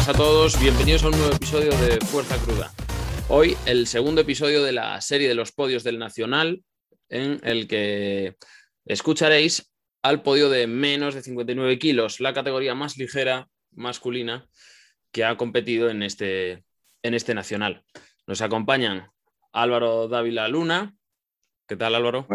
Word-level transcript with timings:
buenas 0.00 0.16
a 0.16 0.18
todos, 0.18 0.58
bienvenidos 0.58 1.04
a 1.04 1.08
un 1.08 1.18
nuevo 1.18 1.34
episodio 1.34 1.70
de 1.72 1.98
Fuerza 2.06 2.38
Cruda. 2.38 2.72
Hoy 3.28 3.54
el 3.66 3.86
segundo 3.86 4.22
episodio 4.22 4.62
de 4.62 4.72
la 4.72 4.98
serie 5.02 5.28
de 5.28 5.34
los 5.34 5.52
podios 5.52 5.84
del 5.84 5.98
Nacional, 5.98 6.64
en 7.10 7.38
el 7.42 7.68
que 7.68 8.36
escucharéis 8.86 9.70
al 10.00 10.22
podio 10.22 10.48
de 10.48 10.66
menos 10.66 11.14
de 11.14 11.20
59 11.20 11.78
kilos, 11.78 12.18
la 12.18 12.32
categoría 12.32 12.74
más 12.74 12.96
ligera 12.96 13.50
masculina 13.72 14.48
que 15.12 15.26
ha 15.26 15.36
competido 15.36 15.90
en 15.90 16.02
este, 16.02 16.64
en 17.02 17.12
este 17.12 17.34
Nacional. 17.34 17.84
Nos 18.26 18.40
acompañan 18.40 19.10
Álvaro 19.52 20.08
Dávila 20.08 20.48
Luna. 20.48 20.94
¿Qué 21.68 21.76
tal 21.76 21.94
Álvaro? 21.94 22.26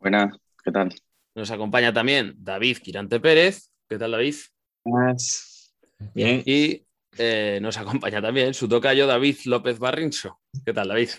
buenas, 0.00 0.36
¿qué 0.64 0.72
tal? 0.72 0.92
Nos 1.36 1.52
acompaña 1.52 1.92
también 1.92 2.34
David 2.38 2.78
Quirante 2.78 3.20
Pérez. 3.20 3.70
¿Qué 3.88 3.96
tal 3.96 4.10
David? 4.10 4.34
Buenas. 4.82 5.72
Bien. 6.14 6.42
Y 6.44 6.85
eh, 7.18 7.58
nos 7.60 7.78
acompaña 7.78 8.20
también 8.20 8.54
su 8.54 8.68
tocayo 8.68 9.06
David 9.06 9.36
López 9.46 9.78
Barrincho. 9.78 10.40
¿Qué 10.64 10.72
tal, 10.72 10.88
David? 10.88 11.10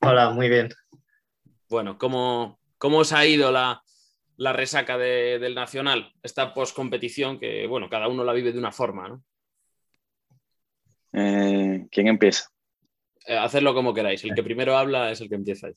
Hola, 0.00 0.30
muy 0.30 0.48
bien. 0.48 0.68
Bueno, 1.68 1.98
¿cómo, 1.98 2.58
cómo 2.78 2.98
os 2.98 3.12
ha 3.12 3.26
ido 3.26 3.52
la, 3.52 3.82
resaca 4.38 4.98
del 4.98 5.54
Nacional? 5.54 6.12
Esta 6.22 6.52
postcompetición 6.54 7.38
que, 7.38 7.66
bueno, 7.66 7.88
cada 7.88 8.08
uno 8.08 8.24
la 8.24 8.32
vive 8.32 8.52
de 8.52 8.58
una 8.58 8.72
forma, 8.72 9.08
¿no? 9.08 9.24
Eh, 11.12 11.86
¿Quién 11.90 12.08
empieza? 12.08 12.48
Eh, 13.26 13.36
hacerlo 13.36 13.74
como 13.74 13.94
queráis. 13.94 14.24
El 14.24 14.34
que 14.34 14.42
primero 14.42 14.76
habla 14.76 15.10
es 15.10 15.20
el 15.20 15.28
que 15.28 15.34
empieza. 15.34 15.68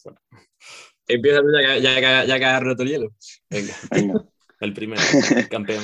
Empieza 1.08 1.42
ya, 1.62 1.78
ya, 1.78 2.26
ya 2.26 2.40
que 2.40 2.46
ha 2.46 2.60
roto 2.60 2.84
el 2.84 2.90
hielo. 2.90 3.14
Venga. 3.50 3.76
El 4.60 4.74
primero, 4.74 5.02
campeón. 5.52 5.84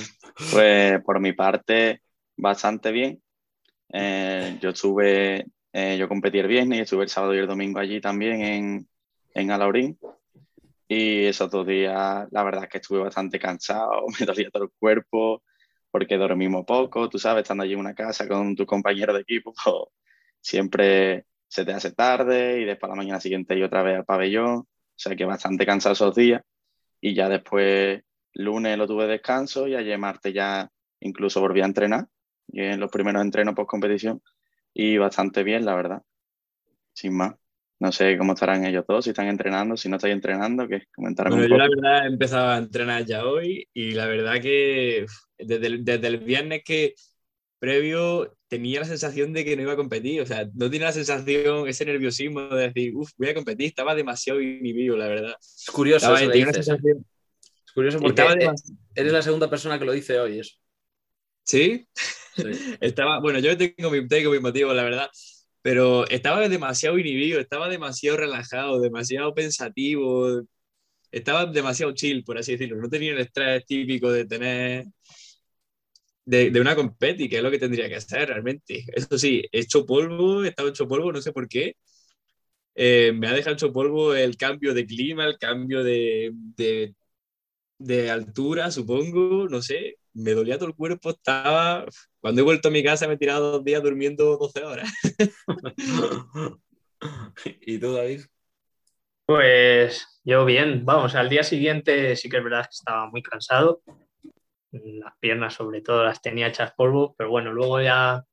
Pues 0.52 1.04
por 1.04 1.20
mi 1.20 1.34
parte, 1.34 2.02
bastante 2.38 2.92
bien. 2.92 3.22
Eh, 3.92 4.58
yo 4.62 4.70
estuve, 4.70 5.46
eh, 5.74 5.98
yo 5.98 6.08
competí 6.08 6.40
el 6.40 6.48
viernes 6.48 6.80
y 6.80 6.82
estuve 6.82 7.04
el 7.04 7.10
sábado 7.10 7.36
y 7.36 7.40
el 7.40 7.48
domingo 7.48 7.80
allí 7.80 8.00
también 8.02 8.42
en, 8.42 8.88
en 9.34 9.52
Alaurín. 9.52 9.98
Y 10.88 11.26
esos 11.26 11.52
dos 11.52 11.68
días, 11.68 12.28
la 12.32 12.44
verdad 12.44 12.64
es 12.64 12.70
que 12.70 12.78
estuve 12.80 13.00
bastante 13.00 13.40
cansado, 13.40 14.06
me 14.20 14.26
dolía 14.26 14.50
todo 14.52 14.64
el 14.64 14.72
cuerpo, 14.80 15.44
porque 15.92 16.18
dormimos 16.18 16.66
poco, 16.66 17.10
tú 17.10 17.20
sabes, 17.20 17.44
estando 17.44 17.64
allí 17.64 17.74
en 17.74 17.80
una 17.80 17.96
casa 17.96 18.28
con 18.28 18.56
tu 18.56 18.66
compañero 18.66 19.14
de 19.14 19.22
equipo, 19.22 19.54
pues, 19.64 19.76
siempre 20.42 21.26
se 21.48 21.66
te 21.66 21.74
hace 21.74 21.92
tarde 21.92 22.62
y 22.62 22.66
después 22.66 22.90
a 22.90 22.96
la 22.96 23.02
mañana 23.02 23.20
siguiente 23.20 23.58
y 23.58 23.64
otra 23.64 23.84
vez 23.84 23.98
al 23.98 24.06
pabellón, 24.06 24.58
o 24.60 24.68
sea 24.96 25.16
que 25.16 25.26
bastante 25.26 25.66
cansado 25.66 25.94
esos 25.94 26.16
días. 26.16 26.44
Y 27.02 27.16
ya 27.16 27.30
después, 27.30 28.04
lunes 28.34 28.78
lo 28.78 28.88
tuve 28.88 29.08
descanso 29.08 29.68
y 29.68 29.76
ayer 29.76 29.98
martes 29.98 30.34
ya 30.34 30.70
incluso 31.00 31.42
volví 31.42 31.62
a 31.62 31.66
entrenar 31.66 32.08
y 32.52 32.62
en 32.62 32.80
los 32.80 32.92
primeros 32.92 33.22
entrenos 33.22 33.56
post 33.56 33.70
competición 33.70 34.22
y 34.74 34.98
bastante 34.98 35.44
bien, 35.44 35.66
la 35.66 35.76
verdad. 35.76 36.02
Sin 36.94 37.16
más. 37.16 37.36
No 37.80 37.94
sé 37.94 38.18
cómo 38.18 38.34
estarán 38.34 38.66
ellos 38.66 38.86
todos, 38.86 39.06
si 39.06 39.12
están 39.12 39.28
entrenando, 39.28 39.78
si 39.78 39.88
no 39.88 39.96
estáis 39.96 40.14
entrenando, 40.14 40.68
que 40.68 40.84
comentaron 40.94 41.34
bueno, 41.34 41.48
Yo 41.48 41.58
la 41.58 41.70
verdad 41.70 42.06
he 42.06 42.08
empezado 42.10 42.50
a 42.50 42.58
entrenar 42.58 43.06
ya 43.06 43.26
hoy 43.26 43.70
y 43.74 43.92
la 43.92 44.06
verdad 44.06 44.42
que 44.42 45.06
desde 45.38 45.68
el, 45.68 45.86
desde 45.86 46.08
el 46.08 46.18
viernes 46.18 46.62
que 46.66 46.96
previo 47.58 48.36
tenía 48.50 48.82
la 48.82 48.86
sensación 48.86 49.32
de 49.32 49.46
que 49.46 49.56
no 49.56 49.62
iba 49.62 49.74
a 49.74 49.78
competir, 49.78 50.22
o 50.22 50.26
sea, 50.26 50.50
no 50.56 50.70
tenía 50.70 50.88
la 50.88 50.94
sensación, 50.94 51.68
ese 51.68 51.86
nerviosismo 51.86 52.42
de 52.42 52.68
decir, 52.68 52.96
uff, 52.96 53.12
voy 53.18 53.30
a 53.30 53.34
competir, 53.34 53.68
estaba 53.68 53.96
demasiado 53.96 54.42
inhibido, 54.42 54.98
la 54.98 55.08
verdad. 55.08 55.36
Es 55.40 55.70
curioso. 55.72 56.16
sensación... 56.18 57.06
Es 57.66 57.74
curioso 57.74 58.00
porque 58.00 58.24
eres 58.96 59.14
la 59.14 59.22
segunda 59.22 59.50
persona 59.50 59.78
que 59.78 59.86
lo 59.86 59.92
dice 59.92 60.20
hoy 60.20 60.40
eso. 60.40 60.56
¿Sí? 61.44 61.88
estaba, 62.82 63.20
bueno, 63.20 63.40
yo 63.40 63.58
tengo 63.58 63.90
mi, 63.92 64.08
tengo 64.08 64.32
mi 64.32 64.40
motivo, 64.40 64.74
la 64.74 64.84
verdad, 64.84 65.10
pero 65.62 66.08
estaba 66.10 66.48
demasiado 66.50 66.98
inhibido, 66.98 67.40
estaba 67.40 67.70
demasiado 67.70 68.18
relajado, 68.18 68.80
demasiado 68.80 69.34
pensativo, 69.34 70.42
estaba 71.12 71.46
demasiado 71.46 71.94
chill, 71.94 72.24
por 72.24 72.38
así 72.38 72.54
decirlo. 72.54 72.78
No 72.78 72.90
tenía 72.90 73.12
el 73.14 73.20
estrés 73.20 73.66
típico 73.66 74.12
de 74.12 74.26
tener 74.26 74.86
de, 76.26 76.52
de, 76.52 76.62
una 76.62 76.76
competi, 76.76 77.28
que 77.30 77.38
es 77.38 77.44
lo 77.44 77.52
que 77.52 77.60
tendría 77.60 77.90
que 77.90 77.96
hacer 77.96 78.30
realmente. 78.30 78.86
Eso 78.94 79.18
sí, 79.18 79.44
he 79.52 79.60
hecho 79.62 79.86
polvo, 79.86 80.44
he 80.44 80.50
estado 80.50 80.70
hecho 80.70 80.88
polvo, 80.88 81.12
no 81.12 81.22
sé 81.22 81.32
por 81.34 81.48
qué. 81.48 81.76
Eh, 82.76 83.12
me 83.14 83.28
ha 83.28 83.34
dejado 83.34 83.56
hecho 83.56 83.74
polvo 83.74 84.16
el 84.16 84.38
cambio 84.38 84.74
de 84.74 84.86
clima, 84.86 85.26
el 85.26 85.38
cambio 85.38 85.84
de, 85.84 86.32
de, 86.34 86.96
de 87.80 88.12
altura, 88.12 88.72
supongo, 88.72 89.48
no 89.50 89.62
sé 89.62 89.99
me 90.14 90.32
dolía 90.32 90.58
todo 90.58 90.70
el 90.70 90.76
cuerpo, 90.76 91.12
estaba... 91.12 91.86
Cuando 92.20 92.42
he 92.42 92.44
vuelto 92.44 92.68
a 92.68 92.72
mi 92.72 92.84
casa 92.84 93.08
me 93.08 93.14
he 93.14 93.18
tirado 93.18 93.54
dos 93.54 93.64
días 93.64 93.82
durmiendo 93.82 94.38
12 94.38 94.64
horas. 94.64 94.92
¿Y 97.62 97.78
tú, 97.80 97.94
David? 97.94 98.22
Pues 99.26 100.20
yo 100.24 100.44
bien, 100.44 100.86
vamos, 100.86 101.16
al 101.16 101.30
día 101.30 101.44
siguiente 101.44 102.16
sí 102.16 102.30
que 102.30 102.38
es 102.38 102.44
verdad 102.44 102.64
que 102.64 102.74
estaba 102.74 103.10
muy 103.10 103.22
cansado, 103.22 103.82
las 104.72 105.14
piernas 105.20 105.54
sobre 105.54 105.82
todo 105.82 106.04
las 106.04 106.22
tenía 106.22 106.48
hechas 106.48 106.74
polvo, 106.76 107.16
pero 107.18 107.30
bueno, 107.30 107.54
luego 107.54 107.82
ya 107.82 108.24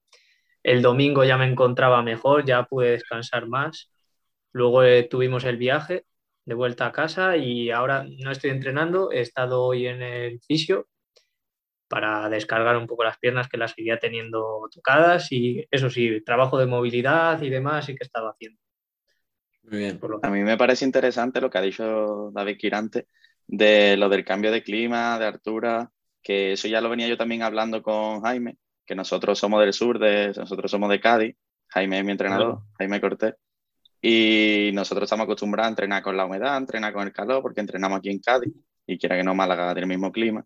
el 0.62 0.82
domingo 0.82 1.22
ya 1.24 1.36
me 1.36 1.46
encontraba 1.46 2.02
mejor, 2.02 2.44
ya 2.44 2.64
pude 2.64 2.92
descansar 2.92 3.46
más, 3.46 3.92
luego 4.52 4.82
eh, 4.82 5.04
tuvimos 5.04 5.44
el 5.44 5.58
viaje 5.58 6.06
de 6.44 6.54
vuelta 6.54 6.86
a 6.86 6.92
casa 6.92 7.36
y 7.36 7.70
ahora 7.70 8.06
no 8.18 8.30
estoy 8.30 8.50
entrenando, 8.50 9.12
he 9.12 9.20
estado 9.20 9.62
hoy 9.62 9.86
en 9.86 10.02
el 10.02 10.40
fisio 10.40 10.88
para 11.88 12.28
descargar 12.28 12.76
un 12.76 12.86
poco 12.86 13.04
las 13.04 13.18
piernas 13.18 13.48
que 13.48 13.56
las 13.56 13.72
seguía 13.72 13.98
teniendo 13.98 14.68
tocadas 14.72 15.30
y 15.30 15.66
eso 15.70 15.88
sí, 15.90 16.22
trabajo 16.24 16.58
de 16.58 16.66
movilidad 16.66 17.40
y 17.42 17.50
demás 17.50 17.86
sí 17.86 17.94
que 17.94 18.04
estaba 18.04 18.30
haciendo. 18.30 18.60
Muy 19.62 19.78
bien. 19.78 20.00
A 20.22 20.30
mí 20.30 20.42
me 20.42 20.56
parece 20.56 20.84
interesante 20.84 21.40
lo 21.40 21.50
que 21.50 21.58
ha 21.58 21.62
dicho 21.62 22.30
David 22.32 22.56
Quirante 22.56 23.08
de 23.46 23.96
lo 23.96 24.08
del 24.08 24.24
cambio 24.24 24.50
de 24.50 24.62
clima, 24.62 25.18
de 25.18 25.26
altura, 25.26 25.90
que 26.22 26.52
eso 26.52 26.68
ya 26.68 26.80
lo 26.80 26.90
venía 26.90 27.08
yo 27.08 27.16
también 27.16 27.42
hablando 27.42 27.82
con 27.82 28.20
Jaime, 28.22 28.58
que 28.84 28.94
nosotros 28.94 29.38
somos 29.38 29.60
del 29.60 29.72
sur, 29.72 29.98
de, 29.98 30.32
nosotros 30.36 30.70
somos 30.70 30.90
de 30.90 31.00
Cádiz, 31.00 31.36
Jaime 31.68 31.98
es 31.98 32.04
mi 32.04 32.12
entrenador, 32.12 32.60
Jaime 32.78 33.00
Cortés, 33.00 33.34
y 34.00 34.70
nosotros 34.72 35.06
estamos 35.06 35.24
acostumbrados 35.24 35.68
a 35.68 35.70
entrenar 35.70 36.02
con 36.02 36.16
la 36.16 36.26
humedad, 36.26 36.54
a 36.54 36.58
entrenar 36.58 36.92
con 36.92 37.06
el 37.06 37.12
calor, 37.12 37.42
porque 37.42 37.60
entrenamos 37.60 37.98
aquí 37.98 38.10
en 38.10 38.20
Cádiz, 38.20 38.52
y 38.86 38.98
quiera 38.98 39.16
que 39.16 39.24
no 39.24 39.34
Málaga 39.34 39.74
del 39.74 39.86
mismo 39.86 40.12
clima. 40.12 40.44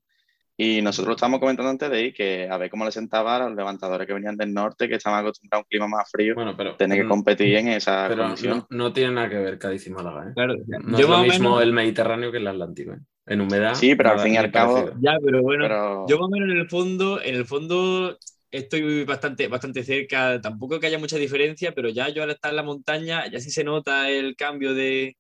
Y 0.62 0.82
nosotros 0.82 1.08
lo 1.08 1.14
estábamos 1.14 1.40
comentando 1.40 1.70
antes 1.70 1.88
de 1.88 1.96
ahí, 1.96 2.12
que 2.12 2.46
a 2.46 2.58
ver 2.58 2.68
cómo 2.68 2.84
le 2.84 2.92
sentaba 2.92 3.36
a 3.36 3.48
los 3.48 3.56
levantadores 3.56 4.06
que 4.06 4.12
venían 4.12 4.36
del 4.36 4.52
norte, 4.52 4.90
que 4.90 4.96
estaban 4.96 5.20
acostumbrados 5.20 5.62
a 5.62 5.64
un 5.64 5.68
clima 5.70 5.88
más 5.88 6.10
frío, 6.10 6.34
bueno, 6.34 6.54
pero, 6.54 6.76
tener 6.76 7.00
que 7.00 7.08
competir 7.08 7.56
en 7.56 7.68
esa 7.68 8.04
pero 8.06 8.24
condición. 8.24 8.66
No, 8.68 8.92
tiene 8.92 9.12
nada 9.12 9.30
que 9.30 9.38
ver 9.38 9.58
Cádiz 9.58 9.86
y 9.86 9.90
Málaga, 9.90 10.28
¿eh? 10.28 10.32
Claro, 10.34 10.56
no 10.84 10.98
es 10.98 11.08
lo 11.08 11.18
mismo 11.22 11.60
el 11.62 11.72
Mediterráneo 11.72 12.30
que 12.30 12.36
el 12.36 12.46
Atlántico, 12.46 12.92
¿eh? 12.92 12.98
En 13.24 13.40
humedad. 13.40 13.74
Sí, 13.74 13.94
pero 13.94 14.10
al 14.10 14.20
fin 14.20 14.34
y 14.34 14.36
al 14.36 14.52
cabo. 14.52 14.90
Ya, 15.00 15.16
pero 15.24 15.40
bueno, 15.40 16.06
yo 16.06 16.18
más 16.18 16.26
o 16.26 16.30
menos 16.30 16.50
en 16.50 16.58
el 16.58 16.68
fondo, 16.68 17.22
en 17.22 17.34
el 17.36 17.46
fondo 17.46 18.18
estoy 18.50 19.04
bastante, 19.04 19.48
bastante 19.48 19.82
cerca, 19.82 20.42
tampoco 20.42 20.78
que 20.78 20.88
haya 20.88 20.98
mucha 20.98 21.16
diferencia, 21.16 21.72
pero 21.72 21.88
ya 21.88 22.10
yo 22.10 22.22
al 22.22 22.32
estar 22.32 22.50
en 22.50 22.56
la 22.56 22.64
montaña, 22.64 23.26
ya 23.30 23.40
sí 23.40 23.50
se 23.50 23.64
nota 23.64 24.10
el 24.10 24.36
cambio 24.36 24.74
de. 24.74 25.16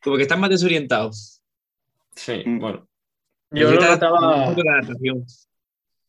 Como 0.00 0.16
que 0.16 0.22
están 0.22 0.38
más 0.38 0.50
desorientados. 0.50 1.42
Sí, 2.14 2.44
mm. 2.46 2.60
bueno. 2.60 2.89
Yo 3.52 3.72
lo 3.72 3.80
notaba 3.80 4.54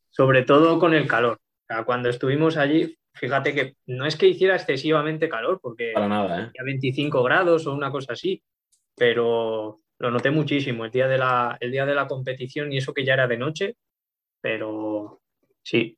sobre 0.10 0.44
todo 0.44 0.78
con 0.78 0.94
el 0.94 1.08
calor. 1.08 1.40
cuando 1.86 2.10
estuvimos 2.10 2.58
allí, 2.58 2.98
fíjate 3.14 3.56
que 3.56 3.76
no 3.88 4.06
es 4.06 4.16
que 4.16 4.28
hiciera 4.28 4.56
excesivamente 4.56 5.30
calor, 5.30 5.60
porque 5.62 5.92
Para 5.94 6.08
nada, 6.08 6.52
¿eh? 6.54 6.64
25 6.64 7.24
grados 7.24 7.66
o 7.66 7.74
una 7.74 7.92
cosa 7.92 8.14
así, 8.14 8.44
pero 8.96 9.82
lo 10.00 10.12
noté 10.12 10.32
muchísimo 10.32 10.86
el 10.86 10.92
día, 10.92 11.08
de 11.08 11.18
la, 11.18 11.58
el 11.60 11.72
día 11.72 11.86
de 11.86 11.96
la 11.96 12.08
competición 12.08 12.72
y 12.74 12.78
eso 12.78 12.94
que 12.94 13.06
ya 13.06 13.14
era 13.14 13.28
de 13.28 13.38
noche, 13.38 13.76
pero 14.42 15.22
sí, 15.64 15.98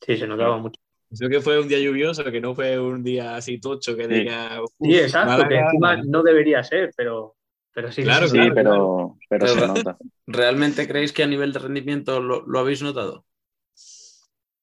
sí, 0.00 0.16
se 0.16 0.26
notaba 0.26 0.58
mucho. 0.58 0.80
Creo 1.16 1.30
que 1.30 1.40
fue 1.40 1.60
un 1.60 1.68
día 1.68 1.78
lluvioso, 1.78 2.24
que 2.24 2.40
no 2.40 2.54
fue 2.54 2.78
un 2.78 3.02
día 3.02 3.36
así 3.36 3.60
tocho 3.60 3.96
que 3.96 4.08
diga. 4.08 4.60
Sí, 4.80 4.98
exacto, 4.98 5.48
que 5.48 5.56
encima 5.56 5.96
no 5.96 6.22
debería 6.22 6.62
ser, 6.62 6.92
pero 6.96 7.36
pero 7.74 7.90
sí, 7.90 8.02
claro, 8.02 8.28
sí, 8.28 8.38
pero, 8.54 9.18
pero, 9.28 9.48
se 9.48 9.66
nota. 9.66 9.98
¿Realmente 10.26 10.86
creéis 10.86 11.12
que 11.12 11.24
a 11.24 11.26
nivel 11.26 11.52
de 11.52 11.58
rendimiento 11.58 12.20
lo, 12.20 12.46
lo 12.46 12.58
habéis 12.60 12.82
notado? 12.82 13.26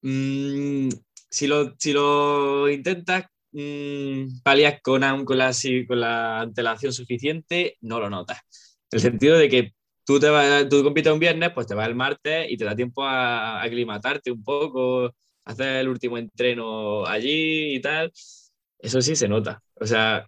Mm, 0.02 0.90
si, 1.30 1.48
lo, 1.48 1.76
si 1.78 1.94
lo 1.94 2.70
intentas 2.70 3.26
mmm, 3.52 4.42
palias 4.44 4.80
con, 4.82 5.26
con, 5.26 5.38
la, 5.38 5.52
con 5.88 6.00
la 6.00 6.42
antelación 6.42 6.94
suficiente, 6.94 7.78
no 7.82 8.00
lo 8.00 8.10
notas. 8.10 8.40
En 8.92 8.98
el 8.98 9.02
sentido 9.02 9.38
de 9.38 9.50
que 9.50 9.74
tú, 10.06 10.20
te 10.20 10.30
vas, 10.30 10.68
tú 10.70 10.82
compites 10.84 11.12
un 11.12 11.20
viernes, 11.20 11.52
pues 11.54 11.68
te 11.68 11.76
vas 11.76 11.88
el 11.88 11.96
martes 11.96 12.50
y 12.50 12.58
te 12.58 12.66
da 12.66 12.76
tiempo 12.76 13.04
a 13.04 13.62
aclimatarte 13.62 14.32
un 14.32 14.44
poco, 14.44 15.14
hacer 15.46 15.78
el 15.78 15.90
último 15.90 16.18
entreno 16.18 17.06
allí 17.06 17.76
y 17.76 17.82
tal. 17.82 18.12
Eso 18.80 19.02
sí 19.02 19.16
se 19.16 19.28
nota. 19.28 19.62
O 19.76 19.86
sea, 19.86 20.28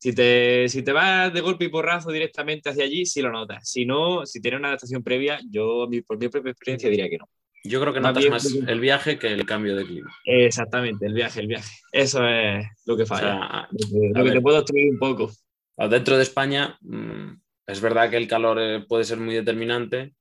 si 0.00 0.14
te, 0.14 0.66
si 0.70 0.82
te 0.82 0.92
vas 0.92 1.32
de 1.32 1.42
golpe 1.42 1.66
y 1.66 1.68
porrazo 1.68 2.10
directamente 2.10 2.70
hacia 2.70 2.84
allí, 2.84 3.04
sí 3.04 3.20
lo 3.20 3.30
notas. 3.30 3.68
Si 3.68 3.84
no, 3.84 4.24
si 4.24 4.40
tienes 4.40 4.58
una 4.58 4.68
adaptación 4.68 5.02
previa, 5.02 5.38
yo 5.50 5.86
por 6.06 6.18
mi 6.18 6.28
propia 6.28 6.52
experiencia 6.52 6.88
diría 6.88 7.10
que 7.10 7.18
no. 7.18 7.28
Yo 7.64 7.82
creo 7.82 7.92
que 7.92 8.00
notas 8.00 8.24
más 8.30 8.46
el 8.66 8.80
viaje 8.80 9.18
que 9.18 9.26
el 9.26 9.44
cambio 9.44 9.76
de 9.76 9.84
clima. 9.84 10.10
Exactamente, 10.24 11.04
el 11.04 11.12
viaje, 11.12 11.40
el 11.40 11.48
viaje. 11.48 11.70
Eso 11.92 12.26
es 12.26 12.66
lo 12.86 12.96
que 12.96 13.04
falla. 13.04 13.68
lo 13.70 14.24
que, 14.24 14.30
te 14.30 14.40
puedo 14.40 14.56
destruir 14.56 14.90
un 14.90 14.98
poco. 14.98 15.30
Dentro 15.76 16.16
de 16.16 16.22
España, 16.22 16.78
mm, 16.80 17.32
es 17.66 17.80
verdad 17.82 18.08
que 18.08 18.16
el 18.16 18.26
calor 18.26 18.58
eh, 18.58 18.80
puede 18.88 19.04
ser 19.04 19.18
muy 19.18 19.34
determinante, 19.34 20.14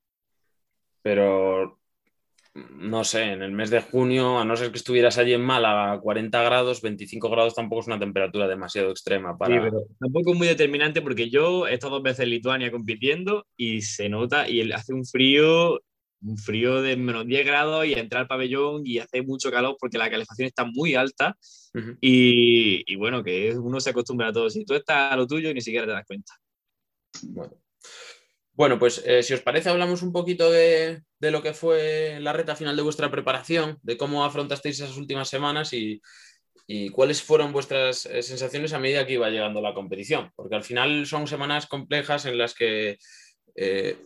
pero 1.02 1.79
no 2.72 3.04
sé, 3.04 3.24
en 3.24 3.42
el 3.42 3.52
mes 3.52 3.70
de 3.70 3.82
junio, 3.82 4.40
a 4.40 4.46
no 4.46 4.56
ser 4.56 4.72
que 4.72 4.78
estuvieras 4.78 5.18
allí 5.18 5.34
en 5.34 5.42
Málaga 5.42 5.94
a 5.94 6.00
40 6.00 6.42
grados, 6.44 6.82
25 6.82 7.30
grados 7.30 7.56
tampoco 7.56 7.82
es 7.82 7.88
una 7.88 8.00
temperatura 8.00 8.48
demasiado 8.48 8.92
extrema 8.92 9.38
para... 9.38 9.56
Sí, 9.56 9.62
pero 9.62 9.84
tampoco 10.00 10.32
es 10.32 10.38
muy 10.38 10.48
determinante 10.48 11.02
porque 11.02 11.30
yo 11.30 11.68
he 11.68 11.74
estado 11.74 11.96
dos 11.96 12.04
veces 12.04 12.22
en 12.22 12.30
Lituania 12.30 12.72
compitiendo 12.72 13.46
y 13.58 13.82
se 13.82 14.10
nota 14.10 14.50
y 14.50 14.72
hace 14.72 14.94
un 14.94 15.06
frío, 15.06 15.82
un 16.22 16.38
frío 16.38 16.82
de 16.82 16.98
menos 16.98 17.26
10 17.26 17.46
grados 17.46 17.86
y 17.86 17.94
entrar 17.94 18.24
al 18.24 18.28
pabellón 18.28 18.82
y 18.86 19.00
hace 19.00 19.22
mucho 19.22 19.52
calor 19.52 19.78
porque 19.80 19.98
la 19.98 20.10
calefacción 20.10 20.48
está 20.48 20.66
muy 20.66 20.96
alta 20.96 21.38
y, 22.02 22.84
y, 22.92 22.96
bueno, 22.96 23.24
que 23.24 23.56
uno 23.58 23.80
se 23.80 23.92
acostumbra 23.92 24.30
a 24.30 24.34
todo. 24.34 24.50
Si 24.50 24.66
tú 24.66 24.74
estás 24.74 25.14
a 25.14 25.16
lo 25.16 25.28
tuyo 25.28 25.54
ni 25.54 25.62
siquiera 25.62 25.86
te 25.86 25.94
das 25.94 26.06
cuenta. 26.06 26.34
Bueno. 27.24 27.54
Bueno, 28.60 28.78
pues 28.78 29.02
eh, 29.06 29.24
si 29.24 29.34
os 29.34 29.40
parece, 29.40 29.70
hablamos 29.70 30.02
un 30.02 30.12
poquito 30.12 30.52
de, 30.52 31.02
lo 31.22 31.42
que 31.42 31.54
fue 31.54 32.18
la 32.20 32.34
reta 32.34 32.58
final 32.58 32.76
de 32.76 32.82
vuestra 32.82 33.10
preparación, 33.10 33.80
de 33.84 33.96
cómo 33.96 34.26
afrontasteis 34.26 34.82
esas 34.82 34.98
últimas 34.98 35.30
semanas 35.30 35.72
y, 35.72 36.02
cuáles 36.92 37.24
fueron 37.24 37.54
vuestras 37.54 38.06
eh, 38.06 38.22
sensaciones 38.22 38.74
a 38.74 38.80
medida 38.80 39.08
que 39.08 39.14
iba 39.14 39.30
llegando 39.30 39.62
la 39.62 39.74
competición. 39.74 40.32
Porque 40.36 40.56
al 40.56 40.66
final 40.66 41.06
son 41.06 41.26
semanas 41.26 41.68
complejas 41.68 42.26
en 42.26 42.38
las 42.38 42.54
que 42.54 42.98
eh, 43.56 43.98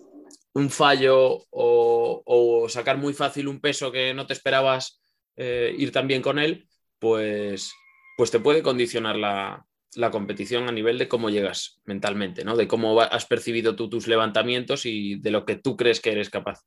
un 0.53 0.69
fallo 0.69 1.45
o, 1.49 2.67
sacar 2.69 2.99
muy 2.99 3.13
fácil 3.13 3.47
un 3.47 3.59
peso 3.59 3.91
que 3.91 4.13
no 4.13 4.27
te 4.27 4.33
esperabas 4.33 5.01
ir 5.35 5.91
tan 5.91 6.07
bien 6.07 6.21
con 6.21 6.37
él, 6.37 6.67
pues, 6.99 7.73
pues 8.15 8.29
te 8.29 8.39
puede 8.39 8.61
condicionar 8.61 9.15
la, 9.15 9.65
la 9.95 10.11
competición 10.11 10.67
a 10.67 10.71
nivel 10.71 10.97
de 10.97 11.07
cómo 11.07 11.29
llegas 11.29 11.79
mentalmente, 11.85 12.43
¿no? 12.43 12.55
De 12.55 12.67
cómo 12.67 12.99
has 13.01 13.25
percibido 13.25 13.75
tú 13.75 13.89
tus 13.89 14.07
levantamientos 14.07 14.85
y 14.85 15.19
de 15.19 15.31
lo 15.31 15.45
que 15.45 15.55
tú 15.55 15.75
crees 15.75 16.01
que 16.01 16.11
eres 16.11 16.29
capaz. 16.29 16.61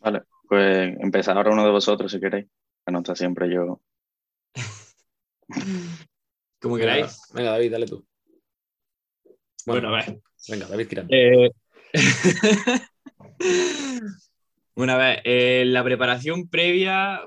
Vale, 0.00 0.22
pues 0.48 0.94
empezar 1.00 1.36
ahora 1.36 1.52
uno 1.52 1.64
de 1.64 1.70
vosotros 1.70 2.12
si 2.12 2.20
queréis. 2.20 2.46
Anota 2.86 3.14
siempre 3.14 3.52
yo. 3.52 3.80
Como 6.60 6.76
queráis. 6.76 7.20
Venga, 7.32 7.52
David, 7.52 7.72
dale 7.72 7.86
tú. 7.86 8.06
Bueno, 9.66 9.88
a 9.88 9.92
ver. 9.92 10.20
Venga, 10.48 10.66
David 10.66 10.88
Kirán. 10.88 11.06
Eh... 11.10 11.50
bueno, 14.74 14.92
a 14.92 14.96
ver, 14.98 15.22
eh, 15.24 15.64
la 15.66 15.82
preparación 15.84 16.48
previa 16.48 17.22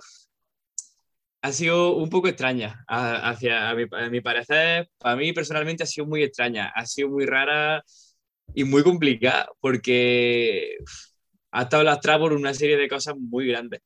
ha 1.47 1.53
sido 1.53 1.95
un 1.95 2.09
poco 2.09 2.27
extraña, 2.27 2.83
hacia, 2.87 3.69
a 3.69 3.75
mi, 3.75 4.21
parecer, 4.21 4.89
para 4.97 5.15
mí 5.15 5.31
personalmente 5.31 5.83
ha 5.83 5.85
sido 5.85 6.05
muy 6.05 6.21
extraña, 6.21 6.71
ha 6.75 6.85
sido 6.85 7.09
muy 7.09 7.25
rara 7.25 7.83
y 8.53 8.65
muy 8.65 8.83
complicada, 8.83 9.47
porque 9.61 10.77
ha 11.51 11.63
estado 11.63 11.83
lastrada 11.83 12.19
por 12.19 12.33
una 12.33 12.53
serie 12.53 12.77
de 12.77 12.89
cosas 12.89 13.15
muy 13.17 13.47
grandes. 13.47 13.81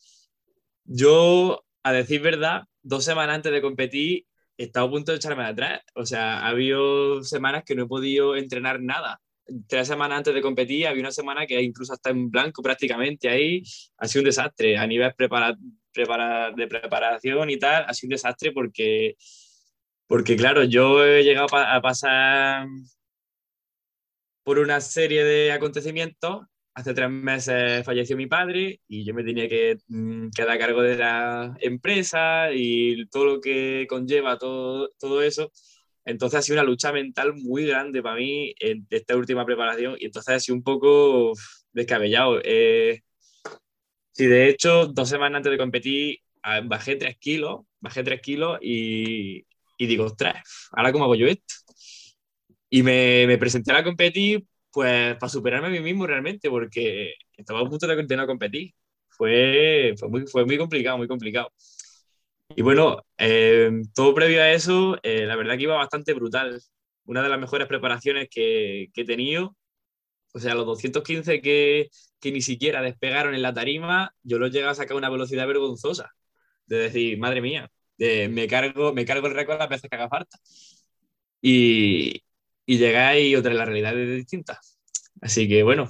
Yo, 0.86 1.64
a 1.84 1.94
decir 1.94 2.22
verdad, 2.22 2.64
dos 2.82 3.06
semanas 3.06 3.36
antes 3.36 3.52
de 3.52 3.62
competir, 3.62 4.26
he 4.58 4.64
estado 4.64 4.88
a 4.88 4.92
punto 4.92 5.12
de 5.12 5.18
echarme 5.18 5.44
atrás. 5.44 5.82
O 5.96 6.06
sea, 6.06 6.40
ha 6.40 6.50
habido 6.50 7.24
semanas 7.24 7.64
que 7.66 7.76
no 7.76 7.84
he 7.84 7.88
podido 7.88 8.36
entrenar 8.36 8.82
nada. 8.82 9.22
Tres 9.68 9.88
semanas 9.88 10.20
antes 10.20 10.34
de 10.34 10.42
competir, 10.42 10.88
había 10.88 11.02
una 11.02 11.12
semana 11.12 11.46
que 11.46 11.62
incluso 11.62 11.94
hasta 11.94 12.10
en 12.10 12.32
blanco 12.32 12.64
prácticamente 12.64 13.30
ahí. 13.30 13.64
Ha 13.98 14.08
sido 14.08 14.22
un 14.22 14.26
desastre 14.26 14.78
a 14.78 14.88
nivel 14.88 15.14
de 15.94 16.68
preparación 16.68 17.50
y 17.50 17.58
tal, 17.58 17.86
ha 17.88 17.94
sido 17.94 18.10
un 18.10 18.12
desastre 18.12 18.52
porque, 18.52 19.16
porque 20.08 20.36
claro, 20.36 20.64
yo 20.64 21.04
he 21.04 21.24
llegado 21.24 21.48
a 21.56 21.82
pasar 21.82 22.68
por 24.44 24.60
una 24.60 24.82
serie 24.82 25.24
de 25.24 25.52
acontecimientos. 25.52 26.46
Hace 26.74 26.94
tres 26.94 27.10
meses 27.10 27.86
falleció 27.86 28.16
mi 28.16 28.28
padre 28.28 28.80
y 28.88 29.04
yo 29.04 29.14
me 29.14 29.24
tenía 29.24 29.50
que 29.50 29.78
mm, 29.88 30.30
quedar 30.30 30.52
a 30.52 30.58
cargo 30.58 30.82
de 30.82 30.98
la 30.98 31.56
empresa 31.60 32.52
y 32.54 33.08
todo 33.08 33.26
lo 33.26 33.42
que 33.42 33.86
conlleva 33.90 34.38
todo, 34.38 34.90
todo 35.00 35.22
eso. 35.22 35.52
Entonces 36.06 36.40
ha 36.40 36.42
sido 36.42 36.56
una 36.60 36.70
lucha 36.70 36.92
mental 36.94 37.34
muy 37.36 37.66
grande 37.66 38.02
para 38.02 38.16
mí 38.16 38.54
en 38.60 38.88
esta 38.90 39.16
última 39.18 39.46
preparación 39.46 39.96
y 40.00 40.06
entonces 40.06 40.36
ha 40.36 40.40
sido 40.40 40.56
un 40.56 40.64
poco 40.64 41.34
descabellado. 41.74 42.40
Eh, 42.44 43.02
Sí, 44.14 44.26
de 44.28 44.50
hecho, 44.50 44.88
dos 44.88 45.10
semanas 45.10 45.38
antes 45.38 45.52
de 45.52 45.58
competir 45.58 46.20
ah, 46.44 46.62
bajé 46.64 46.96
tres 46.96 47.18
kilos, 47.18 47.62
bajé 47.80 48.04
tres 48.04 48.22
kilos 48.22 48.60
y, 48.62 49.46
y 49.78 49.86
digo, 49.88 50.06
ostras, 50.06 50.44
¿ahora 50.72 50.92
cómo 50.92 51.06
hago 51.06 51.16
yo 51.16 51.28
esto? 51.28 51.54
Y 52.70 52.84
me, 52.84 53.26
me 53.28 53.38
presenté 53.38 53.72
a 53.72 53.76
la 53.76 53.84
competir 53.84 54.46
pues 54.72 55.16
para 55.18 55.30
superarme 55.30 55.68
a 55.68 55.72
mí 55.72 55.80
mismo 55.82 56.08
realmente, 56.08 56.50
porque 56.50 57.14
estaba 57.36 57.60
a 57.62 57.66
punto 57.66 57.88
de 57.88 57.96
continuar 57.96 58.24
a 58.26 58.28
competir. 58.28 58.74
Fue, 59.10 59.94
fue, 59.98 60.10
muy, 60.10 60.26
fue 60.28 60.46
muy 60.46 60.58
complicado, 60.58 60.98
muy 60.98 61.08
complicado. 61.08 61.52
Y 62.56 62.62
bueno, 62.64 62.98
eh, 63.18 63.72
todo 63.94 64.14
previo 64.14 64.42
a 64.42 64.52
eso, 64.52 64.98
eh, 65.04 65.26
la 65.26 65.36
verdad 65.36 65.56
que 65.58 65.64
iba 65.64 65.76
bastante 65.78 66.14
brutal. 66.14 66.62
Una 67.06 67.24
de 67.24 67.30
las 67.30 67.40
mejores 67.40 67.68
preparaciones 67.68 68.28
que, 68.30 68.90
que 68.94 69.02
he 69.02 69.06
tenido. 69.06 69.56
O 70.34 70.40
sea, 70.40 70.56
los 70.56 70.66
215 70.66 71.42
que, 71.42 71.90
que 72.22 72.32
ni 72.32 72.42
siquiera 72.42 72.82
despegaron 72.82 73.36
en 73.36 73.42
la 73.42 73.54
tarima, 73.54 74.16
yo 74.24 74.40
los 74.40 74.52
llegué 74.52 74.68
a 74.68 74.76
sacar 74.76 74.98
una 74.98 75.10
velocidad 75.10 75.48
vergonzosa. 75.48 76.12
De 76.68 76.78
decir, 76.78 77.18
madre 77.20 77.42
mía, 77.42 77.70
me, 77.98 78.48
cargo, 78.48 78.94
me 78.94 79.06
cargo 79.06 79.28
el 79.28 79.34
récord 79.36 79.60
las 79.60 79.70
veces 79.70 79.90
que 79.90 79.96
haga 79.96 80.10
falta. 80.10 80.38
Y, 81.42 82.24
y 82.66 82.78
llegáis 82.78 83.28
y 83.32 83.36
otra 83.36 83.54
la 83.54 83.66
realidad 83.66 83.98
es 84.00 84.16
distinta. 84.18 84.60
Así 85.22 85.48
que 85.48 85.64
bueno, 85.64 85.90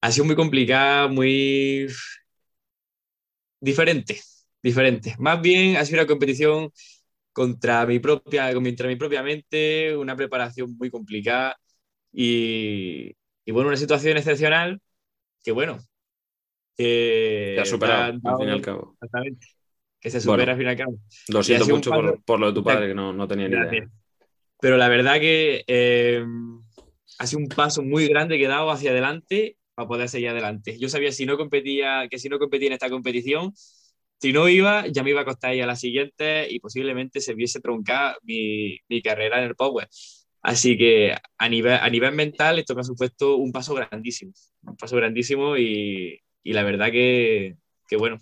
ha 0.00 0.12
sido 0.12 0.24
muy 0.26 0.36
complicada, 0.36 1.08
muy 1.08 1.88
diferente, 3.60 4.20
diferente. 4.62 5.14
Más 5.18 5.40
bien 5.40 5.76
ha 5.76 5.84
sido 5.84 6.00
una 6.00 6.06
competición 6.06 6.70
contra 7.32 7.86
mi 7.86 7.98
propia, 8.00 8.52
contra 8.54 8.88
mi 8.88 8.96
propia 8.96 9.22
mente, 9.22 9.96
una 9.96 10.16
preparación 10.16 10.76
muy 10.76 10.90
complicada 10.90 11.56
y, 12.12 13.14
y 13.44 13.52
bueno, 13.52 13.68
una 13.68 13.76
situación 13.76 14.16
excepcional 14.16 14.80
que 15.42 15.52
bueno. 15.52 15.78
Que 16.76 17.58
ha 17.60 17.64
superado, 17.64 18.18
al 18.22 18.38
fin 18.38 18.48
y 18.48 18.52
al 18.52 18.60
cabo. 18.60 18.92
Exactamente. 18.94 19.46
Que 20.00 20.10
se 20.10 20.20
supera 20.20 20.52
al 20.52 20.58
fin 20.58 20.66
y 20.66 20.70
al 20.70 20.76
cabo. 20.76 20.98
Lo 21.28 21.42
siento 21.42 21.68
mucho 21.68 21.90
por, 22.24 22.38
lo 22.38 22.46
de 22.48 22.52
tu 22.52 22.62
padre, 22.62 22.88
que 22.88 22.94
no, 22.94 23.12
no 23.12 23.26
tenía 23.26 23.48
ni 23.48 23.56
idea. 23.56 23.90
Pero 24.60 24.76
la 24.76 24.88
verdad 24.88 25.20
que 25.20 25.64
eh, 25.66 26.24
ha 27.18 27.26
sido 27.26 27.40
un 27.40 27.48
paso 27.48 27.82
muy 27.82 28.08
grande 28.08 28.38
que 28.38 28.44
he 28.44 28.48
dado 28.48 28.70
hacia 28.70 28.90
adelante 28.90 29.56
para 29.74 29.88
poder 29.88 30.08
seguir 30.08 30.28
adelante. 30.28 30.78
Yo 30.78 30.88
sabía 30.88 31.12
si 31.12 31.26
no 31.26 31.36
competía, 31.36 32.08
que 32.08 32.18
si 32.18 32.28
no 32.28 32.38
competía 32.38 32.68
en 32.68 32.72
esta 32.74 32.90
competición, 32.90 33.52
si 34.20 34.32
no 34.32 34.48
iba, 34.48 34.86
ya 34.88 35.04
me 35.04 35.10
iba 35.10 35.20
a 35.20 35.24
costar 35.24 35.54
ir 35.54 35.62
a 35.62 35.66
la 35.66 35.76
siguiente 35.76 36.48
y 36.50 36.58
posiblemente 36.58 37.20
se 37.20 37.34
viese 37.34 37.60
troncar 37.60 38.18
mi, 38.22 38.78
mi 38.88 39.00
carrera 39.00 39.38
en 39.38 39.44
el 39.44 39.54
Power. 39.54 39.88
Así 40.42 40.78
que 40.78 41.16
a 41.36 41.48
nivel, 41.48 41.74
a 41.74 41.90
nivel 41.90 42.14
mental 42.14 42.58
esto 42.58 42.74
me 42.74 42.82
ha 42.82 42.84
supuesto 42.84 43.36
un 43.36 43.52
paso 43.52 43.74
grandísimo, 43.74 44.32
un 44.62 44.76
paso 44.76 44.96
grandísimo 44.96 45.56
y, 45.56 46.20
y 46.42 46.52
la 46.52 46.62
verdad 46.62 46.90
que, 46.90 47.56
que, 47.88 47.96
bueno, 47.96 48.18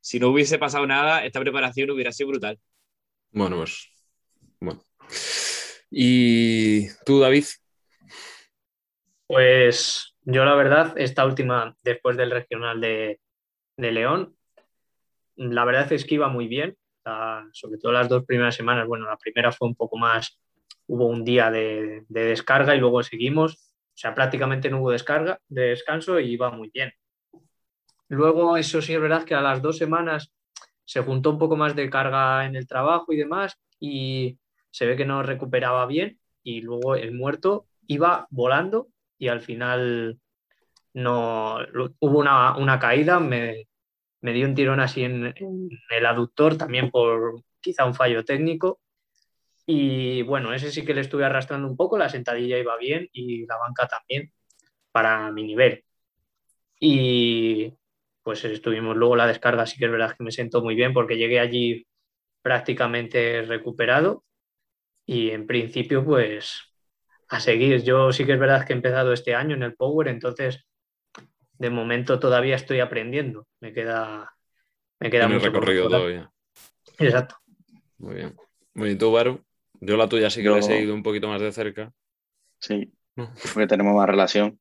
si 0.00 0.18
no 0.18 0.28
hubiese 0.28 0.58
pasado 0.58 0.86
nada, 0.86 1.24
esta 1.24 1.40
preparación 1.40 1.90
hubiera 1.90 2.12
sido 2.12 2.30
brutal. 2.30 2.58
Bueno, 3.30 3.56
pues, 3.56 3.88
bueno. 4.60 4.84
¿Y 5.90 6.88
tú, 7.04 7.20
David? 7.20 7.44
Pues 9.26 10.14
yo 10.22 10.44
la 10.44 10.54
verdad, 10.54 10.94
esta 10.96 11.24
última, 11.24 11.76
después 11.82 12.16
del 12.16 12.30
regional 12.30 12.80
de, 12.80 13.20
de 13.76 13.92
León, 13.92 14.36
la 15.36 15.64
verdad 15.64 15.90
es 15.92 16.04
que 16.04 16.16
iba 16.16 16.28
muy 16.28 16.48
bien, 16.48 16.76
sobre 17.52 17.78
todo 17.78 17.92
las 17.92 18.08
dos 18.08 18.24
primeras 18.24 18.54
semanas, 18.54 18.86
bueno, 18.86 19.06
la 19.06 19.16
primera 19.16 19.52
fue 19.52 19.68
un 19.68 19.74
poco 19.74 19.96
más 19.96 20.38
hubo 20.92 21.06
un 21.06 21.24
día 21.24 21.50
de, 21.50 22.04
descarga 22.08 22.76
y 22.76 22.78
luego 22.78 23.02
seguimos. 23.02 23.54
O 23.54 23.96
sea, 23.96 24.14
prácticamente 24.14 24.68
no 24.68 24.80
hubo 24.80 24.90
descarga, 24.90 25.38
de 25.48 25.68
descanso 25.68 26.20
y 26.20 26.32
iba 26.32 26.50
muy 26.50 26.68
bien. 26.68 26.92
Luego, 28.08 28.58
eso 28.58 28.82
sí 28.82 28.92
es 28.92 29.00
verdad 29.00 29.24
que 29.24 29.34
a 29.34 29.40
las 29.40 29.62
dos 29.62 29.78
semanas 29.78 30.34
se 30.84 31.00
juntó 31.00 31.30
un 31.30 31.38
poco 31.38 31.56
más 31.56 31.74
de 31.74 31.88
carga 31.88 32.44
en 32.44 32.56
el 32.56 32.66
trabajo 32.66 33.10
y 33.10 33.16
demás 33.16 33.58
y 33.80 34.38
se 34.70 34.84
ve 34.84 34.94
que 34.94 35.06
no 35.06 35.22
recuperaba 35.22 35.86
bien 35.86 36.18
y 36.42 36.60
luego 36.60 36.94
el 36.94 37.14
muerto 37.14 37.64
iba 37.86 38.26
volando 38.28 38.88
y 39.16 39.28
al 39.28 39.40
final 39.40 40.18
no 40.92 41.56
hubo 42.00 42.18
una, 42.18 42.78
caída, 42.78 43.18
me, 43.18 43.66
me, 44.20 44.34
dio 44.34 44.46
un 44.46 44.54
tirón 44.54 44.80
así 44.80 45.04
en, 45.04 45.32
en, 45.36 45.70
el 45.88 46.04
aductor 46.04 46.58
también 46.58 46.90
por 46.90 47.42
quizá 47.62 47.86
un 47.86 47.94
fallo 47.94 48.26
técnico 48.26 48.78
y 49.74 50.20
bueno, 50.20 50.52
ese 50.52 50.70
sí 50.70 50.84
que 50.84 50.92
le 50.92 51.00
estuve 51.00 51.24
arrastrando 51.24 51.66
un 51.66 51.78
poco, 51.78 51.96
la 51.96 52.10
sentadilla 52.10 52.58
iba 52.58 52.76
bien 52.76 53.08
y 53.10 53.46
la 53.46 53.56
banca 53.56 53.88
también 53.88 54.30
para 54.90 55.32
mi 55.32 55.44
nivel. 55.44 55.82
Y 56.78 57.72
pues 58.22 58.44
estuvimos 58.44 58.94
luego 58.98 59.16
la 59.16 59.26
descarga, 59.26 59.64
sí 59.64 59.78
que 59.78 59.86
es 59.86 59.90
verdad 59.90 60.14
que 60.14 60.24
me 60.24 60.30
siento 60.30 60.62
muy 60.62 60.74
bien 60.74 60.92
porque 60.92 61.16
llegué 61.16 61.40
allí 61.40 61.86
prácticamente 62.42 63.40
recuperado 63.42 64.24
y 65.06 65.30
en 65.30 65.46
principio 65.46 66.04
pues 66.04 66.74
a 67.30 67.40
seguir. 67.40 67.82
Yo 67.82 68.12
sí 68.12 68.26
que 68.26 68.34
es 68.34 68.38
verdad 68.38 68.66
que 68.66 68.74
he 68.74 68.76
empezado 68.76 69.14
este 69.14 69.34
año 69.34 69.56
en 69.56 69.62
el 69.62 69.74
Power, 69.74 70.08
entonces 70.08 70.66
de 71.54 71.70
momento 71.70 72.18
todavía 72.18 72.56
estoy 72.56 72.80
aprendiendo. 72.80 73.46
Me 73.60 73.72
queda, 73.72 74.34
me 75.00 75.08
queda 75.08 75.28
mucho 75.28 75.46
recorrido 75.46 75.88
todavía. 75.88 76.30
Exacto. 76.98 77.36
Muy 77.96 78.16
bien. 78.16 78.36
Muy 78.74 78.88
bien, 78.88 78.98
tú, 78.98 79.10
Baru. 79.10 79.42
Yo 79.84 79.96
la 79.96 80.08
tuya 80.08 80.30
sí 80.30 80.42
que 80.42 80.48
la 80.48 80.58
he 80.58 80.62
seguido 80.62 80.94
un 80.94 81.02
poquito 81.02 81.26
más 81.26 81.40
de 81.40 81.50
cerca. 81.50 81.92
Sí, 82.60 82.92
porque 83.16 83.66
tenemos 83.66 83.96
más 83.96 84.08
relación. 84.08 84.60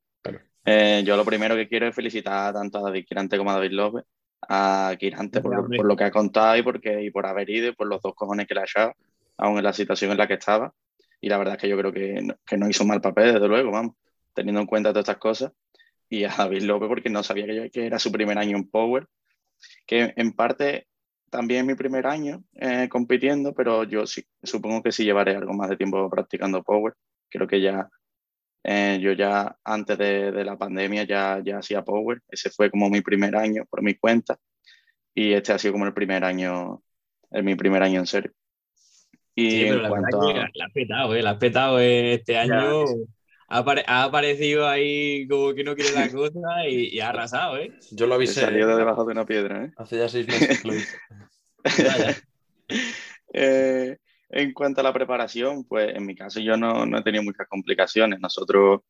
Eh, 0.65 1.03
yo 1.05 1.15
lo 1.15 1.23
primero 1.23 1.55
que 1.55 1.67
quiero 1.67 1.87
es 1.87 1.95
felicitar 1.95 2.53
tanto 2.53 2.79
a 2.79 2.81
David 2.81 3.05
Quirante 3.07 3.37
como 3.37 3.51
a 3.51 3.53
David 3.53 3.71
López, 3.71 4.03
a 4.41 4.95
Quirante 4.99 5.39
por, 5.41 5.75
por, 5.75 5.85
lo 5.85 5.95
que 5.95 6.05
ha 6.05 6.11
contado 6.11 6.57
y, 6.57 6.63
porque, 6.63 7.03
y 7.03 7.11
por 7.11 7.27
haber 7.27 7.49
ido 7.51 7.67
y 7.67 7.71
por 7.73 7.87
los 7.87 8.01
dos 8.01 8.15
cojones 8.15 8.47
que 8.47 8.55
le 8.55 8.61
ha 8.61 8.63
echado, 8.63 8.93
aún 9.37 9.59
en 9.59 9.63
la 9.63 9.73
situación 9.73 10.09
en 10.09 10.17
la 10.17 10.27
que 10.27 10.35
estaba. 10.35 10.73
Y 11.19 11.29
la 11.29 11.37
verdad 11.37 11.55
es 11.55 11.61
que 11.61 11.69
yo 11.69 11.77
creo 11.77 11.93
que 11.93 12.19
no, 12.23 12.35
que 12.43 12.57
no 12.57 12.67
hizo 12.67 12.83
mal 12.83 12.99
papel, 12.99 13.33
desde 13.33 13.47
luego, 13.47 13.69
vamos, 13.69 13.95
teniendo 14.33 14.61
en 14.61 14.67
cuenta 14.67 14.89
todas 14.89 15.03
estas 15.03 15.17
cosas. 15.17 15.51
Y 16.09 16.23
a 16.23 16.33
David 16.35 16.63
López 16.63 16.89
porque 16.89 17.11
no 17.11 17.21
sabía 17.21 17.45
que, 17.45 17.55
yo, 17.55 17.69
que 17.71 17.85
era 17.85 17.99
su 17.99 18.11
primer 18.11 18.39
año 18.39 18.57
en 18.57 18.67
Power, 18.67 19.07
que 19.85 20.13
en 20.15 20.33
parte 20.33 20.87
también 21.31 21.65
mi 21.65 21.73
primer 21.73 22.05
año 22.05 22.43
eh, 22.53 22.87
compitiendo, 22.89 23.55
pero 23.55 23.83
yo 23.85 24.05
sí, 24.05 24.23
supongo 24.43 24.83
que 24.83 24.91
sí 24.91 25.03
llevaré 25.03 25.35
algo 25.35 25.53
más 25.53 25.69
de 25.69 25.77
tiempo 25.77 26.07
practicando 26.09 26.61
Power. 26.61 26.93
Creo 27.29 27.47
que 27.47 27.61
ya 27.61 27.89
eh, 28.63 28.99
yo 29.01 29.13
ya 29.13 29.57
antes 29.63 29.97
de, 29.97 30.31
de, 30.31 30.45
la 30.45 30.57
pandemia 30.57 31.03
ya, 31.03 31.41
ya 31.43 31.57
hacía 31.57 31.83
Power, 31.83 32.21
ese 32.29 32.51
fue 32.51 32.69
como 32.69 32.89
mi 32.89 33.01
primer 33.01 33.35
año 33.35 33.65
por 33.67 33.81
mi 33.81 33.95
cuenta 33.95 34.37
y 35.15 35.33
este 35.33 35.53
ha 35.53 35.57
sido 35.57 35.73
como 35.73 35.85
el 35.85 35.93
primer 35.93 36.23
año, 36.23 36.83
mi 37.31 37.55
primer 37.55 37.81
año 37.81 38.01
en 38.01 38.07
serio. 38.07 38.31
Y 39.33 39.65
en 39.65 39.81
la 39.81 39.89
cuanto 39.89 40.21
a... 40.21 40.49
la 40.53 40.65
has 40.65 40.73
petado, 40.73 41.15
¿eh? 41.15 41.23
la 41.23 41.31
has 41.31 41.37
petado 41.37 41.79
este 41.79 42.37
año. 42.37 42.85
Ha, 43.53 43.65
ha, 43.87 44.03
aparecido 44.03 44.65
ahí 44.65 45.27
como 45.27 45.53
que 45.53 45.65
no 45.65 45.75
quiere 45.75 45.91
la 45.91 46.09
cosa 46.09 46.65
y, 46.69 46.95
y 46.95 47.01
ha 47.01 47.09
arrasado, 47.09 47.57
¿eh? 47.57 47.77
Yo 47.91 48.07
lo 48.07 48.15
avisé. 48.15 48.39
Salió 48.39 48.65
de 48.65 48.77
debajo 48.77 49.03
de 49.03 49.11
una 49.11 49.25
piedra, 49.25 49.65
¿eh? 49.65 49.73
Hace 49.75 49.97
ya 49.97 50.07
seis 50.07 50.25
meses 50.25 50.61
que 50.61 50.67
lo 50.69 50.75
hice. 50.75 50.97
eh, 53.33 53.97
en 54.29 54.53
cuanto 54.53 54.79
a 54.79 54.85
la 54.85 54.93
preparación, 54.93 55.65
pues 55.65 55.93
en 55.93 56.05
mi 56.05 56.15
caso 56.15 56.39
yo 56.39 56.55
no, 56.55 56.85
no 56.85 56.97
he 56.97 57.03
tenido 57.03 57.25
muchas 57.25 57.45
complicaciones. 57.49 58.21
Nosotros, 58.21 58.83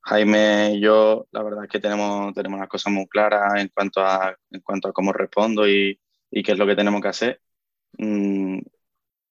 Jaime 0.00 0.76
y 0.76 0.80
yo, 0.80 1.26
la 1.30 1.42
verdad 1.42 1.64
es 1.64 1.70
que 1.70 1.80
tenemos, 1.80 2.32
tenemos 2.32 2.58
las 2.58 2.70
cosas 2.70 2.90
muy 2.94 3.06
claras 3.08 3.60
en 3.60 3.68
cuanto 3.68 4.00
a, 4.00 4.34
en 4.50 4.62
cuanto 4.62 4.88
a 4.88 4.92
cómo 4.94 5.12
respondo 5.12 5.68
y, 5.68 6.00
y 6.30 6.42
qué 6.42 6.52
es 6.52 6.58
lo 6.58 6.66
que 6.66 6.74
tenemos 6.74 7.02
que 7.02 7.08
hacer. 7.08 7.42
Mm, 7.98 8.60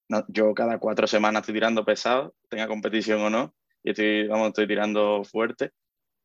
no, 0.10 0.26
yo 0.28 0.54
cada 0.54 0.78
cuatro 0.78 1.08
semanas 1.08 1.42
estoy 1.42 1.56
tirando 1.56 1.84
pesado, 1.84 2.36
tenga 2.50 2.68
competición 2.68 3.22
o 3.24 3.32
no, 3.32 3.56
y 3.86 3.92
estoy, 3.92 4.28
vamos, 4.28 4.48
estoy 4.50 4.68
tirando 4.68 5.24
fuerte 5.24 5.72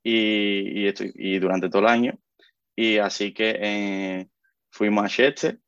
y, 0.02 0.82
y, 0.82 0.86
estoy, 0.88 1.12
y 1.14 1.38
durante 1.38 1.68
todo 1.68 1.82
el 1.82 1.88
año. 1.88 2.18
Y 2.74 2.98
así 2.98 3.34
que 3.34 3.56
eh, 3.60 4.28
fuimos 4.70 5.04
a 5.04 5.08
Chester 5.08 5.58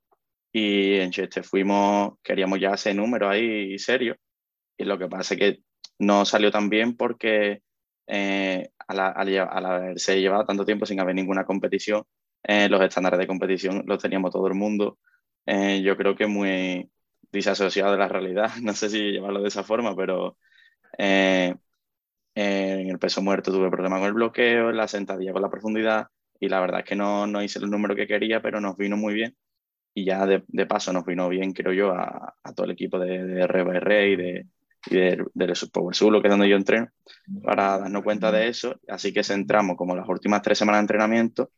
y 0.53 0.97
en 0.97 1.11
Chester 1.11 1.45
fuimos, 1.45 2.15
queríamos 2.23 2.59
ya 2.61 2.73
hacer 2.73 2.97
número 2.97 3.29
ahí 3.29 3.79
serio. 3.79 4.17
Y 4.79 4.85
lo 4.85 4.99
que 4.99 5.09
pasa 5.09 5.35
es 5.35 5.41
que 5.41 5.59
no 5.99 6.25
salió 6.25 6.51
tan 6.51 6.71
bien 6.71 6.97
porque 6.97 7.63
eh, 8.07 8.71
al, 8.89 9.01
al, 9.01 9.39
al, 9.39 9.67
haberse 9.67 10.21
llevado 10.21 10.47
tanto 10.47 10.65
tiempo 10.65 10.87
sin 10.87 11.01
haber 11.01 11.15
ninguna 11.15 11.45
competición, 11.45 12.05
eh, 12.43 12.69
los 12.71 12.81
estándares 12.83 13.19
de 13.19 13.27
competición 13.27 13.85
los 13.87 14.03
teníamos 14.03 14.33
todo 14.33 14.47
el 14.49 14.55
mundo. 14.55 14.99
Eh, 15.47 15.83
yo 15.83 15.97
creo 15.97 16.17
que 16.17 16.27
muy 16.27 16.91
disasociado 17.31 17.93
de 17.93 17.99
la 17.99 18.09
realidad. 18.09 18.51
No 18.63 18.73
sé 18.75 18.89
si 18.89 18.99
llevarlo 19.13 19.43
de 19.43 19.49
esa 19.49 19.63
forma, 19.63 19.95
pero 19.95 20.39
eh, 20.99 21.55
en 22.35 22.89
el 22.91 22.99
peso 22.99 23.23
muerto 23.23 23.53
tuve 23.53 23.71
problemas 23.71 24.01
con 24.01 24.09
el 24.09 24.15
bloqueo, 24.15 24.73
la 24.73 24.89
sentadilla 24.89 25.33
con 25.33 25.43
la 25.43 25.51
profundidad 25.51 26.07
y 26.41 26.49
la 26.49 26.61
verdad 26.61 26.81
es 26.81 26.87
que 26.87 26.97
no, 26.97 27.27
no 27.27 27.43
hice 27.43 27.59
el 27.59 27.71
número 27.71 27.95
que 27.95 28.07
quería, 28.07 28.43
pero 28.43 28.61
nos 28.61 28.77
vino 28.77 28.97
muy 28.97 29.15
bien 29.15 29.37
y 29.95 30.05
ya 30.05 30.27
de, 30.27 30.43
de, 30.49 30.67
paso 30.67 30.93
nos 30.93 31.05
vino 31.05 31.29
bien, 31.29 31.53
creo 31.53 31.73
yo, 31.73 31.93
a, 31.93 32.35
todo 32.55 32.65
el 32.65 32.73
equipo 32.73 32.99
de, 32.99 33.25
de 33.25 34.09
y 34.13 34.17
de, 34.17 34.47
y 34.91 34.97
de, 34.97 35.25
de 35.35 35.55
Power 35.73 35.95
que 35.95 36.29
es 36.29 36.31
donde 36.31 36.49
yo 36.49 36.57
entreno, 36.57 36.89
para 37.43 37.79
darnos 37.79 38.03
cuenta 38.03 38.33
de 38.33 38.49
eso. 38.49 38.81
Así 38.89 39.13
que 39.13 39.23
centramos 39.23 39.77
como 39.77 39.95
las 39.95 40.09
últimas 40.09 40.43
tres 40.43 40.59
semanas 40.59 40.81
de 40.81 40.83
entrenamiento 40.83 41.51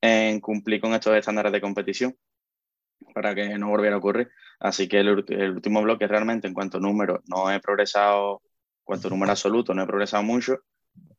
en 0.00 0.40
cumplir 0.40 0.80
con 0.80 0.94
estos 0.94 1.16
estándares 1.16 1.52
de 1.52 1.60
competición 1.60 2.14
para 3.14 3.34
que 3.34 3.58
no 3.58 3.68
volviera 3.70 3.96
a 3.96 3.98
ocurrir. 3.98 4.30
Así 4.60 4.88
que 4.88 5.00
el, 5.00 5.24
el 5.28 5.50
último 5.52 5.82
bloque 5.82 6.06
realmente 6.06 6.46
en 6.48 6.54
cuanto 6.54 6.78
a 6.78 6.80
números 6.80 7.20
no 7.26 7.50
he 7.50 7.60
progresado, 7.60 8.42
cuanto 8.88 9.10
número 9.10 9.32
absoluto 9.32 9.74
no 9.74 9.82
he 9.82 9.86
progresado 9.86 10.22
mucho, 10.22 10.60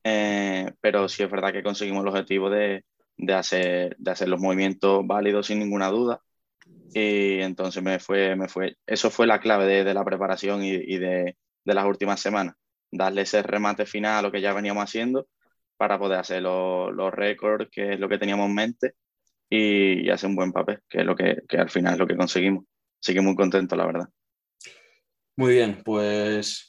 eh, 0.03 0.73
pero 0.81 1.07
sí 1.07 1.21
es 1.21 1.29
verdad 1.29 1.53
que 1.53 1.61
conseguimos 1.61 2.01
el 2.01 2.07
objetivo 2.07 2.49
de, 2.49 2.83
de, 3.15 3.33
hacer, 3.35 3.95
de 3.99 4.09
hacer 4.09 4.27
los 4.27 4.41
movimientos 4.41 5.05
válidos 5.05 5.45
sin 5.45 5.59
ninguna 5.59 5.89
duda 5.89 6.19
y 6.91 7.41
entonces 7.41 7.83
me 7.83 7.99
fue, 7.99 8.35
me 8.35 8.47
fue, 8.47 8.75
eso 8.87 9.11
fue 9.11 9.27
la 9.27 9.39
clave 9.39 9.83
de, 9.83 9.93
la 9.93 10.03
preparación 10.03 10.63
y, 10.63 10.97
de, 10.97 11.37
de, 11.63 11.73
las 11.75 11.85
últimas 11.85 12.19
semanas, 12.19 12.55
darle 12.89 13.21
ese 13.21 13.43
remate 13.43 13.85
final 13.85 14.17
a 14.17 14.21
lo 14.23 14.31
que 14.31 14.41
ya 14.41 14.51
veníamos 14.51 14.83
haciendo 14.83 15.27
para 15.77 15.99
poder 15.99 16.17
hacer 16.17 16.41
los, 16.41 16.91
los 16.91 17.13
récords, 17.13 17.69
que 17.71 17.93
es 17.93 17.99
lo 17.99 18.09
que 18.09 18.17
teníamos 18.17 18.47
en 18.47 18.55
mente, 18.55 18.93
y, 19.47 20.07
y, 20.07 20.09
hacer 20.09 20.27
un 20.27 20.35
buen 20.35 20.51
papel, 20.51 20.79
que 20.89 21.01
es 21.01 21.05
lo 21.05 21.15
que, 21.15 21.43
que 21.47 21.57
al 21.57 21.69
final 21.69 21.93
es 21.93 21.99
lo 21.99 22.07
que 22.07 22.17
conseguimos. 22.17 22.65
Así 22.99 23.13
que 23.13 23.21
muy 23.21 23.35
contento, 23.35 23.75
la 23.75 23.85
verdad. 23.85 24.09
Muy 25.35 25.53
bien, 25.53 25.83
pues 25.85 26.68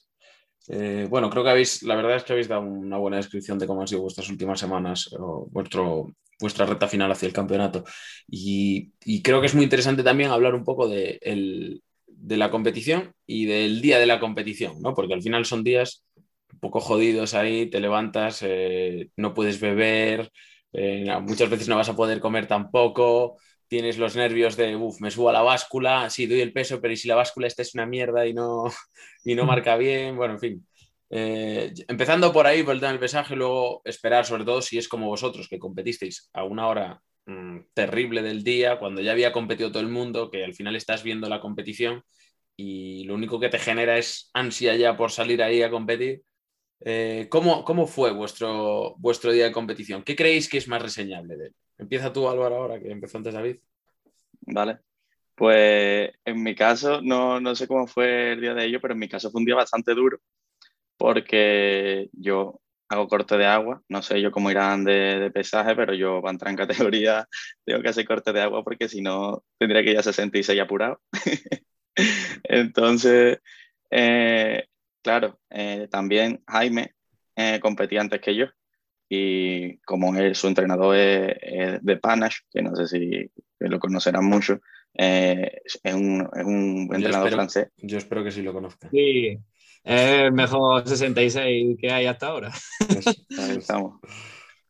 eh, 0.73 1.07
bueno, 1.11 1.29
creo 1.31 1.43
que 1.43 1.51
habéis, 1.51 1.83
la 1.83 1.97
verdad 1.97 2.17
es 2.17 2.23
que 2.23 2.33
habéis 2.33 2.47
dado 2.47 2.63
una 2.63 2.97
buena 2.97 3.17
descripción 3.17 3.59
de 3.59 3.67
cómo 3.67 3.81
han 3.81 3.89
sido 3.89 4.03
vuestras 4.03 4.31
últimas 4.31 4.61
semanas, 4.61 5.11
o 5.19 5.49
vuestro, 5.51 6.15
vuestra 6.39 6.65
recta 6.65 6.87
final 6.87 7.11
hacia 7.11 7.27
el 7.27 7.33
campeonato. 7.33 7.85
Y, 8.29 8.93
creo 9.23 9.41
que 9.41 9.49
es 9.49 9.55
muy 9.55 9.65
interesante 9.65 10.05
también 10.05 10.31
hablar 10.31 10.55
un 10.55 10.65
poco 10.65 10.89
de, 10.89 11.81
la 12.29 12.51
competición 12.51 13.13
y 13.27 13.47
del 13.47 13.81
día 13.81 13.99
de 13.99 14.07
la 14.07 14.21
competición, 14.21 14.81
¿no? 14.81 14.95
Porque 14.95 15.15
al 15.15 15.23
final 15.23 15.45
son 15.45 15.65
días 15.65 16.05
un 16.53 16.61
poco 16.61 16.81
jodidos 16.81 17.35
ahí, 17.35 17.69
te 17.69 17.81
levantas, 17.81 18.43
eh, 18.43 19.11
no 19.17 19.35
puedes 19.35 19.61
beber, 19.61 20.31
eh, 20.73 21.07
muchas 21.23 21.51
veces 21.51 21.69
no 21.69 21.77
vas 21.77 21.89
a 21.89 21.97
poder 21.97 22.21
comer 22.21 22.47
tampoco, 22.47 23.39
tienes 23.71 23.99
los 23.99 24.17
nervios 24.17 24.57
de, 24.57 24.75
uff, 24.75 25.01
me 25.01 25.13
subo 25.13 25.31
a 25.31 25.33
la 25.33 25.43
báscula, 25.43 26.11
sí, 26.11 26.27
doy 26.27 26.41
el 26.41 26.53
peso, 26.53 26.81
pero 26.81 26.93
¿y 26.93 26.97
si 26.97 27.07
la 27.07 27.15
báscula 27.15 27.47
esta 27.47 27.63
es 27.63 27.73
una 27.75 27.87
mierda 27.87 28.27
y 28.27 28.35
no, 28.35 28.65
y 29.25 29.35
no 29.37 29.45
marca 29.47 29.77
bien? 29.77 30.17
Bueno, 30.17 30.35
en 30.35 30.41
fin. 30.41 30.67
Eh, 31.09 31.73
empezando 31.87 32.33
por 32.33 32.47
ahí, 32.49 32.65
por 32.65 32.75
el 32.75 32.81
tema 32.81 32.91
del 32.91 33.01
pesaje, 33.01 33.37
luego 33.37 33.81
esperar, 33.85 34.27
sobre 34.27 34.45
todo 34.45 34.61
si 34.61 34.77
es 34.77 34.89
como 34.89 35.07
vosotros, 35.07 35.49
que 35.49 35.61
competisteis 35.61 36.29
a 36.33 36.43
una 36.43 36.67
hora 36.67 37.01
mmm, 37.27 37.61
terrible 37.73 38.23
del 38.23 38.43
día, 38.43 38.79
cuando 38.81 39.01
ya 39.03 39.13
había 39.13 39.33
competido 39.33 39.71
todo 39.71 39.83
el 39.83 39.89
mundo, 39.89 40.31
que 40.31 40.45
al 40.45 40.55
final 40.55 40.75
estás 40.75 41.05
viendo 41.05 41.29
la 41.29 41.41
competición 41.41 42.03
y 42.57 43.05
lo 43.05 43.15
único 43.15 43.39
que 43.39 43.51
te 43.51 43.59
genera 43.61 43.99
es 43.99 44.31
ansia 44.35 44.75
ya 44.75 44.97
por 44.97 45.13
salir 45.13 45.43
ahí 45.45 45.63
a 45.63 45.71
competir. 45.71 46.23
Eh, 46.81 47.29
¿cómo, 47.31 47.65
¿cómo, 47.65 47.87
fue 47.87 48.13
vuestro, 48.13 48.97
vuestro 48.99 49.31
día 49.33 49.45
de 49.45 49.53
competición? 49.53 50.03
¿Qué 50.03 50.17
creéis 50.17 50.49
que 50.49 50.59
es 50.59 50.67
más 50.67 50.83
reseñable 50.83 51.37
de 51.37 51.47
él? 51.47 51.55
Empieza 51.81 52.13
tú, 52.13 52.29
Álvaro, 52.29 52.57
ahora 52.57 52.79
que 52.79 52.91
empezó 52.91 53.19
antes 53.19 53.33
David. 53.33 53.57
Vale. 54.43 54.81
Pues 55.35 56.11
en 56.25 56.43
mi 56.43 56.55
caso, 56.55 57.01
no, 57.03 57.41
no 57.41 57.55
sé 57.55 57.67
cómo 57.67 57.87
fue 57.87 58.33
el 58.33 58.41
día 58.43 58.53
de 58.53 58.67
ello, 58.67 58.81
pero 58.81 58.93
en 58.93 59.01
mi 59.01 59.09
caso 59.09 59.31
fue 59.31 59.41
un 59.41 59.47
día 59.47 59.55
bastante 59.55 59.95
duro 59.95 60.21
porque 60.99 62.11
yo 62.13 62.61
hago 62.91 63.09
corte 63.09 63.39
de 63.39 63.47
agua, 63.47 63.83
no 63.89 64.03
sé 64.03 64.21
yo 64.21 64.31
cómo 64.31 64.51
irán 64.51 64.85
de, 64.85 65.19
de, 65.19 65.31
pesaje, 65.31 65.75
pero 65.75 65.95
yo 65.95 66.21
para 66.21 66.33
entrar 66.33 66.51
en 66.51 66.59
categoría 66.59 67.27
tengo 67.65 67.81
que 67.81 67.89
hacer 67.89 68.05
corte 68.05 68.33
de 68.35 68.43
agua 68.43 68.63
porque 68.63 68.89
si 68.89 69.01
no 69.01 69.43
tendría 69.59 69.83
que 69.83 69.93
ir 69.93 69.99
a 69.99 70.03
66 70.03 70.61
apurado. 70.61 71.01
Entonces, 72.45 73.39
eh, 73.91 74.67
claro, 75.03 75.41
eh, 75.49 75.89
también 75.91 76.43
Jaime 76.47 76.95
eh, 77.37 77.61
competía 77.61 78.03
antes 78.03 78.21
que 78.21 78.35
yo 78.35 78.47
y 79.13 79.79
como 79.79 80.17
él, 80.17 80.37
su 80.37 80.47
entrenador 80.47 80.95
es, 80.97 81.37
es, 81.43 81.83
de 81.83 81.97
Panache, 81.97 82.45
que 82.49 82.63
no 82.63 82.77
sé 82.77 82.87
si 82.87 83.29
lo 83.59 83.81
conocerán 83.81 84.25
mucho, 84.25 84.61
es 84.95 85.75
un, 85.93 86.29
es, 86.33 86.45
un, 86.45 86.89
entrenador 86.93 87.03
yo 87.03 87.09
espero, 87.11 87.37
francés. 87.37 87.69
Yo 87.77 87.99
espero 87.99 88.23
que 88.23 88.31
sí 88.31 88.43
lo 88.43 88.53
conozcan. 88.53 88.89
Sí, 88.93 89.37
es 89.83 90.11
el 90.11 90.33
mejor 90.33 90.87
66 90.87 91.77
que 91.81 91.91
hay 91.91 92.07
hasta 92.07 92.29
ahora. 92.29 92.53
Ahí 93.39 93.57
estamos. 93.59 94.01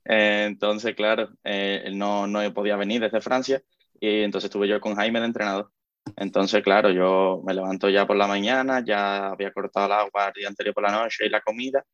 Eh, 0.06 0.44
entonces, 0.46 0.94
claro, 0.94 1.28
eh, 1.44 1.82
él 1.84 1.98
no, 1.98 2.26
no 2.26 2.54
podía 2.54 2.76
venir 2.76 3.02
desde 3.02 3.20
Francia 3.20 3.62
y 4.00 4.22
entonces 4.22 4.48
estuve 4.48 4.68
yo 4.68 4.80
con 4.80 4.94
Jaime 4.94 5.20
de 5.20 5.26
entrenador. 5.26 5.70
Entonces, 6.16 6.62
claro, 6.62 6.90
yo 6.90 7.42
me 7.44 7.52
levanto 7.52 7.90
ya 7.90 8.06
por 8.06 8.16
la 8.16 8.26
mañana, 8.26 8.82
ya 8.82 9.28
había 9.28 9.52
cortado 9.52 9.84
el 9.84 9.92
agua 9.92 10.28
el 10.28 10.32
día 10.32 10.48
anterior 10.48 10.74
por 10.74 10.84
la 10.84 10.92
noche 10.92 11.26
y 11.26 11.28
la 11.28 11.42
comida 11.42 11.84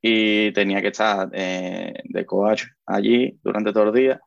y 0.00 0.52
tenía 0.52 0.80
que 0.80 0.88
estar 0.88 1.28
eh, 1.32 1.94
de 2.04 2.26
coach 2.26 2.64
allí 2.86 3.38
durante 3.42 3.72
todo 3.72 3.84
el 3.88 3.94
día 3.94 4.20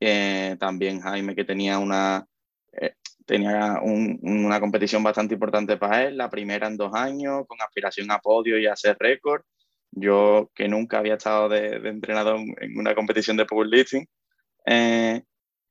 Eh, 0.00 0.56
también 0.60 1.00
Jaime, 1.00 1.34
que 1.34 1.44
tenía 1.44 1.78
una, 1.78 2.26
eh, 2.72 2.94
tenía 3.26 3.80
una 3.82 4.60
competición 4.60 5.02
bastante 5.02 5.34
importante 5.34 5.76
para 5.78 6.04
él, 6.04 6.16
la 6.18 6.30
primera 6.30 6.66
en 6.68 6.76
dos 6.76 6.94
años, 6.94 7.44
con 7.48 7.60
aspiración 7.62 8.10
a 8.10 8.18
podio 8.20 8.58
y 8.58 8.66
a 8.66 8.74
hacer 8.74 8.96
récord. 9.00 9.42
Yo, 9.92 10.50
que 10.54 10.68
nunca 10.68 10.98
había 10.98 11.14
estado 11.14 11.48
de, 11.48 11.76
entrenador 11.88 12.38
en 12.60 12.78
una 12.78 12.94
competición 12.94 13.36
de 13.38 13.46
powerlifting, 13.46 14.06
eh, 14.66 15.22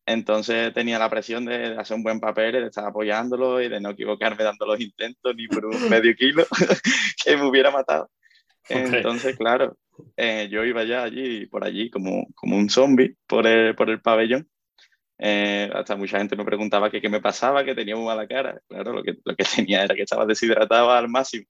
entonces 0.05 0.73
tenía 0.73 0.99
la 0.99 1.09
presión 1.09 1.45
de, 1.45 1.75
hacer 1.77 1.97
un 1.97 2.03
buen 2.03 2.19
papel, 2.19 2.53
de 2.53 2.67
estar 2.67 2.85
apoyándolo 2.85 3.61
y 3.61 3.69
de 3.69 3.79
no 3.79 3.91
equivocarme 3.91 4.43
dando 4.43 4.65
los 4.67 4.79
intentos 4.79 5.35
ni 5.35 5.47
por 5.47 5.65
un 5.65 5.71
medio 5.89 6.15
kilo 6.15 6.45
que 7.23 7.37
me 7.37 7.45
hubiera 7.47 7.71
matado. 7.71 8.09
Entonces, 8.69 9.37
claro, 9.37 9.77
eh, 10.17 10.47
yo 10.49 10.63
iba 10.63 10.83
ya 10.83 11.03
allí, 11.03 11.45
por 11.47 11.63
allí, 11.63 11.89
como, 11.89 12.27
como 12.35 12.57
un 12.57 12.69
zombie 12.69 13.15
por 13.27 13.47
el, 13.47 13.75
por 13.75 13.89
el 13.89 14.01
pabellón. 14.01 14.49
Eh, 15.17 15.69
hasta 15.73 15.95
mucha 15.95 16.17
gente 16.17 16.35
me 16.35 16.43
preguntaba 16.43 16.89
qué 16.89 17.07
me 17.09 17.21
pasaba, 17.21 17.63
que 17.63 17.75
tenía 17.75 17.95
muy 17.95 18.05
mala 18.05 18.27
cara. 18.27 18.59
Claro, 18.67 18.93
lo 18.93 19.03
que, 19.03 19.15
lo 19.23 19.35
que 19.35 19.43
tenía 19.55 19.83
era 19.83 19.95
que 19.95 20.03
estaba 20.03 20.25
deshidratado 20.25 20.91
al 20.91 21.09
máximo. 21.09 21.45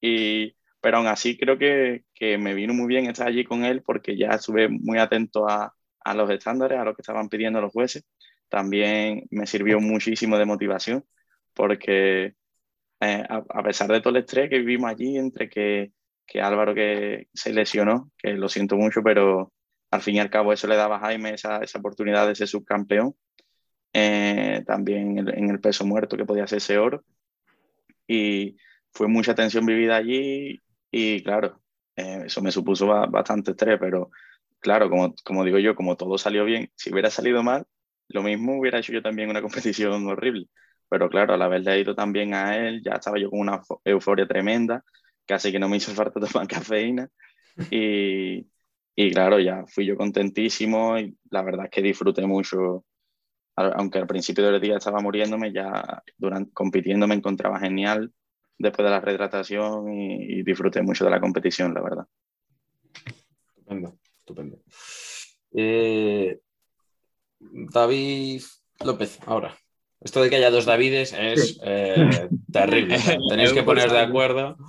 Y, 0.00 0.54
pero 0.80 0.98
aún 0.98 1.06
así 1.06 1.38
creo 1.38 1.58
que, 1.58 2.04
que 2.14 2.38
me 2.38 2.54
vino 2.54 2.74
muy 2.74 2.86
bien 2.86 3.06
estar 3.06 3.26
allí 3.28 3.44
con 3.44 3.64
él 3.64 3.82
porque 3.82 4.16
ya 4.16 4.30
estuve 4.30 4.68
muy 4.68 4.98
atento 4.98 5.48
a, 5.48 5.74
a 6.00 6.14
los 6.14 6.30
estándares, 6.30 6.78
a 6.78 6.84
lo 6.84 6.94
que 6.94 7.02
estaban 7.02 7.28
pidiendo 7.28 7.60
los 7.60 7.72
jueces. 7.72 8.04
También 8.48 9.26
me 9.30 9.46
sirvió 9.46 9.80
muchísimo 9.80 10.38
de 10.38 10.44
motivación 10.44 11.04
porque 11.54 12.34
eh, 13.00 13.24
a, 13.28 13.62
pesar 13.62 13.90
de 13.90 14.00
todo 14.00 14.10
el 14.10 14.22
estrés 14.22 14.50
que 14.50 14.58
vivimos 14.58 14.90
allí, 14.90 15.16
entre 15.18 15.48
que, 15.48 15.92
que, 16.26 16.40
Álvaro 16.40 16.74
que 16.74 17.28
se 17.34 17.52
lesionó, 17.52 18.10
que 18.18 18.32
lo 18.34 18.48
siento 18.48 18.76
mucho, 18.76 19.02
pero 19.02 19.52
al 19.90 20.02
fin 20.02 20.16
y 20.16 20.20
al 20.20 20.30
cabo 20.30 20.52
eso 20.52 20.66
le 20.66 20.76
daba 20.76 20.96
a 20.96 21.00
Jaime 21.00 21.34
esa, 21.34 21.58
esa 21.58 21.78
oportunidad 21.78 22.26
de 22.26 22.34
ser 22.34 22.48
subcampeón. 22.48 23.14
Eh, 23.92 24.64
también 24.66 25.18
en 25.18 25.50
el, 25.50 25.60
peso 25.60 25.86
muerto 25.86 26.16
que 26.16 26.24
podía 26.24 26.46
ser 26.48 26.58
ese 26.58 26.78
oro. 26.78 27.04
Y 28.08 28.56
fue 28.92 29.08
mucha 29.08 29.34
tensión 29.34 29.66
vivida 29.66 29.96
allí 29.96 30.62
y 30.90 31.22
claro, 31.22 31.62
eh, 31.96 32.22
eso 32.26 32.42
me 32.42 32.50
supuso 32.50 32.86
bastante 32.86 33.52
estrés, 33.52 33.78
pero 33.80 34.10
claro, 34.60 34.90
como, 34.90 35.14
como 35.24 35.44
digo 35.44 35.58
yo, 35.58 35.74
como 35.76 35.96
todo 35.96 36.18
salió 36.18 36.44
bien, 36.44 36.70
si 36.76 36.92
hubiera 36.92 37.10
salido 37.10 37.42
mal, 37.42 37.66
lo 38.08 38.22
mismo 38.22 38.58
hubiera 38.58 38.78
hecho 38.80 38.92
yo 38.92 39.02
también 39.02 39.30
una 39.30 39.42
competición 39.42 40.06
horrible. 40.06 40.48
Pero 40.88 41.08
claro, 41.08 41.34
al 41.34 41.42
haberle 41.42 41.80
ido 41.80 41.94
también 41.94 42.34
a 42.34 42.56
él, 42.56 42.82
ya 42.84 42.92
estaba 42.94 43.18
yo 43.18 43.30
con 43.30 43.40
una 43.40 43.62
euforia 43.84 44.26
tremenda, 44.26 44.84
casi 45.26 45.52
que 45.52 45.58
no 45.58 45.68
me 45.68 45.76
hizo 45.76 45.92
falta 45.92 46.20
tomar 46.20 46.46
cafeína. 46.48 47.08
Y, 47.70 48.46
y 48.96 49.10
claro, 49.12 49.38
ya 49.38 49.64
fui 49.66 49.86
yo 49.86 49.96
contentísimo 49.96 50.98
y 50.98 51.16
la 51.30 51.42
verdad 51.42 51.66
es 51.66 51.70
que 51.70 51.82
disfruté 51.82 52.26
mucho. 52.26 52.84
Aunque 53.56 53.98
al 53.98 54.06
principio 54.08 54.50
del 54.50 54.60
día 54.60 54.78
estaba 54.78 55.00
muriéndome, 55.00 55.52
ya 55.52 56.02
durante, 56.18 56.52
compitiendo 56.52 57.06
me 57.06 57.14
encontraba 57.14 57.60
genial 57.60 58.12
después 58.58 58.84
de 58.84 58.90
la 58.90 59.00
retratación 59.00 59.92
y, 59.92 60.42
disfruté 60.42 60.82
mucho 60.82 61.04
de 61.04 61.10
la 61.10 61.20
competición, 61.20 61.72
la 61.72 61.82
verdad. 61.82 62.06
Estupendo 63.56 63.96
estupendo. 64.24 64.58
Eh, 65.52 66.40
David 67.38 68.42
López, 68.80 69.18
ahora. 69.26 69.56
Esto 70.04 70.22
de 70.22 70.30
que 70.30 70.36
haya 70.36 70.50
dos 70.50 70.66
Davides 70.66 71.12
es 71.12 71.58
eh, 71.64 72.28
terrible. 72.52 72.96
Tenéis 73.28 73.52
que 73.52 73.62
poner 73.62 73.90
de 73.90 74.00
acuerdo. 74.00 74.56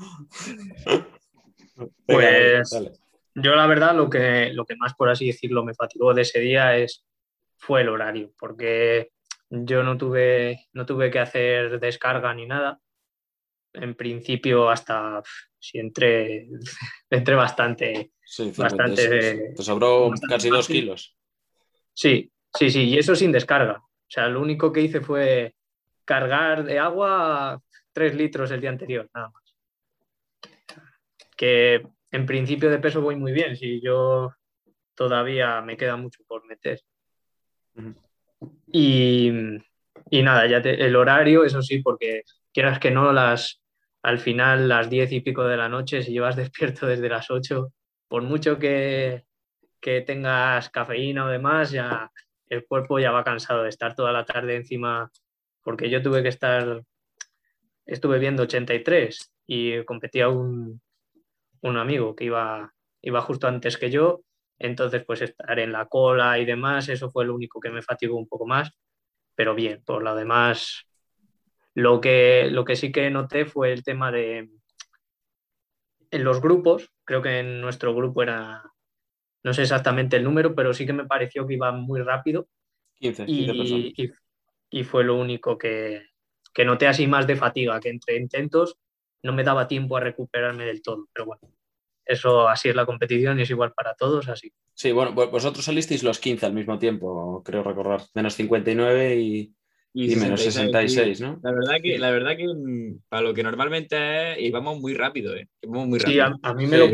Pues 2.05 2.69
yo 3.33 3.53
la 3.53 3.67
verdad 3.67 3.93
lo 3.93 4.09
que, 4.09 4.49
lo 4.53 4.63
que 4.63 4.77
más, 4.77 4.93
por 4.93 5.09
así 5.09 5.27
decirlo, 5.27 5.65
me 5.65 5.73
fatigó 5.73 6.13
de 6.13 6.21
ese 6.21 6.39
día 6.39 6.77
es, 6.77 7.03
fue 7.57 7.81
el 7.81 7.89
horario, 7.89 8.31
porque 8.39 9.11
yo 9.49 9.83
no 9.83 9.97
tuve, 9.97 10.67
no 10.71 10.85
tuve 10.85 11.11
que 11.11 11.19
hacer 11.19 11.81
descarga 11.81 12.33
ni 12.33 12.45
nada. 12.45 12.79
En 13.73 13.95
principio 13.95 14.69
hasta 14.69 15.21
si 15.59 15.79
entré, 15.79 16.47
entré 17.09 17.35
bastante 17.35 18.13
Sí, 18.25 18.51
bastante. 18.57 19.53
Te 19.55 19.63
sobró 19.63 20.11
casi 20.27 20.49
dos 20.49 20.67
kilos. 20.67 21.15
Sí, 21.93 22.31
sí, 22.53 22.69
sí, 22.69 22.83
y 22.89 22.97
eso 22.97 23.15
sin 23.15 23.31
descarga. 23.31 23.84
O 24.07 24.11
sea, 24.11 24.27
lo 24.27 24.41
único 24.41 24.71
que 24.71 24.81
hice 24.81 25.01
fue 25.01 25.55
cargar 26.05 26.63
de 26.63 26.79
agua 26.79 27.61
tres 27.91 28.15
litros 28.15 28.51
el 28.51 28.61
día 28.61 28.69
anterior, 28.69 29.09
nada 29.13 29.29
más. 29.29 29.55
Que 31.35 31.85
en 32.11 32.25
principio 32.25 32.69
de 32.69 32.79
peso 32.79 33.01
voy 33.01 33.15
muy 33.15 33.31
bien, 33.31 33.55
si 33.55 33.81
yo 33.81 34.33
todavía 34.95 35.61
me 35.61 35.77
queda 35.77 35.95
mucho 35.95 36.23
por 36.27 36.45
meter. 36.45 36.81
y, 38.71 39.31
y, 40.09 40.23
nada, 40.23 40.47
ya 40.47 40.57
el 40.57 40.95
horario, 40.95 41.43
eso 41.43 41.61
sí, 41.61 41.79
porque 41.81 42.23
quieras 42.53 42.79
que 42.79 42.91
no, 42.91 43.11
las, 43.11 43.61
al 44.01 44.19
final 44.19 44.69
las 44.69 44.89
diez 44.89 45.11
y 45.11 45.21
pico 45.21 45.43
de 45.45 45.57
la 45.57 45.67
noche, 45.67 46.03
si 46.03 46.11
llevas 46.11 46.35
despierto 46.35 46.87
desde 46.87 47.09
las 47.09 47.29
ocho, 47.31 47.73
por 48.07 48.21
mucho 48.21 48.57
que, 48.59 49.25
tengas 49.81 50.71
cafeína 50.71 51.25
o 51.25 51.29
demás, 51.29 51.69
ya 51.69 52.11
el 52.49 52.65
cuerpo 52.65 52.99
ya 52.99 53.11
va 53.11 53.23
cansado 53.23 53.63
de 53.63 53.69
estar 53.69 53.95
toda 53.95 54.11
la 54.11 54.25
tarde 54.25 54.55
encima, 54.55 55.11
porque 55.63 55.89
yo 55.89 56.01
tuve 56.01 56.23
que 56.23 56.29
estar, 56.29 56.83
estuve 57.85 58.19
viendo 58.19 58.43
83 58.43 59.31
y 59.47 59.83
competía 59.85 60.29
un, 60.29 60.81
un 61.61 61.77
amigo 61.77 62.15
que 62.15 62.25
iba, 62.25 62.71
iba 63.01 63.21
justo 63.21 63.47
antes 63.47 63.77
que 63.77 63.89
yo, 63.89 64.21
entonces 64.59 65.03
pues 65.05 65.21
estar 65.21 65.59
en 65.59 65.71
la 65.71 65.87
cola 65.87 66.39
y 66.39 66.45
demás, 66.45 66.89
eso 66.89 67.09
fue 67.09 67.25
lo 67.25 67.35
único 67.35 67.59
que 67.59 67.69
me 67.69 67.81
fatigó 67.81 68.17
un 68.17 68.27
poco 68.27 68.45
más, 68.45 68.71
pero 69.35 69.55
bien, 69.55 69.83
por 69.83 70.03
lo 70.03 70.15
demás, 70.15 70.87
lo 71.73 71.99
que, 71.99 72.47
lo 72.49 72.63
que 72.63 72.75
sí 72.75 72.91
que 72.91 73.09
noté 73.09 73.45
fue 73.45 73.73
el 73.73 73.83
tema 73.83 74.11
de, 74.11 74.49
en 76.11 76.23
los 76.23 76.41
grupos, 76.41 76.91
creo 77.03 77.21
que 77.21 77.39
en 77.39 77.59
nuestro 77.61 77.93
grupo 77.93 78.23
era, 78.23 78.63
no 79.45 79.53
sé 79.53 79.61
exactamente 79.61 80.17
el 80.17 80.23
número, 80.23 80.55
pero 80.55 80.73
sí 80.73 80.87
que 80.87 80.93
me 80.93 81.05
pareció 81.05 81.45
que 81.45 81.53
iba 81.53 81.71
muy 81.71 82.01
rápido. 82.01 82.47
15, 82.95 83.25
y, 83.27 84.11
y, 84.71 84.83
fue 84.83 85.03
lo 85.03 85.15
único 85.15 85.55
que, 85.55 86.01
que 86.51 86.65
noté 86.65 86.87
así 86.87 87.05
más 87.05 87.27
de 87.27 87.35
fatiga, 87.35 87.79
que 87.79 87.89
entre 87.89 88.17
intentos 88.17 88.79
no 89.21 89.33
me 89.33 89.43
daba 89.43 89.67
tiempo 89.67 89.97
a 89.97 89.99
recuperarme 89.99 90.65
del 90.65 90.81
todo, 90.81 91.07
pero 91.13 91.27
bueno, 91.27 91.41
eso 92.05 92.49
así 92.49 92.69
es 92.69 92.75
la 92.75 92.87
competición 92.87 93.37
y 93.37 93.43
es 93.43 93.49
igual 93.51 93.71
para 93.73 93.93
todos, 93.93 94.27
así. 94.29 94.51
Sí, 94.73 94.91
bueno, 94.91 95.13
vosotros 95.13 95.63
salisteis 95.63 96.01
los 96.01 96.17
15 96.17 96.47
al 96.47 96.53
mismo 96.53 96.79
tiempo, 96.79 97.43
creo 97.45 97.61
recordar, 97.61 98.01
menos 98.15 98.33
59 98.33 99.15
y, 99.15 99.53
y, 99.93 100.15
menos 100.15 100.41
66, 100.41 101.21
¿no? 101.21 101.39
La 101.43 101.51
verdad 101.51 101.75
que, 101.83 101.99
la 101.99 102.09
verdad 102.09 102.35
que 102.35 102.47
mm, 102.47 103.01
para 103.09 103.21
lo 103.21 103.33
que 103.35 103.43
normalmente 103.43 104.33
es, 104.33 104.39
íbamos 104.39 104.79
muy 104.79 104.95
rápido, 104.95 105.35
¿eh? 105.35 105.47
muy 105.67 105.99
rápido. 105.99 106.25
Sí, 106.25 106.39
a, 106.41 106.53
mí 106.55 106.65
me 106.65 106.79
lo. 106.79 106.87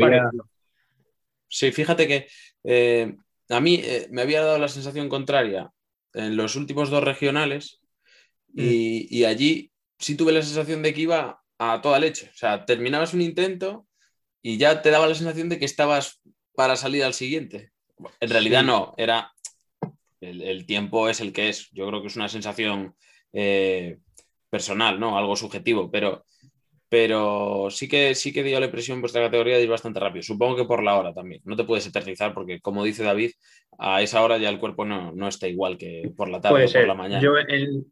Sí, 1.52 1.70
fíjate 1.70 2.08
que 2.08 2.28
eh, 2.64 3.14
a 3.50 3.60
mí 3.60 3.80
eh, 3.84 4.08
me 4.10 4.22
había 4.22 4.42
dado 4.42 4.58
la 4.58 4.68
sensación 4.68 5.10
contraria 5.10 5.70
en 6.14 6.34
los 6.34 6.56
últimos 6.56 6.88
dos 6.88 7.04
regionales 7.04 7.80
mm. 8.54 8.60
y, 8.60 9.24
allí 9.24 9.70
sí 9.98 10.16
tuve 10.16 10.32
la 10.32 10.40
sensación 10.40 10.82
de 10.82 10.94
que 10.94 11.02
iba 11.02 11.42
a 11.58 11.80
toda 11.82 11.98
leche. 11.98 12.30
O 12.32 12.36
sea, 12.36 12.64
terminabas 12.64 13.12
un 13.12 13.20
intento 13.20 13.86
y 14.40 14.56
ya 14.56 14.80
te 14.80 14.90
daba 14.90 15.06
la 15.06 15.14
sensación 15.14 15.50
de 15.50 15.58
que 15.58 15.66
estabas 15.66 16.22
para 16.54 16.74
salir 16.74 17.04
al 17.04 17.12
siguiente. 17.12 17.70
En 18.20 18.30
realidad 18.30 18.62
no, 18.62 18.94
era 18.96 19.30
el, 20.22 20.64
tiempo 20.64 21.10
es 21.10 21.20
el 21.20 21.34
que 21.34 21.50
es. 21.50 21.68
Yo 21.72 21.86
creo 21.86 22.00
que 22.00 22.08
es 22.08 22.16
una 22.16 22.30
sensación 22.30 22.96
eh, 23.34 23.98
personal, 24.48 24.98
¿no? 24.98 25.18
Algo 25.18 25.36
subjetivo, 25.36 25.90
pero, 25.90 26.24
pero 26.92 27.68
sí, 27.70 27.88
que, 27.88 28.14
sí 28.14 28.34
que 28.34 28.42
dio 28.42 28.60
la 28.60 28.66
impresión 28.66 28.96
en 28.96 29.00
vuestra 29.00 29.22
categoría 29.22 29.56
de 29.56 29.62
ir 29.62 29.70
bastante 29.70 29.98
rápido. 29.98 30.22
Supongo 30.22 30.56
que 30.56 30.66
por 30.66 30.82
la 30.82 30.98
hora 30.98 31.14
también. 31.14 31.40
No 31.46 31.56
te 31.56 31.64
puedes 31.64 31.86
eternizar 31.86 32.34
porque, 32.34 32.60
como 32.60 32.84
dice 32.84 33.02
David, 33.02 33.30
a 33.78 34.02
esa 34.02 34.22
hora 34.22 34.36
ya 34.36 34.50
el 34.50 34.58
cuerpo 34.58 34.84
no, 34.84 35.10
no 35.10 35.26
está 35.26 35.48
igual 35.48 35.78
que 35.78 36.12
por 36.14 36.28
la 36.28 36.42
tarde 36.42 36.66
o 36.66 36.70
por 36.70 36.86
la 36.86 36.94
mañana. 36.94 37.22
Yo 37.22 37.38
el, 37.38 37.86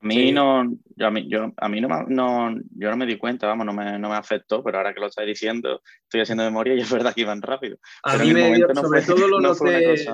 A 0.00 0.06
mí 0.06 0.32
no, 0.32 0.64
yo, 0.96 1.06
a 1.06 1.10
mí, 1.10 1.28
yo, 1.28 1.52
a 1.54 1.68
mí 1.68 1.82
no, 1.82 1.88
no, 2.08 2.58
yo 2.70 2.88
no 2.88 2.96
me 2.96 3.04
di 3.04 3.18
cuenta, 3.18 3.46
vamos, 3.46 3.66
no 3.66 3.74
me, 3.74 3.98
no 3.98 4.08
me 4.08 4.16
afectó, 4.16 4.64
pero 4.64 4.78
ahora 4.78 4.94
que 4.94 5.00
lo 5.00 5.08
estáis 5.08 5.28
diciendo, 5.28 5.82
estoy 6.04 6.22
haciendo 6.22 6.44
memoria 6.44 6.72
y 6.72 6.80
es 6.80 6.90
verdad 6.90 7.12
que 7.12 7.20
iban 7.20 7.42
rápido. 7.42 7.76
A 8.04 8.16
mí 8.16 8.32
me 8.32 8.54
dio, 8.54 8.74
sobre 8.74 9.02
todo 9.02 9.28
lo 9.28 9.38
noté, 9.38 10.06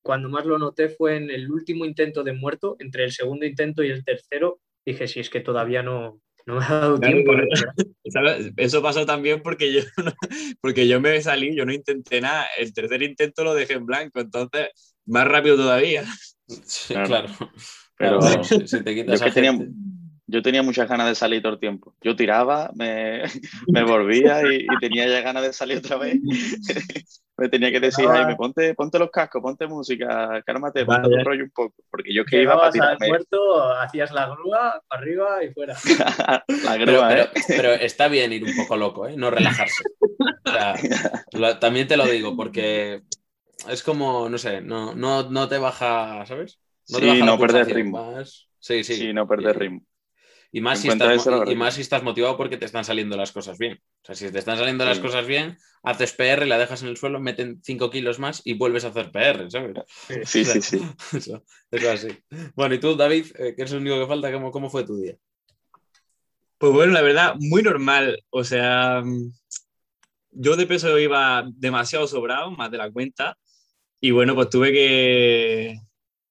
cuando 0.00 0.30
más 0.30 0.46
lo 0.46 0.58
noté 0.58 0.88
fue 0.88 1.16
en 1.18 1.28
el 1.28 1.50
último 1.50 1.84
intento 1.84 2.24
de 2.24 2.32
muerto, 2.32 2.76
entre 2.78 3.04
el 3.04 3.12
segundo 3.12 3.44
intento 3.44 3.82
y 3.82 3.90
el 3.90 4.02
tercero, 4.02 4.60
dije, 4.90 5.08
si 5.08 5.20
es 5.20 5.30
que 5.30 5.40
todavía 5.40 5.82
no, 5.82 6.20
no 6.48 6.56
me 6.56 6.64
ha 6.64 6.68
dado 6.68 6.98
tiempo. 6.98 7.32
Eso 8.56 8.82
pasó 8.82 9.04
también 9.04 9.42
porque 9.42 9.72
yo, 9.72 9.80
porque 10.60 10.88
yo 10.88 11.00
me 11.00 11.20
salí, 11.20 11.54
yo 11.54 11.66
no 11.66 11.72
intenté 11.72 12.20
nada, 12.20 12.46
el 12.58 12.72
tercer 12.72 13.02
intento 13.02 13.44
lo 13.44 13.54
dejé 13.54 13.74
en 13.74 13.86
blanco, 13.86 14.20
entonces 14.20 14.68
más 15.06 15.28
rápido 15.28 15.56
todavía. 15.56 16.04
Sí, 16.64 16.94
claro. 16.94 17.28
Pero 17.98 18.20
yo, 20.26 20.42
tenía, 20.42 20.62
muchas 20.62 20.88
ganas 20.88 21.08
de 21.08 21.14
salir 21.14 21.42
todo 21.42 21.54
el 21.54 21.58
tiempo. 21.58 21.94
Yo 22.00 22.14
tiraba, 22.14 22.70
me, 22.74 23.24
volvía 23.86 24.40
y, 24.50 24.66
tenía 24.80 25.08
ya 25.08 25.20
ganas 25.20 25.42
de 25.42 25.52
salir 25.52 25.78
otra 25.78 25.98
vez. 25.98 26.18
Me 27.38 27.48
tenía 27.48 27.70
que 27.70 27.78
decir, 27.78 28.04
Jaime, 28.06 28.34
ponte, 28.34 28.74
ponte 28.74 28.98
los 28.98 29.10
cascos, 29.10 29.40
ponte 29.40 29.68
música, 29.68 30.42
cálmate, 30.44 30.84
ponte 30.84 31.08
tu 31.08 31.24
rollo 31.24 31.44
un 31.44 31.50
poco. 31.50 31.74
Porque 31.88 32.12
yo 32.12 32.24
que 32.24 32.42
iba 32.42 32.58
para 32.58 32.72
tirarme. 32.72 33.06
muerto, 33.06 33.62
hacías 33.74 34.10
la 34.10 34.28
grúa, 34.28 34.82
para 34.88 35.02
arriba 35.02 35.44
y 35.44 35.52
fuera. 35.52 35.76
la 36.64 36.76
grúa, 36.76 37.08
pero, 37.08 37.22
¿eh? 37.22 37.30
pero, 37.46 37.72
está 37.74 38.08
bien 38.08 38.32
ir 38.32 38.42
un 38.42 38.56
poco 38.56 38.76
loco, 38.76 39.06
¿eh? 39.06 39.16
No 39.16 39.30
relajarse. 39.30 39.84
O 40.44 40.50
sea, 40.50 40.74
lo, 41.32 41.58
también 41.58 41.86
te 41.86 41.96
lo 41.96 42.06
digo, 42.06 42.36
porque 42.36 43.02
es 43.68 43.82
como, 43.84 44.28
no 44.28 44.38
sé, 44.38 44.60
no, 44.60 44.96
no, 44.96 45.30
no 45.30 45.48
te 45.48 45.58
baja, 45.58 46.26
¿sabes? 46.26 46.58
No 46.88 46.98
sí, 46.98 47.22
no 47.22 47.38
perder 47.38 47.66
ritmo. 47.72 48.14
Más... 48.14 48.48
Sí, 48.58 48.82
sí. 48.82 48.96
Sí, 48.96 49.12
no 49.12 49.28
perder 49.28 49.56
ritmo. 49.56 49.82
Y 50.50 50.62
más, 50.62 50.80
si 50.80 50.88
estás, 50.88 51.28
y, 51.46 51.54
más 51.56 51.74
si 51.74 51.82
estás 51.82 52.02
motivado 52.02 52.38
porque 52.38 52.56
te 52.56 52.64
están 52.64 52.84
saliendo 52.84 53.18
las 53.18 53.32
cosas 53.32 53.58
bien. 53.58 53.82
O 54.02 54.06
sea, 54.06 54.14
si 54.14 54.30
te 54.32 54.38
están 54.38 54.56
saliendo 54.56 54.84
las 54.86 54.98
cosas 54.98 55.26
bien, 55.26 55.58
haces 55.82 56.12
PR, 56.12 56.46
la 56.46 56.56
dejas 56.56 56.82
en 56.82 56.88
el 56.88 56.96
suelo, 56.96 57.20
meten 57.20 57.60
5 57.62 57.90
kilos 57.90 58.18
más 58.18 58.40
y 58.44 58.54
vuelves 58.54 58.84
a 58.84 58.88
hacer 58.88 59.12
PR, 59.12 59.50
¿sabes? 59.50 59.76
Sí, 60.24 60.46
sí, 60.46 60.62
sí. 60.62 60.80
Eso, 61.16 61.44
eso, 61.70 61.90
así. 61.90 62.08
Bueno, 62.54 62.74
y 62.74 62.78
tú, 62.78 62.96
David, 62.96 63.26
eh, 63.38 63.54
que 63.54 63.64
es 63.64 63.72
el 63.72 63.78
único 63.78 63.98
que 64.00 64.06
falta, 64.06 64.32
¿cómo, 64.32 64.50
¿cómo 64.50 64.70
fue 64.70 64.84
tu 64.84 64.96
día? 64.96 65.16
Pues 66.56 66.72
bueno, 66.72 66.92
la 66.92 67.02
verdad, 67.02 67.34
muy 67.38 67.62
normal. 67.62 68.24
O 68.30 68.42
sea, 68.42 69.02
yo 70.30 70.56
de 70.56 70.66
peso 70.66 70.98
iba 70.98 71.44
demasiado 71.56 72.06
sobrado, 72.06 72.50
más 72.52 72.70
de 72.70 72.78
la 72.78 72.90
cuenta. 72.90 73.36
Y 74.00 74.12
bueno, 74.12 74.34
pues 74.34 74.48
tuve 74.48 74.72
que, 74.72 75.76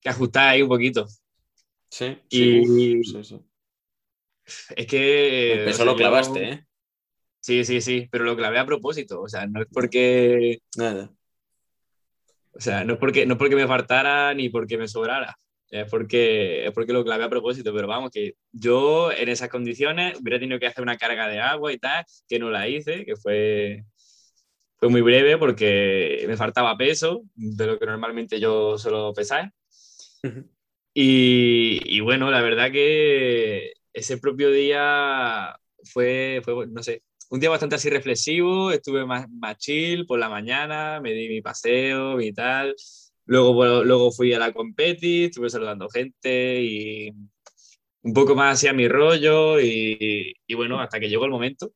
que 0.02 0.10
ajustar 0.10 0.50
ahí 0.50 0.64
un 0.64 0.70
poquito. 0.70 1.08
Sí, 1.90 2.18
y, 2.30 2.66
sí, 3.04 3.24
sí. 3.24 3.40
Es 4.76 4.88
que. 4.88 5.70
Eso 5.70 5.86
lo 5.86 5.96
clavaste, 5.96 6.50
¿eh? 6.50 6.66
Sí, 7.40 7.64
sí, 7.64 7.82
sí, 7.82 8.08
pero 8.12 8.26
lo 8.26 8.36
clavé 8.36 8.60
a 8.60 8.66
propósito. 8.66 9.22
O 9.22 9.30
sea, 9.30 9.48
no 9.48 9.62
es 9.62 9.68
porque. 9.72 10.60
Nada. 10.76 11.12
O 12.52 12.60
sea, 12.60 12.84
no 12.84 12.94
es 12.94 13.00
porque, 13.00 13.26
no 13.26 13.38
porque 13.38 13.56
me 13.56 13.68
faltara 13.68 14.34
ni 14.34 14.50
porque 14.50 14.78
me 14.78 14.88
sobrara. 14.88 15.38
Es 15.70 15.90
porque, 15.90 16.66
es 16.66 16.72
porque 16.72 16.94
lo 16.94 17.04
clavé 17.04 17.26
a 17.26 17.30
propósito. 17.30 17.74
Pero 17.74 17.88
vamos, 17.88 18.12
que 18.12 18.36
yo 18.52 19.12
en 19.12 19.30
esas 19.30 19.50
condiciones 19.50 20.20
hubiera 20.20 20.40
tenido 20.40 20.60
que 20.60 20.68
hacer 20.68 20.82
una 20.82 20.98
carga 20.98 21.28
de 21.28 21.40
agua 21.40 21.72
y 21.72 21.78
tal, 21.78 22.06
que 22.28 22.40
no 22.40 22.50
la 22.50 22.68
hice, 22.68 23.06
que 23.06 23.16
fue, 23.16 23.84
fue 24.78 24.90
muy 24.90 25.02
breve 25.02 25.38
porque 25.38 26.26
me 26.28 26.38
faltaba 26.38 26.78
peso 26.78 27.24
de 27.36 27.68
lo 27.68 27.78
que 27.78 27.86
normalmente 27.86 28.40
yo 28.40 28.78
suelo 28.78 29.14
pesar. 29.14 29.52
y, 30.94 31.80
y 31.86 32.00
bueno, 32.00 32.32
la 32.32 32.42
verdad 32.42 32.72
que 32.72 33.74
ese 33.98 34.18
propio 34.20 34.52
día 34.52 35.60
fue, 35.84 36.42
fue, 36.44 36.68
no 36.68 36.84
sé, 36.84 37.02
un 37.30 37.40
día 37.40 37.50
bastante 37.50 37.76
así 37.76 37.90
reflexivo, 37.90 38.72
estuve 38.72 39.06
más, 39.06 39.28
chill 39.58 40.06
por 40.06 40.20
la 40.20 40.30
mañana, 40.30 41.02
me 41.02 41.14
di 41.14 41.28
mi 41.30 41.42
paseo 41.42 42.22
y 42.22 42.32
tal. 42.32 42.76
Luego, 43.26 43.84
luego 43.84 44.12
fui 44.12 44.34
a 44.34 44.40
la 44.40 44.54
competi, 44.54 45.26
estuve 45.26 45.50
saludando 45.50 45.90
gente 45.90 46.62
y 46.62 47.12
un 48.04 48.14
poco 48.14 48.36
más 48.36 48.58
hacia 48.58 48.72
mi 48.74 48.88
rollo 48.88 49.60
y, 49.60 50.36
bueno, 50.56 50.80
hasta 50.80 51.00
que 51.00 51.10
llegó 51.10 51.26
el 51.26 51.32
momento. 51.32 51.74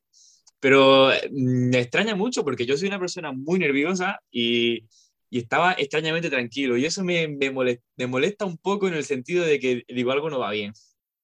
Pero 0.60 1.10
mm, 1.10 1.70
me 1.70 1.80
extraña 1.80 2.14
mucho 2.14 2.44
porque 2.44 2.66
yo 2.66 2.76
soy 2.76 2.88
una 2.88 3.00
persona 3.00 3.32
muy 3.32 3.58
nerviosa 3.58 4.20
y, 4.30 4.84
estaba 5.30 5.72
extrañamente 5.72 6.28
tranquilo 6.28 6.76
y 6.76 6.84
eso 6.84 7.02
me, 7.02 7.26
me, 7.26 7.50
molesta, 7.50 7.82
me 7.96 8.06
molesta 8.06 8.44
un 8.44 8.58
poco 8.58 8.86
en 8.88 8.92
el 8.94 9.04
sentido 9.04 9.44
de 9.46 9.58
que 9.58 9.82
digo 9.88 10.12
algo 10.12 10.28
no 10.28 10.38
va 10.38 10.50
bien 10.50 10.74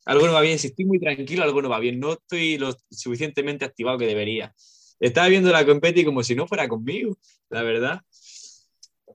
algo 0.05 0.27
no 0.27 0.33
va 0.33 0.41
bien, 0.41 0.59
si 0.59 0.69
estoy 0.69 0.85
muy 0.85 0.99
tranquilo, 0.99 1.43
algo 1.43 1.63
no 1.63 1.69
va 1.69 1.81
bien, 1.81 2.01
no 2.01 2.13
estoy 2.13 2.59
lo 2.59 2.75
suficientemente 2.91 3.65
activado 3.65 3.99
que 3.99 4.07
debería. 4.07 4.55
Estaba 5.01 5.29
viendo 5.29 5.51
la 5.53 5.65
competi 5.65 6.05
como 6.05 6.23
si 6.23 6.35
no 6.35 6.47
fuera 6.47 6.69
conmigo, 6.69 7.17
la 7.51 7.63
verdad. 7.63 8.01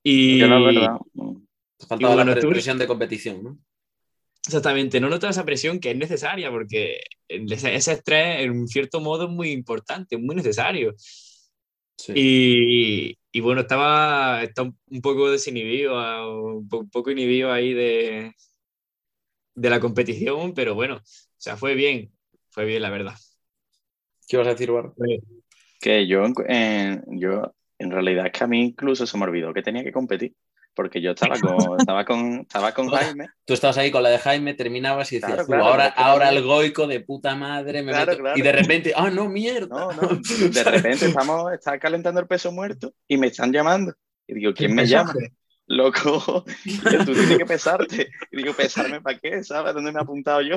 Y... 0.04 0.40
Que 0.40 0.48
no 0.48 0.70
es 0.70 0.76
verdad. 0.76 0.98
Faltaba 1.88 2.16
bueno, 2.16 2.36
la 2.36 2.42
presión 2.42 2.78
de 2.78 2.88
competición, 2.88 3.44
¿no? 3.44 3.60
Exactamente, 4.46 5.00
no 5.00 5.10
noto 5.10 5.28
esa 5.28 5.46
presión 5.46 5.80
que 5.80 5.92
es 5.92 5.98
necesaria 5.98 6.52
porque 6.52 7.00
ese, 7.30 7.76
estrés 7.76 8.42
en 8.42 8.68
cierto 8.68 9.00
modo 9.00 9.26
es 9.26 9.30
muy 9.30 9.52
importante, 9.52 10.18
muy 10.18 10.36
necesario. 10.36 10.94
Sí. 11.98 12.14
Y, 12.14 13.18
y, 13.32 13.40
bueno, 13.40 13.62
estaba, 13.62 14.44
estaba, 14.44 14.74
un 14.88 15.02
poco 15.02 15.32
desinhibido, 15.32 15.96
un 16.44 16.68
poco 16.68 17.12
inhibido 17.12 17.54
ahí 17.54 17.74
de, 17.74 18.34
de 19.56 19.70
la 19.70 19.80
competición, 19.80 20.54
pero 20.54 20.76
bueno, 20.76 20.96
o 20.98 21.02
sea, 21.38 21.58
fue 21.58 21.76
bien, 21.76 22.12
fue 22.50 22.66
bien, 22.66 22.82
la 22.82 22.90
verdad. 22.90 23.16
¿Qué 24.28 24.38
vas 24.38 24.48
a 24.48 24.52
decir, 24.52 24.72
Bar? 24.72 24.92
Que 25.80 26.08
yo, 26.08 26.24
en, 26.48 27.04
yo, 27.20 27.54
en 27.78 27.92
realidad 27.92 28.28
es 28.28 28.32
que 28.32 28.44
a 28.44 28.48
mí 28.48 28.62
incluso 28.62 29.06
se 29.06 29.18
me 29.18 29.26
olvidó 29.26 29.54
que 29.54 29.62
tenía 29.62 29.84
que 29.84 29.92
competir, 29.92 30.34
porque 30.74 31.02
yo 31.02 31.12
estaba 31.12 31.40
con, 31.40 31.58
estaba 31.80 32.06
con, 32.06 32.40
estaba 32.42 32.74
con 32.74 32.88
Jaime. 32.88 33.30
Tú 33.46 33.54
estabas 33.54 33.78
ahí 33.78 33.92
con 33.92 34.04
la 34.04 34.10
de 34.10 34.20
Jaime, 34.20 34.54
terminabas 34.54 35.12
y 35.12 35.16
decías, 35.16 35.46
claro, 35.46 35.46
claro, 35.46 35.66
ahora, 35.66 35.88
ahora 35.88 36.30
el 36.30 36.42
goico 36.44 36.88
de 36.88 37.02
puta 37.02 37.36
madre, 37.36 37.84
me 37.84 37.92
claro, 37.92 38.18
meto... 38.24 38.38
y 38.38 38.42
de 38.42 38.52
repente, 38.52 38.94
ah, 38.96 39.10
no, 39.10 39.28
mierda. 39.30 39.68
No, 39.68 39.92
no, 39.92 40.20
de 40.52 40.64
repente 40.64 41.08
estamos, 41.08 41.52
está 41.54 41.78
calentando 41.80 42.22
el 42.22 42.28
peso 42.28 42.52
muerto 42.52 42.94
y 43.08 43.18
me 43.18 43.28
están 43.28 43.52
llamando. 43.52 43.94
Y 44.26 44.36
digo, 44.36 44.54
¿quién 44.54 44.74
me 44.74 44.86
llama? 44.86 45.14
Loco, 45.68 46.44
tú 47.06 47.14
tienes 47.14 47.38
que 47.38 47.46
pesarte. 47.46 48.10
Y 48.32 48.38
digo, 48.38 48.54
¿pesarme 48.54 49.02
para 49.02 49.18
qué? 49.20 49.44
¿Sabes 49.44 49.74
dónde 49.74 49.92
me 49.92 50.00
he 50.00 50.02
apuntado 50.02 50.42
yo? 50.42 50.56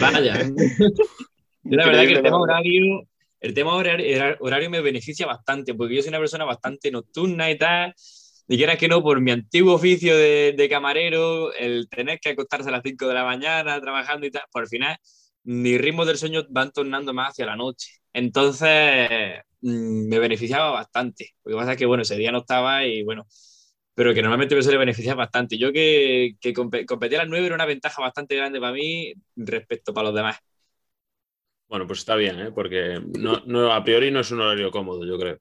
Vaya. 0.00 0.42
yo 0.44 1.76
la 1.76 1.86
verdad 1.86 2.02
que 2.02 2.12
el 2.12 2.22
tema 2.22 2.38
horario, 2.38 3.08
el 3.40 3.54
tema 3.54 3.74
horario, 3.74 4.36
horario 4.40 4.70
me 4.70 4.80
beneficia 4.80 5.26
bastante, 5.26 5.74
porque 5.74 5.96
yo 5.96 6.02
soy 6.02 6.10
una 6.10 6.18
persona 6.18 6.44
bastante 6.44 6.90
nocturna 6.90 7.50
y 7.50 7.58
tal. 7.58 7.94
Y 8.50 8.56
quieras 8.56 8.78
que 8.78 8.88
no, 8.88 9.02
por 9.02 9.20
mi 9.20 9.30
antiguo 9.30 9.74
oficio 9.74 10.16
de, 10.16 10.54
de, 10.56 10.68
camarero, 10.70 11.52
el 11.52 11.86
tener 11.90 12.18
que 12.18 12.30
acostarse 12.30 12.70
a 12.70 12.72
las 12.72 12.82
5 12.82 13.06
de 13.06 13.14
la 13.14 13.24
mañana 13.24 13.78
trabajando 13.78 14.26
y 14.26 14.30
tal, 14.30 14.42
por 14.50 14.62
el 14.62 14.68
final, 14.68 14.96
mis 15.44 15.80
ritmos 15.80 16.06
del 16.06 16.18
sueño 16.18 16.44
van 16.48 16.72
tornando 16.72 17.12
más 17.12 17.30
hacia 17.30 17.46
la 17.46 17.56
noche. 17.56 17.90
Entonces, 18.12 19.08
mmm, 19.60 20.08
me 20.08 20.18
beneficiaba 20.18 20.70
bastante. 20.70 21.30
Lo 21.44 21.52
que 21.52 21.56
pasa 21.56 21.72
es 21.72 21.78
que, 21.78 21.86
bueno, 21.86 22.02
ese 22.02 22.16
día 22.16 22.32
no 22.32 22.38
estaba 22.38 22.84
y, 22.86 23.02
bueno, 23.02 23.26
pero 23.98 24.14
que 24.14 24.22
normalmente 24.22 24.54
me 24.54 24.62
suele 24.62 24.78
beneficiar 24.78 25.16
bastante. 25.16 25.58
Yo 25.58 25.72
que, 25.72 26.36
que 26.40 26.52
competir 26.52 27.18
a 27.18 27.22
las 27.22 27.28
9 27.28 27.46
era 27.46 27.56
una 27.56 27.66
ventaja 27.66 28.00
bastante 28.00 28.36
grande 28.36 28.60
para 28.60 28.72
mí 28.72 29.12
respecto 29.34 29.92
para 29.92 30.06
los 30.06 30.14
demás. 30.14 30.36
Bueno, 31.66 31.84
pues 31.84 31.98
está 31.98 32.14
bien, 32.14 32.38
¿eh? 32.38 32.52
porque 32.52 33.02
no, 33.18 33.42
no, 33.44 33.72
a 33.72 33.82
priori 33.82 34.12
no 34.12 34.20
es 34.20 34.30
un 34.30 34.40
horario 34.40 34.70
cómodo, 34.70 35.04
yo 35.04 35.18
creo. 35.18 35.38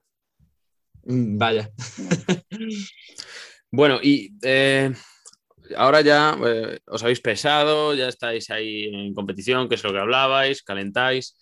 Mm, 1.04 1.38
vaya. 1.38 1.70
bueno, 3.72 4.00
y 4.02 4.32
eh, 4.42 4.92
ahora 5.76 6.02
ya 6.02 6.36
eh, 6.44 6.80
os 6.88 7.04
habéis 7.04 7.22
pesado, 7.22 7.94
ya 7.94 8.08
estáis 8.08 8.50
ahí 8.50 8.86
en 8.86 9.14
competición, 9.14 9.70
que 9.70 9.76
es 9.76 9.84
lo 9.84 9.94
que 9.94 10.00
hablabais, 10.00 10.64
calentáis. 10.64 11.38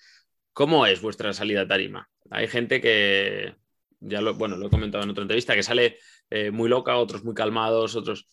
¿Cómo 0.51 0.85
es 0.85 0.99
vuestra 0.99 1.31
salida 1.31 1.65
tarima? 1.65 2.09
Hay 2.29 2.49
gente 2.49 2.81
que, 2.81 3.55
ya 4.01 4.19
lo, 4.19 4.33
bueno, 4.33 4.57
lo 4.57 4.67
he 4.67 4.69
comentado 4.69 5.05
en 5.05 5.11
otra 5.11 5.21
entrevista, 5.21 5.55
que 5.55 5.63
sale 5.63 5.97
eh, 6.29 6.51
muy 6.51 6.69
loca, 6.69 6.97
otros 6.97 7.23
muy 7.23 7.33
calmados, 7.33 7.95
otros... 7.95 8.27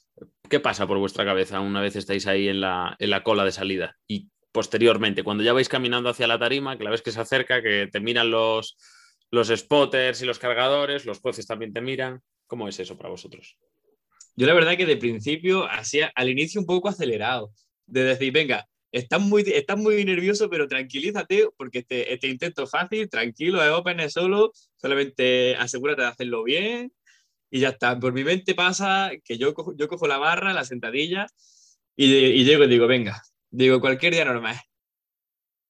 ¿Qué 0.49 0.61
pasa 0.61 0.87
por 0.87 0.99
vuestra 0.99 1.25
cabeza 1.25 1.61
una 1.61 1.81
vez 1.81 1.97
estáis 1.97 2.27
ahí 2.27 2.49
en 2.49 2.61
la, 2.61 2.97
en 2.99 3.11
la 3.11 3.23
cola 3.23 3.45
de 3.45 3.53
salida? 3.53 3.97
Y 4.07 4.29
posteriormente, 4.53 5.23
cuando 5.23 5.43
ya 5.43 5.53
vais 5.53 5.69
caminando 5.69 6.11
hacia 6.11 6.27
la 6.27 6.39
tarima, 6.39 6.77
que 6.77 6.85
la 6.85 6.91
ves 6.91 7.03
que 7.03 7.13
se 7.13 7.21
acerca, 7.21 7.63
que 7.63 7.89
te 7.91 8.01
miran 8.01 8.31
los, 8.31 8.77
los 9.31 9.49
spotters 9.49 10.21
y 10.23 10.27
los 10.27 10.39
cargadores, 10.39 11.07
los 11.07 11.21
jueces 11.21 11.47
también 11.47 11.73
te 11.73 11.81
miran. 11.81 12.21
¿Cómo 12.47 12.69
es 12.69 12.79
eso 12.79 12.97
para 12.97 13.09
vosotros? 13.09 13.57
Yo 14.37 14.47
la 14.47 14.55
verdad 14.55 14.77
que 14.77 14.87
de 14.87 14.97
principio 14.97 15.65
hacía 15.65 16.13
al 16.15 16.29
inicio 16.29 16.61
un 16.61 16.67
poco 16.67 16.89
acelerado, 16.89 17.53
de 17.87 18.05
decir, 18.05 18.33
venga, 18.33 18.67
estás 18.91 19.21
muy, 19.21 19.43
estás 19.47 19.79
muy 19.79 20.05
nervioso, 20.05 20.49
pero 20.51 20.69
tranquilízate 20.69 21.49
porque 21.57 21.81
este, 21.81 22.13
este 22.13 22.29
intento 22.29 22.67
fácil, 22.67 23.09
tranquilo, 23.09 23.63
es 23.63 23.71
open, 23.71 24.01
es 24.01 24.13
solo, 24.13 24.53
solamente 24.77 25.57
asegúrate 25.57 26.03
de 26.03 26.09
hacerlo 26.09 26.45
bien 26.45 26.93
y 27.53 27.61
ya 27.61 27.69
está. 27.69 28.01
Por 28.01 28.15
mi 28.15 28.25
mente 28.25 28.55
pasa 28.55 29.13
que 29.25 29.37
yo 29.37 29.53
cojo, 29.53 29.77
yo 29.77 29.87
cojo 29.87 30.07
la 30.09 30.17
barra, 30.17 30.55
la 30.55 30.65
sentadilla 30.65 31.27
y, 31.95 32.07
y 32.07 32.45
llego 32.45 32.65
y 32.65 32.69
digo, 32.69 32.87
venga, 32.87 33.23
digo, 33.51 33.81
cualquier 33.81 34.15
día 34.15 34.25
normal. 34.25 34.59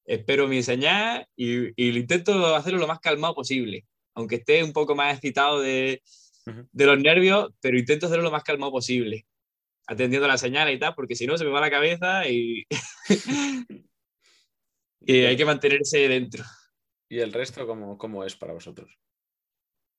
Espero 0.04 0.46
mi 0.46 0.62
señal 0.62 1.26
y, 1.36 1.68
y, 1.76 1.98
intento 1.98 2.54
hacerlo 2.54 2.78
lo 2.78 2.86
más 2.86 3.00
calmado 3.00 3.34
posible, 3.34 3.84
aunque 4.14 4.36
esté 4.36 4.62
un 4.62 4.72
poco 4.72 4.94
más 4.94 5.14
excitado 5.14 5.60
de, 5.60 6.02
de 6.44 6.86
los 6.86 6.98
nervios, 7.00 7.52
pero 7.60 7.76
intento 7.76 8.06
hacerlo 8.06 8.24
lo 8.24 8.30
más 8.30 8.44
calmado 8.44 8.70
posible, 8.70 9.26
atendiendo 9.86 10.28
la 10.28 10.38
señal 10.38 10.70
y 10.70 10.78
tal, 10.78 10.94
porque 10.94 11.16
si 11.16 11.26
no 11.26 11.36
se 11.36 11.44
me 11.44 11.50
va 11.50 11.60
la 11.60 11.70
cabeza 11.70 12.28
y, 12.28 12.64
y 15.00 15.20
hay 15.20 15.36
que 15.36 15.44
mantenerse 15.44 16.08
dentro. 16.08 16.44
¿Y 17.08 17.18
el 17.18 17.32
resto 17.32 17.66
cómo, 17.66 17.98
cómo 17.98 18.24
es 18.24 18.36
para 18.36 18.52
vosotros? 18.52 18.98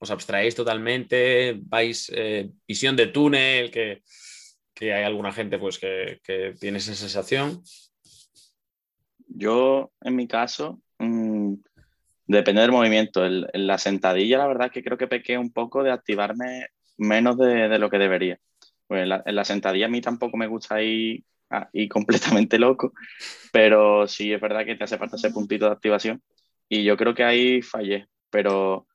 Os 0.03 0.11
abstraéis 0.11 0.55
totalmente, 0.55 1.59
vais 1.63 2.11
eh, 2.13 2.51
visión 2.67 2.95
de 2.95 3.07
túnel, 3.07 3.71
que, 3.71 4.03
que, 4.73 4.93
hay 4.93 5.03
alguna 5.03 5.31
gente 5.31 5.57
pues 5.57 5.79
que, 5.79 6.19
que, 6.23 6.53
tiene 6.59 6.77
esa 6.77 6.93
sensación. 6.93 7.63
Yo, 9.27 9.91
en 10.01 10.15
mi 10.15 10.27
caso, 10.27 10.81
mmm, 10.99 11.55
Depende 12.25 12.61
del 12.61 12.71
movimiento. 12.71 13.25
En 13.25 13.67
la 13.67 13.77
sentadilla, 13.77 14.37
la 14.37 14.47
verdad 14.47 14.67
es 14.67 14.73
que 14.73 14.83
creo 14.83 14.97
que 14.97 15.07
pequé 15.07 15.37
un 15.37 15.51
poco 15.51 15.83
de 15.83 15.91
activarme 15.91 16.67
menos 16.97 17.37
de, 17.37 17.77
lo 17.79 17.89
que 17.89 17.97
debería. 17.97 18.39
Pues 18.87 19.03
en 19.03 19.35
la, 19.35 19.45
sentadilla 19.45 19.87
a 19.87 19.89
mí 19.89 20.01
tampoco 20.01 20.37
me 20.37 20.47
gusta 20.47 20.81
ir, 20.81 21.23
ir 21.73 21.89
completamente 21.89 22.57
loco, 22.59 22.93
pero 23.51 24.07
sí 24.07 24.31
es 24.33 24.41
verdad 24.41 24.65
que 24.65 24.75
te 24.75 24.83
hace 24.83 24.97
falta 24.97 25.17
ese 25.17 25.31
puntito 25.31 25.65
de 25.65 25.73
activación. 25.73 26.21
Y 26.69 26.83
yo 26.83 26.97
creo 26.97 27.13
que 27.13 27.23
ahí 27.23 27.61
fallé, 27.61 28.07
pero 28.29 28.87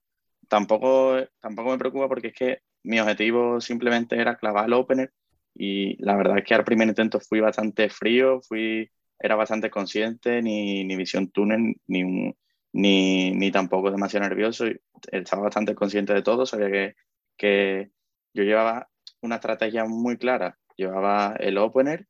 tampoco, 0.48 1.16
tampoco 1.40 1.70
me 1.70 1.78
preocupa 1.78 2.08
porque 2.08 2.28
es 2.28 2.34
que 2.34 2.58
mi 2.82 3.00
objetivo 3.00 3.60
simplemente 3.60 4.16
era 4.16 4.36
clavar 4.36 4.66
el 4.66 4.72
opener 4.74 5.12
y 5.54 6.02
la 6.04 6.16
verdad 6.16 6.38
es 6.38 6.44
que 6.44 6.54
al 6.54 6.64
primer 6.64 6.88
intento 6.88 7.20
fui 7.20 7.40
bastante 7.40 7.90
frío, 7.90 8.40
fui, 8.42 8.90
era 9.18 9.34
bastante 9.34 9.70
consciente, 9.70 10.40
ni, 10.40 10.84
ni 10.84 10.96
visión 10.96 11.30
túnel, 11.30 11.74
ni, 11.88 12.32
ni, 12.72 13.32
ni, 13.32 13.50
tampoco 13.50 13.90
demasiado 13.90 14.28
nervioso. 14.28 14.66
Estaba 15.10 15.42
bastante 15.42 15.74
consciente 15.74 16.14
de 16.14 16.22
todo, 16.22 16.46
sabía 16.46 16.70
que, 16.70 16.94
que 17.36 17.90
yo 18.34 18.44
llevaba 18.44 18.88
una 19.20 19.36
estrategia 19.36 19.84
muy 19.84 20.16
clara. 20.16 20.58
Llevaba 20.76 21.34
el 21.40 21.58
opener, 21.58 22.06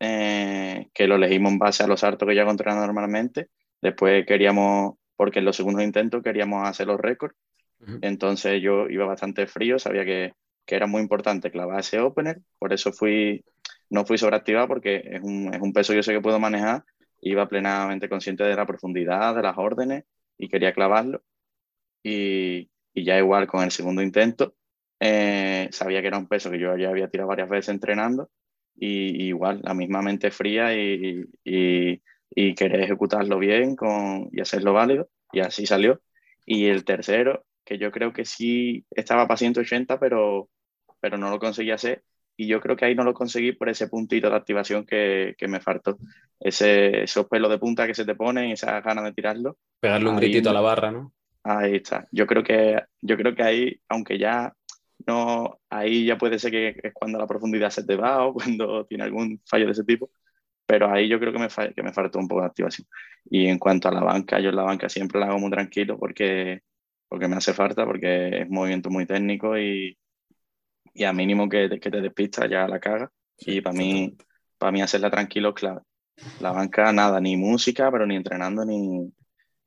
eh, 0.00 0.88
que 0.92 1.06
lo 1.06 1.14
elegimos 1.16 1.52
en 1.52 1.58
base 1.60 1.84
a 1.84 1.86
los 1.86 2.02
hartos 2.02 2.28
que 2.28 2.34
ya 2.34 2.42
encontraba 2.42 2.84
normalmente. 2.84 3.50
Después 3.80 4.26
queríamos, 4.26 4.94
porque 5.16 5.38
en 5.38 5.44
los 5.44 5.56
segundos 5.56 5.84
intentos 5.84 6.22
queríamos 6.22 6.68
hacer 6.68 6.88
los 6.88 7.00
récords 7.00 7.36
entonces 8.00 8.62
yo 8.62 8.88
iba 8.88 9.06
bastante 9.06 9.46
frío, 9.46 9.78
sabía 9.78 10.04
que, 10.04 10.32
que, 10.64 10.76
era 10.76 10.86
muy 10.86 11.02
importante 11.02 11.50
clavar 11.50 11.80
ese 11.80 11.98
opener, 12.00 12.40
por 12.58 12.72
eso 12.72 12.92
fui, 12.92 13.44
no 13.90 14.04
fui 14.04 14.18
sobreactivado 14.18 14.68
porque 14.68 15.02
es 15.04 15.22
un, 15.22 15.52
es 15.52 15.60
un 15.60 15.72
peso 15.72 15.92
que 15.92 15.98
yo 15.98 16.02
sé 16.02 16.12
que 16.12 16.20
puedo 16.20 16.38
manejar, 16.38 16.84
iba 17.20 17.48
plenamente 17.48 18.08
consciente 18.08 18.44
de 18.44 18.54
la 18.54 18.66
profundidad, 18.66 19.34
de 19.34 19.42
las 19.42 19.56
órdenes 19.56 20.04
y 20.38 20.48
quería 20.48 20.72
clavarlo. 20.72 21.22
Y, 22.02 22.70
y 22.94 23.04
ya 23.04 23.18
igual 23.18 23.46
con 23.46 23.62
el 23.62 23.70
segundo 23.70 24.02
intento, 24.02 24.54
eh, 25.00 25.68
sabía 25.72 26.00
que 26.00 26.08
era 26.08 26.18
un 26.18 26.28
peso 26.28 26.50
que 26.50 26.58
yo 26.58 26.76
ya 26.76 26.90
había 26.90 27.08
tirado 27.08 27.28
varias 27.28 27.48
veces 27.48 27.70
entrenando 27.70 28.30
y, 28.76 29.26
igual 29.26 29.60
la 29.62 29.74
misma 29.74 30.02
mente 30.02 30.30
fría 30.30 30.74
y, 30.74 31.24
y, 31.44 32.02
y, 32.30 32.54
querer 32.54 32.80
ejecutarlo 32.82 33.38
bien 33.38 33.76
con, 33.76 34.28
y 34.32 34.40
hacerlo 34.40 34.72
válido 34.72 35.08
y 35.32 35.40
así 35.40 35.66
salió. 35.66 36.00
Y 36.46 36.66
el 36.66 36.84
tercero, 36.84 37.44
que 37.64 37.78
yo 37.78 37.90
creo 37.90 38.12
que 38.12 38.24
sí 38.24 38.84
estaba 38.90 39.26
para 39.26 39.38
180, 39.38 39.98
pero, 39.98 40.48
pero 41.00 41.16
no 41.18 41.30
lo 41.30 41.38
conseguí 41.38 41.70
hacer. 41.70 42.02
Y 42.36 42.46
yo 42.46 42.60
creo 42.60 42.76
que 42.76 42.86
ahí 42.86 42.94
no 42.94 43.04
lo 43.04 43.14
conseguí 43.14 43.52
por 43.52 43.68
ese 43.68 43.88
puntito 43.88 44.30
de 44.30 44.36
activación 44.36 44.86
que, 44.86 45.34
que 45.36 45.48
me 45.48 45.60
faltó. 45.60 45.98
Ese, 46.40 47.04
esos 47.04 47.28
pelos 47.28 47.50
de 47.50 47.58
punta 47.58 47.86
que 47.86 47.94
se 47.94 48.04
te 48.04 48.14
ponen, 48.14 48.50
esa 48.50 48.80
ganas 48.80 49.04
de 49.04 49.12
tirarlo. 49.12 49.58
Pegarle 49.80 50.08
un 50.08 50.16
gritito 50.16 50.50
a 50.50 50.54
la 50.54 50.60
barra, 50.60 50.90
¿no? 50.90 51.12
Ahí 51.44 51.76
está. 51.76 52.08
Yo 52.10 52.26
creo 52.26 52.42
que, 52.42 52.82
yo 53.00 53.16
creo 53.16 53.34
que 53.34 53.42
ahí, 53.42 53.80
aunque 53.88 54.18
ya 54.18 54.54
no, 55.06 55.60
ahí 55.68 56.06
ya 56.06 56.16
puede 56.16 56.38
ser 56.38 56.50
que 56.50 56.80
es 56.82 56.92
cuando 56.94 57.18
la 57.18 57.26
profundidad 57.26 57.70
se 57.70 57.84
te 57.84 57.96
va 57.96 58.24
o 58.24 58.34
cuando 58.34 58.86
tiene 58.86 59.04
algún 59.04 59.40
fallo 59.44 59.66
de 59.66 59.72
ese 59.72 59.84
tipo, 59.84 60.10
pero 60.66 60.90
ahí 60.90 61.08
yo 61.08 61.18
creo 61.18 61.32
que 61.32 61.38
me, 61.38 61.48
que 61.74 61.82
me 61.82 61.92
faltó 61.92 62.18
un 62.18 62.28
poco 62.28 62.42
de 62.42 62.46
activación. 62.48 62.86
Y 63.30 63.46
en 63.46 63.58
cuanto 63.58 63.88
a 63.88 63.92
la 63.92 64.02
banca, 64.02 64.40
yo 64.40 64.50
en 64.50 64.56
la 64.56 64.62
banca 64.62 64.88
siempre 64.88 65.20
la 65.20 65.26
hago 65.26 65.38
muy 65.38 65.50
tranquilo 65.50 65.98
porque 65.98 66.62
porque 67.12 67.28
me 67.28 67.36
hace 67.36 67.52
falta, 67.52 67.84
porque 67.84 68.40
es 68.40 68.48
un 68.48 68.54
movimiento 68.54 68.88
muy 68.88 69.04
técnico 69.04 69.58
y, 69.58 69.98
y 70.94 71.04
a 71.04 71.12
mínimo 71.12 71.46
que, 71.46 71.68
que 71.78 71.90
te 71.90 72.00
despistas 72.00 72.48
ya 72.48 72.66
la 72.66 72.80
caga. 72.80 73.12
Y 73.36 73.60
para 73.60 73.76
mí, 73.76 74.16
para 74.56 74.72
mí 74.72 74.80
hacerla 74.80 75.10
tranquilo 75.10 75.50
es 75.50 75.54
clave. 75.54 75.82
La 76.40 76.52
banca, 76.52 76.90
nada, 76.90 77.20
ni 77.20 77.36
música, 77.36 77.90
pero 77.92 78.06
ni 78.06 78.16
entrenando, 78.16 78.64
ni, 78.64 79.12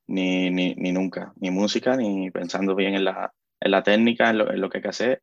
ni, 0.08 0.50
ni, 0.50 0.74
ni 0.74 0.90
nunca. 0.90 1.34
Ni 1.36 1.52
música, 1.52 1.96
ni 1.96 2.32
pensando 2.32 2.74
bien 2.74 2.94
en 2.96 3.04
la, 3.04 3.32
en 3.60 3.70
la 3.70 3.84
técnica, 3.84 4.28
en 4.30 4.38
lo, 4.38 4.50
en 4.50 4.60
lo, 4.60 4.68
que 4.68 4.78
hay 4.78 4.82
que 4.82 4.88
hacer. 4.88 5.22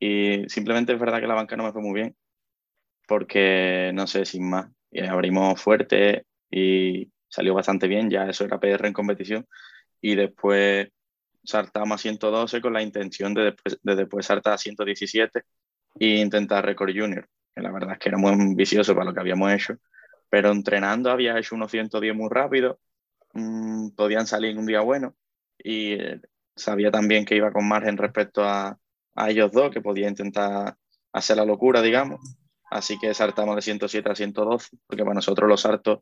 Y 0.00 0.48
simplemente 0.48 0.92
es 0.92 0.98
verdad 0.98 1.20
que 1.20 1.28
la 1.28 1.34
banca 1.34 1.56
no 1.56 1.62
me 1.62 1.72
fue 1.72 1.82
muy 1.82 1.94
bien, 1.94 2.16
porque 3.06 3.92
no 3.94 4.08
sé, 4.08 4.24
sin 4.24 4.50
más. 4.50 4.68
Y 4.90 5.06
abrimos 5.06 5.62
fuerte 5.62 6.26
y 6.50 7.12
salió 7.28 7.54
bastante 7.54 7.86
bien, 7.86 8.10
ya 8.10 8.28
eso 8.28 8.44
era 8.44 8.58
PR 8.58 8.88
en 8.88 8.92
competición. 8.92 9.46
Y 10.00 10.16
después 10.16 10.88
saltamos 11.44 11.96
a 11.96 12.02
112 12.02 12.60
con 12.60 12.72
la 12.72 12.82
intención 12.82 13.34
de 13.34 13.42
después, 13.42 13.78
de 13.82 14.22
saltar 14.22 14.54
a 14.54 14.58
117 14.58 15.42
e 15.98 16.06
intentar 16.06 16.64
récord 16.64 16.90
junior, 16.94 17.28
que 17.54 17.62
la 17.62 17.72
verdad 17.72 17.92
es 17.92 17.98
que 17.98 18.08
era 18.08 18.18
muy 18.18 18.54
vicioso 18.54 18.94
para 18.94 19.06
lo 19.06 19.14
que 19.14 19.20
habíamos 19.20 19.52
hecho, 19.52 19.74
pero 20.28 20.50
entrenando 20.50 21.10
había 21.10 21.38
hecho 21.38 21.54
unos 21.54 21.70
110 21.70 22.14
muy 22.14 22.28
rápido, 22.30 22.78
mmm, 23.34 23.90
podían 23.90 24.26
salir 24.26 24.56
un 24.56 24.66
día 24.66 24.80
bueno 24.80 25.14
y 25.58 25.94
eh, 25.94 26.20
sabía 26.56 26.90
también 26.90 27.24
que 27.24 27.36
iba 27.36 27.52
con 27.52 27.66
margen 27.66 27.96
respecto 27.96 28.44
a, 28.44 28.78
a, 29.14 29.30
ellos 29.30 29.50
dos, 29.52 29.70
que 29.70 29.80
podía 29.80 30.08
intentar 30.08 30.76
hacer 31.12 31.36
la 31.36 31.44
locura, 31.44 31.82
digamos. 31.82 32.20
Así 32.70 32.98
que 32.98 33.12
saltamos 33.14 33.56
de 33.56 33.62
107 33.62 34.10
a 34.10 34.14
112, 34.14 34.78
porque 34.86 35.02
para 35.02 35.14
nosotros 35.14 35.48
los 35.48 35.60
saltos 35.60 36.00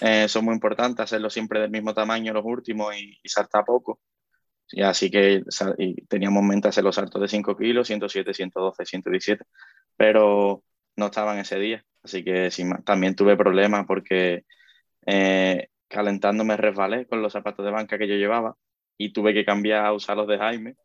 eh, 0.00 0.28
son 0.28 0.44
muy 0.44 0.54
importantes, 0.54 1.04
hacerlo 1.04 1.30
siempre 1.30 1.60
del 1.60 1.70
mismo 1.70 1.94
tamaño 1.94 2.32
los 2.32 2.44
últimos 2.44 2.94
y, 2.96 3.18
y 3.22 3.28
saltar 3.28 3.64
poco 3.64 4.00
y 4.72 4.82
así 4.82 5.10
que 5.10 5.42
teníamos 6.08 6.42
mente 6.44 6.68
hacer 6.68 6.84
los 6.84 6.94
saltos 6.94 7.20
de 7.20 7.28
5 7.28 7.56
kilos, 7.56 7.86
107, 7.88 8.32
112, 8.34 8.84
117, 8.84 9.44
pero 9.96 10.62
no 10.96 11.06
estaban 11.06 11.38
ese 11.38 11.58
día. 11.58 11.84
Así 12.02 12.24
que 12.24 12.50
también 12.84 13.14
tuve 13.14 13.36
problemas 13.36 13.86
porque 13.86 14.44
eh, 15.06 15.68
calentándome 15.88 16.56
resbalé 16.56 17.06
con 17.06 17.22
los 17.22 17.32
zapatos 17.32 17.64
de 17.64 17.72
banca 17.72 17.98
que 17.98 18.08
yo 18.08 18.14
llevaba 18.14 18.56
y 18.96 19.12
tuve 19.12 19.34
que 19.34 19.44
cambiar 19.44 19.86
a 19.86 19.92
usar 19.92 20.16
los 20.16 20.28
de 20.28 20.38
Jaime 20.38 20.76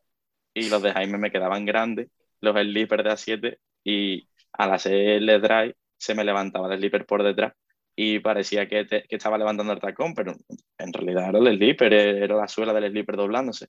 y 0.53 0.69
los 0.69 0.81
de 0.81 0.93
Jaime 0.93 1.17
me 1.17 1.31
quedaban 1.31 1.65
grandes, 1.65 2.09
los 2.41 2.55
slipper 2.55 3.03
de 3.03 3.11
A7 3.11 3.59
y 3.83 4.29
al 4.53 4.73
hacer 4.73 4.93
el 4.93 5.41
drive 5.41 5.75
se 5.97 6.15
me 6.15 6.23
levantaba 6.23 6.73
el 6.73 6.79
slipper 6.79 7.05
por 7.05 7.23
detrás 7.23 7.53
y 7.95 8.19
parecía 8.19 8.67
que, 8.67 8.85
que, 8.85 9.05
estaba 9.09 9.37
levantando 9.37 9.73
el 9.73 9.79
tacón, 9.79 10.13
pero 10.13 10.33
en 10.77 10.93
realidad 10.93 11.29
era 11.29 11.39
el 11.39 11.57
slipper, 11.57 11.93
era 11.93 12.35
la 12.35 12.47
suela 12.47 12.73
del 12.73 12.91
slipper 12.91 13.15
doblándose. 13.15 13.67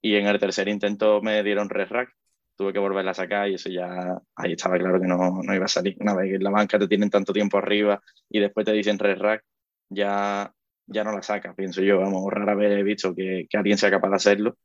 Y 0.00 0.16
en 0.16 0.26
el 0.26 0.38
tercer 0.38 0.68
intento 0.68 1.20
me 1.22 1.42
dieron 1.42 1.68
red 1.68 1.88
rack, 1.88 2.14
tuve 2.56 2.72
que 2.72 2.78
volverla 2.78 3.10
a 3.10 3.14
sacar 3.14 3.48
y 3.48 3.54
eso 3.54 3.68
ya, 3.70 4.18
ahí 4.36 4.52
estaba 4.52 4.78
claro 4.78 5.00
que 5.00 5.06
no, 5.06 5.42
no 5.42 5.54
iba 5.54 5.66
a 5.66 5.68
salir. 5.68 5.96
Una 6.00 6.14
vez 6.14 6.30
que 6.30 6.36
en 6.36 6.44
la 6.44 6.50
banca 6.50 6.78
te 6.78 6.88
tienen 6.88 7.10
tanto 7.10 7.32
tiempo 7.32 7.58
arriba 7.58 8.00
y 8.30 8.40
después 8.40 8.64
te 8.66 8.72
dicen 8.72 8.98
red 8.98 9.18
rack, 9.18 9.44
ya, 9.90 10.52
ya 10.86 11.04
no 11.04 11.12
la 11.12 11.22
sacas, 11.22 11.54
pienso 11.54 11.82
yo. 11.82 12.00
Vamos, 12.00 12.24
rara 12.32 12.54
vez 12.54 12.78
he 12.78 12.82
visto 12.82 13.14
que, 13.14 13.46
que 13.48 13.56
alguien 13.58 13.78
sea 13.78 13.90
capaz 13.90 14.10
de 14.10 14.16
hacerlo. 14.16 14.56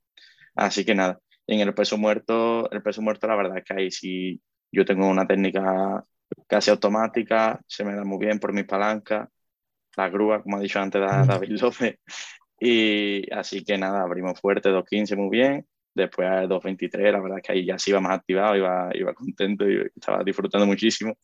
Así 0.55 0.85
que 0.85 0.95
nada, 0.95 1.19
en 1.47 1.59
el 1.61 1.73
peso 1.73 1.97
muerto, 1.97 2.69
el 2.71 2.81
peso 2.81 3.01
muerto 3.01 3.27
la 3.27 3.35
verdad 3.35 3.57
es 3.57 3.63
que 3.65 3.73
ahí 3.73 3.91
sí 3.91 4.41
yo 4.71 4.85
tengo 4.85 5.07
una 5.09 5.27
técnica 5.27 6.05
casi 6.47 6.69
automática, 6.69 7.59
se 7.67 7.83
me 7.83 7.95
da 7.95 8.03
muy 8.03 8.19
bien 8.19 8.39
por 8.39 8.53
mis 8.53 8.65
palancas, 8.65 9.29
la 9.95 10.09
grúa, 10.09 10.41
como 10.41 10.57
ha 10.57 10.59
dicho 10.59 10.79
antes 10.79 11.01
David 11.01 11.59
López. 11.61 11.99
Y 12.59 13.31
así 13.33 13.63
que 13.63 13.77
nada, 13.77 14.03
abrimos 14.03 14.39
fuerte 14.39 14.69
2.15 14.69 15.17
muy 15.17 15.29
bien, 15.29 15.65
después 15.95 16.27
a 16.29 16.43
2.23, 16.43 17.11
la 17.11 17.19
verdad 17.19 17.39
es 17.39 17.43
que 17.43 17.51
ahí 17.53 17.65
ya 17.65 17.79
se 17.79 17.89
iba 17.89 17.99
más 17.99 18.19
activado, 18.19 18.55
iba, 18.55 18.89
iba 18.93 19.13
contento 19.13 19.67
y 19.67 19.81
estaba 19.95 20.23
disfrutando 20.23 20.67
muchísimo. 20.67 21.17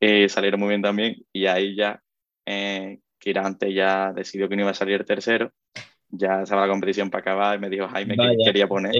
Eh, 0.00 0.28
salieron 0.28 0.58
muy 0.58 0.70
bien 0.70 0.82
también 0.82 1.14
y 1.32 1.46
ahí 1.46 1.76
ya 1.76 2.02
eh, 2.44 2.98
Kirante 3.18 3.72
ya 3.72 4.12
decidió 4.12 4.48
que 4.48 4.56
no 4.56 4.62
iba 4.62 4.72
a 4.72 4.74
salir 4.74 5.04
tercero, 5.04 5.52
ya 6.08 6.42
estaba 6.42 6.62
la 6.62 6.72
competición 6.72 7.08
para 7.08 7.20
acabar 7.20 7.56
y 7.56 7.60
me 7.60 7.70
dijo 7.70 7.86
Jaime 7.86 8.16
que 8.16 8.44
quería 8.44 8.66
poner. 8.66 8.92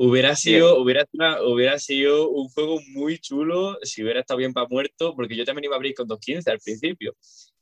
Hubiera 0.00 0.36
sido, 0.36 0.80
hubiera, 0.80 1.04
hubiera 1.44 1.76
sido 1.80 2.30
un 2.30 2.48
juego 2.50 2.78
muy 2.92 3.18
chulo 3.18 3.78
si 3.82 4.04
hubiera 4.04 4.20
estado 4.20 4.38
bien 4.38 4.52
para 4.52 4.68
muerto, 4.68 5.12
porque 5.16 5.34
yo 5.34 5.44
también 5.44 5.64
iba 5.64 5.74
a 5.74 5.78
abrir 5.78 5.94
con 5.94 6.06
2.15 6.06 6.52
al 6.52 6.60
principio. 6.60 7.16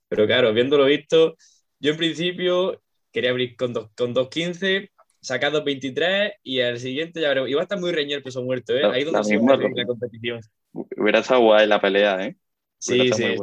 Pero 0.06 0.26
claro, 0.26 0.52
viéndolo 0.52 0.84
visto, 0.84 1.34
yo 1.80 1.92
en 1.92 1.96
principio 1.96 2.82
quería 3.10 3.30
abrir 3.30 3.56
con, 3.56 3.72
con 3.72 4.14
2.15, 4.14 4.90
sacar 5.18 5.50
2.23 5.50 6.34
y 6.42 6.60
al 6.60 6.78
siguiente 6.78 7.22
ya 7.22 7.28
veremos. 7.28 7.48
Iba 7.48 7.60
a 7.60 7.62
estar 7.62 7.80
muy 7.80 7.90
reñido 7.90 8.18
el 8.18 8.22
peso 8.22 8.42
muerto, 8.42 8.74
¿eh? 8.74 8.84
Ahí 8.84 9.04
donde 9.04 9.24
se 9.24 9.38
va 9.38 9.56
la 9.56 9.86
competición. 9.86 10.40
Hubiera 10.72 11.20
estado 11.20 11.40
guay 11.40 11.66
la 11.66 11.80
pelea, 11.80 12.22
¿eh? 12.26 12.36
Sí, 12.76 13.12
sí. 13.14 13.34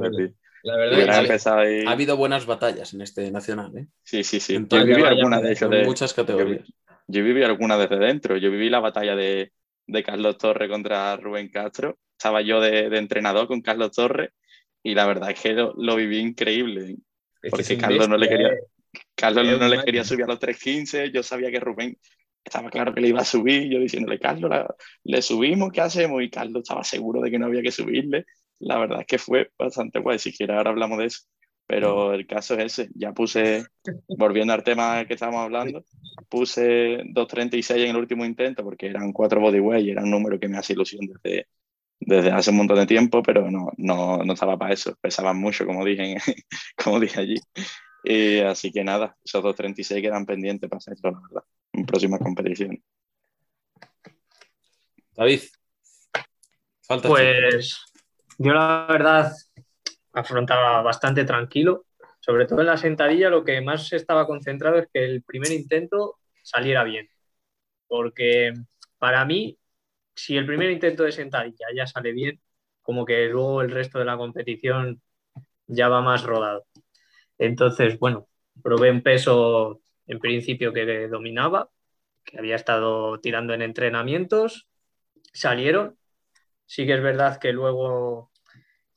La 0.62 0.78
verdad 0.78 1.48
ha, 1.48 1.92
habido 1.92 2.16
buenas 2.16 2.46
batallas 2.46 2.94
en 2.94 3.02
este 3.02 3.32
nacional, 3.32 3.76
¿eh? 3.76 3.88
Sí, 4.04 4.24
sí, 4.24 4.40
sí. 4.40 4.54
Yo 4.54 4.86
viví 4.86 5.02
alguna 5.02 5.42
de 5.42 5.54
ellos. 5.54 5.68
De 5.68 5.84
muchas 5.84 6.14
categorías 6.14 6.68
yo 6.68 6.74
viví 7.08 7.44
alguna 7.44 7.78
desde 7.78 7.98
dentro. 7.98 8.38
Yo 8.38 8.52
viví 8.52 8.70
la 8.70 8.80
batalla 8.80 9.16
de, 9.16 9.52
de 9.88 10.04
Carlos 10.04 10.38
Torres 10.38 10.70
contra 10.70 11.16
Rubén 11.18 11.50
Castro. 11.50 11.98
Estaba 12.18 12.42
yo 12.42 12.62
de, 12.62 12.90
de, 12.90 12.98
entrenador 12.98 13.48
con 13.48 13.62
Carlos 13.62 13.92
Torres 13.92 14.32
y 14.82 14.96
la 14.96 15.06
verdad 15.06 15.32
es 15.32 15.40
que 15.40 15.54
lo, 15.54 15.74
lo 15.78 15.96
viví 15.96 16.20
increíble. 16.20 16.98
porque 17.50 17.78
Carlos 17.78 18.08
no 18.08 18.18
le 18.18 18.30
quería, 18.30 18.52
Carlos 19.16 19.60
no 19.60 19.68
le 19.68 19.84
quería 19.84 20.04
subir 20.04 20.24
a 20.26 20.28
los 20.28 20.40
3.15. 20.40 21.12
Yo 21.12 21.24
sabía 21.24 21.52
que 21.52 21.60
Rubén 21.60 21.98
estaba 22.44 22.70
claro 22.70 22.94
que 22.94 23.02
le 23.02 23.10
iba 23.10 23.22
a 23.22 23.26
subir. 23.26 23.70
Yo 23.70 23.80
diciéndole, 23.80 24.20
Carlos, 24.20 24.52
le 25.04 25.22
subimos, 25.22 25.72
¿qué 25.72 25.82
hacemos? 25.82 26.22
Y 26.22 26.30
Carlos 26.30 26.64
estaba 26.64 26.84
seguro 26.84 27.22
de 27.22 27.32
que 27.32 27.40
no 27.40 27.48
había 27.48 27.62
que 27.62 27.72
subirle. 27.72 28.26
La 28.60 28.78
verdad 28.78 29.02
es 29.02 29.08
que 29.08 29.18
fue 29.18 29.52
bastante 29.58 30.00
guay. 30.00 30.20
Si 30.20 30.32
quieres, 30.32 30.56
ahora 30.56 30.72
hablamos 30.72 31.00
de 31.00 31.06
eso. 31.06 31.24
Pero 31.66 32.14
el 32.14 32.28
caso 32.28 32.56
es 32.56 32.80
ese. 32.80 32.90
Ya 32.96 33.14
puse, 33.14 33.66
volviendo 34.08 34.54
al 34.54 34.64
tema 34.64 35.06
que 35.06 35.14
estábamos 35.14 35.44
hablando, 35.44 35.86
puse 36.30 37.04
2.36 37.06 37.76
en 37.78 37.90
el 37.92 37.98
último 37.98 38.26
intento 38.26 38.64
porque 38.64 38.88
eran 38.88 39.14
cuatro 39.14 39.40
bodyweight 39.40 39.86
y 39.86 39.92
era 39.92 40.04
un 40.04 40.12
número 40.12 40.40
que 40.40 40.48
me 40.48 40.58
hace 40.58 40.74
ilusión 40.74 41.08
desde, 41.08 41.48
desde 42.00 42.32
hace 42.32 42.52
un 42.52 42.58
montón 42.58 42.78
de 42.78 42.86
tiempo, 42.86 43.24
pero 43.24 43.50
no, 43.50 43.72
no, 43.78 44.18
no 44.24 44.34
estaba 44.34 44.58
para 44.58 44.74
eso. 44.74 44.98
Pesaban 45.00 45.40
mucho, 45.40 45.66
como 45.66 45.86
dije, 45.86 46.18
como 46.84 47.00
dije 47.00 47.20
allí. 47.20 47.36
Y 48.04 48.40
así 48.40 48.72
que 48.72 48.84
nada, 48.84 49.16
esos 49.24 49.44
2.36 49.44 50.02
quedan 50.02 50.26
pendientes 50.26 50.70
para 50.70 50.78
hacerlo, 50.78 51.12
la 51.12 51.20
verdad, 51.22 51.44
en 51.72 51.86
próximas 51.86 52.20
competiciones. 52.20 52.82
David. 55.16 55.42
Falta 56.82 57.08
pues 57.08 57.82
yo 58.38 58.52
la 58.52 58.86
verdad 58.90 59.32
afrontaba 60.14 60.82
bastante 60.82 61.26
tranquilo, 61.26 61.86
sobre 62.20 62.46
todo 62.46 62.62
en 62.62 62.68
la 62.68 62.78
sentadilla 62.78 63.30
lo 63.30 63.44
que 63.44 63.62
más 63.62 63.92
estaba 63.94 64.28
concentrado 64.28 64.78
es 64.78 64.88
que 64.94 65.04
el 65.04 65.24
primer 65.24 65.52
intento 65.52 66.20
saliera 66.44 66.84
bien, 66.84 67.10
porque 67.88 68.54
para 68.98 69.26
mí, 69.26 69.58
si 70.16 70.38
el 70.38 70.46
primer 70.46 70.72
intento 70.72 71.04
de 71.04 71.12
sentadilla 71.12 71.68
ya 71.76 71.88
sale 71.88 72.14
bien, 72.14 72.42
como 72.82 73.06
que 73.06 73.28
luego 73.28 73.62
el 73.62 73.72
resto 73.72 74.00
de 74.00 74.06
la 74.06 74.18
competición 74.18 75.02
ya 75.68 75.90
va 75.90 76.02
más 76.02 76.24
rodado. 76.24 76.66
Entonces, 77.38 78.00
bueno, 78.00 78.28
probé 78.62 78.92
un 78.92 79.02
peso 79.04 79.82
en 80.08 80.20
principio 80.20 80.74
que 80.74 81.08
dominaba, 81.08 81.70
que 82.24 82.40
había 82.40 82.56
estado 82.56 83.20
tirando 83.20 83.54
en 83.54 83.62
entrenamientos, 83.62 84.68
salieron. 85.34 85.98
Sí 86.66 86.86
que 86.86 86.94
es 86.96 87.04
verdad 87.04 87.40
que 87.40 87.54
luego 87.54 88.32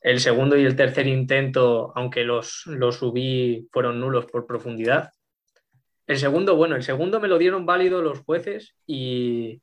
el 0.07 0.21
segundo 0.21 0.55
y 0.55 0.63
el 0.63 0.77
tercer 0.77 1.05
intento, 1.05 1.91
aunque 1.93 2.23
los, 2.23 2.65
los 2.67 2.95
subí, 2.95 3.67
fueron 3.73 3.99
nulos 3.99 4.25
por 4.25 4.47
profundidad. 4.47 5.11
El 6.05 6.17
segundo, 6.17 6.55
bueno, 6.55 6.77
el 6.77 6.83
segundo 6.83 7.19
me 7.19 7.27
lo 7.27 7.37
dieron 7.37 7.65
válido 7.65 8.01
los 8.01 8.19
jueces 8.19 8.73
y, 8.85 9.61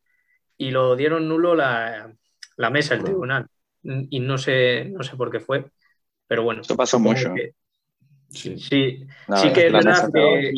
y 0.59 0.71
lo 0.71 0.97
dieron 0.97 1.29
nulo 1.29 1.55
la, 1.55 2.15
la, 2.59 2.69
mesa, 2.69 2.95
el 2.95 3.05
tribunal. 3.05 3.47
Y 3.83 4.21
no 4.21 4.37
sé, 4.37 4.85
no 4.85 5.03
sé 5.03 5.17
por 5.17 5.31
qué 5.31 5.41
fue, 5.41 5.65
pero 6.27 6.43
bueno. 6.43 6.61
Esto 6.61 6.77
pasó 6.77 6.99
mucho. 6.99 7.33
sí, 8.29 8.59
sí, 8.59 9.07
sí 9.37 9.53
que 9.55 9.67
es 9.69 9.73
verdad 9.73 10.11
que... 10.13 10.53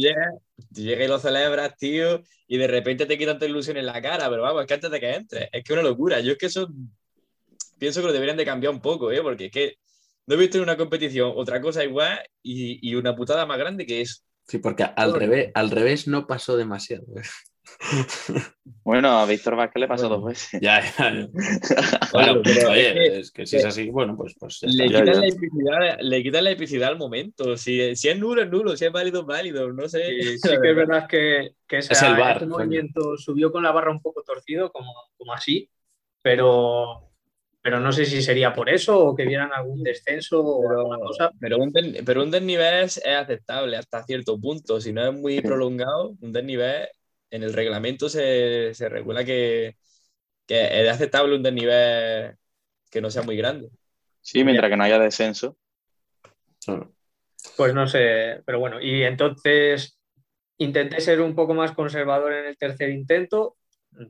Llega 0.72 1.04
y 1.04 1.08
lo 1.08 1.20
celebras, 1.20 1.76
tío, 1.76 2.24
y 2.48 2.56
de 2.56 2.66
repente 2.66 3.06
te 3.06 3.16
quitan 3.16 3.38
tu 3.38 3.44
ilusión 3.44 3.76
en 3.76 3.86
la 3.86 4.02
cara, 4.02 4.28
pero 4.28 4.42
vamos, 4.42 4.62
es 4.62 4.66
que 4.66 4.74
antes 4.74 4.90
de 4.90 4.98
que 4.98 5.14
entres, 5.14 5.48
es 5.52 5.62
que 5.62 5.72
es 5.72 5.78
una 5.78 5.88
locura. 5.88 6.18
Yo 6.20 6.32
es 6.32 6.38
que 6.38 6.46
eso 6.46 6.70
pienso 7.78 8.00
que 8.00 8.06
lo 8.06 8.12
deberían 8.12 8.36
de 8.36 8.44
cambiar 8.44 8.72
un 8.72 8.80
poco, 8.80 9.12
¿eh? 9.12 9.22
porque 9.22 9.46
es 9.46 9.52
que 9.52 9.74
no 10.26 10.34
he 10.34 10.38
visto 10.38 10.58
en 10.58 10.64
una 10.64 10.76
competición 10.76 11.32
otra 11.34 11.60
cosa 11.60 11.84
igual 11.84 12.18
y, 12.42 12.88
y 12.88 12.94
una 12.94 13.14
putada 13.14 13.46
más 13.46 13.58
grande 13.58 13.86
que 13.86 14.00
eso. 14.00 14.22
Sí, 14.46 14.58
porque 14.58 14.84
al 14.84 15.14
revés, 15.14 15.50
al 15.54 15.70
revés 15.70 16.06
no 16.06 16.26
pasó 16.26 16.56
demasiado. 16.56 17.04
¿eh? 17.16 17.22
Bueno, 18.84 19.18
a 19.18 19.26
Víctor 19.26 19.56
Vázquez 19.56 19.80
le 19.80 19.88
pasó 19.88 20.08
dos 20.08 20.24
veces. 20.24 20.60
Ya, 20.60 20.80
ya. 20.80 21.28
Bueno, 22.12 22.40
pero 22.42 22.70
oye, 22.70 23.18
es, 23.18 23.32
que, 23.32 23.44
si 23.44 23.56
es 23.56 23.64
así, 23.64 23.90
bueno, 23.90 24.16
pues. 24.16 24.36
pues 24.38 24.62
le, 24.62 24.86
quitan 24.86 25.06
La 25.06 25.26
epicidad, 25.26 25.98
le 26.00 26.22
quitan 26.22 26.44
la 26.44 26.50
epicidad 26.52 26.88
al 26.90 26.98
momento. 26.98 27.56
Si, 27.56 27.96
si, 27.96 28.08
es 28.08 28.18
nulo, 28.18 28.42
es 28.42 28.48
nulo. 28.48 28.76
Si 28.76 28.84
es 28.84 28.92
válido, 28.92 29.22
es 29.22 29.26
válido. 29.26 29.72
No 29.72 29.88
sé. 29.88 30.04
Sí, 30.06 30.38
sí 30.38 30.48
que 30.62 30.70
es 30.70 30.76
verdad 30.76 31.08
que, 31.08 31.54
que 31.66 31.78
ese, 31.78 31.94
es 31.94 32.02
el 32.02 32.16
bar, 32.16 32.46
movimiento 32.46 33.16
subió 33.16 33.50
con 33.50 33.64
la 33.64 33.72
barra 33.72 33.90
un 33.90 34.00
poco 34.00 34.22
torcido, 34.22 34.70
como, 34.70 34.92
como 35.16 35.32
así, 35.32 35.68
pero 36.22 37.05
pero 37.66 37.80
no 37.80 37.90
sé 37.90 38.04
si 38.04 38.22
sería 38.22 38.54
por 38.54 38.70
eso 38.70 38.96
o 38.96 39.16
que 39.16 39.24
vieran 39.24 39.52
algún 39.52 39.82
descenso 39.82 40.40
o 40.40 40.70
alguna 40.70 40.98
cosa. 40.98 41.32
Pero 41.40 41.58
un, 41.58 41.72
pero 42.04 42.22
un 42.22 42.30
desnivel 42.30 42.84
es 42.84 43.04
aceptable 43.04 43.76
hasta 43.76 44.04
cierto 44.04 44.38
punto. 44.38 44.80
Si 44.80 44.92
no 44.92 45.04
es 45.04 45.12
muy 45.12 45.40
prolongado, 45.40 46.14
un 46.20 46.32
desnivel 46.32 46.86
en 47.28 47.42
el 47.42 47.52
reglamento 47.52 48.08
se, 48.08 48.72
se 48.72 48.88
regula 48.88 49.24
que, 49.24 49.74
que, 50.46 50.80
es 50.80 50.88
aceptable 50.88 51.34
un 51.34 51.42
desnivel 51.42 52.36
que 52.88 53.00
no 53.00 53.10
sea 53.10 53.22
muy 53.22 53.36
grande. 53.36 53.68
Sí, 54.20 54.44
mientras 54.44 54.70
que 54.70 54.76
no 54.76 54.84
haya 54.84 55.00
descenso. 55.00 55.56
Pues 57.56 57.74
no 57.74 57.88
sé, 57.88 58.42
pero 58.46 58.60
bueno, 58.60 58.80
y 58.80 59.02
entonces 59.02 59.98
intenté 60.58 61.00
ser 61.00 61.20
un 61.20 61.34
poco 61.34 61.52
más 61.52 61.72
conservador 61.72 62.32
en 62.32 62.46
el 62.46 62.56
tercer 62.56 62.90
intento. 62.90 63.56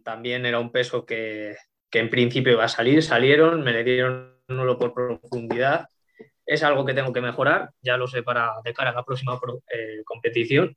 También 0.05 0.45
era 0.45 0.61
un 0.61 0.71
peso 0.71 1.07
que, 1.07 1.57
que 1.91 1.99
en 2.01 2.11
principio 2.11 2.53
iba 2.53 2.65
a 2.65 2.69
salir, 2.69 3.03
salieron, 3.03 3.63
me 3.63 3.73
le 3.73 3.85
dieron 3.85 4.37
nulo 4.49 4.79
por 4.79 4.95
profundidad. 4.95 5.89
Es 6.45 6.63
algo 6.63 6.85
que 6.85 6.95
tengo 6.95 7.13
que 7.13 7.21
mejorar, 7.21 7.71
ya 7.81 7.97
lo 7.97 8.07
sé 8.07 8.23
para 8.23 8.53
de 8.65 8.73
cara 8.73 8.91
a 8.91 8.95
la 8.95 9.05
próxima 9.05 9.39
eh, 9.69 10.03
competición. 10.05 10.77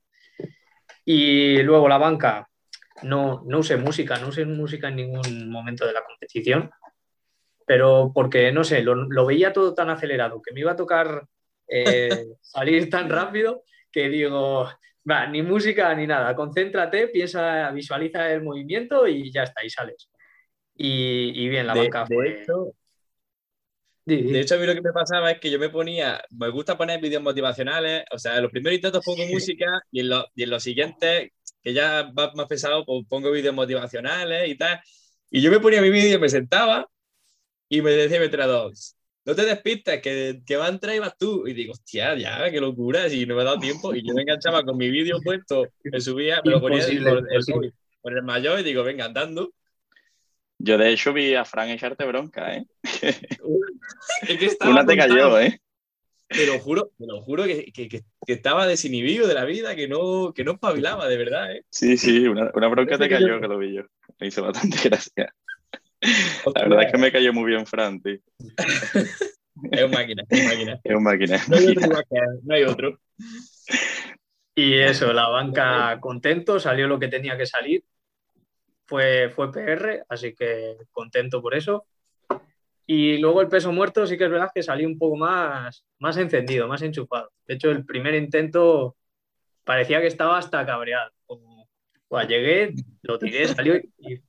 Y 1.04 1.62
luego 1.62 1.88
la 1.88 1.98
banca, 1.98 2.48
no, 3.02 3.42
no 3.46 3.58
usé 3.58 3.76
música, 3.76 4.18
no 4.18 4.28
usé 4.28 4.44
música 4.44 4.88
en 4.88 4.96
ningún 4.96 5.48
momento 5.48 5.86
de 5.86 5.92
la 5.92 6.04
competición, 6.04 6.70
pero 7.66 8.10
porque, 8.12 8.50
no 8.52 8.64
sé, 8.64 8.82
lo, 8.82 9.26
veía 9.26 9.52
todo 9.52 9.74
tan 9.74 9.90
acelerado 9.90 10.42
que 10.42 10.52
me 10.52 10.60
iba 10.60 10.72
a 10.72 10.76
tocar 10.76 11.24
eh, 11.68 12.26
salir 12.40 12.90
tan 12.90 13.08
rápido 13.08 13.62
que 13.92 14.08
digo, 14.08 14.68
va, 15.08 15.26
ni 15.26 15.42
música 15.42 15.94
ni 15.94 16.06
nada, 16.06 16.34
concéntrate, 16.34 17.08
piensa, 17.08 17.70
visualiza 17.70 18.30
el 18.32 18.42
movimiento 18.42 19.06
y 19.06 19.32
ya 19.32 19.44
está, 19.44 19.64
y 19.64 19.70
sales. 19.70 20.10
Y, 20.82 21.48
bien, 21.48 21.66
la 21.66 21.74
banca 21.74 22.06
de 22.08 22.40
Hecho, 22.40 22.74
de 24.06 24.40
hecho, 24.40 24.54
a 24.54 24.58
mí 24.58 24.66
lo 24.66 24.74
que 24.74 24.80
me 24.80 24.92
pasaba 24.92 25.30
es 25.30 25.38
que 25.38 25.50
yo 25.50 25.58
me 25.58 25.68
ponía, 25.68 26.24
me 26.30 26.48
gusta 26.48 26.78
poner 26.78 27.00
vídeos 27.00 27.22
motivacionales, 27.22 28.04
o 28.10 28.18
sea, 28.18 28.36
en 28.36 28.42
los 28.42 28.50
primeros 28.50 28.76
intentos 28.76 29.04
pongo 29.04 29.24
música 29.26 29.82
y 29.92 30.00
en, 30.00 30.08
los, 30.08 30.24
y 30.34 30.42
en 30.42 30.50
los 30.50 30.62
siguientes, 30.62 31.32
que 31.62 31.72
ya 31.74 32.10
va 32.18 32.32
más 32.34 32.46
pesado, 32.46 32.84
pues 32.86 33.04
pongo 33.08 33.30
vídeos 33.30 33.54
motivacionales 33.54 34.48
y 34.48 34.56
tal. 34.56 34.80
Y 35.30 35.42
yo 35.42 35.50
me 35.50 35.60
ponía 35.60 35.82
mi 35.82 35.90
vídeo, 35.90 36.18
me 36.18 36.30
sentaba 36.30 36.88
y 37.68 37.82
me 37.82 37.90
decía 37.90 38.18
mi 38.18 38.24
entrenador, 38.24 38.72
no 39.26 39.34
te 39.34 39.44
despistes, 39.44 40.00
que, 40.00 40.40
que 40.46 40.56
va 40.56 40.64
a 40.64 40.70
entrar 40.70 40.96
y 40.96 40.98
vas 40.98 41.16
tú. 41.18 41.46
Y 41.46 41.52
digo, 41.52 41.72
hostia, 41.72 42.16
ya, 42.16 42.50
qué 42.50 42.58
locura, 42.58 43.08
si 43.10 43.26
no 43.26 43.36
me 43.36 43.42
ha 43.42 43.44
dado 43.44 43.58
tiempo. 43.58 43.94
Y 43.94 44.02
yo 44.02 44.14
me 44.14 44.22
enganchaba 44.22 44.64
con 44.64 44.78
mi 44.78 44.88
vídeo 44.88 45.20
puesto, 45.22 45.68
me 45.84 46.00
subía, 46.00 46.40
me 46.42 46.52
lo 46.52 46.60
ponía 46.60 46.86
por 48.00 48.16
el 48.16 48.22
mayor 48.22 48.60
y 48.60 48.62
digo, 48.62 48.82
venga, 48.82 49.04
andando. 49.04 49.52
Yo 50.62 50.76
de 50.76 50.90
hecho 50.90 51.14
vi 51.14 51.34
a 51.34 51.44
Fran 51.46 51.70
echarte 51.70 52.04
bronca, 52.04 52.54
¿eh? 52.54 52.66
Una 54.60 54.84
te 54.84 54.96
cayó, 54.96 55.40
¿eh? 55.40 55.58
Te 56.28 56.46
lo 56.46 56.58
juro, 56.58 56.92
te 56.98 57.06
lo 57.06 57.22
juro 57.22 57.44
que, 57.44 57.72
que, 57.72 57.88
que, 57.88 58.02
estaba 58.26 58.66
desinhibido 58.66 59.26
de 59.26 59.34
la 59.34 59.46
vida, 59.46 59.74
que 59.74 59.88
no, 59.88 60.32
que 60.34 60.44
no 60.44 60.52
espabilaba, 60.52 61.08
de 61.08 61.16
verdad, 61.16 61.52
¿eh? 61.52 61.64
Sí, 61.70 61.96
sí, 61.96 62.28
una, 62.28 62.50
una 62.54 62.68
bronca 62.68 62.98
te 62.98 63.08
cayó, 63.08 63.40
que 63.40 63.48
lo 63.48 63.58
vi 63.58 63.74
yo. 63.74 63.82
Me 64.20 64.26
hizo 64.26 64.42
bastante 64.42 64.76
gracia. 64.88 65.34
La 66.54 66.62
verdad 66.62 66.82
es 66.84 66.92
que 66.92 66.98
me 66.98 67.10
cayó 67.10 67.32
muy 67.32 67.50
bien 67.50 67.66
Fran, 67.66 68.00
tío. 68.00 68.18
Es 69.72 69.82
un 69.82 69.90
máquina, 69.90 70.24
es 70.26 70.40
un 70.40 70.46
máquina. 70.46 70.80
Es 70.84 70.96
un 70.96 71.02
máquina. 71.02 71.38
No 71.48 71.56
hay 71.56 71.66
otro. 71.66 72.02
No 72.44 72.54
hay 72.54 72.62
otro. 72.62 72.98
Y 74.54 74.78
eso, 74.78 75.12
la 75.12 75.28
banca 75.28 75.98
contento, 76.00 76.58
salió 76.58 76.86
lo 76.86 76.98
que 76.98 77.08
tenía 77.08 77.36
que 77.36 77.44
salir 77.44 77.84
fue, 78.90 79.30
fue 79.30 79.52
PR, 79.52 80.04
así 80.08 80.34
que 80.34 80.76
contento 80.90 81.40
por 81.40 81.54
eso. 81.54 81.86
Y 82.86 83.18
luego 83.18 83.40
el 83.40 83.46
peso 83.46 83.70
muerto 83.70 84.04
sí 84.04 84.18
que 84.18 84.24
es 84.24 84.30
verdad 84.30 84.50
que 84.52 84.64
salí 84.64 84.84
un 84.84 84.98
poco 84.98 85.16
más, 85.16 85.86
más 86.00 86.16
encendido, 86.16 86.66
más 86.66 86.82
enchufado. 86.82 87.30
De 87.46 87.54
hecho, 87.54 87.70
el 87.70 87.86
primer 87.86 88.16
intento 88.16 88.96
parecía 89.62 90.00
que 90.00 90.08
estaba 90.08 90.38
hasta 90.38 90.66
cabreado. 90.66 91.12
Como, 91.24 91.68
llegué, 92.28 92.74
lo 93.02 93.16
tiré, 93.16 93.46
salió 93.46 93.76
y 93.76 94.20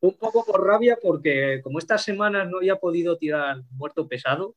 un 0.00 0.14
poco 0.14 0.46
por 0.46 0.66
rabia 0.66 0.96
porque 1.02 1.60
como 1.62 1.78
estas 1.78 2.02
semanas 2.02 2.48
no 2.48 2.56
había 2.56 2.76
podido 2.76 3.18
tirar 3.18 3.58
muerto 3.72 4.08
pesado, 4.08 4.56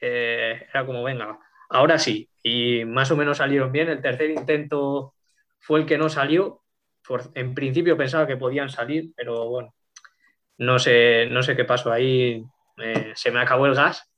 eh, 0.00 0.66
era 0.72 0.86
como, 0.86 1.02
venga, 1.02 1.38
ahora 1.68 1.98
sí. 1.98 2.30
Y 2.42 2.86
más 2.86 3.10
o 3.10 3.16
menos 3.16 3.36
salieron 3.36 3.72
bien. 3.72 3.90
El 3.90 4.00
tercer 4.00 4.30
intento 4.30 5.12
fue 5.58 5.80
el 5.80 5.86
que 5.86 5.98
no 5.98 6.08
salió, 6.08 6.59
en 7.34 7.54
principio 7.54 7.96
pensaba 7.96 8.26
que 8.26 8.36
podían 8.36 8.70
salir, 8.70 9.12
pero 9.16 9.48
bueno, 9.48 9.74
no 10.58 10.78
sé, 10.78 11.26
no 11.30 11.42
sé 11.42 11.56
qué 11.56 11.64
pasó 11.64 11.90
ahí. 11.90 12.44
Eh, 12.78 13.12
se 13.14 13.30
me 13.30 13.40
acabó 13.40 13.66
el 13.66 13.74
gas, 13.74 14.10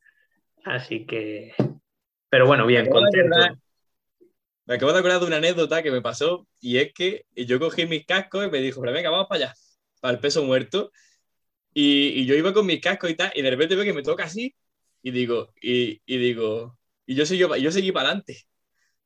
así 0.65 1.07
que. 1.07 1.55
Pero 2.29 2.47
bueno, 2.47 2.67
bien, 2.67 2.89
contento. 2.89 3.37
Me 4.65 4.75
acabo 4.75 4.93
de 4.93 5.01
acordar 5.01 5.21
de 5.21 5.27
una 5.27 5.37
anécdota 5.37 5.83
que 5.83 5.91
me 5.91 6.01
pasó 6.01 6.47
y 6.61 6.79
es 6.79 6.93
que 6.93 7.27
yo 7.35 7.59
cogí 7.59 7.85
mis 7.87 8.07
cascos 8.07 8.47
y 8.47 8.51
me 8.51 8.61
dijo, 8.61 8.81
pero 8.81 8.93
venga, 8.93 9.11
vamos 9.11 9.27
para 9.29 9.47
allá, 9.47 9.55
para 10.01 10.15
el 10.15 10.21
peso 10.21 10.43
muerto. 10.45 10.93
Y, 11.75 12.25
yo 12.27 12.35
iba 12.35 12.53
con 12.53 12.67
mis 12.67 12.81
cascos 12.81 13.11
y 13.11 13.15
tal, 13.15 13.33
y 13.35 13.43
de 13.43 13.51
repente 13.51 13.75
veo 13.75 13.85
que 13.85 13.93
me 13.93 14.03
toca 14.03 14.25
así 14.25 14.55
y 15.03 15.11
digo, 15.11 15.53
y, 15.61 16.01
digo, 16.07 16.79
y 17.07 17.15
yo 17.15 17.27
seguí, 17.27 17.45
yo 17.61 17.73
seguí 17.73 17.93
para 17.93 18.09
adelante. 18.09 18.45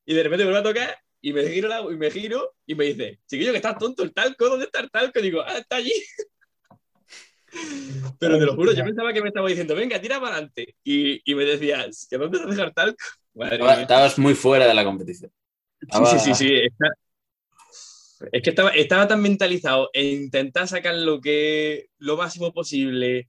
Y 0.05 0.15
de 0.15 0.23
repente 0.23 0.45
me 0.45 0.53
vuelve 0.53 0.69
a 0.69 0.73
tocar 0.73 0.99
y 1.27 1.33
me 1.33 1.43
giro, 1.49 1.91
y 1.91 1.97
me 1.97 2.09
giro 2.09 2.55
y 2.67 2.77
me 2.77 2.85
dice, 2.85 3.19
chiquillo, 3.27 3.51
que 3.51 3.57
estás 3.57 3.77
tonto 3.79 4.05
el 4.05 4.15
talco, 4.15 4.49
¿dónde 4.49 4.67
está 4.67 4.79
el 4.79 4.89
talco? 4.93 5.19
Y 5.19 5.23
digo, 5.23 5.41
ah, 5.45 5.59
está 5.59 5.75
allí. 5.75 5.93
Pero 8.21 8.39
te 8.39 8.47
lo 8.47 8.55
juro, 8.55 8.73
yo 8.73 8.85
pensaba 8.85 9.13
que 9.13 9.21
me 9.21 9.29
estaba 9.31 9.49
diciendo, 9.49 9.75
venga, 9.75 10.01
tira 10.01 10.21
para 10.21 10.37
adelante. 10.37 10.77
Y, 10.85 11.29
y 11.29 11.35
me 11.35 11.45
decías, 11.45 12.07
¿que 12.09 12.17
dónde 12.17 12.39
te 12.39 12.47
dejar 12.47 12.73
talco? 12.73 13.05
Estabas 13.35 14.21
muy 14.21 14.35
fuera 14.35 14.69
de 14.69 14.75
la 14.75 14.85
competición. 14.85 15.33
Sí, 15.81 16.05
sí, 16.13 16.19
sí, 16.21 16.35
sí. 16.35 16.55
Es 18.31 18.43
que 18.43 18.51
estaba, 18.51 18.71
estaba 18.71 19.09
tan 19.09 19.21
mentalizado 19.21 19.91
en 19.95 20.23
intentar 20.23 20.69
sacar 20.69 20.95
lo, 20.95 21.21
que, 21.21 21.89
lo 21.99 22.17
máximo 22.17 22.53
posible 22.53 23.27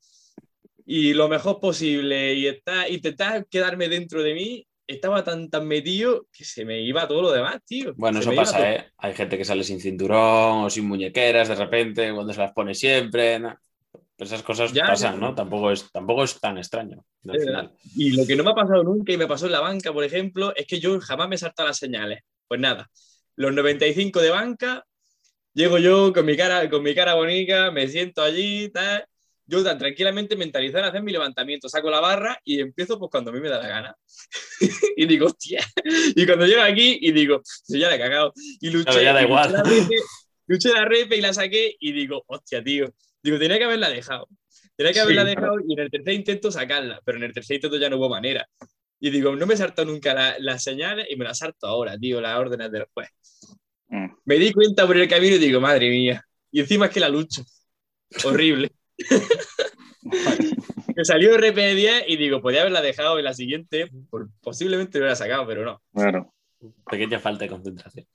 y 0.86 1.16
lo 1.16 1.28
mejor 1.30 1.60
posible 1.60 2.36
y 2.36 2.46
está, 2.46 2.88
intentar 2.90 3.48
quedarme 3.48 3.90
dentro 3.90 4.22
de 4.22 4.36
mí, 4.36 4.67
estaba 4.88 5.24
tan, 5.24 5.50
tan 5.50 5.68
metido 5.68 6.28
que 6.32 6.46
se 6.46 6.64
me 6.64 6.82
iba 6.82 7.08
todo 7.08 7.22
lo 7.22 7.32
demás, 7.32 7.58
tío. 7.66 7.94
Bueno, 7.98 8.20
eso 8.20 8.34
pasa, 8.34 8.74
¿eh? 8.74 8.92
Hay 8.98 9.14
gente 9.14 9.38
que 9.38 9.46
sale 9.46 9.64
sin 9.64 9.82
cinturón 9.82 10.66
o 10.66 10.70
sin 10.70 10.88
muñequeras 10.88 11.50
de 11.50 11.56
repente, 11.56 12.14
cuando 12.14 12.34
se 12.34 12.40
las 12.40 12.54
pone 12.54 12.74
siempre. 12.74 13.42
esas 14.18 14.44
cosas 14.44 14.72
pasan, 14.72 15.20
¿no? 15.20 15.36
Tampoco 15.36 15.72
es, 15.72 15.92
tampoco 15.92 16.24
es 16.24 16.40
tan 16.40 16.58
extraño. 16.58 17.04
Y 17.96 18.12
lo 18.12 18.26
que 18.26 18.36
no 18.36 18.44
me 18.44 18.52
ha 18.52 18.56
pasado 18.56 18.84
nunca 18.84 19.12
y 19.12 19.18
me 19.18 19.28
pasó 19.28 19.46
en 19.46 19.52
la 19.52 19.60
banca, 19.60 19.92
por 19.92 20.04
ejemplo, 20.04 20.56
es 20.56 20.66
que 20.66 20.80
yo 20.80 21.00
jamás 21.02 21.28
me 21.28 21.38
salto 21.38 21.66
las 21.66 21.78
señales. 21.78 22.22
Pues 22.48 22.62
nada, 22.62 22.90
los 23.36 23.54
95 23.54 24.22
de 24.22 24.30
banca, 24.30 24.86
llego 25.54 25.78
yo 25.80 26.14
con 26.14 26.26
mi 26.26 26.38
cara, 26.38 26.70
con 26.70 26.82
mi 26.82 26.96
cara 26.96 27.16
bonita, 27.16 27.72
me 27.72 27.88
siento 27.90 28.22
allí, 28.22 28.70
tal, 28.70 29.06
yo 29.48 29.64
tan 29.64 29.78
tranquilamente 29.78 30.36
mentalizar 30.36 30.84
hacer 30.84 31.02
mi 31.02 31.14
levantamiento, 31.14 31.70
saco 31.70 31.90
la 31.90 32.02
barra 32.02 32.40
y 32.44 32.60
empiezo 32.60 33.00
pues 33.00 33.10
cuando 33.10 33.32
a 33.32 33.34
mí 33.34 33.40
me 33.40 33.48
da 33.48 33.60
la 33.60 33.68
gana. 33.68 33.98
y 34.98 35.06
digo, 35.06 35.28
hostia. 35.28 35.62
Y 36.16 36.26
cuando 36.26 36.46
llego 36.46 36.62
aquí 36.62 37.00
y 37.02 37.12
digo, 37.14 37.42
ya 37.68 37.88
la 37.88 37.96
he 37.96 38.00
cagado. 38.00 38.34
Y 38.60 38.70
luché, 38.70 39.04
ya 39.04 39.14
da 39.14 39.24
igual. 39.24 39.64
Luché 40.48 40.70
la, 40.70 40.86
repe, 40.86 41.18
y 41.18 41.22
la 41.22 41.34
saqué 41.34 41.76
y 41.80 41.92
digo, 41.94 42.24
hostia, 42.28 42.64
tío. 42.64 42.94
Digo, 43.24 43.40
tenía 43.40 43.58
que 43.58 43.64
haberla 43.64 43.90
dejado. 43.90 44.28
Tenía 44.76 44.94
que 44.94 45.00
haberla 45.00 45.24
dejado 45.24 45.56
y 45.68 45.74
en 45.74 45.80
el 45.80 45.92
tercer 45.92 46.14
intento 46.14 46.52
sacarla, 46.52 47.02
pero 47.04 47.18
en 47.18 47.24
el 47.24 47.34
tercer 47.34 47.56
intento 47.56 47.78
ya 47.78 47.90
no 47.90 47.98
hubo 47.98 48.10
manera. 48.10 48.48
Y 49.00 49.10
digo, 49.10 49.36
no 49.36 49.46
me 49.46 49.56
salto 49.56 49.86
nunca 49.86 50.38
las 50.40 50.64
señales 50.64 51.08
y 51.10 51.16
me 51.16 51.26
las 51.26 51.38
salto 51.38 51.68
ahora, 51.68 51.98
tío, 51.98 52.20
las 52.20 52.38
órdenes 52.38 52.72
del 52.72 52.86
juez. 52.94 53.10
Mm. 53.88 54.08
Me 54.26 54.36
di 54.36 54.52
cuenta 54.52 54.86
por 54.86 54.98
el 54.98 55.08
camino 55.08 55.36
y 55.36 55.40
digo, 55.40 55.62
madre 55.62 55.90
mía. 55.90 56.24
Y 56.52 56.60
encima 56.60 56.88
es 56.88 56.92
que 56.92 57.00
la 57.00 57.10
lucho. 57.10 57.44
Horrible. 58.26 58.72
me 60.96 61.06
salió 61.06 61.36
RP10 61.38 62.06
y 62.08 62.18
digo, 62.18 62.42
podía 62.42 62.62
haberla 62.62 62.82
dejado 62.82 63.20
en 63.20 63.26
la 63.26 63.34
siguiente, 63.34 63.92
posiblemente 64.42 64.98
lo 64.98 65.06
hubiera 65.06 65.16
sacado, 65.16 65.46
pero 65.48 65.66
no. 65.66 65.82
Bueno. 65.92 66.34
Pequeña 66.90 67.20
falta 67.20 67.46
de 67.46 67.52
concentración. 67.52 68.08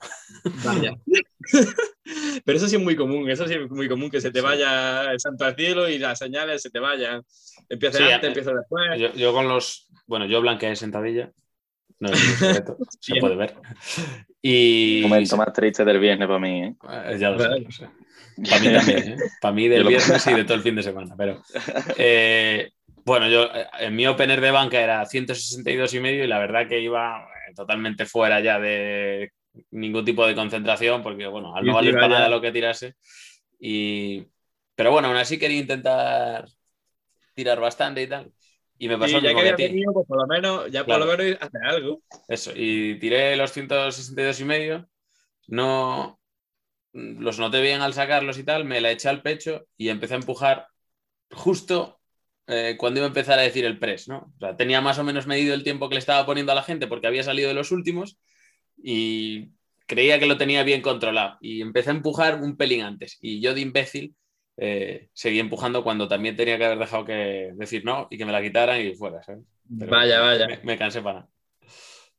Vaya. 0.64 0.95
pero 2.45 2.59
eso 2.59 2.68
sí 2.68 2.76
es 2.76 2.83
muy 2.83 2.97
común, 2.97 3.30
eso 3.30 3.47
sí 3.47 3.55
es 3.55 3.70
muy 3.70 3.89
común, 3.89 4.11
que 4.11 4.20
se 4.20 4.33
te 4.33 4.41
vaya 4.41 5.12
el 5.12 5.20
santo 5.20 5.45
al 5.45 5.55
cielo 5.55 5.89
y 5.89 5.99
las 5.99 6.18
señales 6.18 6.61
se 6.61 6.70
te 6.70 6.80
vayan. 6.80 7.22
Empieza 7.68 7.99
antes, 7.99 8.28
empieza 8.28 8.53
después. 8.53 9.14
Yo, 9.14 9.33
con 9.33 9.49
los, 9.49 9.89
bueno, 10.07 10.26
yo 10.26 10.41
blanqueé 10.41 10.74
sentadilla, 10.74 11.30
no 12.01 12.11
es 12.11 12.20
un 12.20 12.37
secreto, 12.37 12.76
se 13.01 13.14
puede 13.20 13.37
ver. 13.37 13.55
Y... 14.41 15.03
Momento 15.03 15.37
más 15.37 15.53
triste 15.53 15.85
del 15.85 16.01
viernes 16.01 16.26
para 16.26 16.41
mí, 16.41 16.62
¿eh? 16.64 16.76
eh 17.07 17.18
ya 17.18 17.30
lo 17.30 17.39
sé. 17.70 17.89
Para 18.37 18.61
mí 18.61 18.72
también, 18.72 19.12
¿eh? 19.12 19.16
Para 19.41 19.55
mí 19.55 19.68
del 19.68 19.85
viernes 19.85 20.26
y 20.26 20.35
de 20.35 20.45
todo 20.45 20.55
el 20.55 20.62
fin 20.62 20.76
de 20.76 20.83
semana. 20.83 21.14
Pero 21.16 21.43
eh, 21.97 22.70
bueno, 23.05 23.28
yo 23.28 23.49
en 23.78 23.95
mi 23.95 24.07
opener 24.07 24.41
de 24.41 24.51
banca 24.51 24.80
era 24.80 25.05
162 25.05 25.95
y 25.95 26.01
medio 26.01 26.24
y 26.24 26.28
la 26.28 26.39
verdad 26.39 26.68
que 26.68 26.80
iba 26.80 27.26
eh, 27.49 27.55
totalmente 27.55 28.07
fuera 28.07 28.41
ya 28.41 28.59
de 28.59 29.33
ningún 29.70 30.05
tipo 30.05 30.26
de 30.26 30.35
concentración 30.35 31.03
porque 31.03 31.26
bueno, 31.26 31.55
al 31.55 31.64
no 31.64 31.74
valer 31.74 31.95
para 31.95 32.09
nada 32.09 32.28
lo 32.28 32.41
que 32.41 32.53
tirase. 32.53 32.95
Y, 33.59 34.26
pero 34.74 34.91
bueno, 34.91 35.09
aún 35.09 35.16
así 35.16 35.39
quería 35.39 35.59
intentar 35.59 36.47
tirar 37.35 37.61
bastante 37.61 38.03
y 38.03 38.07
tal. 38.07 38.33
Y 38.78 38.89
me 38.89 38.99
pasó 38.99 39.20
ya 39.20 39.33
que 39.33 39.41
había 39.41 39.55
tenido, 39.55 39.93
pues 39.93 40.09
por 40.09 40.18
lo 40.18 40.26
menos, 40.26 40.68
ya 40.70 40.85
por 40.85 40.99
lo 40.99 41.07
menos 41.07 41.41
hacer 41.41 41.62
algo. 41.64 42.03
Eso, 42.26 42.51
y 42.53 42.99
tiré 42.99 43.37
los 43.37 43.53
162 43.53 44.41
y 44.41 44.45
medio. 44.45 44.89
No, 45.47 46.18
los 46.93 47.38
noté 47.38 47.61
bien 47.61 47.80
al 47.80 47.95
sacarlos 47.95 48.38
y 48.38 48.45
tal, 48.45 48.64
me 48.64 48.80
la 48.80 48.90
eché 48.90 49.09
al 49.09 49.22
pecho 49.22 49.66
y 49.76 49.88
empecé 49.88 50.14
a 50.14 50.18
empujar 50.18 50.66
justo 51.30 52.01
eh, 52.47 52.76
cuando 52.78 53.01
iba 53.01 53.07
a 53.07 53.09
empezar 53.09 53.38
a 53.38 53.43
decir 53.43 53.64
el 53.64 53.78
press, 53.78 54.09
¿no? 54.09 54.32
O 54.36 54.38
sea, 54.40 54.57
tenía 54.57 54.80
más 54.80 54.99
o 54.99 55.05
menos 55.05 55.26
medido 55.26 55.55
el 55.55 55.64
tiempo 55.64 55.88
que 55.88 55.95
le 55.95 56.01
estaba 56.01 56.26
poniendo 56.26 56.53
a 56.53 56.55
la 56.57 56.62
gente 56.62 56.86
porque 56.86 57.07
había 57.07 57.22
salido 57.22 57.49
de 57.49 57.55
los 57.55 57.70
últimos 57.72 58.18
y 58.82 59.51
creía 59.86 60.18
que 60.18 60.26
lo 60.26 60.38
tenía 60.38 60.62
bien 60.64 60.82
controlado 60.82 61.38
y 61.40 61.61
empecé 61.62 61.90
a 61.90 61.95
empujar 61.95 62.43
un 62.43 62.57
pelín 62.57 62.82
antes 62.82 63.18
y 63.20 63.40
yo 63.40 63.55
de 63.55 63.61
imbécil 63.61 64.16
eh, 64.57 65.09
seguí 65.12 65.38
empujando 65.40 65.84
cuando 65.84 66.09
también 66.09 66.36
tenía 66.36 66.59
que 66.59 66.64
haber 66.66 66.78
dejado 66.78 67.05
que 67.05 67.53
decir 67.57 67.84
no 67.84 68.09
y 68.11 68.18
que 68.18 68.26
me 68.26 68.32
la 68.32 68.43
quitaran 68.43 68.80
y 68.80 68.95
fuera, 68.95 69.20
vaya, 69.64 70.20
vaya. 70.20 70.47
Me, 70.47 70.61
me 70.62 70.78
cansé 70.78 71.03
para 71.03 71.20
nada. 71.20 71.30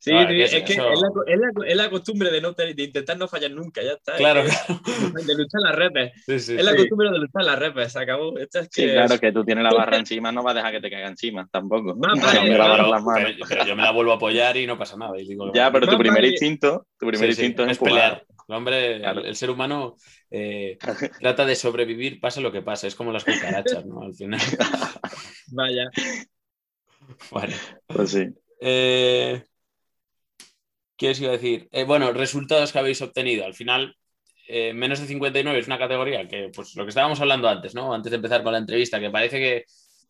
Sí, 0.04 0.12
es, 0.14 0.51
que 0.66 0.74
es, 0.74 0.78
la, 0.78 1.51
es, 1.66 1.78
la, 1.78 1.89
costumbre 1.89 2.30
de, 2.30 2.41
no, 2.41 2.51
de 2.51 2.74
intentar 2.78 3.18
no 3.18 3.30
fallar 3.30 3.51
nunca, 3.51 3.82
ya 3.82 3.93
está. 3.93 4.18
Claro, 4.18 4.43
De 4.43 5.34
luchar 5.34 5.62
las 5.62 5.74
repes. 5.74 6.28
es 6.28 6.49
la 6.49 6.76
costumbre 6.76 7.10
de 7.10 7.20
luchar 7.20 7.45
las 7.45 7.58
repes, 7.58 7.93
se 7.93 7.99
acabó. 7.99 8.38
es 8.38 8.49
que 8.49 8.68
sí, 8.70 8.84
claro, 8.84 9.18
que 9.18 9.32
tú 9.32 9.45
tienes 9.45 9.64
la 9.64 9.70
barra 9.78 9.95
encima, 9.95 10.30
no 10.34 10.43
va 10.43 10.51
a 10.51 10.56
dejar 10.56 10.74
que 10.74 10.82
te 10.82 10.91
caiga 10.91 11.08
encima 11.08 11.47
tampoco. 11.49 11.95
No, 11.95 12.16
pero, 12.22 13.66
yo 13.66 13.76
me 13.78 13.82
la 13.82 13.91
vuelvo 13.91 14.12
a 14.12 14.16
apoyar 14.16 14.58
y 14.58 14.68
no 14.68 14.78
pasa 14.78 14.97
nada. 14.97 15.18
Y 15.18 15.26
digo, 15.26 15.54
ya, 15.54 15.72
pero 15.72 15.88
tu 15.88 15.97
primer 15.97 16.26
instinto, 16.26 16.86
tu 16.99 17.08
primer 17.08 17.30
instinto 17.30 17.64
es, 17.64 17.78
pelear. 17.78 18.26
El 18.49 18.56
hombre, 18.56 18.95
el, 18.97 19.36
ser 19.38 19.51
humano 19.51 19.95
eh, 20.30 20.78
trata 21.22 21.45
de 21.45 21.56
sobrevivir, 21.56 22.20
pase 22.20 22.41
lo 22.41 22.51
que 22.51 22.62
pase. 22.62 22.88
Es 22.88 22.95
como 22.95 23.14
las 23.14 23.24
cucarachas, 23.24 23.86
¿no? 23.86 24.01
Al 24.01 24.14
final. 24.14 24.41
Vaya. 25.47 25.89
Bueno. 27.32 27.54
Pues 27.88 28.12
sí. 28.12 28.28
Eh, 28.60 29.41
¿Qué 30.98 31.10
os 31.10 31.20
iba 31.20 31.30
a 31.30 31.34
decir? 31.34 31.68
Eh, 31.72 31.84
bueno, 31.84 32.12
resultados 32.14 32.72
que 32.72 32.80
habéis 32.80 33.02
obtenido. 33.02 33.46
Al 33.46 33.54
final, 33.54 33.96
eh, 34.48 34.74
menos 34.74 35.00
de 35.00 35.08
59 35.08 35.60
es 35.60 35.68
una 35.68 35.80
categoría 35.80 36.28
que, 36.28 36.50
pues 36.54 36.76
lo 36.76 36.84
que 36.84 36.89
estábamos 36.89 37.20
hablando 37.22 37.48
antes, 37.50 37.74
¿no? 37.74 37.94
Antes 37.94 38.12
de 38.12 38.18
empezar 38.18 38.44
con 38.44 38.54
la 38.54 38.60
entrevista, 38.60 39.00
que 39.00 39.10
parece 39.10 39.39
que, 39.39 39.66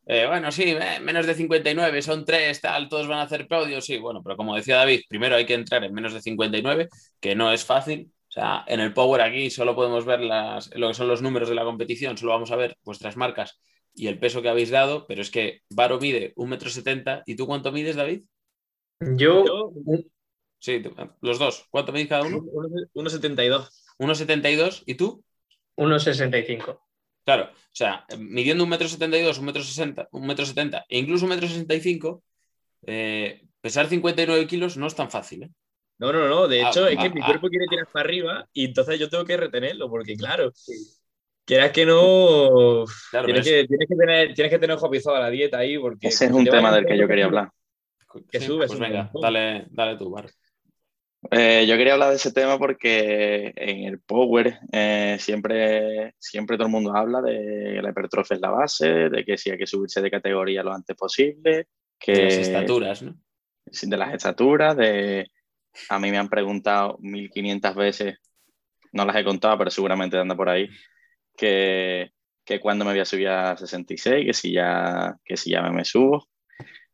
eh, 0.06 0.26
bueno, 0.28 0.52
sí, 0.52 0.76
menos 1.02 1.26
de 1.26 1.36
59, 1.36 2.02
son 2.02 2.26
tres, 2.26 2.60
tal, 2.60 2.90
todos 2.90 3.08
van 3.08 3.20
a 3.20 3.24
hacer 3.24 3.48
podios, 3.48 3.86
sí, 3.86 3.98
bueno, 3.98 4.22
pero 4.24 4.36
como 4.36 4.56
decía 4.56 4.78
David, 4.78 5.02
primero 5.08 5.36
hay 5.36 5.46
que 5.46 5.54
entrar 5.54 5.84
en 5.84 5.94
menos 5.94 6.14
de 6.14 6.22
59, 6.22 6.90
que 7.20 7.36
no 7.36 7.52
es 7.52 7.64
fácil. 7.66 8.12
O 8.28 8.32
sea, 8.34 8.64
en 8.68 8.80
el 8.80 8.94
Power 8.94 9.22
aquí 9.22 9.52
solo 9.52 9.76
podemos 9.76 10.06
ver 10.06 10.20
las, 10.22 10.76
lo 10.76 10.88
que 10.88 10.96
son 10.96 11.08
los 11.08 11.22
números 11.22 11.50
de 11.50 11.56
la 11.56 11.64
competición, 11.64 12.18
solo 12.18 12.32
vamos 12.32 12.52
a 12.52 12.56
ver 12.56 12.78
vuestras 12.84 13.16
marcas 13.16 13.60
y 13.96 14.08
el 14.08 14.20
peso 14.20 14.42
que 14.42 14.50
habéis 14.50 14.70
dado, 14.70 15.06
pero 15.08 15.22
es 15.22 15.30
que 15.30 15.62
Varo 15.70 16.00
mide 16.00 16.34
1,70 16.36 16.92
m. 16.92 17.24
¿Y 17.26 17.36
tú 17.36 17.46
cuánto 17.46 17.72
mides, 17.72 17.96
David? 17.96 18.24
Yo, 19.00 19.72
Sí, 20.64 20.82
los 21.20 21.40
dos. 21.40 21.66
¿Cuánto 21.70 21.92
medís 21.92 22.08
cada 22.08 22.24
uno? 22.24 22.38
1,72. 22.38 23.68
1,72. 24.00 24.84
¿Y 24.86 24.96
tú? 24.96 25.22
1,65. 25.76 26.80
Claro, 27.26 27.50
o 27.52 27.76
sea, 27.76 28.06
midiendo 28.18 28.64
un 28.64 28.70
metro 28.70 28.88
72, 28.88 29.40
un 29.40 29.46
metro 29.46 29.62
60, 29.62 30.08
un 30.12 30.26
metro 30.26 30.46
70 30.46 30.86
e 30.88 31.00
incluso 31.00 31.26
un 31.26 31.32
metro 31.32 31.50
65, 31.50 32.24
eh, 32.86 33.42
pesar 33.60 33.88
59 33.88 34.48
kilos 34.48 34.78
no 34.78 34.88
es 34.88 34.96
tan 34.96 35.12
fácil. 35.12 35.44
¿eh? 35.44 35.50
No, 36.00 36.14
no, 36.14 36.30
no. 36.30 36.48
De 36.48 36.64
ah, 36.64 36.70
hecho, 36.70 36.88
es 36.88 36.98
que 36.98 37.08
ah, 37.08 37.14
mi 37.14 37.22
ah. 37.22 37.26
cuerpo 37.26 37.50
quiere 37.50 37.66
tirar 37.70 37.88
para 37.92 38.06
arriba 38.06 38.48
y 38.54 38.64
entonces 38.64 38.98
yo 38.98 39.10
tengo 39.10 39.26
que 39.26 39.36
retenerlo, 39.36 39.90
porque 39.90 40.16
claro, 40.16 40.54
quieras 41.44 41.72
que 41.72 41.86
no. 41.86 42.86
tienes, 43.26 43.46
que, 43.46 43.68
tener, 43.68 44.34
tienes 44.34 44.50
que 44.50 44.60
tener 44.60 44.78
ojo 44.78 44.90
a 45.14 45.20
la 45.20 45.30
dieta 45.30 45.58
ahí. 45.58 45.78
Porque 45.78 46.08
Ese 46.08 46.28
es 46.28 46.32
un 46.32 46.46
tema 46.46 46.74
del 46.74 46.86
que 46.86 46.98
yo 46.98 47.06
quería 47.06 47.26
hablar. 47.26 47.52
Que 48.32 48.40
sube, 48.40 48.68
pues 48.68 48.80
venga, 48.80 49.12
dale, 49.14 49.66
dale 49.72 49.98
tú, 49.98 50.10
Bar. 50.10 50.30
Eh, 51.32 51.66
yo 51.68 51.78
quería 51.78 51.94
hablar 51.94 52.10
de 52.10 52.16
ese 52.16 52.34
tema 52.34 52.58
porque 52.58 53.54
en 53.56 53.84
el 53.86 54.00
Power 54.00 54.60
eh, 54.72 55.18
siempre, 55.20 56.16
siempre 56.20 56.58
todo 56.58 56.68
el 56.68 56.72
mundo 56.72 56.96
habla 56.96 57.22
de 57.22 57.82
la 57.82 57.90
hipertrofia 57.90 58.36
es 58.36 58.42
la 58.42 58.50
base, 58.50 58.88
de 59.10 59.24
que 59.24 59.38
sí 59.38 59.50
hay 59.50 59.58
que 59.58 59.68
subirse 59.68 60.02
de 60.02 60.12
categoría 60.12 60.64
lo 60.64 60.74
antes 60.74 60.96
posible. 60.96 61.68
Que, 61.98 62.14
de 62.14 62.24
las 62.26 62.34
estaturas, 62.34 63.02
¿no? 63.04 63.16
De 63.66 63.98
las 63.98 64.14
estaturas, 64.14 64.76
de... 64.76 65.28
A 65.90 65.98
mí 65.98 66.12
me 66.12 66.18
han 66.18 66.30
preguntado 66.30 66.98
1500 67.00 67.76
veces, 67.76 68.18
no 68.92 69.06
las 69.06 69.16
he 69.16 69.24
contado, 69.24 69.58
pero 69.58 69.72
seguramente 69.72 70.18
anda 70.18 70.36
por 70.36 70.50
ahí, 70.50 70.70
que, 71.36 72.12
que 72.46 72.60
cuando 72.60 72.86
me 72.86 72.92
voy 72.92 73.00
a 73.00 73.06
subir 73.06 73.30
a 73.30 73.58
66, 73.58 74.26
que 74.26 74.34
si 74.34 74.52
ya, 74.54 75.16
que 75.26 75.36
si 75.36 75.52
ya 75.52 75.64
me, 75.64 75.84
subo. 75.84 76.28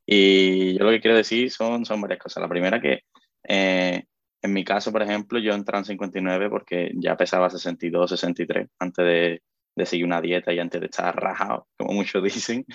Y 0.06 0.78
yo 0.78 0.86
lo 0.86 0.92
que 0.92 1.02
quiero 1.02 1.18
decir 1.18 1.52
son, 1.52 1.84
son 1.84 2.00
varias 2.00 2.20
cosas. 2.20 2.42
La 2.42 2.48
primera 2.48 2.80
que 2.80 3.02
eh, 3.48 4.06
en 4.42 4.54
mi 4.54 4.64
caso, 4.64 4.92
por 4.92 5.02
ejemplo, 5.02 5.40
yo 5.40 5.54
entré 5.54 5.78
en 5.78 5.86
59 5.86 6.50
porque 6.50 6.92
ya 6.96 7.18
pesaba 7.18 7.50
62, 7.50 8.10
63 8.12 8.68
antes 8.80 9.06
de, 9.06 9.44
de 9.76 9.86
seguir 9.86 10.06
una 10.06 10.22
dieta 10.22 10.54
y 10.54 10.60
antes 10.60 10.80
de 10.82 10.88
estar 10.88 11.16
rajado, 11.16 11.68
como 11.78 11.94
muchos 11.94 12.24
dicen. 12.24 12.66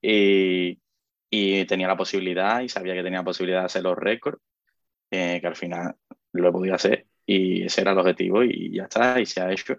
Y, 0.00 0.80
y, 1.30 1.64
tenía 1.66 1.88
la 1.88 1.96
posibilidad 1.96 2.60
y 2.60 2.68
sabía 2.68 2.94
que 2.94 3.02
tenía 3.02 3.20
la 3.20 3.24
posibilidad 3.24 3.60
de 3.60 3.66
hacer 3.66 3.82
los 3.82 3.96
récords, 3.96 4.40
eh, 5.10 5.40
que 5.40 5.46
al 5.46 5.56
final 5.56 5.96
lo 6.32 6.48
he 6.48 6.52
podido 6.52 6.74
hacer 6.74 7.06
y 7.26 7.64
ese 7.64 7.82
era 7.82 7.92
el 7.92 7.98
objetivo 7.98 8.42
y 8.42 8.74
ya 8.74 8.84
está, 8.84 9.20
y 9.20 9.26
se 9.26 9.40
ha 9.40 9.52
hecho. 9.52 9.76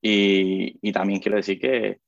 Y, 0.00 0.78
y 0.80 0.92
también 0.92 1.20
quiero 1.20 1.36
decir 1.36 1.58
que, 1.58 1.98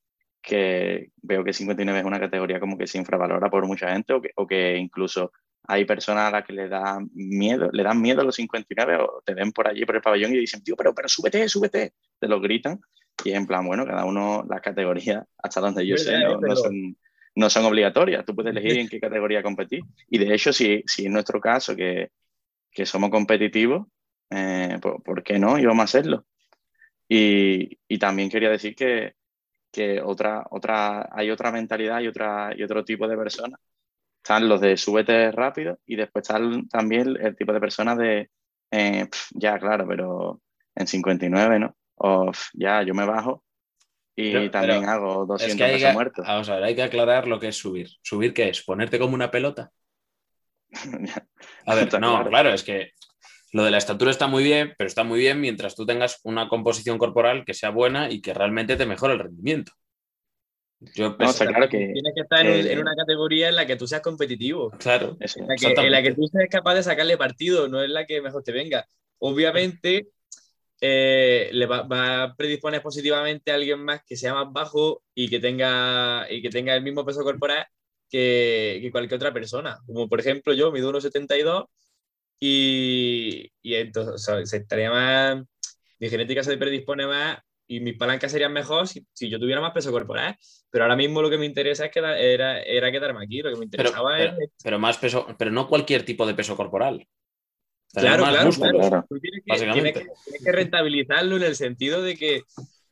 que, 0.41 1.11
veo 1.21 1.43
que 1.43 1.53
59 1.53 1.99
es 1.99 2.05
una 2.05 2.19
categoría 2.19 2.59
como 2.59 2.77
que 2.77 2.87
se 2.87 2.97
infravalora 2.97 3.49
por 3.49 3.67
mucha 3.67 3.91
gente 3.91 4.13
o 4.13 4.21
que, 4.21 4.31
o 4.35 4.47
que 4.47 4.77
incluso 4.77 5.33
hay 5.67 5.83
personas 5.83 6.29
a 6.29 6.31
las 6.31 6.45
que 6.45 6.53
le 6.53 6.69
dan 6.69 7.09
miedo, 7.13 7.69
le 7.73 7.83
dan 7.83 8.01
miedo 8.01 8.21
a 8.21 8.23
los 8.23 8.35
59 8.35 8.97
o 9.01 9.21
te 9.23 9.33
ven 9.33 9.51
por 9.51 9.67
allí 9.67 9.85
por 9.85 9.97
el 9.97 10.01
pabellón 10.01 10.33
y 10.33 10.37
dicen, 10.39 10.63
tío, 10.63 10.77
pero, 10.77 10.95
pero 10.95 11.09
súbete, 11.09 11.47
súbete, 11.49 11.93
te 12.17 12.27
lo 12.27 12.39
gritan. 12.39 12.79
Y 13.25 13.31
es 13.31 13.35
en 13.35 13.45
plan, 13.45 13.65
bueno, 13.65 13.85
cada 13.85 14.05
uno, 14.05 14.45
las 14.49 14.61
categorías, 14.61 15.25
hasta 15.37 15.59
donde 15.59 15.85
yo 15.85 15.97
sé, 15.97 16.17
no, 16.19 16.39
no, 16.39 16.55
son, 16.55 16.95
no 17.35 17.49
son 17.49 17.65
obligatorias. 17.65 18.23
Tú 18.23 18.33
puedes 18.33 18.51
elegir 18.51 18.79
en 18.79 18.87
qué 18.87 18.99
categoría 18.99 19.43
competir. 19.43 19.81
Y 20.09 20.17
de 20.19 20.33
hecho, 20.33 20.53
si, 20.53 20.83
si 20.85 21.05
es 21.05 21.11
nuestro 21.11 21.41
caso 21.41 21.75
que, 21.75 22.11
que 22.71 22.85
somos 22.85 23.09
competitivos, 23.09 23.87
eh, 24.29 24.79
¿por, 24.81 25.21
qué 25.21 25.37
no? 25.37 25.59
Y 25.59 25.65
vamos 25.65 25.81
a 25.81 25.85
hacerlo. 25.85 26.25
Y, 27.09 27.77
y 27.89 27.97
también 27.97 28.29
quería 28.29 28.49
decir 28.49 28.73
que, 28.73 29.15
que 29.69 30.01
otra, 30.01 30.45
otra, 30.49 31.09
hay 31.11 31.29
otra 31.29 31.51
mentalidad 31.51 31.99
y, 31.99 32.07
otra, 32.07 32.53
y 32.55 32.63
otro 32.63 32.85
tipo 32.85 33.05
de 33.05 33.17
personas 33.17 33.59
están 34.27 34.49
los 34.49 34.59
de 34.59 34.75
súbete 34.75 35.31
rápido 35.31 35.79
y 35.85 35.95
después 35.95 36.23
están 36.23 36.67
también 36.67 37.15
el 37.17 37.33
tipo 37.37 37.53
de 37.53 37.61
personas 37.61 37.97
de, 37.97 38.29
eh, 38.71 39.07
ya, 39.31 39.57
claro, 39.57 39.87
pero 39.87 40.41
en 40.75 40.85
59, 40.85 41.59
¿no? 41.59 41.77
O 41.95 42.29
ya, 42.53 42.83
yo 42.83 42.93
me 42.93 43.05
bajo 43.05 43.45
y 44.17 44.49
también 44.49 44.83
hago 44.83 45.25
200 45.25 45.69
pesos 45.69 45.93
muertos. 45.93 46.27
Vamos 46.27 46.49
a 46.49 46.55
ver, 46.55 46.63
hay 46.65 46.75
que 46.75 46.83
aclarar 46.83 47.25
lo 47.25 47.39
que 47.39 47.47
es 47.47 47.55
subir. 47.55 47.87
¿Subir 48.01 48.33
qué 48.33 48.49
es? 48.49 48.63
¿Ponerte 48.63 48.99
como 48.99 49.13
una 49.13 49.31
pelota? 49.31 49.71
a 51.65 51.75
ver, 51.75 52.01
no, 52.01 52.27
claro. 52.27 52.49
es 52.49 52.63
que 52.63 52.91
lo 53.53 53.63
de 53.63 53.71
la 53.71 53.77
estatura 53.77 54.11
está 54.11 54.27
muy 54.27 54.43
bien, 54.43 54.73
pero 54.77 54.89
está 54.89 55.05
muy 55.05 55.19
bien 55.19 55.39
mientras 55.39 55.73
tú 55.73 55.85
tengas 55.85 56.19
una 56.23 56.49
composición 56.49 56.97
corporal 56.97 57.45
que 57.45 57.53
sea 57.53 57.69
buena 57.69 58.11
y 58.11 58.19
que 58.19 58.33
realmente 58.33 58.75
te 58.75 58.85
mejore 58.85 59.13
el 59.13 59.19
rendimiento. 59.19 59.71
Yo 60.79 61.09
no, 61.09 61.33
claro 61.33 61.69
que, 61.69 61.77
tienes 61.77 62.13
que 62.13 62.21
estar 62.21 62.45
en, 62.45 62.79
una 62.79 62.95
categoría 62.95 63.49
en 63.49 63.55
la 63.55 63.65
que 63.65 63.75
tú 63.75 63.87
seas 63.87 64.01
competitivo. 64.01 64.69
Claro. 64.71 65.17
En 65.19 65.47
la, 65.91 66.03
que, 66.03 66.13
tú 66.13 66.27
seas 66.27 66.47
capaz 66.51 66.75
de 66.75 66.83
sacarle 66.83 67.17
partido, 67.17 67.67
no 67.67 67.81
es 67.81 67.89
la 67.89 68.05
que 68.05 68.21
mejor 68.21 68.43
te 68.43 68.51
venga. 68.51 68.87
Obviamente, 69.17 70.09
eh, 70.79 71.49
le 71.51 71.65
va, 71.65 71.87
a 72.23 72.35
predisponer 72.35 72.83
positivamente 72.83 73.51
a 73.51 73.55
alguien 73.55 73.79
más 73.79 74.01
que 74.05 74.15
sea 74.15 74.35
más 74.35 74.53
bajo 74.53 75.01
y 75.15 75.29
que 75.29 75.39
tenga, 75.39 76.27
y 76.29 76.43
que 76.43 76.49
tenga 76.49 76.75
el 76.75 76.83
mismo 76.83 77.03
peso 77.03 77.23
corporal 77.23 77.65
que, 78.07 78.77
que 78.79 78.91
cualquier 78.91 79.17
otra 79.17 79.33
persona. 79.33 79.79
Como 79.87 80.07
por 80.07 80.19
ejemplo, 80.19 80.53
yo 80.53 80.71
mido 80.71 80.91
1,72 80.93 81.65
y, 82.39 83.51
y 83.63 83.73
entonces 83.75 84.49
se 84.49 84.57
estaría 84.57 84.91
más. 84.91 85.43
Mi 85.99 86.09
genética 86.09 86.43
se 86.43 86.55
predispone 86.57 87.07
más 87.07 87.39
y 87.67 87.79
mis 87.81 87.97
palancas 87.97 88.31
serían 88.31 88.53
mejor 88.53 88.87
si, 88.87 89.05
si, 89.13 89.29
yo 89.29 89.39
tuviera 89.39 89.61
más 89.61 89.73
peso 89.73 89.91
corporal. 89.91 90.37
Pero 90.69 90.85
ahora 90.85 90.95
mismo 90.95 91.21
lo 91.21 91.29
que 91.29 91.37
me 91.37 91.45
interesa 91.45 91.85
es 91.85 91.91
que 91.91 91.99
era, 91.99 92.61
era 92.61 92.91
quedarme 92.91 93.23
aquí. 93.23 93.41
Lo 93.41 93.51
que 93.51 93.57
me 93.57 93.65
interesaba 93.65 94.15
pero, 94.17 94.37
pero, 94.63 94.79
más 94.79 94.97
peso, 94.97 95.27
pero 95.37 95.51
no 95.51 95.67
cualquier 95.67 96.03
tipo 96.03 96.25
de 96.25 96.33
peso 96.33 96.55
corporal. 96.55 97.05
Claro, 97.93 98.25
claro, 98.25 98.51
claro. 98.51 99.05
tienes, 99.73 99.93
que, 99.93 100.51
rentabilizarlo 100.51 101.37
en 101.37 101.43
el 101.43 101.55
sentido 101.55 102.01
de 102.01 102.17
que, 102.17 102.41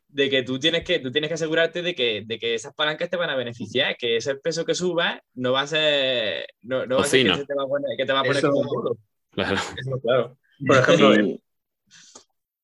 de 0.07 0.29
que, 0.29 0.43
tú, 0.43 0.57
tienes 0.57 0.83
que 0.83 0.99
tú 0.99 1.11
tienes 1.11 1.27
que 1.27 1.33
asegurarte 1.33 1.81
de 1.81 1.93
que, 1.93 2.23
de 2.25 2.39
que 2.39 2.55
esas 2.55 2.73
palancas 2.73 3.09
te 3.09 3.17
van 3.17 3.29
a 3.29 3.35
beneficiar, 3.35 3.97
que 3.97 4.17
ese 4.17 4.35
peso 4.35 4.65
que 4.65 4.73
subas 4.73 5.19
no 5.33 5.51
va 5.51 5.61
a 5.61 5.67
ser, 5.67 6.47
no, 6.61 6.85
no 6.85 6.97
va 6.97 7.01
a 7.03 7.05
ser 7.05 7.25
que, 7.25 7.45
te 7.45 7.55
va 7.55 7.63
a 7.63 7.67
poner, 7.67 7.97
que 7.97 8.05
te 8.05 8.13
va 8.13 8.19
a 8.21 8.23
poner 8.23 8.37
Eso, 8.37 8.97
Claro. 9.31 9.55
Eso, 9.55 9.99
claro. 10.01 10.37
Por 10.65 10.77
ejemplo, 10.77 11.39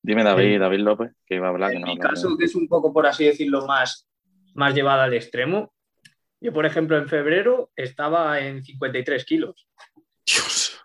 Dime 0.02 0.24
David, 0.24 0.58
David 0.58 0.80
López, 0.80 1.12
que 1.24 1.36
iba 1.36 1.46
a 1.46 1.50
hablar. 1.50 1.72
En 1.74 1.82
mi 1.82 1.96
caso, 1.96 2.36
que 2.36 2.46
es 2.46 2.54
un 2.56 2.66
poco, 2.66 2.92
por 2.92 3.06
así 3.06 3.24
decirlo, 3.24 3.66
más, 3.66 4.08
más 4.54 4.74
llevada 4.74 5.04
al 5.04 5.14
extremo. 5.14 5.72
Yo, 6.40 6.52
por 6.52 6.66
ejemplo, 6.66 6.98
en 6.98 7.08
febrero 7.08 7.70
estaba 7.76 8.40
en 8.40 8.64
53 8.64 9.24
kilos. 9.24 9.68
Dios. 10.26 10.84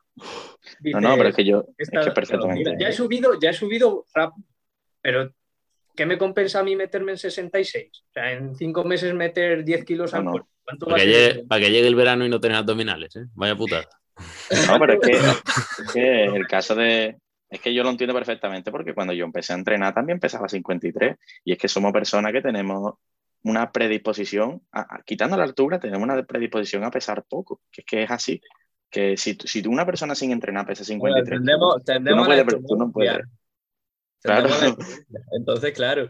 no, 0.81 1.01
no, 1.01 1.17
pero 1.17 1.29
es 1.29 1.35
que 1.35 1.45
yo, 1.45 1.65
es 1.77 1.89
que 1.89 2.11
perfectamente. 2.11 2.75
ya 2.79 2.89
he 2.89 2.93
subido, 2.93 3.39
ya 3.39 3.49
he 3.49 3.53
subido 3.53 4.05
rápido, 4.13 4.47
pero 5.01 5.33
¿qué 5.95 6.05
me 6.05 6.19
compensa 6.19 6.59
a 6.59 6.63
mí 6.63 6.75
meterme 6.75 7.13
en 7.13 7.17
66? 7.17 7.89
O 7.91 8.13
sea, 8.13 8.31
en 8.31 8.55
cinco 8.55 8.83
meses 8.83 9.15
meter 9.15 9.63
10 9.63 9.83
kilos 9.83 10.13
al 10.13 10.25
no, 10.25 10.47
para, 10.63 10.97
que 10.97 11.05
llegue, 11.07 11.43
para 11.45 11.61
que 11.61 11.71
llegue 11.71 11.87
el 11.87 11.95
verano 11.95 12.23
y 12.23 12.29
no 12.29 12.39
tener 12.39 12.57
abdominales, 12.57 13.15
¿eh? 13.15 13.25
Vaya 13.33 13.55
putada. 13.55 13.87
No, 14.67 14.79
pero 14.79 14.93
es 14.93 14.99
que, 14.99 15.11
es 15.83 15.91
que 15.91 16.25
el 16.25 16.47
caso 16.47 16.75
de, 16.75 17.17
es 17.49 17.61
que 17.61 17.73
yo 17.73 17.83
lo 17.83 17.89
entiendo 17.89 18.13
perfectamente 18.13 18.71
porque 18.71 18.93
cuando 18.93 19.13
yo 19.13 19.25
empecé 19.25 19.53
a 19.53 19.57
entrenar 19.57 19.93
también 19.93 20.19
pesaba 20.19 20.49
53 20.49 21.15
y 21.45 21.53
es 21.53 21.57
que 21.57 21.67
somos 21.67 21.93
personas 21.93 22.31
que 22.33 22.41
tenemos 22.41 22.95
una 23.43 23.71
predisposición, 23.71 24.61
quitando 25.05 25.37
la 25.37 25.43
altura, 25.43 25.79
tenemos 25.79 26.03
una 26.03 26.21
predisposición 26.23 26.83
a 26.83 26.91
pesar 26.91 27.23
poco, 27.29 27.61
que 27.71 27.81
es 27.81 27.85
que 27.85 28.03
es 28.03 28.11
así, 28.11 28.41
que 28.89 29.15
si, 29.15 29.37
si 29.45 29.65
una 29.67 29.85
persona 29.85 30.15
sin 30.15 30.31
entrenar 30.31 30.65
pesa 30.65 30.83
53, 30.83 31.39
tendemos, 31.85 32.27
tú 32.67 32.75
no 32.75 32.91
puedes, 32.91 33.21
Claro. 34.21 34.49
Entonces, 35.31 35.73
claro. 35.73 36.03
no 36.03 36.09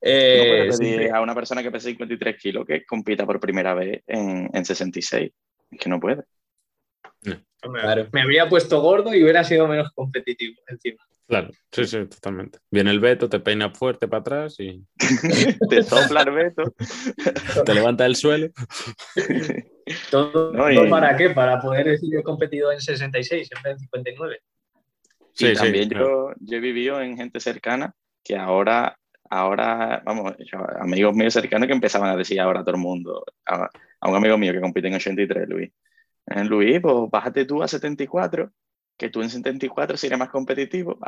puedes 0.00 0.80
eh, 0.80 1.10
a 1.12 1.20
una 1.22 1.34
persona 1.34 1.62
que 1.62 1.70
pesa 1.70 1.88
53 1.88 2.36
kilos 2.40 2.66
que 2.66 2.84
compita 2.84 3.24
por 3.24 3.40
primera 3.40 3.74
vez 3.74 4.02
en, 4.06 4.50
en 4.52 4.64
66. 4.64 5.32
Es 5.70 5.78
que 5.78 5.88
no 5.88 5.98
puede. 5.98 6.22
Me 8.12 8.22
habría 8.22 8.48
puesto 8.48 8.80
gordo 8.80 9.14
y 9.14 9.22
hubiera 9.22 9.44
sido 9.44 9.66
menos 9.66 9.90
competitivo 9.94 10.60
encima. 10.68 11.02
Claro, 11.26 11.48
sí, 11.72 11.86
sí, 11.86 12.04
totalmente. 12.06 12.58
Viene 12.70 12.90
el 12.90 13.00
veto, 13.00 13.30
te 13.30 13.40
peina 13.40 13.70
fuerte 13.70 14.08
para 14.08 14.20
atrás 14.20 14.60
y. 14.60 14.84
te 15.70 15.82
sopla 15.82 16.20
el 16.22 16.32
veto. 16.32 16.62
te 17.64 17.74
levanta 17.74 18.04
del 18.04 18.16
suelo. 18.16 18.48
¿Todo, 20.10 20.52
para 20.90 21.16
qué? 21.16 21.30
Para 21.30 21.60
poder 21.60 21.86
decir 21.86 22.10
que 22.10 22.18
he 22.18 22.22
competido 22.22 22.70
en 22.72 22.80
66 22.80 23.50
en 23.56 23.62
vez 23.62 23.74
de 23.74 23.80
59. 23.80 24.40
Sí, 25.32 25.46
y 25.46 25.54
también 25.54 25.88
yo, 25.88 26.32
yo 26.40 26.56
he 26.58 26.60
vivido 26.60 27.00
en 27.00 27.16
gente 27.16 27.40
cercana 27.40 27.94
que 28.22 28.36
ahora, 28.36 28.96
ahora 29.28 30.02
vamos, 30.04 30.34
amigos 30.78 31.14
míos 31.14 31.32
cercanos 31.32 31.66
que 31.66 31.74
empezaban 31.74 32.10
a 32.10 32.16
decir 32.16 32.38
ahora 32.38 32.60
a 32.60 32.64
todo 32.64 32.76
el 32.76 32.82
mundo, 32.82 33.24
a, 33.46 33.68
a 34.00 34.08
un 34.08 34.16
amigo 34.16 34.38
mío 34.38 34.52
que 34.52 34.60
compite 34.60 34.88
en 34.88 34.94
83, 34.94 35.48
Luis, 35.48 35.72
en 36.26 36.48
Luis, 36.48 36.80
pues 36.80 36.94
bájate 37.10 37.44
tú 37.44 37.62
a 37.62 37.68
74, 37.68 38.50
que 38.96 39.10
tú 39.10 39.22
en 39.22 39.30
74 39.30 39.96
sería 39.96 40.16
más 40.16 40.30
competitivo. 40.30 40.98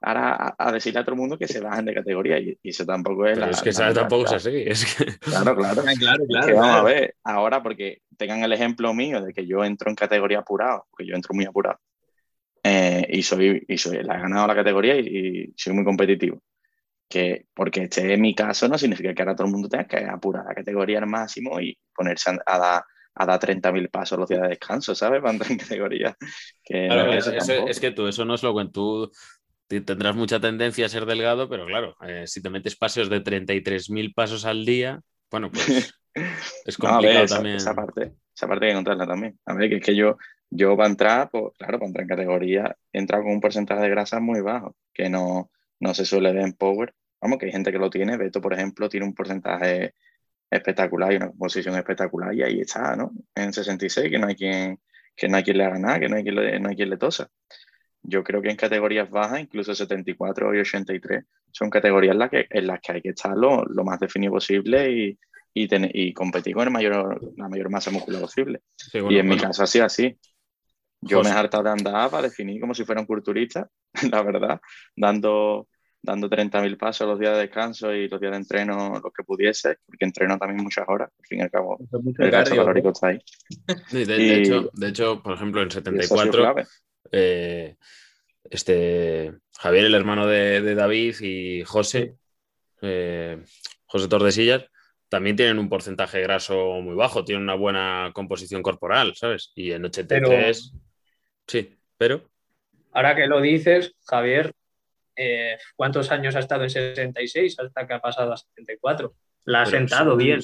Ahora 0.00 0.54
a, 0.58 0.72
decirle 0.72 1.00
a 1.00 1.04
todo 1.04 1.14
el 1.14 1.20
mundo 1.20 1.38
que 1.38 1.46
se 1.46 1.60
bajen 1.60 1.84
de 1.84 1.94
categoría 1.94 2.38
y, 2.38 2.58
eso 2.62 2.84
tampoco 2.84 3.26
es. 3.26 3.38
la, 3.38 3.50
es 3.50 3.62
que 3.62 3.72
tampoco 3.72 4.24
es 4.26 4.32
así. 4.32 4.64
Es 4.66 4.96
que... 4.96 5.04
Claro, 5.18 5.54
claro. 5.56 5.82
claro, 5.98 6.24
claro, 6.26 6.56
vamos 6.56 6.76
a 6.76 6.82
ver, 6.82 7.14
ahora 7.22 7.62
porque 7.62 8.02
tengan 8.16 8.42
el 8.42 8.52
ejemplo 8.52 8.92
mío 8.94 9.22
de 9.22 9.32
que 9.32 9.46
yo 9.46 9.64
entro 9.64 9.90
en 9.90 9.96
categoría 9.96 10.40
apurado, 10.40 10.86
porque 10.90 11.06
yo 11.06 11.14
entro 11.14 11.34
muy 11.34 11.44
apurado. 11.44 11.78
Eh, 12.64 13.06
y 13.10 13.22
soy, 13.22 13.64
y 13.66 13.76
soy, 13.76 14.02
la 14.02 14.16
he 14.16 14.20
ganado 14.20 14.46
la 14.46 14.54
categoría 14.54 14.96
y, 14.96 15.52
soy 15.56 15.72
muy 15.72 15.84
competitivo. 15.84 16.42
Que 17.08 17.46
porque 17.54 17.84
este 17.84 18.12
es 18.12 18.18
mi 18.18 18.34
caso 18.34 18.68
no 18.68 18.78
significa 18.78 19.12
que 19.14 19.22
ahora 19.22 19.36
todo 19.36 19.46
el 19.46 19.52
mundo 19.52 19.68
tenga 19.68 19.86
que 19.86 20.04
apurar 20.04 20.46
la 20.46 20.54
categoría 20.54 20.98
al 20.98 21.06
máximo 21.06 21.60
y 21.60 21.78
ponerse 21.94 22.30
a, 22.46 22.58
dar 22.58 22.84
a 23.14 23.26
dar 23.26 23.40
30.000 23.40 23.90
pasos 23.90 24.18
los 24.18 24.28
días 24.28 24.42
de 24.42 24.48
descanso, 24.48 24.94
¿sabes? 24.94 25.20
Para 25.20 25.32
entrar 25.32 25.52
en 25.52 25.58
categoría. 25.58 26.16
es, 26.64 27.80
que 27.80 27.90
tú, 27.90 28.06
eso 28.06 28.24
no 28.24 28.34
es 28.34 28.42
lo 28.42 28.56
que 28.56 28.68
tú 28.72 29.10
tendrás 29.68 30.14
mucha 30.14 30.40
tendencia 30.40 30.86
a 30.86 30.88
ser 30.88 31.06
delgado, 31.06 31.48
pero 31.48 31.66
claro, 31.66 31.96
eh, 32.06 32.24
si 32.26 32.42
te 32.42 32.50
metes 32.50 32.76
pasos 32.76 33.08
de 33.08 33.22
33.000 33.22 34.14
pasos 34.14 34.44
al 34.44 34.64
día, 34.64 35.00
bueno, 35.30 35.50
pues 35.50 35.94
es 36.66 36.76
complicado 36.76 37.26
también. 37.26 37.56
Esa, 37.56 37.74
parte, 37.74 38.12
esa 38.34 38.46
parte 38.46 38.66
hay 38.66 38.70
que 38.70 38.72
encontrarla 38.72 39.06
también. 39.06 39.38
A 39.46 39.54
ver, 39.54 39.70
que 39.70 39.76
es 39.76 39.82
que 39.82 39.96
yo, 39.96 40.18
yo 40.50 40.76
para 40.76 40.88
entrar, 40.88 41.30
pues 41.30 41.52
claro, 41.58 41.78
para 41.78 41.86
entrar 41.86 42.02
en 42.02 42.08
categoría, 42.08 42.76
he 42.92 42.98
entrado 42.98 43.24
con 43.24 43.32
un 43.32 43.40
porcentaje 43.40 43.82
de 43.82 43.88
grasa 43.88 44.20
muy 44.20 44.40
bajo, 44.40 44.76
que 44.92 45.08
no, 45.08 45.50
no 45.80 45.94
se 45.94 46.04
suele 46.04 46.32
ver 46.32 46.42
en 46.42 46.52
Power. 46.52 46.94
Vamos, 47.20 47.38
que 47.38 47.46
hay 47.46 47.52
gente 47.52 47.72
que 47.72 47.78
lo 47.78 47.88
tiene. 47.88 48.16
Beto, 48.16 48.40
por 48.40 48.52
ejemplo, 48.52 48.88
tiene 48.88 49.06
un 49.06 49.14
porcentaje 49.14 49.94
espectacular 50.52 51.12
y 51.12 51.16
una 51.16 51.28
composición 51.28 51.74
espectacular 51.76 52.34
y 52.34 52.42
ahí 52.42 52.60
está, 52.60 52.94
¿no? 52.94 53.12
En 53.34 53.52
66, 53.52 54.10
que 54.10 54.18
no 54.18 54.26
hay 54.26 54.36
quien, 54.36 54.78
que 55.16 55.28
no 55.28 55.38
hay 55.38 55.42
quien 55.42 55.56
le 55.56 55.64
haga 55.64 55.78
nada, 55.78 55.98
que 55.98 56.08
no 56.08 56.16
hay 56.16 56.22
quien 56.22 56.34
le, 56.34 56.60
no 56.60 56.68
hay 56.68 56.76
quien 56.76 56.90
le 56.90 56.98
tosa. 56.98 57.30
Yo 58.02 58.22
creo 58.22 58.42
que 58.42 58.50
en 58.50 58.56
categorías 58.56 59.08
bajas, 59.08 59.40
incluso 59.40 59.74
74 59.74 60.54
y 60.54 60.58
83, 60.58 61.24
son 61.50 61.70
categorías 61.70 62.12
en 62.12 62.18
las 62.18 62.30
que, 62.30 62.46
en 62.50 62.66
las 62.66 62.80
que 62.80 62.92
hay 62.92 63.00
que 63.00 63.10
estar 63.10 63.34
lo, 63.34 63.64
más 63.84 63.98
definido 63.98 64.32
posible 64.32 64.90
y, 64.90 65.18
y, 65.54 65.68
y 66.08 66.12
competir 66.12 66.54
con 66.54 66.64
el 66.64 66.72
mayor, 66.72 67.18
la 67.38 67.48
mayor 67.48 67.70
masa 67.70 67.90
muscular 67.90 68.20
posible. 68.20 68.60
y 69.08 69.18
en 69.18 69.26
mi 69.26 69.38
caso 69.38 69.62
ha 69.62 69.66
sido 69.66 69.86
así. 69.86 70.18
Yo 71.00 71.22
me 71.22 71.30
he 71.30 71.32
hartado 71.32 71.64
de 71.64 71.70
andar 71.70 72.10
para 72.10 72.24
definir 72.24 72.60
como 72.60 72.74
si 72.74 72.84
fuera 72.84 73.00
un 73.00 73.06
culturista, 73.06 73.68
la 74.12 74.22
verdad, 74.22 74.60
dando 74.94 75.66
dando 76.02 76.28
30.000 76.28 76.76
pasos 76.76 77.06
los 77.06 77.18
días 77.18 77.34
de 77.34 77.42
descanso 77.42 77.94
y 77.94 78.08
los 78.08 78.20
días 78.20 78.32
de 78.32 78.38
entreno, 78.38 79.00
los 79.02 79.12
que 79.12 79.22
pudiese, 79.22 79.78
porque 79.86 80.04
entreno 80.04 80.36
también 80.36 80.62
muchas 80.62 80.84
horas, 80.88 81.10
al 81.16 81.26
fin 81.26 81.38
y 81.38 81.42
al 81.42 81.50
cabo, 81.50 81.78
el 82.18 82.30
gasto 82.30 82.56
calórico 82.56 82.90
está 82.90 83.08
ahí. 83.08 83.20
de, 83.92 84.40
hecho, 84.40 84.70
de, 84.72 84.88
hecho, 84.88 85.22
por 85.22 85.34
ejemplo, 85.34 85.62
en 85.62 85.70
74, 85.70 86.54
eh, 87.12 87.76
este, 88.44 89.32
Javier, 89.58 89.84
el 89.84 89.94
hermano 89.94 90.26
de, 90.26 90.74
David, 90.74 91.14
y 91.20 91.62
José, 91.62 92.16
eh, 92.80 93.42
José 93.86 94.08
Tordesillas, 94.08 94.64
también 95.08 95.36
tienen 95.36 95.58
un 95.58 95.68
porcentaje 95.68 96.20
graso 96.22 96.80
muy 96.80 96.96
bajo, 96.96 97.24
tienen 97.24 97.44
una 97.44 97.54
buena 97.54 98.10
composición 98.12 98.62
corporal, 98.62 99.14
¿sabes? 99.14 99.52
Y 99.54 99.70
en 99.72 99.84
83, 99.84 100.74
sí, 101.46 101.78
pero... 101.96 102.28
Ahora 102.92 103.14
que 103.14 103.26
lo 103.26 103.40
dices, 103.40 103.94
Javier, 104.04 104.52
eh, 105.16 105.58
¿cuántos 105.76 106.10
años 106.10 106.36
ha 106.36 106.40
estado 106.40 106.64
en 106.64 106.70
66 106.70 107.58
hasta 107.58 107.86
que 107.86 107.94
ha 107.94 108.00
pasado 108.00 108.32
a 108.32 108.36
74? 108.36 109.14
La 109.44 109.62
ha 109.62 109.66
sentado 109.66 110.16
bien. 110.16 110.40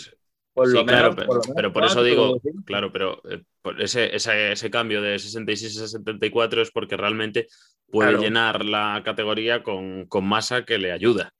Por 0.53 0.73
lo 0.73 0.85
claro, 0.85 1.14
pero, 1.55 1.73
por 1.73 1.85
eso 1.85 2.03
digo, 2.03 2.41
claro, 2.64 2.91
pero 2.93 3.23
eh, 3.31 3.45
ese, 3.79 4.14
ese, 4.16 4.71
cambio 4.71 5.01
de 5.01 5.16
66 5.16 5.83
a 5.83 5.87
74 5.87 6.62
es 6.62 6.73
porque 6.73 6.97
realmente 6.97 7.47
puede 7.87 8.19
llenar 8.19 8.64
la 8.64 9.01
categoría 9.05 9.62
con, 9.62 10.07
con, 10.07 10.25
masa 10.25 10.64
que 10.64 10.79
le 10.79 10.91
ayuda. 10.91 11.33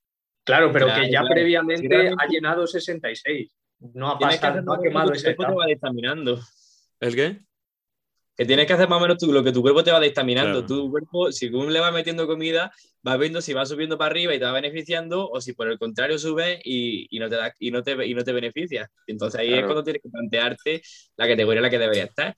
Claro, 0.45 0.71
pero 0.73 0.87
que 0.95 1.11
ya 1.11 1.23
previamente 1.25 2.13
ha 2.17 2.27
llenado 2.29 2.65
66. 2.65 3.51
No 3.95 4.09
ha 4.11 4.19
pasado, 4.19 4.63
no 4.63 4.75
ha 4.75 4.81
quemado 4.81 5.13
ese. 5.13 5.37
¿El 7.01 7.17
qué? 7.17 7.41
Que 8.39 8.47
tienes 8.47 8.69
que 8.69 8.73
hacer 8.73 8.89
más 8.89 8.99
o 8.99 9.01
menos 9.01 9.21
lo 9.21 9.43
que 9.43 9.51
tu 9.51 9.63
cuerpo 9.63 9.83
te 9.83 9.91
va 9.91 9.99
dictaminando. 9.99 10.65
Tu 10.65 10.89
cuerpo, 10.93 11.33
si 11.33 11.51
tú 11.51 11.69
le 11.69 11.81
vas 11.81 11.93
metiendo 11.93 12.25
comida, 12.29 12.71
vas 13.03 13.19
viendo 13.19 13.41
si 13.41 13.53
va 13.53 13.67
subiendo 13.67 13.99
para 13.99 14.13
arriba 14.13 14.33
y 14.33 14.39
te 14.39 14.45
va 14.45 14.53
beneficiando 14.53 15.29
o 15.29 15.41
si 15.41 15.55
por 15.55 15.69
el 15.69 15.77
contrario 15.77 16.21
sube 16.21 16.61
y, 16.63 17.09
y 17.11 17.19
no, 17.19 17.29
te 17.29 17.35
da, 17.35 17.53
y, 17.59 17.73
no, 17.73 17.83
te, 17.83 18.07
y 18.07 18.15
no 18.15 18.23
te 18.23 18.31
beneficia. 18.31 18.89
Entonces 19.09 19.41
ahí 19.41 19.55
es 19.55 19.65
cuando 19.65 19.83
tienes 19.83 20.03
que 20.03 20.09
plantearte 20.09 20.83
la 21.17 21.27
categoría 21.27 21.59
en 21.59 21.63
la 21.65 21.71
que 21.71 21.79
debería 21.81 22.05
estar. 22.05 22.37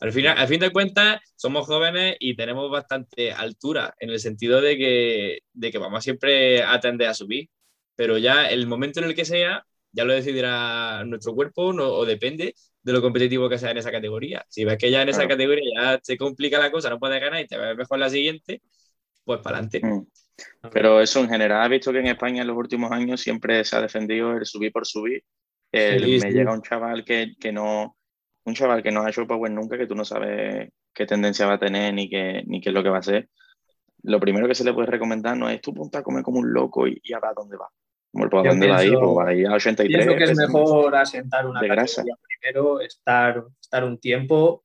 Al, 0.00 0.10
final, 0.10 0.38
al 0.38 0.48
fin 0.48 0.58
de 0.58 0.72
cuentas, 0.72 1.20
somos 1.36 1.66
jóvenes 1.66 2.16
y 2.18 2.34
tenemos 2.34 2.70
bastante 2.70 3.30
altura 3.30 3.94
en 4.00 4.08
el 4.08 4.20
sentido 4.20 4.62
de 4.62 4.78
que, 4.78 5.40
de 5.52 5.70
que 5.70 5.76
vamos 5.76 6.02
siempre 6.02 6.62
a 6.62 6.80
tender 6.80 7.08
a 7.08 7.14
subir. 7.14 7.50
Pero 7.94 8.16
ya 8.16 8.48
el 8.48 8.66
momento 8.66 9.00
en 9.00 9.06
el 9.06 9.14
que 9.14 9.26
sea, 9.26 9.66
ya 9.92 10.04
lo 10.04 10.14
decidirá 10.14 11.04
nuestro 11.04 11.34
cuerpo 11.34 11.64
o 11.66 12.06
depende 12.06 12.54
de 12.82 12.92
lo 12.92 13.00
competitivo 13.00 13.48
que 13.48 13.58
sea 13.58 13.70
en 13.70 13.78
esa 13.78 13.92
categoría. 13.92 14.44
Si 14.48 14.64
ves 14.64 14.76
que 14.76 14.90
ya 14.90 15.02
en 15.02 15.08
esa 15.08 15.26
categoría 15.28 15.64
ya 15.74 16.00
se 16.02 16.16
complica 16.16 16.58
la 16.58 16.70
cosa, 16.70 16.90
no 16.90 16.98
puedes 16.98 17.20
ganar 17.20 17.40
y 17.40 17.46
te 17.46 17.56
ves 17.56 17.76
mejor 17.76 17.98
la 17.98 18.10
siguiente, 18.10 18.62
pues 19.24 19.40
para 19.40 19.58
adelante. 19.58 19.80
Mm. 19.84 20.06
Pero 20.72 21.00
eso 21.00 21.20
en 21.20 21.28
general, 21.28 21.66
he 21.66 21.76
visto 21.76 21.92
que 21.92 22.00
en 22.00 22.06
España 22.06 22.42
en 22.42 22.48
los 22.48 22.56
últimos 22.56 22.90
años 22.90 23.20
siempre 23.20 23.64
se 23.64 23.76
ha 23.76 23.80
defendido 23.80 24.32
el 24.32 24.44
subir 24.46 24.72
por 24.72 24.86
subir. 24.86 25.22
me 25.72 25.98
llega 25.98 26.52
un 26.52 26.62
chaval 26.62 27.04
que, 27.04 27.34
que, 27.38 27.52
no 27.52 27.96
un 28.44 28.54
chaval 28.54 28.82
que 28.82 28.90
no 28.90 29.02
ha 29.02 29.10
hecho 29.10 29.26
Power 29.26 29.50
nunca, 29.50 29.78
que 29.78 29.86
tú 29.86 29.94
no 29.94 30.04
sabes 30.04 30.70
qué 30.92 31.06
tendencia 31.06 31.46
va 31.46 31.54
a 31.54 31.58
tener 31.58 31.94
ni 31.94 32.08
qué, 32.08 32.42
ni 32.46 32.60
qué 32.60 32.70
es 32.70 32.74
lo 32.74 32.82
que 32.82 32.90
va 32.90 32.96
a 32.96 33.00
hacer. 33.00 33.28
Lo 34.02 34.18
primero 34.18 34.48
que 34.48 34.54
se 34.54 34.64
le 34.64 34.72
puede 34.72 34.88
recomendar 34.90 35.36
no 35.36 35.48
es 35.48 35.60
tú 35.60 35.72
ponte 35.72 35.98
a 35.98 36.02
comer 36.02 36.24
como 36.24 36.40
un 36.40 36.52
loco 36.52 36.88
y, 36.88 37.00
y 37.04 37.12
a 37.12 37.20
ver 37.20 37.32
dónde 37.36 37.56
va. 37.56 37.68
Como 38.12 38.24
el 38.24 38.30
pues 38.30 38.46
ahí, 38.46 38.92
pues 38.92 39.28
ahí 39.28 39.44
a 39.44 39.52
83. 39.54 40.04
Pienso 40.04 40.16
que 40.16 40.24
es 40.24 40.36
mejor 40.36 40.94
asentar 40.94 41.46
una 41.46 41.60
categoría 41.60 42.14
primero, 42.40 42.80
estar, 42.80 43.44
estar 43.60 43.84
un 43.84 43.98
tiempo 43.98 44.64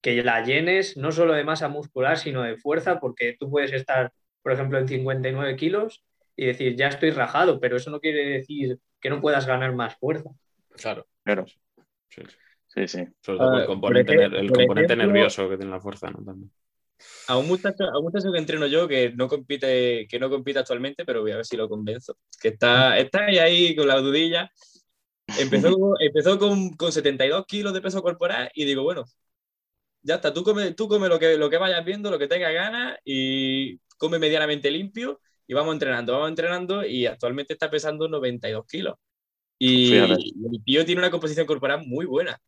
que 0.00 0.22
la 0.22 0.42
llenes 0.42 0.96
no 0.96 1.12
solo 1.12 1.34
de 1.34 1.44
masa 1.44 1.68
muscular, 1.68 2.16
sino 2.16 2.42
de 2.42 2.56
fuerza, 2.56 2.98
porque 2.98 3.36
tú 3.38 3.50
puedes 3.50 3.72
estar, 3.72 4.12
por 4.42 4.52
ejemplo, 4.52 4.78
en 4.78 4.88
59 4.88 5.56
kilos 5.56 6.02
y 6.36 6.46
decir, 6.46 6.74
ya 6.74 6.88
estoy 6.88 7.10
rajado, 7.10 7.60
pero 7.60 7.76
eso 7.76 7.90
no 7.90 8.00
quiere 8.00 8.24
decir 8.24 8.78
que 8.98 9.10
no 9.10 9.20
puedas 9.20 9.46
ganar 9.46 9.74
más 9.74 9.96
fuerza. 9.96 10.30
Claro. 10.70 11.06
Claro. 11.22 11.44
Sí, 12.08 12.88
sí. 12.88 13.06
Sobre 13.20 13.38
todo 13.38 13.56
el 13.56 13.62
ah, 13.64 13.66
componente, 13.66 14.96
nervioso 14.96 15.50
que 15.50 15.58
tiene 15.58 15.72
la 15.72 15.80
fuerza, 15.80 16.10
¿no? 16.10 16.24
También 16.24 16.50
a 17.28 17.36
un 17.36 17.46
muchacho, 17.48 17.84
a 17.84 17.98
un 17.98 18.04
muchacho 18.04 18.32
que 18.32 18.38
entreno 18.38 18.66
yo 18.66 18.88
que 18.88 19.10
no 19.10 19.28
compite, 19.28 20.06
que 20.08 20.18
no 20.18 20.30
compite 20.30 20.58
actualmente, 20.58 21.04
pero 21.04 21.22
voy 21.22 21.32
a 21.32 21.36
ver 21.36 21.46
si 21.46 21.56
lo 21.56 21.68
convenzo. 21.68 22.16
Que 22.40 22.48
está, 22.48 22.98
está 22.98 23.24
ahí, 23.24 23.74
con 23.76 23.88
la 23.88 24.00
dudilla. 24.00 24.50
Empezó, 25.38 25.70
empezó 26.00 26.38
con, 26.38 26.70
con, 26.70 26.92
72 26.92 27.46
kilos 27.46 27.72
de 27.72 27.80
peso 27.80 28.02
corporal 28.02 28.50
y 28.54 28.64
digo, 28.64 28.82
bueno, 28.82 29.04
ya 30.02 30.16
está, 30.16 30.32
tú 30.32 30.42
come, 30.42 30.72
tú 30.72 30.88
come 30.88 31.08
lo, 31.08 31.18
que, 31.18 31.36
lo 31.36 31.50
que 31.50 31.58
vayas 31.58 31.84
viendo, 31.84 32.10
lo 32.10 32.18
que 32.18 32.28
tengas 32.28 32.52
ganas 32.52 32.98
y 33.04 33.78
come 33.98 34.18
medianamente 34.18 34.70
limpio 34.70 35.20
y 35.46 35.54
vamos 35.54 35.74
entrenando, 35.74 36.12
vamos 36.12 36.30
entrenando 36.30 36.84
y 36.84 37.06
actualmente 37.06 37.52
está 37.52 37.70
pesando 37.70 38.08
92 38.08 38.66
kilos. 38.66 38.96
Y, 39.58 39.94
y 39.94 39.96
el 39.96 40.64
tío 40.64 40.86
tiene 40.86 41.00
una 41.00 41.10
composición 41.10 41.46
corporal 41.46 41.86
muy 41.86 42.06
buena. 42.06 42.40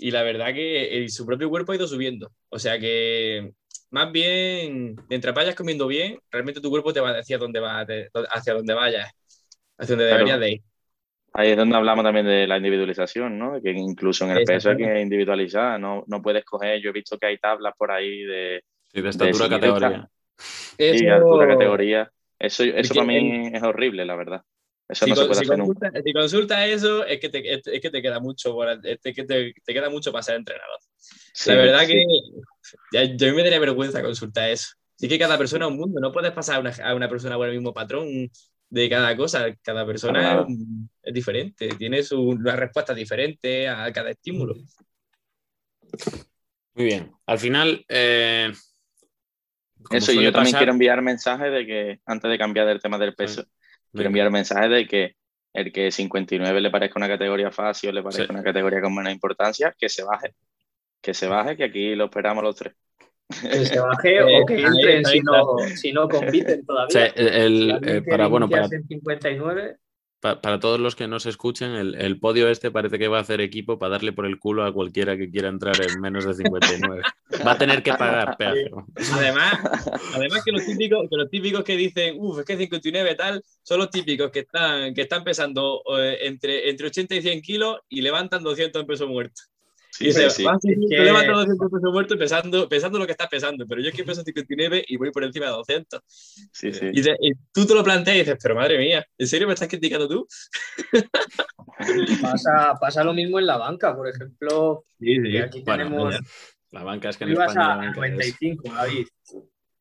Y 0.00 0.12
la 0.12 0.22
verdad 0.22 0.54
que 0.54 1.04
su 1.08 1.26
propio 1.26 1.50
cuerpo 1.50 1.72
ha 1.72 1.76
ido 1.76 1.88
subiendo. 1.88 2.30
O 2.48 2.58
sea 2.58 2.78
que 2.78 3.52
más 3.90 4.12
bien, 4.12 4.96
mientras 5.08 5.34
vayas 5.34 5.56
comiendo 5.56 5.86
bien, 5.86 6.18
realmente 6.30 6.60
tu 6.60 6.70
cuerpo 6.70 6.92
te 6.92 7.00
va 7.00 7.10
a 7.10 7.16
decir 7.16 7.38
dónde 7.38 7.58
va, 7.58 7.84
hacia 8.30 8.54
dónde 8.54 8.74
vayas, 8.74 9.10
hacia 9.76 9.96
dónde 9.96 10.10
deberías 10.10 10.38
de 10.38 10.50
ir. 10.52 10.62
Ahí 11.32 11.50
es 11.50 11.56
donde 11.56 11.76
hablamos 11.76 12.04
también 12.04 12.26
de 12.26 12.46
la 12.46 12.56
individualización, 12.56 13.38
¿no? 13.38 13.60
Que 13.60 13.70
incluso 13.70 14.24
en 14.24 14.32
el 14.32 14.44
peso 14.44 14.70
hay 14.70 14.76
que 14.76 15.00
individualizar, 15.00 15.78
no, 15.80 16.04
no 16.06 16.22
puedes 16.22 16.44
coger, 16.44 16.80
yo 16.80 16.90
he 16.90 16.92
visto 16.92 17.18
que 17.18 17.26
hay 17.26 17.38
tablas 17.38 17.74
por 17.76 17.90
ahí 17.90 18.22
de... 18.22 18.62
Sí, 18.92 19.02
de 19.02 19.08
estatura 19.08 19.48
categoría. 19.48 20.08
Sí, 20.36 20.86
de 20.86 20.96
estatura 20.96 21.48
categoría. 21.48 22.12
Eso, 22.38 22.62
eso 22.62 22.94
para 22.94 23.06
mí 23.06 23.50
es 23.52 23.62
horrible, 23.62 24.04
la 24.04 24.16
verdad. 24.16 24.42
Eso 24.88 25.04
si, 25.04 25.10
no 25.10 25.16
se 25.16 25.26
puede 25.26 25.40
hacer 25.40 25.58
consulta, 25.58 25.86
nunca. 25.86 26.02
Si 26.02 26.12
consultas 26.12 26.68
eso, 26.68 27.04
es 27.04 27.20
que 27.20 27.28
te, 27.28 27.54
es, 27.54 27.62
que 27.62 27.90
te 27.90 28.00
queda 28.00 28.20
mucho, 28.20 28.56
es 28.82 28.98
que 29.02 29.24
te, 29.24 29.52
te, 29.52 29.74
queda 29.74 29.90
mucho 29.90 30.12
para 30.12 30.22
ser 30.22 30.36
entrenador. 30.36 30.78
la 31.46 31.54
verdad 31.54 31.86
que 31.86 32.04
ya, 32.92 33.04
yo 33.04 33.34
me 33.34 33.42
daría 33.42 33.60
vergüenza 33.60 34.02
consultar 34.02 34.50
eso. 34.50 34.70
Sí 34.96 35.08
que 35.08 35.18
cada 35.18 35.36
persona 35.38 35.66
es 35.66 35.70
un 35.70 35.78
mundo, 35.78 36.00
no 36.00 36.10
puedes 36.10 36.32
pasar 36.32 36.56
a 36.56 36.60
una, 36.60 36.72
a 36.82 36.94
una 36.94 37.08
persona 37.08 37.36
por 37.36 37.48
el 37.48 37.54
mismo 37.54 37.74
patrón 37.74 38.30
de 38.70 38.88
cada 38.88 39.16
cosa. 39.16 39.54
Cada 39.62 39.86
persona 39.86 40.46
es, 41.02 41.14
diferente, 41.14 41.68
tiene 41.76 42.02
su, 42.02 42.20
una 42.20 42.56
respuesta 42.56 42.94
diferente 42.94 43.68
a 43.68 43.92
cada 43.92 44.10
estímulo. 44.10 44.56
Muy 46.74 46.84
bien. 46.84 47.12
Al 47.26 47.38
final, 47.38 47.84
eh, 47.88 48.52
eso, 49.90 50.12
yo 50.12 50.32
también 50.32 50.56
quiero 50.56 50.72
enviar 50.72 51.02
mensajes 51.02 51.52
de 51.52 51.66
que, 51.66 52.00
antes 52.06 52.30
de 52.30 52.38
cambiar 52.38 52.66
del 52.66 52.80
tema 52.80 52.98
del 52.98 53.14
peso, 53.14 53.44
Quiero 53.98 54.08
enviar 54.08 54.30
mensajes 54.30 54.70
de 54.70 54.86
que 54.86 55.16
el 55.52 55.72
que 55.72 55.90
59 55.90 56.60
le 56.60 56.70
parezca 56.70 56.98
una 56.98 57.08
categoría 57.08 57.50
fácil 57.50 57.90
o 57.90 57.92
le 57.92 58.02
parezca 58.02 58.32
una 58.32 58.42
categoría 58.42 58.80
con 58.80 58.94
menos 58.94 59.12
importancia, 59.12 59.74
que 59.76 59.88
se 59.88 60.04
baje. 60.04 60.34
Que 61.00 61.14
se 61.14 61.26
baje, 61.26 61.56
que 61.56 61.64
aquí 61.64 61.94
lo 61.94 62.06
esperamos 62.06 62.44
los 62.44 62.56
tres. 62.56 62.74
Que 63.28 63.66
se 63.66 63.80
baje 63.80 64.22
o 64.42 64.46
que 64.46 64.60
entren 64.60 65.04
si 65.04 65.20
no, 65.20 65.58
si 65.76 65.92
no 65.92 66.08
compiten 66.08 66.64
todavía. 66.66 67.06
el, 67.06 67.78
eh, 67.84 68.02
para, 68.02 68.26
bueno, 68.26 68.48
para, 68.48 68.68
59 68.68 69.76
para, 70.20 70.58
todos 70.58 70.80
los 70.80 70.96
que 70.96 71.06
no 71.06 71.20
se 71.20 71.30
escuchen, 71.30 71.70
el, 71.72 72.18
podio 72.18 72.48
este 72.48 72.70
parece 72.70 72.98
que 72.98 73.08
va 73.08 73.18
a 73.18 73.20
hacer 73.20 73.40
equipo 73.40 73.78
para 73.78 73.92
darle 73.92 74.12
por 74.12 74.26
el 74.26 74.38
culo 74.38 74.64
a 74.64 74.72
cualquiera 74.72 75.16
que 75.16 75.30
quiera 75.30 75.48
entrar 75.48 75.76
en 75.80 76.00
menos 76.00 76.24
de 76.24 76.34
59. 76.34 77.02
va 77.46 77.52
a 77.52 77.58
tener 77.58 77.82
que 77.82 77.92
pagar 77.92 78.36
Además, 79.12 79.60
además 80.14 80.44
que, 80.44 80.52
los 80.52 80.66
típicos, 80.66 81.08
que 81.08 81.16
los 81.16 81.30
típicos 81.30 81.62
que 81.62 81.76
dicen, 81.76 82.16
uff, 82.18 82.40
es 82.40 82.44
que 82.44 82.56
59 82.56 83.14
tal, 83.14 83.44
son 83.62 83.78
los 83.78 83.90
típicos 83.90 84.30
que 84.30 84.40
están, 84.40 84.92
que 84.92 85.02
están 85.02 85.22
pesando 85.22 85.82
eh, 85.98 86.18
entre, 86.22 86.68
entre 86.68 86.88
80 86.88 87.14
y 87.14 87.22
100 87.22 87.42
kilos 87.42 87.78
y 87.88 88.00
levantan 88.00 88.42
200 88.42 88.80
en 88.80 88.86
peso 88.86 89.06
muerto. 89.06 89.42
Sí, 89.98 90.12
sí, 90.12 90.30
sí. 90.30 90.44
Yo 90.44 91.02
levanto 91.02 91.32
200 91.32 91.70
pesos 91.72 91.92
muertos 91.92 92.16
pesando, 92.16 92.68
pesando 92.68 93.00
lo 93.00 93.06
que 93.06 93.12
estás 93.12 93.26
pesando, 93.26 93.66
pero 93.66 93.80
yo 93.80 93.88
es 93.88 93.94
que 93.96 94.04
peso 94.04 94.22
59 94.22 94.84
y 94.86 94.96
voy 94.96 95.10
por 95.10 95.24
encima 95.24 95.46
de 95.46 95.52
200. 95.52 96.00
Sí, 96.52 96.72
sí. 96.72 96.90
Y, 96.92 97.32
tú 97.52 97.66
te 97.66 97.74
lo 97.74 97.82
planteas 97.82 98.16
y 98.16 98.20
dices, 98.20 98.38
pero 98.40 98.54
madre 98.54 98.78
mía, 98.78 99.04
¿en 99.18 99.26
serio 99.26 99.48
me 99.48 99.54
estás 99.54 99.66
criticando 99.66 100.08
tú? 100.08 100.24
pasa, 102.22 102.74
pasa 102.80 103.02
lo 103.02 103.12
mismo 103.12 103.40
en 103.40 103.46
la 103.46 103.56
banca, 103.56 103.96
por 103.96 104.06
ejemplo. 104.08 104.84
Sí, 105.00 105.16
sí. 105.20 105.36
Aquí 105.38 105.64
tenemos. 105.64 106.14
La 106.70 106.84
banca 106.84 107.08
es 107.08 107.16
que 107.16 107.24
en 107.24 107.32
España. 107.32 107.72
A 107.72 107.90
95, 107.90 108.72
David. 108.72 109.06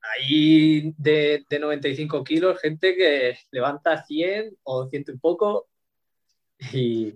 Ahí 0.02 0.96
de, 0.98 1.44
de 1.48 1.60
95 1.60 2.24
kilos, 2.24 2.60
gente 2.60 2.96
que 2.96 3.38
levanta 3.52 4.04
100 4.04 4.58
o 4.64 4.88
100 4.88 5.06
y 5.10 5.18
poco. 5.20 5.68
Y. 6.74 7.14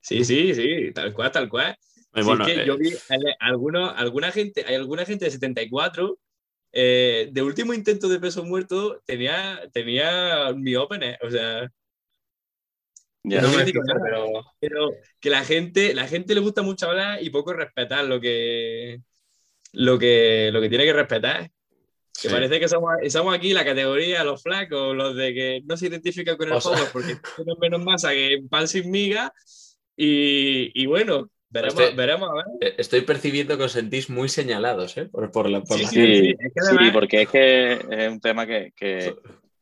Sí, 0.00 0.24
sí, 0.24 0.54
sí, 0.54 0.90
tal 0.94 1.12
cual, 1.12 1.30
tal 1.30 1.50
cual. 1.50 1.76
Bueno, 2.12 2.44
que 2.44 2.66
yo 2.66 2.74
eh, 2.74 2.78
vi 2.78 2.92
algunos, 3.38 3.92
alguna 3.96 4.32
gente, 4.32 4.64
hay 4.66 4.74
alguna 4.74 5.04
gente 5.04 5.26
de 5.26 5.30
74 5.30 6.18
eh, 6.72 7.28
de 7.32 7.42
último 7.42 7.74
intento 7.74 8.08
de 8.08 8.20
peso 8.20 8.44
muerto 8.44 9.02
tenía, 9.04 9.60
tenía 9.72 10.52
mi 10.54 10.76
opener, 10.76 11.18
o 11.22 11.30
sea. 11.30 11.70
Ya 13.22 13.42
no 13.42 13.50
me 13.50 13.64
digo 13.64 13.82
nada, 13.84 14.00
pero... 14.60 14.92
que 15.20 15.28
la 15.28 15.44
gente, 15.44 15.92
la 15.94 16.08
gente 16.08 16.34
le 16.34 16.40
gusta 16.40 16.62
mucho 16.62 16.88
hablar 16.88 17.22
y 17.22 17.28
poco 17.28 17.52
respetar 17.52 18.04
lo 18.06 18.18
que, 18.18 19.02
lo 19.72 19.98
que, 19.98 20.50
lo 20.52 20.60
que 20.60 20.68
tiene 20.68 20.84
que 20.84 20.92
respetar. 20.92 21.50
Que 22.20 22.30
parece 22.30 22.60
que 22.60 22.68
somos, 22.68 22.92
somos, 23.08 23.34
aquí 23.34 23.52
la 23.52 23.64
categoría, 23.64 24.24
los 24.24 24.42
flacos, 24.42 24.96
los 24.96 25.16
de 25.16 25.34
que 25.34 25.62
no 25.64 25.76
se 25.76 25.86
identifican 25.86 26.36
con 26.36 26.52
el 26.52 26.60
juego 26.60 26.84
porque 26.92 27.16
tienen 27.36 27.56
menos 27.60 27.82
masa 27.82 28.10
que 28.12 28.42
pan 28.48 28.68
sin 28.68 28.90
miga. 28.90 29.32
Y, 29.96 30.70
y 30.74 30.86
bueno, 30.86 31.30
Veremos, 31.52 31.96
veremos, 31.96 32.30
a 32.30 32.34
ver. 32.34 32.44
Eh, 32.60 32.74
estoy 32.78 33.00
percibiendo 33.00 33.58
que 33.58 33.64
os 33.64 33.72
sentís 33.72 34.08
muy 34.08 34.28
señalados, 34.28 34.96
¿eh? 34.96 35.06
Por, 35.06 35.50
la, 35.50 35.62
sí, 35.66 35.84
sí, 35.86 36.36
porque 36.92 37.22
es 37.22 37.28
que 37.28 37.72
es 37.72 38.08
un 38.10 38.20
tema 38.20 38.46
que, 38.46 38.72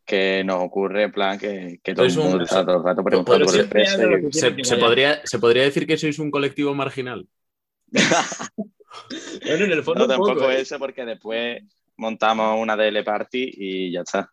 que 0.04 0.44
nos 0.44 0.62
ocurre 0.62 1.04
en 1.04 1.12
plan 1.12 1.38
que, 1.38 1.80
que 1.82 1.94
todo 1.94 2.04
el 2.06 2.18
un- 2.18 2.24
mundo 2.24 2.44
está 2.44 2.64
todo 2.64 2.76
el 2.78 2.84
rato 2.84 3.02
preguntando 3.02 3.46
por 3.46 3.56
el 3.56 3.68
precio. 3.68 4.08
que- 4.08 4.32
Se, 4.32 4.54
que 4.54 4.76
podría, 4.76 5.20
¿Se 5.26 5.38
podría 5.38 5.62
decir 5.64 5.86
que 5.86 5.96
sois 5.96 6.18
un 6.18 6.30
colectivo 6.30 6.74
marginal? 6.74 7.26
Bueno, 9.46 9.64
en 9.66 9.72
el 9.72 9.82
fondo 9.82 10.06
No, 10.06 10.14
un 10.14 10.18
poco, 10.18 10.28
tampoco 10.32 10.50
¿eh? 10.50 10.60
eso, 10.62 10.78
porque 10.78 11.04
después 11.04 11.62
montamos 11.96 12.58
una 12.60 12.76
DL 12.76 13.04
Party 13.04 13.50
y 13.54 13.92
ya 13.92 14.00
está. 14.00 14.30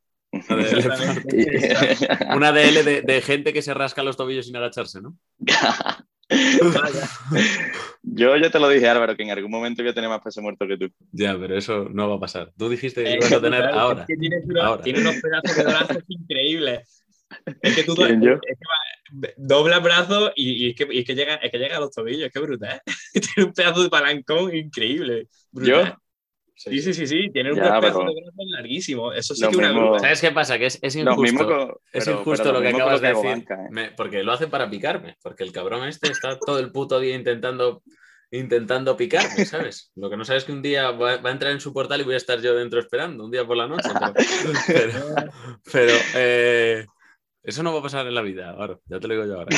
Una 2.34 2.51
DL 2.51 2.84
de, 2.84 3.01
de 3.01 3.22
gente 3.22 3.53
que 3.53 3.62
se 3.62 3.74
rasca 3.74 4.01
los 4.03 4.18
tobillos 4.18 4.45
sin 4.47 4.56
agacharse, 4.56 5.01
¿no? 5.01 5.16
Yo 8.03 8.36
ya 8.38 8.49
te 8.49 8.59
lo 8.59 8.69
dije, 8.69 8.88
Álvaro, 8.88 9.15
que 9.15 9.23
en 9.23 9.32
algún 9.32 9.51
momento 9.51 9.82
voy 9.84 9.91
a 9.91 9.93
tener 9.93 10.09
más 10.09 10.21
peso 10.21 10.41
muerto 10.41 10.67
que 10.67 10.78
tú. 10.78 10.89
Ya, 11.11 11.38
pero 11.38 11.57
eso 11.57 11.88
no 11.91 12.09
va 12.09 12.15
a 12.15 12.19
pasar. 12.19 12.51
Tú 12.57 12.69
dijiste 12.69 13.03
que 13.03 13.11
Eh, 13.13 13.15
ibas 13.17 13.32
a 13.32 13.41
tener 13.41 13.61
claro, 13.61 13.80
ahora. 13.80 14.01
es 14.01 14.07
que 14.07 14.17
tienes 14.17 14.45
unos, 14.45 14.63
ahora. 14.63 14.84
tiene 14.84 14.99
unos 15.01 15.15
pedazos 15.21 15.55
de 15.55 15.63
brazos 15.63 15.97
increíbles. 16.07 17.03
Es 17.61 17.76
que 17.76 17.84
tú 17.84 17.93
es 18.03 18.19
que 18.19 18.30
va- 18.30 19.30
doblas 19.38 19.84
brazos 19.84 20.32
y, 20.36 20.65
y 20.65 20.69
es 20.69 20.76
que, 20.76 20.88
y 20.91 20.99
es 20.99 21.05
que 21.05 21.15
llega, 21.15 21.36
es 21.36 21.51
que 21.51 21.57
llega 21.57 21.78
a 21.78 21.80
los 21.80 21.91
tobillos, 21.91 22.28
es 22.28 22.32
que 22.32 22.39
brutal. 22.39 22.82
tiene 23.13 23.47
un 23.47 23.53
pedazo 23.53 23.84
de 23.84 23.89
palancón 23.89 24.55
increíble. 24.55 25.28
Brutal. 25.51 25.86
¿Yo? 25.88 25.97
Sí, 26.58 26.80
sí, 26.82 26.93
sí, 26.93 27.06
sí. 27.06 27.30
Tiene 27.32 27.51
un 27.51 27.58
Ya, 27.58 27.64
pedazo 27.80 27.99
pero- 27.99 28.14
de 28.14 28.22
brazos 28.22 28.45
larguísimo. 28.47 29.12
Eso 29.14 29.36
sí 29.36 29.41
Lo 29.43 29.49
que 29.51 29.58
una 29.58 29.74
mismo-. 29.74 29.99
¿Sabes 29.99 30.22
qué 30.22 30.32
pasa? 30.32 30.58
Que 30.58 30.68
es, 30.68 30.80
es 30.82 30.95
injusto. 30.95 31.45
con- 31.45 31.74
es 31.91 32.08
injusto 32.08 32.43
pero 32.43 32.53
lo 32.53 32.62
que 32.62 32.70
acabas 32.70 33.01
de 33.01 33.08
decir. 33.10 33.26
banca, 33.26 33.56
¿eh? 33.56 33.68
Me- 33.72 33.91
porque 33.91 34.24
lo 34.24 34.32
hace 34.32 34.47
para 34.47 34.70
picarme. 34.70 35.18
Porque 35.22 35.43
el 35.43 35.51
cabrón 35.51 35.88
este 35.88 36.10
está 36.12 36.39
todo 36.39 36.60
el 36.60 36.72
puto 36.72 36.99
día 36.99 37.14
intentando, 37.16 37.84
intentando 38.32 38.95
picarme, 38.97 39.45
¿sabes? 39.45 39.91
Lo 39.95 40.10
que 40.10 40.18
no 40.18 40.24
sabes 40.26 40.43
es 40.43 40.47
que 40.47 40.53
un 40.53 40.62
día 40.62 40.91
va, 40.91 41.18
va 41.18 41.30
a 41.30 41.34
entrar 41.34 41.51
en 41.51 41.60
su 41.60 41.74
portal 41.74 42.01
y 42.01 42.03
voy 42.06 42.14
a 42.14 42.18
estar 42.18 42.39
yo 42.41 42.56
dentro 42.56 42.80
esperando, 42.80 43.26
un 43.26 43.32
día 43.32 43.45
por 43.45 43.58
la 43.58 43.68
noche. 43.68 43.89
Pero, 43.93 44.14
pero- 44.68 45.32
pero, 45.72 45.93
eh, 46.16 46.86
eso 47.43 47.62
no 47.64 47.74
va 47.74 47.80
a 47.80 47.84
pasar 47.84 48.08
en 48.08 48.16
la 48.16 48.22
vida, 48.22 48.49
ahora, 48.51 48.80
ya 48.88 48.99
te 48.99 49.08
lo 49.08 49.14
digo 49.14 49.26
yo 49.28 49.36
ahora. 49.39 49.49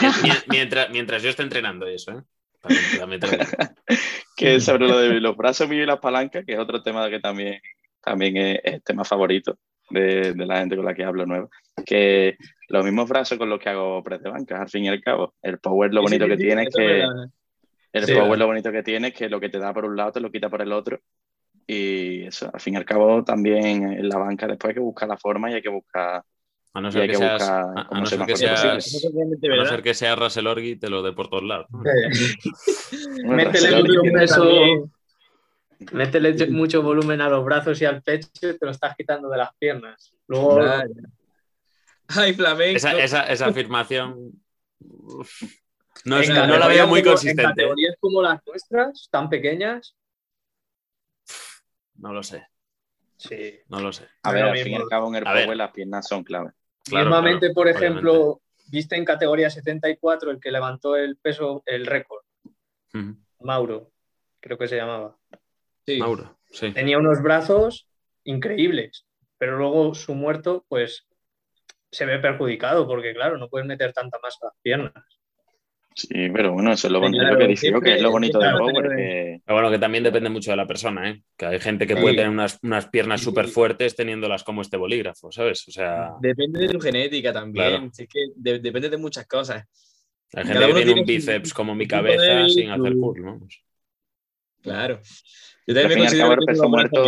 Mien- 0.00 0.12
mien- 0.22 0.44
Mientras, 0.48 0.90
mientras 0.90 1.22
yo 1.22 1.30
esté 1.30 1.42
entrenando 1.42 1.86
eso, 1.86 2.12
¿eh? 2.12 2.22
Que 4.36 4.60
sobre 4.60 4.88
lo 4.88 4.98
de 4.98 5.20
los 5.20 5.36
brazos 5.36 5.68
míos 5.68 5.84
y 5.84 5.86
las 5.86 6.00
palancas, 6.00 6.44
que 6.46 6.54
es 6.54 6.58
otro 6.58 6.82
tema 6.82 7.08
que 7.10 7.20
también, 7.20 7.60
también 8.02 8.36
es, 8.36 8.60
es 8.64 8.84
tema 8.84 9.04
favorito 9.04 9.58
de, 9.90 10.32
de 10.34 10.46
la 10.46 10.58
gente 10.58 10.76
con 10.76 10.84
la 10.84 10.94
que 10.94 11.04
hablo 11.04 11.26
nuevo, 11.26 11.50
que 11.84 12.36
los 12.68 12.84
mismos 12.84 13.08
brazos 13.08 13.38
con 13.38 13.48
los 13.50 13.60
que 13.60 13.70
hago 13.70 14.02
press 14.02 14.22
de 14.22 14.30
bancas, 14.30 14.60
al 14.60 14.68
fin 14.68 14.84
y 14.84 14.88
al 14.88 15.00
cabo. 15.00 15.34
El 15.42 15.58
power 15.58 15.92
lo 15.94 16.02
Sí, 16.02 16.06
bonito 16.08 16.24
sí, 16.24 16.28
que 16.28 16.36
sí, 16.36 16.42
tiene 16.42 16.62
es 16.64 16.74
que 16.74 16.82
verdad. 16.84 17.30
el 17.92 18.06
Sí, 18.06 18.12
power 18.12 18.24
verdad. 18.24 18.38
lo 18.38 18.46
bonito 18.46 18.72
que 18.72 18.82
tiene 18.82 19.08
es 19.08 19.14
que 19.14 19.28
lo 19.28 19.40
que 19.40 19.48
te 19.48 19.58
da 19.58 19.72
por 19.74 19.84
un 19.84 19.96
lado 19.96 20.12
te 20.12 20.20
lo 20.20 20.30
quita 20.30 20.50
por 20.50 20.62
el 20.62 20.72
otro. 20.72 21.00
Y 21.66 22.24
eso, 22.26 22.50
al 22.52 22.60
fin 22.60 22.74
y 22.74 22.76
al 22.78 22.84
cabo, 22.84 23.24
también 23.24 23.84
en 23.92 24.08
la 24.08 24.18
banca 24.18 24.46
después 24.46 24.70
hay 24.70 24.74
que 24.74 24.80
buscar 24.80 25.08
la 25.08 25.18
forma 25.18 25.50
y 25.50 25.54
hay 25.54 25.62
que 25.62 25.68
buscar 25.70 26.22
A 26.74 26.80
no 26.80 26.92
ser 26.92 27.02
que 27.02 27.08
que 27.08 27.16
seas, 27.16 27.42
a- 27.42 27.88
no 27.92 28.04
ser 28.06 28.20
que 28.26 28.36
seas, 28.36 28.60
a 28.62 28.74
no 29.56 29.66
ser 29.66 29.82
que 29.82 29.94
seas 29.94 30.18
Russell 30.18 30.46
Orgi 30.46 30.76
te 30.76 30.90
lo 30.90 31.02
dé 31.02 31.12
por 31.12 31.28
todos 31.30 31.42
lados. 31.44 31.66
Métele 33.24 33.82
tiene 33.82 34.18
peso, 34.18 34.90
métele 35.92 36.46
mucho 36.48 36.82
volumen 36.82 37.20
a 37.22 37.28
los 37.30 37.44
brazos 37.44 37.80
y 37.80 37.84
al 37.86 38.02
pecho 38.02 38.28
y 38.50 38.58
te 38.58 38.66
lo 38.66 38.70
estás 38.72 38.94
quitando 38.96 39.28
de 39.30 39.38
las 39.38 39.54
piernas. 39.56 40.12
Luego. 40.28 40.60
Ay, 42.08 42.34
flamenco. 42.34 42.76
Esa, 42.76 42.92
esa, 42.98 43.22
esa 43.26 43.46
afirmación 43.46 44.32
uf, 44.80 45.42
no, 46.04 46.18
es- 46.18 46.28
en 46.28 46.34
no 46.36 46.58
la 46.58 46.68
veo 46.68 46.86
muy 46.86 47.00
como- 47.00 47.12
En 47.12 47.16
consistente. 47.16 47.42
¿eh? 47.42 47.46
categorías 47.54 47.96
como 47.98 48.22
las 48.22 48.40
nuestras, 48.46 49.08
tan 49.10 49.28
pequeñas, 49.30 49.96
No 51.98 52.12
lo 52.12 52.22
sé, 52.22 52.46
sí. 53.16 53.60
no 53.68 53.80
lo 53.80 53.92
sé. 53.92 54.06
A 54.22 54.32
ver, 54.32 54.44
al 54.44 54.58
fin 54.58 54.72
y 54.72 54.76
al 54.76 54.88
cabo, 54.88 55.08
en 55.08 55.16
el 55.16 55.24
power 55.24 55.56
las 55.56 55.70
piernas 55.72 56.06
son 56.06 56.24
clave. 56.24 56.52
Claro, 56.84 57.10
por 57.10 57.18
obviamente. 57.18 57.70
ejemplo, 57.70 58.40
viste 58.68 58.96
en 58.96 59.04
categoría 59.04 59.50
74 59.50 60.30
el 60.30 60.40
que 60.40 60.50
levantó 60.50 60.96
el 60.96 61.16
peso, 61.16 61.62
el 61.66 61.86
récord. 61.86 62.22
Mauro, 63.40 63.90
creo 64.40 64.56
que 64.56 64.68
se 64.68 64.76
llamaba. 64.76 65.16
Sí. 65.84 65.98
Mauro, 65.98 66.38
sí. 66.50 66.72
Tenía 66.72 66.98
unos 66.98 67.22
brazos 67.22 67.88
increíbles, 68.24 69.06
pero 69.38 69.58
luego 69.58 69.94
su 69.94 70.14
muerto, 70.14 70.64
pues 70.68 71.06
se 71.90 72.06
ve 72.06 72.18
perjudicado 72.18 72.86
porque, 72.86 73.14
claro, 73.14 73.38
no 73.38 73.48
puedes 73.48 73.66
meter 73.66 73.92
tanta 73.92 74.18
masa 74.22 74.38
a 74.42 74.46
las 74.46 74.56
piernas. 74.62 75.04
Sí, 75.98 76.08
pero 76.30 76.52
bueno, 76.52 76.72
eso 76.74 76.88
es 76.88 76.92
lo, 76.92 77.00
bonito 77.00 77.22
claro, 77.22 77.38
que 77.38 77.46
dice 77.48 77.70
yo, 77.70 77.80
que 77.80 77.94
es 77.94 78.02
lo 78.02 78.10
bonito 78.10 78.38
del 78.38 78.52
power, 78.52 78.74
va 78.90 78.92
a 78.92 78.96
que 78.98 79.40
Pero 79.46 79.54
bueno, 79.56 79.70
que 79.70 79.78
también 79.78 80.04
depende 80.04 80.28
mucho 80.28 80.50
de 80.50 80.56
la 80.58 80.66
persona, 80.66 81.08
¿eh? 81.08 81.22
Que 81.38 81.46
hay 81.46 81.58
gente 81.58 81.86
que 81.86 81.94
Sí. 81.94 82.00
puede 82.02 82.16
tener 82.16 82.28
unas, 82.28 82.58
unas 82.62 82.86
piernas 82.90 83.20
Sí. 83.20 83.24
súper 83.24 83.48
fuertes 83.48 83.96
teniéndolas 83.96 84.44
como 84.44 84.60
este 84.60 84.76
bolígrafo, 84.76 85.32
¿sabes? 85.32 85.66
O 85.66 85.70
sea, 85.70 86.10
Depende 86.20 86.60
de 86.60 86.68
tu 86.68 86.78
genética 86.80 87.32
también. 87.32 87.68
Claro. 87.70 87.90
Si 87.94 88.02
Es 88.02 88.08
que 88.10 88.20
de- 88.36 88.58
depende 88.58 88.90
de 88.90 88.98
muchas 88.98 89.26
cosas. 89.26 89.64
hay 90.34 90.44
cada 90.44 90.44
gente 90.66 90.66
que 90.74 90.84
tiene 90.84 91.00
un 91.00 91.06
bíceps 91.06 91.54
como 91.54 91.74
mi 91.74 91.86
cabeza 91.88 92.46
sin 92.50 92.68
hacer 92.68 92.94
curl, 92.96 93.22
¿no? 93.24 93.40
Claro. 94.60 95.00
Yo 95.66 95.74
también 95.74 95.88
me 95.98 96.04
considero 96.04 96.30
que 96.36 96.46
peso 96.46 96.62
tengo 96.62 96.68
muerto- 96.76 97.04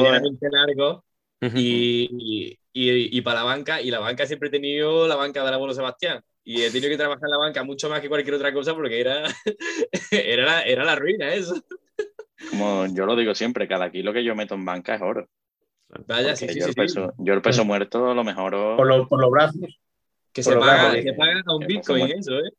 Ujú. 1.43 1.57
y, 1.57 2.09
y, 2.18 2.59
y- 2.72 3.18
y 3.18 3.20
para 3.20 3.41
la 3.41 3.45
banca, 3.45 3.82
y 3.82 3.91
la 3.91 3.99
banca 4.01 4.24
siempre 4.26 4.49
he 4.49 4.53
tenido 4.53 5.07
la 5.07 5.14
banca 5.16 5.45
del 5.45 5.53
abuelo 5.55 5.74
Sebastián. 5.74 6.22
Y 6.51 6.62
he 6.62 6.70
tenido 6.70 6.88
que 6.88 6.96
trabajar 6.96 7.24
en 7.24 7.30
la 7.30 7.36
banca 7.36 7.62
mucho 7.62 7.90
más 7.90 8.01
que 8.01 8.09
cualquier 8.09 8.36
otra 8.36 8.55
cosa 8.55 8.74
porque 8.74 8.99
era, 8.99 9.22
era, 10.11 10.44
la, 10.46 10.62
era 10.62 10.82
la 10.82 10.96
ruina 10.96 11.34
eso. 11.34 11.55
como 12.51 12.86
yo 12.86 13.05
lo 13.05 13.16
digo 13.16 13.34
siempre, 13.34 13.68
cada 13.68 13.90
kilo 13.90 14.14
que 14.14 14.24
yo 14.24 14.34
meto 14.34 14.55
en 14.55 14.64
banca 14.64 14.94
es 14.94 15.03
oro. 15.03 15.28
Vaya, 16.07 16.34
sí, 16.34 16.49
sí, 16.49 16.59
yo, 16.59 16.64
sí, 16.64 16.70
el 16.70 16.74
sí. 16.74 16.80
peso, 16.80 17.12
yo 17.18 17.34
el 17.34 17.42
peso 17.42 17.66
muerto 17.66 18.14
lo 18.14 18.24
mejoro. 18.24 18.78
Por, 18.78 18.86
lo- 18.86 19.07
por 19.07 19.20
los 19.20 19.30
brazos. 19.30 19.61
Que 20.32 20.42
por 20.42 20.53
se 20.53 20.55
lo 20.55 20.61
paga, 20.61 20.88
brazos, 20.88 21.03
se 21.03 21.12
paga 21.12 21.42
a 21.44 21.55
un 21.55 21.61
que 21.61 21.66
bitcoin 21.66 22.12
eso, 22.18 22.38
¿eh? 22.38 22.51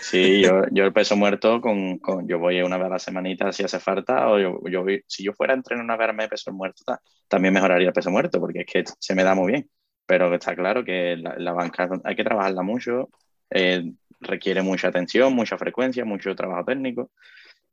Sí, 0.00 0.40
yo, 0.40 0.62
yo 0.70 0.84
el 0.84 0.92
peso 0.94 1.14
muerto 1.14 1.60
con, 1.60 1.98
con- 1.98 2.26
yo 2.26 2.38
voy 2.38 2.62
una 2.62 2.78
vez 2.78 2.86
a 2.86 2.90
la 2.90 2.98
semanita 2.98 3.52
si 3.52 3.62
hace 3.62 3.78
falta, 3.78 4.30
o 4.30 4.38
yo, 4.38 4.58
yo 4.70 4.84
voy- 4.84 5.02
si 5.06 5.22
yo 5.22 5.34
fuera 5.34 5.52
a 5.52 5.56
entrenar 5.56 5.84
una 5.84 5.96
vez 5.98 6.08
al 6.08 6.16
mes 6.16 6.28
peso 6.30 6.50
muerto, 6.50 6.82
ta- 6.86 7.00
también 7.28 7.52
mejoraría 7.52 7.88
el 7.88 7.92
peso 7.92 8.10
muerto, 8.10 8.40
porque 8.40 8.60
es 8.60 8.66
que 8.66 8.84
se 8.98 9.14
me 9.14 9.22
da 9.24 9.34
muy 9.34 9.52
bien. 9.52 9.70
Pero 10.08 10.34
está 10.34 10.56
claro 10.56 10.84
que 10.84 11.16
la, 11.18 11.34
la 11.36 11.52
banca 11.52 11.88
hay 12.02 12.16
que 12.16 12.24
trabajarla 12.24 12.62
mucho, 12.62 13.10
eh, 13.50 13.92
requiere 14.20 14.62
mucha 14.62 14.88
atención, 14.88 15.34
mucha 15.34 15.58
frecuencia, 15.58 16.04
mucho 16.06 16.34
trabajo 16.34 16.64
técnico. 16.64 17.10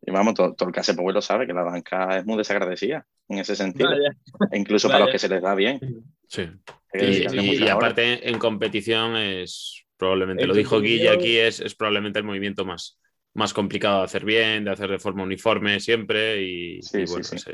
Y 0.06 0.12
vamos, 0.12 0.34
todo, 0.36 0.54
todo 0.54 0.68
el 0.70 0.74
que 0.74 0.82
hace 0.82 0.94
Power 0.94 1.16
lo 1.16 1.22
sabe, 1.22 1.48
que 1.48 1.54
la 1.54 1.64
banca 1.64 2.18
es 2.18 2.26
muy 2.26 2.38
desagradecida 2.38 3.06
en 3.30 3.40
ese 3.40 3.56
sentido, 3.56 3.90
Vaya. 3.90 4.12
e 4.52 4.58
incluso 4.60 4.88
para 4.90 5.00
Vaya. 5.00 5.06
los 5.06 5.14
que 5.14 5.20
se 5.20 5.30
les 5.34 5.42
da 5.42 5.56
bien. 5.56 5.80
Sí. 6.28 6.48
Y, 6.94 7.40
y- 7.40 7.64
y 7.64 7.70
aparte 7.70 8.30
en 8.30 8.38
competición 8.38 9.16
es 9.16 9.86
probablemente, 9.98 10.44
En 10.44 10.50
lo 10.50 10.54
dijo 10.54 10.82
Guille 10.82 11.10
aquí, 11.10 11.38
es, 11.38 11.62
es 11.62 11.74
probablemente 11.74 12.20
el 12.20 12.26
movimiento 12.26 12.66
más, 12.66 13.00
más 13.36 13.54
complicado 13.54 14.00
de 14.00 14.06
hacer 14.06 14.26
bien, 14.26 14.64
de 14.66 14.72
hacer 14.72 14.90
de 14.90 14.98
forma 15.00 15.24
uniforme 15.24 15.80
siempre 15.80 16.42
y, 16.42 16.82
Sí, 16.82 17.02
y 17.02 17.06
bueno, 17.06 17.24
sí. 17.24 17.38
sí, 17.38 17.52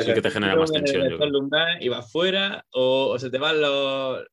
sí 0.00 0.12
que 0.14 0.20
te 0.20 0.30
genera 0.30 0.54
más 0.56 0.70
en 0.72 0.86
el 0.86 0.92
tensión. 0.92 1.32
lumbar 1.32 1.82
y 1.82 1.88
vas 1.88 2.10
fuera, 2.12 2.64
o, 2.72 3.10
o 3.14 3.18
se 3.18 3.30
te 3.30 3.38
van 3.38 3.60
los. 3.60 4.24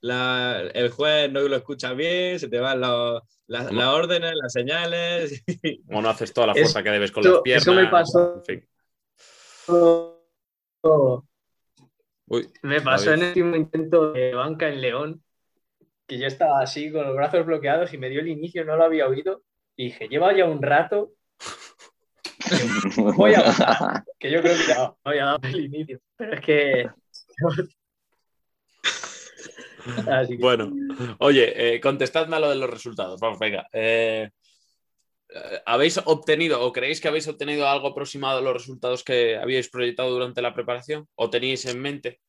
la- 0.00 0.60
el 0.74 0.90
juez 0.90 1.30
no 1.30 1.40
lo 1.40 1.56
escucha 1.56 1.92
bien, 1.92 2.38
se 2.38 2.48
te 2.48 2.58
van 2.60 2.80
los- 2.80 3.22
las, 3.46 3.70
No. 3.72 3.78
las 3.80 3.88
órdenes, 3.94 4.32
las 4.40 4.52
señales. 4.52 5.44
O 5.90 6.00
no 6.02 6.08
haces 6.08 6.32
toda 6.32 6.48
la 6.48 6.52
Es- 6.54 6.60
fuerza 6.60 6.82
que 6.82 6.90
debes 6.90 7.12
con 7.12 7.24
las 7.24 7.40
piernas. 7.42 7.62
eso 7.66 7.74
me 7.74 7.86
pasó. 7.88 8.34
en 8.36 8.44
fin. 8.44 8.68
Uy, 12.26 12.46
Me 12.62 12.80
pasó 12.80 13.12
en 13.12 13.20
el 13.22 13.28
último 13.28 13.56
intento 13.56 14.12
de 14.12 14.34
banca 14.34 14.68
en 14.68 14.80
León, 14.80 15.22
que 16.06 16.18
yo 16.18 16.26
estaba 16.26 16.60
así 16.60 16.90
con 16.92 17.06
los 17.06 17.16
brazos 17.16 17.44
bloqueados 17.46 17.92
y 17.94 17.98
me 17.98 18.08
dio 18.10 18.20
el 18.20 18.28
inicio, 18.28 18.64
no 18.64 18.76
lo 18.76 18.84
había 18.84 19.06
oído. 19.08 19.42
Dije, 19.78 20.08
lleva 20.08 20.36
ya 20.36 20.44
un 20.44 20.60
rato 20.60 21.12
voy 23.16 23.34
a 23.34 23.42
votar, 23.42 24.04
que 24.18 24.30
yo 24.30 24.40
creo 24.42 24.56
que 24.56 24.66
ya 24.66 24.92
había 25.04 25.24
dado 25.26 25.38
el 25.44 25.64
inicio. 25.66 26.00
Pero 26.16 26.34
es 26.34 26.40
que- 26.44 26.90
Bueno, 30.40 30.72
oye, 31.20 31.74
eh, 31.76 31.80
contestadme 31.80 32.36
a 32.36 32.40
lo 32.40 32.48
de 32.50 32.56
los 32.56 32.68
resultados. 32.68 33.20
Vamos, 33.20 33.38
venga. 33.38 33.68
Eh, 33.72 34.30
eh, 35.28 35.62
¿Habéis 35.64 35.98
obtenido 36.04 36.60
o 36.60 36.72
creéis 36.72 37.00
que 37.00 37.06
habéis 37.08 37.28
obtenido 37.28 37.68
algo 37.68 37.88
aproximado 37.88 38.38
a 38.38 38.42
los 38.42 38.54
resultados 38.54 39.04
que 39.04 39.36
habíais 39.36 39.70
proyectado 39.70 40.10
durante 40.10 40.42
la 40.42 40.54
preparación? 40.54 41.06
¿O 41.14 41.30
teníais 41.30 41.64
en 41.66 41.80
mente? 41.80 42.20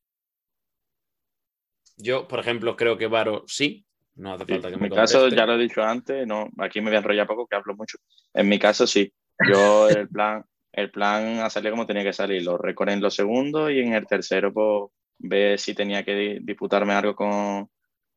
Yo, 1.98 2.28
por 2.28 2.40
ejemplo, 2.40 2.76
creo 2.76 2.96
que 2.98 3.08
Varo 3.08 3.44
sí. 3.48 3.86
No 4.20 4.34
hace 4.34 4.46
falta 4.46 4.68
que 4.68 4.74
En 4.76 4.82
me 4.82 4.90
mi 4.90 4.96
caso, 4.96 5.20
conteste. 5.20 5.36
ya 5.38 5.46
lo 5.46 5.54
he 5.54 5.58
dicho 5.58 5.82
antes, 5.82 6.28
no, 6.28 6.50
aquí 6.58 6.82
me 6.82 6.88
voy 6.90 6.96
a 6.96 7.00
enrollar 7.00 7.26
poco, 7.26 7.48
que 7.48 7.56
hablo 7.56 7.74
mucho. 7.76 7.98
En 8.34 8.50
mi 8.50 8.60
caso, 8.60 8.86
sí. 8.86 9.12
Yo, 9.48 9.88
el 9.90 10.10
plan, 10.10 10.44
el 10.74 10.92
plan 10.92 11.40
ha 11.40 11.50
salido 11.50 11.72
como 11.72 11.86
tenía 11.88 12.04
que 12.04 12.12
salir. 12.14 12.44
Los 12.44 12.60
récords 12.60 12.94
en 12.94 13.02
los 13.02 13.16
segundos 13.16 13.72
y 13.72 13.80
en 13.80 13.94
el 13.94 14.06
tercero, 14.06 14.54
pues, 14.54 14.92
ver 15.20 15.58
si 15.58 15.74
tenía 15.74 16.04
que 16.04 16.16
di- 16.16 16.40
disputarme 16.42 16.94
algo 16.94 17.16
con, 17.16 17.70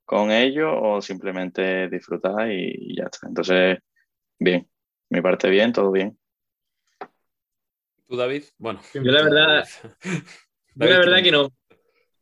con 0.04 0.32
ellos 0.32 0.72
o 0.76 1.00
simplemente 1.00 1.88
disfrutar 1.88 2.50
y, 2.50 2.74
y 2.76 2.96
ya 2.96 3.04
está. 3.04 3.28
Entonces, 3.28 3.78
bien. 4.40 4.68
Mi 5.10 5.20
parte 5.20 5.48
bien, 5.50 5.72
todo 5.72 5.92
bien. 5.92 6.18
¿Tú, 8.08 8.16
David? 8.16 8.44
Bueno. 8.58 8.80
Yo 8.92 9.02
la 9.02 9.22
verdad, 9.22 9.64
yo 10.74 10.86
la 10.88 10.98
verdad 10.98 11.22
que 11.22 11.30
no. 11.30 11.48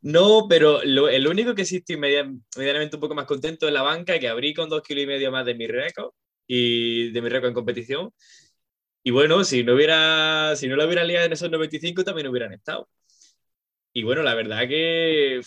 No, 0.02 0.46
pero 0.48 0.80
el 0.82 1.26
único 1.26 1.54
que 1.54 1.64
sí 1.66 1.76
estoy 1.76 1.96
medianamente 1.98 2.96
un 2.96 3.00
poco 3.00 3.14
más 3.14 3.26
contento 3.26 3.66
es 3.66 3.72
la 3.72 3.82
banca, 3.82 4.18
que 4.18 4.28
abrí 4.28 4.54
con 4.54 4.68
dos 4.70 4.82
kilos 4.82 5.04
y 5.04 5.06
medio 5.06 5.30
más 5.30 5.44
de 5.44 5.54
mi 5.54 5.66
récord 5.66 6.12
y 6.46 7.10
de 7.12 7.22
mi 7.22 7.28
récord 7.28 7.48
en 7.48 7.54
competición. 7.54 8.12
Y 9.02 9.10
bueno, 9.10 9.44
si 9.44 9.64
no 9.64 9.74
hubiera, 9.74 10.54
si 10.56 10.68
no 10.68 10.76
lo 10.76 10.86
hubiera 10.86 11.04
liado 11.04 11.26
en 11.26 11.32
esos 11.32 11.50
95, 11.50 12.04
también 12.04 12.28
hubieran 12.28 12.52
estado. 12.52 12.88
Y 13.92 14.04
bueno, 14.04 14.22
la 14.22 14.34
verdad 14.34 14.68
que 14.68 15.40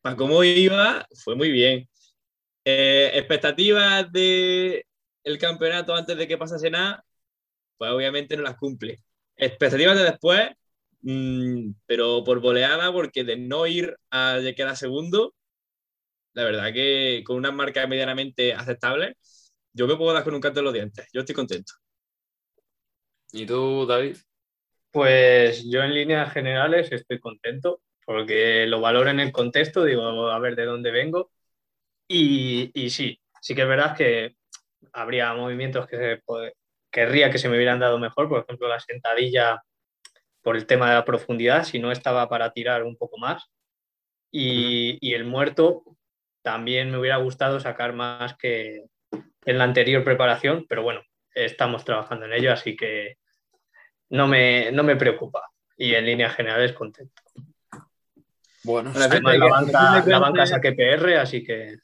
para 0.00 0.16
cómo 0.16 0.44
iba, 0.44 1.06
fue 1.24 1.34
muy 1.36 1.50
bien. 1.50 1.88
Eh, 2.64 3.12
expectativas 3.14 4.10
de 4.12 4.86
el 5.24 5.38
campeonato 5.38 5.94
antes 5.94 6.16
de 6.16 6.28
que 6.28 6.38
pasase 6.38 6.70
nada, 6.70 7.04
pues 7.78 7.90
obviamente 7.92 8.36
no 8.36 8.42
las 8.42 8.56
cumple. 8.56 9.00
Expectativas 9.36 9.96
de 9.98 10.04
después, 10.04 10.50
mm, 11.02 11.72
pero 11.86 12.24
por 12.24 12.40
boleada, 12.40 12.92
porque 12.92 13.24
de 13.24 13.36
no 13.36 13.66
ir 13.66 13.96
a 14.10 14.38
quedar 14.56 14.76
segundo, 14.76 15.34
la 16.34 16.44
verdad 16.44 16.72
que 16.72 17.22
con 17.26 17.36
una 17.36 17.50
marca 17.52 17.86
medianamente 17.86 18.54
aceptable, 18.54 19.16
yo 19.72 19.86
me 19.86 19.96
puedo 19.96 20.12
dar 20.12 20.24
con 20.24 20.34
un 20.34 20.40
canto 20.40 20.60
en 20.60 20.64
los 20.64 20.74
dientes. 20.74 21.08
Yo 21.12 21.20
estoy 21.20 21.34
contento. 21.34 21.72
¿Y 23.32 23.46
tú, 23.46 23.86
David? 23.86 24.16
Pues 24.90 25.64
yo 25.70 25.82
en 25.82 25.94
líneas 25.94 26.32
generales 26.32 26.90
estoy 26.92 27.20
contento 27.20 27.80
porque 28.06 28.66
lo 28.66 28.80
valoro 28.80 29.10
en 29.10 29.20
el 29.20 29.32
contexto, 29.32 29.84
digo, 29.84 30.30
a 30.30 30.38
ver 30.38 30.56
de 30.56 30.64
dónde 30.64 30.90
vengo. 30.90 31.30
Y, 32.08 32.70
y 32.74 32.90
sí, 32.90 33.20
sí 33.42 33.54
que 33.54 33.62
es 33.62 33.68
verdad 33.68 33.96
que 33.96 34.36
habría 34.92 35.34
movimientos 35.34 35.86
que 35.86 36.20
querría 36.90 37.30
que 37.30 37.38
se 37.38 37.48
me 37.48 37.56
hubieran 37.56 37.80
dado 37.80 37.98
mejor, 37.98 38.28
por 38.28 38.42
ejemplo, 38.44 38.68
la 38.68 38.80
sentadilla 38.80 39.62
por 40.48 40.56
el 40.56 40.64
tema 40.64 40.88
de 40.88 40.94
la 40.94 41.04
profundidad, 41.04 41.64
si 41.64 41.78
no 41.78 41.92
estaba 41.92 42.26
para 42.26 42.54
tirar 42.54 42.82
un 42.82 42.96
poco 42.96 43.18
más. 43.18 43.50
Y, 44.32 44.96
y 45.06 45.12
el 45.12 45.26
muerto 45.26 45.82
también 46.40 46.90
me 46.90 46.96
hubiera 46.96 47.18
gustado 47.18 47.60
sacar 47.60 47.92
más 47.92 48.34
que 48.38 48.86
en 49.44 49.58
la 49.58 49.64
anterior 49.64 50.02
preparación, 50.02 50.64
pero 50.66 50.82
bueno, 50.82 51.02
estamos 51.34 51.84
trabajando 51.84 52.24
en 52.24 52.32
ello, 52.32 52.50
así 52.50 52.76
que 52.76 53.18
no 54.08 54.26
me, 54.26 54.72
no 54.72 54.84
me 54.84 54.96
preocupa. 54.96 55.50
Y 55.76 55.92
en 55.92 56.06
líneas 56.06 56.34
generales 56.34 56.72
contento. 56.72 57.22
Bueno, 58.64 58.90
la, 58.94 59.06
banca, 59.06 60.02
la 60.06 60.18
banca 60.18 60.46
saque 60.46 60.72
PR, 60.72 61.18
así 61.18 61.44
que 61.44 61.76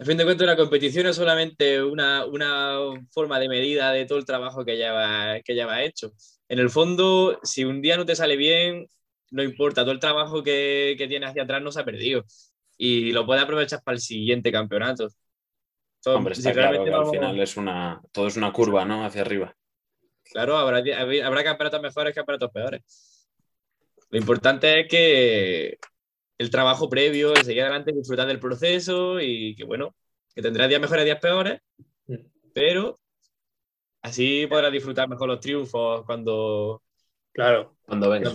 a 0.00 0.04
fin 0.04 0.16
de 0.16 0.24
cuentas, 0.24 0.46
la 0.46 0.56
competición 0.56 1.06
es 1.06 1.16
solamente 1.16 1.82
una, 1.82 2.24
una, 2.24 2.78
forma 3.10 3.40
de 3.40 3.48
medida 3.48 3.90
de 3.90 4.06
todo 4.06 4.18
el 4.18 4.24
trabajo 4.24 4.64
que 4.64 4.76
lleva, 4.76 5.40
que 5.44 5.54
lleva 5.54 5.82
hecho. 5.82 6.12
En 6.48 6.58
el 6.58 6.70
fondo, 6.70 7.38
si 7.42 7.64
un 7.64 7.82
día 7.82 7.96
no 7.96 8.06
te 8.06 8.16
sale 8.16 8.36
bien, 8.36 8.86
no 9.30 9.42
importa, 9.42 9.82
todo 9.82 9.92
el 9.92 10.00
trabajo 10.00 10.42
que, 10.42 10.94
que 10.96 11.06
tienes 11.06 11.30
hacia 11.30 11.42
atrás 11.42 11.62
no 11.62 11.70
se 11.70 11.80
ha 11.80 11.84
perdido 11.84 12.24
y 12.78 13.12
lo 13.12 13.26
puedes 13.26 13.42
aprovechar 13.42 13.82
para 13.82 13.96
el 13.96 14.00
siguiente 14.00 14.52
campeonato. 14.52 15.08
Hombre, 16.06 16.32
está 16.32 16.52
claro 16.52 16.84
que 16.84 16.90
al 16.92 17.10
final 17.10 17.40
es 17.40 17.56
una, 17.56 18.00
todo 18.12 18.28
es 18.28 18.36
una 18.36 18.52
curva, 18.52 18.84
¿no? 18.84 19.04
Hacia 19.04 19.22
arriba. 19.22 19.54
Claro, 20.30 20.56
habrá, 20.56 20.78
habrá 20.78 21.44
campeonatos 21.44 21.82
mejores, 21.82 22.14
campeonatos 22.14 22.50
peores. 22.52 23.28
Lo 24.10 24.18
importante 24.18 24.80
es 24.80 24.88
que 24.88 25.78
el 26.38 26.50
trabajo 26.50 26.88
previo, 26.88 27.34
el 27.34 27.44
seguir 27.44 27.62
adelante, 27.62 27.92
disfrutar 27.92 28.28
del 28.28 28.38
proceso 28.38 29.20
y 29.20 29.56
que, 29.56 29.64
bueno, 29.64 29.94
que 30.34 30.40
tendrás 30.40 30.68
días 30.68 30.80
mejores, 30.80 31.04
días 31.04 31.20
peores, 31.20 31.60
mm. 32.06 32.14
pero 32.54 32.98
así 34.02 34.46
podrás 34.46 34.72
disfrutar 34.72 35.08
mejor 35.08 35.28
los 35.28 35.40
triunfos 35.40 36.04
cuando, 36.04 36.82
claro, 37.32 37.76
cuando 37.82 38.10
venga. 38.10 38.30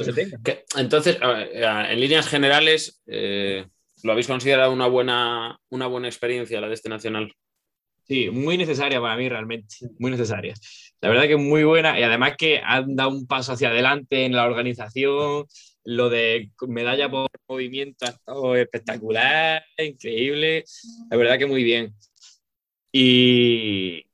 entonces, 0.78 1.18
en 1.22 2.00
líneas 2.00 2.28
generales, 2.28 3.02
eh, 3.08 3.66
¿lo 4.04 4.12
habéis 4.12 4.28
considerado 4.28 4.72
una 4.72 4.88
buena, 4.88 5.60
una 5.70 5.88
buena 5.88 6.08
experiencia 6.08 6.62
la 6.62 6.68
de 6.68 6.74
este 6.74 6.90
nacional? 6.90 7.34
Sí, 8.06 8.30
muy 8.30 8.58
necesaria 8.58 9.00
para 9.00 9.16
mí 9.16 9.30
realmente, 9.30 9.76
muy 9.98 10.12
necesaria. 10.12 10.54
La 11.00 11.10
verdad 11.10 11.28
que 11.28 11.38
muy 11.38 11.64
buena 11.64 11.98
y 11.98 12.04
además 12.04 12.36
que 12.38 12.60
han 12.64 12.96
dado 12.96 13.12
un 13.12 13.28
paso 13.28 13.54
hacia 13.54 13.70
adelante 13.70 14.26
en 14.26 14.34
la 14.34 14.46
organización, 14.46 15.46
lo 15.86 16.10
de 16.10 16.52
medalla 16.68 17.10
por 17.10 17.30
movimiento 17.48 18.06
ha 18.06 18.10
estado 18.10 18.56
espectacular, 18.56 19.64
increíble. 19.78 20.66
La 21.10 21.18
verdad 21.18 21.38
que 21.38 21.46
muy 21.46 21.64
bien. 21.64 21.94
Y, 22.92 24.06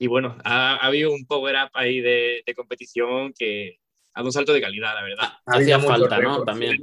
y 0.00 0.06
bueno, 0.06 0.38
ha, 0.44 0.76
habido 0.76 1.12
un 1.12 1.26
power 1.26 1.56
up 1.56 1.70
ahí 1.74 2.00
de, 2.00 2.42
competición 2.56 3.34
que 3.38 3.78
ha 4.14 4.20
dado 4.20 4.28
un 4.28 4.32
salto 4.32 4.54
de 4.54 4.60
calidad, 4.62 4.94
la 4.94 5.02
verdad. 5.02 5.32
Hacía 5.44 5.78
falta, 5.78 6.18
¿no? 6.18 6.42
También. 6.42 6.78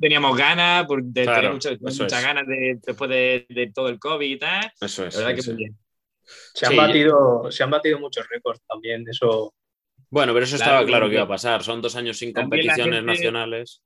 teníamos 0.00 0.36
ganas, 0.38 0.86
muchas 0.88 2.22
ganas 2.22 2.46
de, 2.46 2.78
después 2.86 3.10
de, 3.10 3.72
todo 3.74 3.88
el 3.88 3.98
COVID 3.98 4.30
y 4.30 4.38
tal. 4.38 4.72
Eso 4.80 5.04
es. 5.04 5.16
La 5.16 5.26
verdad 5.26 5.42
que 5.42 5.50
muy 5.50 5.56
bien. 5.56 5.78
Se 6.54 6.66
han, 6.66 6.76
batido, 6.76 7.50
se 7.50 7.64
han 7.64 7.70
batido 7.70 7.98
muchos 7.98 8.24
récords 8.28 8.62
también, 8.68 9.04
eso 9.10 9.52
bueno, 10.10 10.32
pero 10.32 10.44
eso 10.44 10.56
estaba 10.56 10.84
claro 10.84 11.08
que 11.08 11.14
iba 11.14 11.24
a 11.24 11.28
pasar. 11.28 11.62
Son 11.62 11.82
dos 11.82 11.96
años 11.96 12.18
sin 12.18 12.32
competiciones 12.32 13.02
nacionales. 13.02 13.82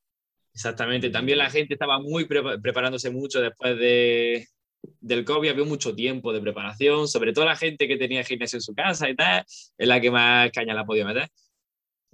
Exactamente. 0.54 1.10
También 1.10 1.38
la 1.38 1.50
gente 1.50 1.74
estaba 1.74 1.98
muy 2.00 2.26
preparándose 2.26 3.10
mucho 3.10 3.40
después 3.40 3.78
de, 3.78 4.46
del 5.00 5.24
COVID. 5.24 5.50
Había 5.50 5.64
mucho 5.64 5.94
tiempo 5.94 6.32
de 6.32 6.40
preparación, 6.40 7.08
sobre 7.08 7.32
todo 7.32 7.44
la 7.44 7.56
gente 7.56 7.88
que 7.88 7.96
tenía 7.96 8.24
gimnasio 8.24 8.58
en 8.58 8.62
su 8.62 8.74
casa 8.74 9.08
y 9.08 9.16
tal, 9.16 9.44
es 9.46 9.88
la 9.88 10.00
que 10.00 10.10
más 10.10 10.50
caña 10.50 10.74
la 10.74 10.84
podía 10.84 11.04
meter. 11.04 11.28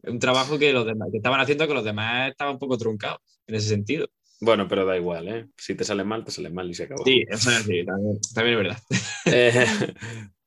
Un 0.03 0.19
trabajo 0.19 0.59
que 0.59 0.73
los 0.73 0.87
demás 0.87 1.09
que 1.11 1.19
estaban 1.19 1.41
haciendo 1.41 1.69
que 1.69 1.75
los 1.75 1.85
demás 1.85 2.31
estaban 2.31 2.55
un 2.55 2.59
poco 2.59 2.79
truncados 2.79 3.21
en 3.47 3.55
ese 3.55 3.69
sentido. 3.69 4.09
Bueno, 4.41 4.67
pero 4.67 4.87
da 4.87 4.97
igual, 4.97 5.29
¿eh? 5.29 5.47
Si 5.57 5.75
te 5.75 5.85
sale 5.85 6.03
mal, 6.03 6.25
te 6.25 6.31
sale 6.31 6.49
mal 6.49 6.71
y 6.71 6.75
se 6.75 6.85
acabó. 6.85 7.05
Sí, 7.05 7.23
eso 7.29 7.51
es 7.51 7.57
así, 7.57 7.85
también, 7.85 8.19
es 8.35 8.57
verdad. 8.57 8.79
Eh, 9.27 9.67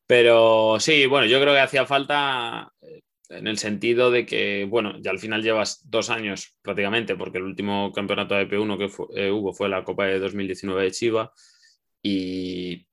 pero 0.08 0.78
sí, 0.80 1.06
bueno, 1.06 1.28
yo 1.28 1.40
creo 1.40 1.54
que 1.54 1.60
hacía 1.60 1.86
falta 1.86 2.74
en 3.30 3.48
el 3.48 3.58
sentido 3.58 4.12
de 4.12 4.26
que, 4.26 4.66
bueno, 4.70 4.96
ya 5.00 5.12
al 5.12 5.20
final 5.20 5.44
llevas 5.44 5.82
dos 5.90 6.10
años 6.10 6.56
prácticamente, 6.62 7.16
porque 7.16 7.38
el 7.38 7.46
último 7.46 7.92
campeonato 7.94 8.36
de 8.36 8.48
P1 8.48 8.78
que 8.78 9.22
eh, 9.22 9.32
hubo 9.32 9.54
fue 9.54 9.70
la 9.70 9.84
Copa 9.84 10.06
de 10.06 10.20
2019 10.20 10.84
de 10.84 10.92
Chiva, 10.92 11.34
y 12.04 12.86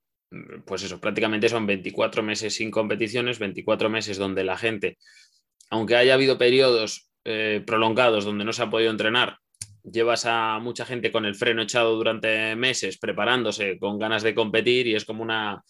pues 0.65 0.83
eso, 0.83 1.01
prácticamente 1.01 1.49
son 1.49 1.67
24 1.67 2.23
meses 2.23 2.55
sin 2.55 2.71
competiciones, 2.71 3.37
24 3.37 3.89
meses 3.89 4.17
donde 4.17 4.45
la 4.45 4.57
gente, 4.57 4.97
aunque 5.69 5.97
haya 5.97 6.13
habido 6.13 6.37
periodos 6.37 7.09
eh, 7.25 7.61
prolongados 7.67 8.23
donde 8.23 8.45
no 8.45 8.53
se 8.53 8.63
ha 8.63 8.69
podido 8.69 8.91
entrenar, 8.91 9.37
llevas 9.83 10.25
a 10.25 10.59
mucha 10.59 10.85
gente 10.85 11.11
con 11.11 11.25
el 11.25 11.35
freno 11.35 11.61
echado 11.61 11.95
durante 11.95 12.55
meses 12.55 12.97
preparándose 12.97 13.77
con 13.77 13.99
ganas 13.99 14.23
de 14.23 14.33
competir 14.33 14.87
y 14.87 14.95
es 14.95 15.05
como 15.05 15.21
una 15.23 15.61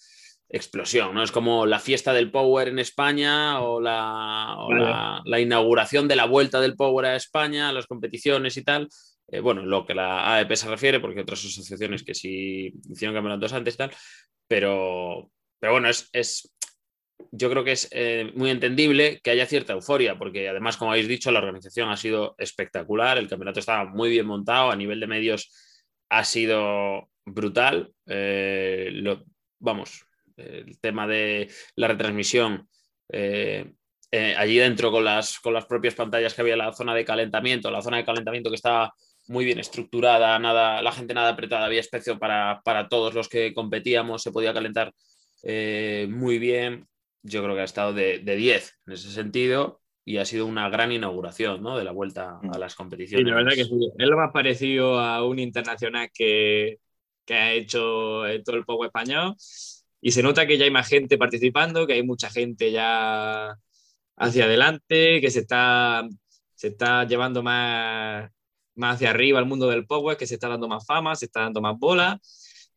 explosión, 0.50 1.14
¿no? 1.14 1.24
Es 1.24 1.32
como 1.32 1.66
la 1.66 1.80
fiesta 1.80 2.14
del 2.14 2.30
Power 2.30 2.68
en 2.68 2.80
España 2.80 3.62
o, 3.62 3.80
la, 3.80 5.22
la, 5.24 5.40
inauguración 5.40 6.10
de 6.10 6.18
la 6.18 6.26
vuelta 6.26 6.60
del 6.60 6.76
Power 6.76 7.06
a 7.06 7.16
España, 7.16 7.72
las 7.72 7.88
competiciones 7.88 8.58
y 8.58 8.64
tal. 8.64 8.90
Eh, 9.32 9.40
bueno, 9.40 9.66
lo 9.66 9.86
que 9.86 9.96
la 9.96 10.36
AEP 10.36 10.56
se 10.56 10.70
refiere, 10.70 11.00
porque 11.00 11.22
otras 11.22 11.40
asociaciones 11.40 12.04
que 12.04 12.14
sí 12.14 12.74
hicieron 12.90 13.16
campeonatos 13.16 13.54
antes 13.54 13.76
y 13.76 13.78
tal, 13.78 13.92
pero, 14.46 15.32
pero 15.58 15.72
bueno, 15.72 15.88
es, 15.88 16.10
es 16.12 16.54
yo 17.32 17.50
creo 17.50 17.64
que 17.64 17.72
es 17.72 17.88
eh, 17.92 18.30
muy 18.36 18.50
entendible 18.50 19.22
que 19.24 19.32
haya 19.32 19.46
cierta 19.46 19.72
euforia, 19.72 20.18
porque 20.18 20.50
además, 20.50 20.76
como 20.76 20.92
habéis 20.92 21.08
dicho, 21.08 21.32
la 21.32 21.40
organización 21.40 21.90
ha 21.90 21.96
sido 21.96 22.36
espectacular, 22.40 23.18
el 23.18 23.30
campeonato 23.30 23.62
estaba 23.62 23.86
muy 23.86 24.10
bien 24.10 24.26
montado, 24.26 24.70
a 24.70 24.76
nivel 24.76 25.00
de 25.00 25.08
medios 25.08 25.50
ha 26.10 26.26
sido 26.26 27.10
brutal. 27.26 27.94
Eh, 28.08 28.92
vamos, 29.60 30.06
el 30.36 30.78
tema 30.82 31.08
de 31.08 31.50
la 31.76 31.88
retransmisión. 31.88 32.68
Allí 34.36 34.58
dentro 34.58 34.92
con 34.92 35.06
las, 35.06 35.40
con 35.40 35.54
las 35.54 35.66
propias 35.66 35.96
pantallas 35.96 36.34
que 36.34 36.42
había 36.42 36.58
la 36.58 36.74
zona 36.74 36.94
de 36.94 37.06
calentamiento, 37.06 37.72
la 37.72 37.82
zona 37.82 37.98
de 37.98 38.04
calentamiento 38.04 38.50
que 38.50 38.58
estaba 38.58 38.94
muy 39.28 39.46
bien 39.46 39.60
estructurada, 39.60 40.38
nada, 40.40 40.82
la 40.82 40.92
gente 40.92 41.14
nada 41.14 41.30
apretada, 41.30 41.66
había 41.66 41.80
espacio 41.80 42.20
para, 42.20 42.62
todos 42.90 43.14
los 43.14 43.30
que 43.30 43.54
competíamos, 43.54 44.22
se 44.22 44.32
podía 44.32 44.54
calentar 44.54 44.94
eh, 45.44 46.08
muy 46.10 46.40
bien. 46.40 46.88
Yo 47.24 47.44
creo 47.44 47.56
que 47.56 47.62
ha 47.62 47.66
estado 47.66 47.94
de, 47.94 48.20
10 48.20 48.80
en 48.88 48.94
ese 48.94 49.12
sentido 49.12 49.80
y 50.04 50.18
ha 50.18 50.26
sido 50.26 50.48
una 50.48 50.70
gran 50.70 50.92
inauguración 50.92 51.62
¿no? 51.62 51.78
de 51.78 51.84
la 51.84 51.92
vuelta 51.92 52.40
a 52.52 52.58
las 52.58 52.76
competiciones. 52.76 53.26
Sí, 53.26 53.30
la 53.30 53.36
verdad 53.36 53.56
que 53.56 53.66
sí. 53.66 53.92
Es 53.98 54.08
lo 54.08 54.18
más 54.18 54.32
parecido 54.32 55.00
a 55.00 55.24
un 55.24 55.38
internacional 55.38 56.10
que, 56.14 56.80
que 57.26 57.34
ha 57.36 57.54
hecho 57.54 58.24
todo 58.44 58.56
el 58.56 58.66
poco 58.66 58.86
español 58.86 59.36
y 60.02 60.12
se 60.12 60.24
nota 60.24 60.48
que 60.48 60.58
ya 60.58 60.66
hay 60.66 60.72
más 60.72 60.88
gente 60.88 61.18
participando, 61.18 61.86
que 61.86 61.94
hay 61.94 62.04
mucha 62.04 62.30
gente 62.30 62.72
ya 62.72 63.56
hacia 64.18 64.46
adelante, 64.46 65.22
que 65.22 65.30
se 65.30 65.40
está, 65.40 66.08
se 66.56 66.70
está 66.70 67.06
llevando 67.06 67.44
más, 67.44 68.30
más 68.82 68.96
hacia 68.96 69.12
arriba 69.12 69.40
el 69.40 69.46
mundo 69.46 69.70
del 69.70 69.86
Power, 69.86 70.18
que 70.18 70.28
se 70.28 70.34
está 70.34 70.50
dando 70.50 70.68
más 70.68 70.86
fama, 70.86 71.16
se 71.16 71.26
está 71.26 71.42
dando 71.42 71.62
más 71.62 71.78
bola, 71.80 72.20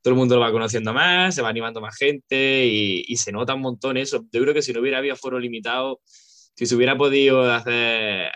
todo 0.03 0.15
el 0.15 0.19
mundo 0.19 0.37
lo 0.37 0.43
va 0.43 0.53
conociendo 0.53 0.93
más, 0.93 1.35
se 1.35 1.43
va 1.43 1.49
animando 1.49 1.81
más 1.81 1.97
gente 1.97 2.67
y, 2.67 3.05
y 3.09 3.17
se 3.17 3.33
nota 3.33 3.55
un 3.55 3.63
montón 3.63 3.97
eso. 3.97 4.25
Yo 4.31 4.43
creo 4.43 4.55
que 4.55 4.63
si 4.63 4.73
no 4.73 4.81
hubiera 4.81 4.99
habido 4.99 5.17
foro 5.17 5.41
limitado, 5.41 6.01
si 6.55 6.67
se 6.67 6.77
hubiera 6.77 6.97
podido 6.97 7.51
hacer 7.51 8.31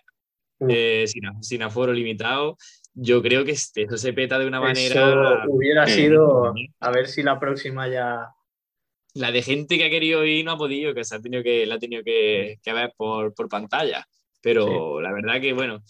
eh, 0.69 1.05
sin, 1.41 1.62
aforo 1.62 1.93
limitado. 1.93 2.57
Yo 2.95 3.23
creo 3.23 3.45
que 3.45 3.53
este, 3.53 3.83
eso 3.83 3.97
se 3.97 4.12
peta 4.12 4.39
de 4.39 4.47
una 4.47 4.61
manera. 4.61 5.45
hubiera 5.49 5.87
sido. 5.87 6.53
A 6.81 6.91
ver 6.91 7.07
si 7.07 7.23
la 7.23 7.39
próxima 7.39 7.89
ya. 7.89 8.29
La 9.14 9.33
de 9.33 9.43
gente 9.43 9.79
que 9.79 9.85
ha 9.85 9.91
querido 9.91 10.25
ir 10.25 10.45
no 10.45 10.53
ha 10.53 10.59
podido, 10.59 10.95
que 10.95 11.05
se 11.05 11.14
ha 11.14 11.21
tenido 11.21 11.43
que, 11.43 11.66
la 11.66 11.77
ha 11.77 11.79
tenido 11.79 12.03
que, 12.05 12.59
ver 12.64 12.93
por, 12.97 13.33
pantalla. 13.49 14.07
Pero 14.41 15.01
la 15.01 15.12
verdad 15.12 15.41
que, 15.41 15.53
bueno, 15.53 15.83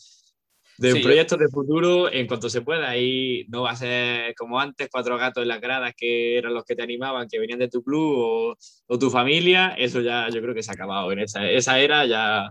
de 0.78 0.94
un 0.94 1.02
proyecto 1.02 1.36
de 1.36 1.48
futuro, 1.48 2.12
en 2.12 2.26
cuanto 2.26 2.48
se 2.48 2.62
pueda, 2.62 2.96
y 2.96 3.44
no 3.48 3.62
va 3.62 3.72
a 3.72 3.76
ser 3.76 4.34
como 4.36 4.60
antes, 4.60 4.88
cuatro 4.90 5.18
gatos 5.18 5.42
en 5.42 5.48
las 5.48 5.60
gradas 5.60 5.92
que 5.96 6.38
eran 6.38 6.54
los 6.54 6.64
que 6.64 6.76
te 6.76 6.82
animaban, 6.82 7.28
que 7.28 7.38
venían 7.38 7.58
de 7.58 7.68
tu 7.68 7.82
club 7.82 8.56
o, 8.86 8.98
tu 8.98 9.10
familia, 9.10 9.74
eso 9.76 10.00
ya 10.00 10.28
yo 10.28 10.40
creo 10.40 10.54
que 10.54 10.62
se 10.62 10.70
ha 10.70 10.74
acabado. 10.74 11.10
En 11.12 11.18
esa, 11.18 11.48
esa 11.50 11.78
era 11.80 12.06
ya, 12.06 12.50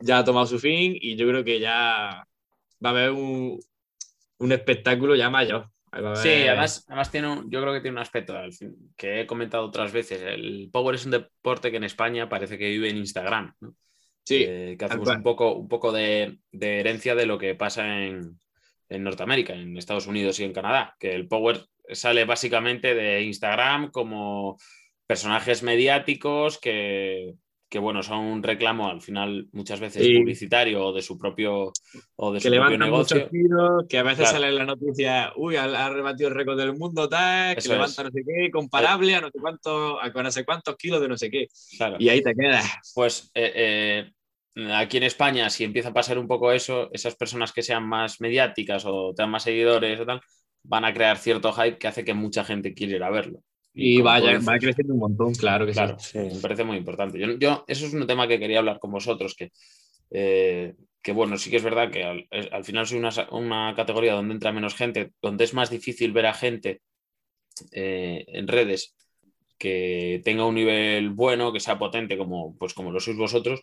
ya 0.00 0.18
ha 0.18 0.24
tomado 0.24 0.46
su 0.46 0.58
fin 0.58 0.96
y 1.00 1.16
yo 1.16 1.26
creo 1.26 1.44
que 1.44 1.60
ya 1.60 2.26
va 2.84 2.88
a 2.88 2.92
haber 2.92 3.10
un, 3.10 3.58
un 4.38 4.52
espectáculo 4.52 5.14
ya 5.14 5.30
mayor. 5.30 5.70
Sí, 6.14 6.30
además, 6.48 6.86
además 6.88 7.10
tiene 7.10 7.28
yo 7.48 7.60
creo 7.60 7.74
que 7.74 7.80
tiene 7.80 7.96
un 7.96 8.02
aspecto 8.02 8.34
que 8.96 9.20
he 9.20 9.26
comentado 9.26 9.66
otras 9.66 9.92
veces. 9.92 10.22
El 10.22 10.70
Power 10.72 10.94
es 10.94 11.04
un 11.04 11.10
deporte 11.10 11.70
que 11.70 11.76
en 11.76 11.84
España 11.84 12.30
parece 12.30 12.56
que 12.56 12.68
vive 12.68 12.88
en 12.88 12.96
Instagram. 12.96 13.54
¿no? 13.60 13.74
Sí, 14.24 14.44
eh, 14.46 14.76
que 14.78 14.84
hacemos 14.84 15.08
un 15.08 15.22
poco, 15.22 15.54
un 15.54 15.68
poco 15.68 15.92
de, 15.92 16.38
herencia 16.52 17.14
de 17.14 17.26
lo 17.26 17.38
que 17.38 17.54
pasa 17.54 18.04
en, 18.04 18.38
Norteamérica, 18.88 19.54
en 19.54 19.76
Estados 19.76 20.06
Unidos 20.06 20.38
y 20.38 20.44
en 20.44 20.52
Canadá, 20.52 20.96
que 21.00 21.14
el 21.14 21.26
Power 21.26 21.64
sale 21.92 22.24
básicamente 22.24 22.94
de 22.94 23.22
Instagram 23.22 23.90
como 23.90 24.58
personajes 25.06 25.62
mediáticos 25.62 26.58
que, 26.58 27.34
bueno, 27.78 28.02
son 28.02 28.18
un 28.18 28.42
reclamo 28.42 28.88
al 28.88 29.00
final 29.00 29.48
muchas 29.52 29.80
veces 29.80 30.06
publicitario 30.06 30.86
o 30.86 30.92
de 30.92 31.02
su 31.02 31.18
propio, 31.18 31.72
o 32.16 32.32
de 32.32 32.40
que 32.40 32.48
su 32.48 32.54
propio 32.54 32.78
negocio. 32.78 33.28
que 33.88 33.98
a 33.98 34.02
veces 34.02 34.28
sale 34.28 34.48
en 34.48 34.56
la 34.56 34.64
noticia, 34.64 35.32
uy, 35.36 35.56
ha, 35.56 35.88
rebatido 35.90 36.28
el 36.28 36.34
récord 36.34 36.58
del 36.58 36.76
mundo, 36.76 37.08
tal, 37.08 37.56
que 37.56 37.68
levanta 37.68 38.04
no 38.04 38.10
sé 38.10 38.22
qué, 38.26 38.50
comparable 38.50 39.14
a 39.14 39.20
no 39.20 39.30
sé 39.30 39.38
cuánto, 39.40 40.00
a 40.00 40.08
no 40.10 40.30
sé 40.30 40.44
cuántos 40.44 40.76
kilos 40.76 41.00
de 41.00 41.08
no 41.08 41.16
sé 41.16 41.30
qué. 41.30 41.48
Y 41.98 42.08
ahí 42.08 42.22
te 42.22 42.34
quedas. 42.34 42.92
Pues 42.94 43.30
eh, 43.34 44.10
eh, 44.56 44.72
aquí 44.74 44.98
en 44.98 45.04
España, 45.04 45.48
si 45.50 45.64
empieza 45.64 45.90
a 45.90 45.94
pasar 45.94 46.18
un 46.18 46.28
poco 46.28 46.52
eso, 46.52 46.90
esas 46.92 47.16
personas 47.16 47.52
que 47.52 47.62
sean 47.62 47.86
más 47.86 48.20
mediáticas 48.20 48.84
o 48.86 49.14
tengan 49.14 49.30
más 49.30 49.44
seguidores 49.44 50.00
o 50.00 50.06
tal, 50.06 50.20
van 50.64 50.84
a 50.84 50.92
crear 50.92 51.16
cierto 51.18 51.52
hype 51.52 51.78
que 51.78 51.88
hace 51.88 52.04
que 52.04 52.14
mucha 52.14 52.44
gente 52.44 52.74
quiera 52.74 52.96
ir 52.96 53.02
a 53.02 53.10
verlo. 53.10 53.42
Y, 53.74 54.02
vaya, 54.02 54.38
va 54.38 54.58
creciendo 54.58 54.92
un 54.92 55.00
montón, 55.00 55.34
claro 55.34 55.64
que 55.64 55.72
claro, 55.72 55.98
sí. 55.98 56.18
Me 56.18 56.40
parece 56.40 56.64
muy 56.64 56.76
importante. 56.76 57.18
Yo, 57.18 57.64
eso 57.66 57.86
es 57.86 57.94
un 57.94 58.06
tema 58.06 58.28
que 58.28 58.38
quería 58.38 58.58
hablar 58.58 58.78
con 58.78 58.92
vosotros, 58.92 59.34
que, 59.34 59.50
eh, 60.10 60.74
que 61.00 61.12
bueno, 61.12 61.38
sí 61.38 61.50
que 61.50 61.56
es 61.56 61.62
verdad 61.62 61.90
que 61.90 62.04
al, 62.04 62.64
final 62.64 62.86
soy 62.86 62.98
una, 62.98 63.10
una, 63.30 63.74
categoría 63.74 64.12
donde 64.12 64.34
entra 64.34 64.52
menos 64.52 64.74
gente, 64.74 65.12
donde 65.22 65.44
es 65.44 65.54
más 65.54 65.70
difícil 65.70 66.12
ver 66.12 66.26
a 66.26 66.34
gente 66.34 66.82
eh, 67.72 68.24
en 68.28 68.46
redes 68.46 68.94
que 69.58 70.20
tenga 70.24 70.44
un 70.44 70.56
nivel 70.56 71.10
bueno, 71.10 71.52
que 71.52 71.60
sea 71.60 71.78
potente 71.78 72.18
como, 72.18 72.56
pues 72.58 72.74
como 72.74 72.90
lo 72.90 73.00
sois 73.00 73.16
vosotros, 73.16 73.62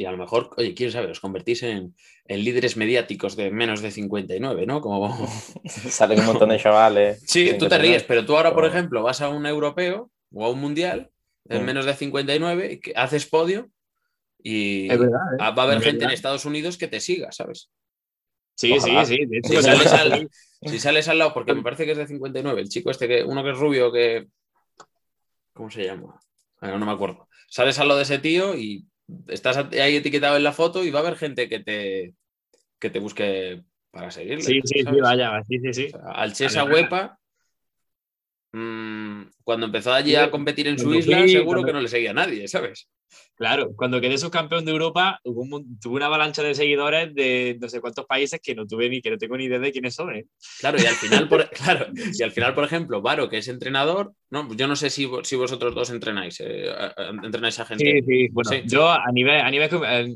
y 0.00 0.06
a 0.06 0.12
lo 0.12 0.16
mejor, 0.16 0.48
oye, 0.56 0.72
quién 0.72 0.90
sabe, 0.90 1.10
os 1.10 1.20
convertís 1.20 1.62
en, 1.62 1.94
líderes 2.26 2.78
mediáticos 2.78 3.36
de 3.36 3.50
menos 3.50 3.82
de 3.82 3.90
59, 3.90 4.64
¿no? 4.64 4.80
Como... 4.80 5.28
Salen 5.66 6.20
un 6.20 6.24
montón 6.24 6.48
de 6.48 6.58
chavales. 6.58 7.22
Sí, 7.26 7.52
tú 7.58 7.68
te 7.68 7.76
ríes, 7.76 8.04
pero 8.04 8.24
tú 8.24 8.34
ahora, 8.34 8.54
por 8.54 8.64
ejemplo, 8.64 9.02
vas 9.02 9.20
a 9.20 9.28
un 9.28 9.44
europeo 9.44 10.10
o 10.32 10.46
a 10.46 10.50
un 10.50 10.58
mundial 10.58 11.10
en 11.50 11.62
mm. 11.62 11.66
menos 11.66 11.84
de 11.84 11.92
59, 11.92 12.80
haces 12.96 13.26
podio 13.26 13.68
y 14.42 14.90
¿eh? 14.90 14.96
va 14.96 15.48
a 15.48 15.62
haber 15.64 15.82
gente 15.82 16.06
en 16.06 16.12
Estados 16.12 16.46
Unidos 16.46 16.78
que 16.78 16.88
te 16.88 17.00
siga, 17.00 17.30
¿sabes? 17.30 17.68
Sí, 18.54 18.80
sí, 18.80 18.90
sí. 19.04 19.18
si, 19.44 19.56
sales 20.78 21.08
al, 21.08 21.18
lado, 21.18 21.34
porque 21.34 21.52
me 21.52 21.62
parece 21.62 21.84
que 21.84 21.92
es 21.92 21.98
de 21.98 22.06
59, 22.06 22.58
el 22.58 22.70
chico 22.70 22.90
este, 22.90 23.06
que 23.06 23.22
uno 23.22 23.44
que 23.44 23.50
es 23.50 23.58
rubio, 23.58 23.92
que... 23.92 24.28
¿Cómo 25.52 25.70
se 25.70 25.84
llama? 25.84 26.18
no 26.62 26.86
me 26.86 26.92
acuerdo. 26.92 27.28
Sales 27.50 27.78
al 27.78 27.88
lado 27.88 27.98
de 27.98 28.04
ese 28.04 28.18
tío 28.18 28.56
y 28.56 28.86
estás 29.28 29.56
ahí 29.56 29.96
etiquetado 29.96 30.36
en 30.36 30.44
la 30.44 30.52
foto 30.52 30.84
y 30.84 30.90
va 30.90 31.00
a 31.00 31.02
haber 31.02 31.16
gente 31.16 31.48
que 31.48 31.60
te, 31.60 32.14
que 32.78 32.90
te 32.90 32.98
busque 32.98 33.62
para 33.90 34.10
seguirle. 34.10 34.42
Sí, 34.42 34.60
sí, 34.64 34.80
sí, 34.80 35.00
vaya, 35.00 35.42
sí, 35.48 35.58
sí, 35.60 35.72
sí. 35.72 35.88
al 36.14 36.32
Chesa 36.32 36.64
Huepa, 36.64 37.18
mm, 38.52 39.22
cuando 39.44 39.66
empezó 39.66 39.92
allí 39.92 40.14
a 40.14 40.30
competir 40.30 40.68
en 40.68 40.78
su 40.78 40.94
isla, 40.94 41.26
seguro 41.28 41.64
que 41.64 41.72
no 41.72 41.80
le 41.80 41.88
seguía 41.88 42.10
a 42.10 42.14
nadie, 42.14 42.48
¿sabes? 42.48 42.88
Claro, 43.40 43.74
cuando 43.74 44.02
quedé 44.02 44.18
subcampeón 44.18 44.66
de 44.66 44.72
Europa, 44.72 45.18
hubo 45.24 45.62
tuve 45.80 45.96
una 45.96 46.06
avalancha 46.06 46.42
de 46.42 46.54
seguidores 46.54 47.14
de 47.14 47.56
no 47.58 47.70
sé 47.70 47.80
cuántos 47.80 48.04
países 48.04 48.38
que 48.38 48.54
no 48.54 48.66
tuve 48.66 48.90
ni 48.90 49.00
que 49.00 49.10
no 49.10 49.16
tengo 49.16 49.34
ni 49.38 49.44
idea 49.44 49.58
de 49.58 49.72
quiénes 49.72 49.94
son. 49.94 50.14
¿eh? 50.14 50.26
Claro, 50.58 50.76
y 50.78 50.84
al 50.84 50.94
final, 50.94 51.26
por, 51.26 51.48
claro, 51.50 51.86
y 51.94 52.22
al 52.22 52.32
final, 52.32 52.54
por 52.54 52.64
ejemplo, 52.64 53.00
Varo, 53.00 53.30
que 53.30 53.38
es 53.38 53.48
entrenador, 53.48 54.12
no, 54.28 54.54
yo 54.54 54.68
no 54.68 54.76
sé 54.76 54.90
si, 54.90 55.08
si 55.22 55.36
vosotros 55.36 55.74
dos 55.74 55.88
entrenáis, 55.88 56.38
eh, 56.40 56.70
entrenáis 57.22 57.58
a 57.58 57.64
gente. 57.64 57.82
Sí, 57.82 58.02
sí, 58.06 58.28
bueno, 58.30 58.50
yo 58.66 58.90
a 58.90 59.10
nivel, 59.10 59.40
a, 59.40 59.50
nivel, 59.50 59.70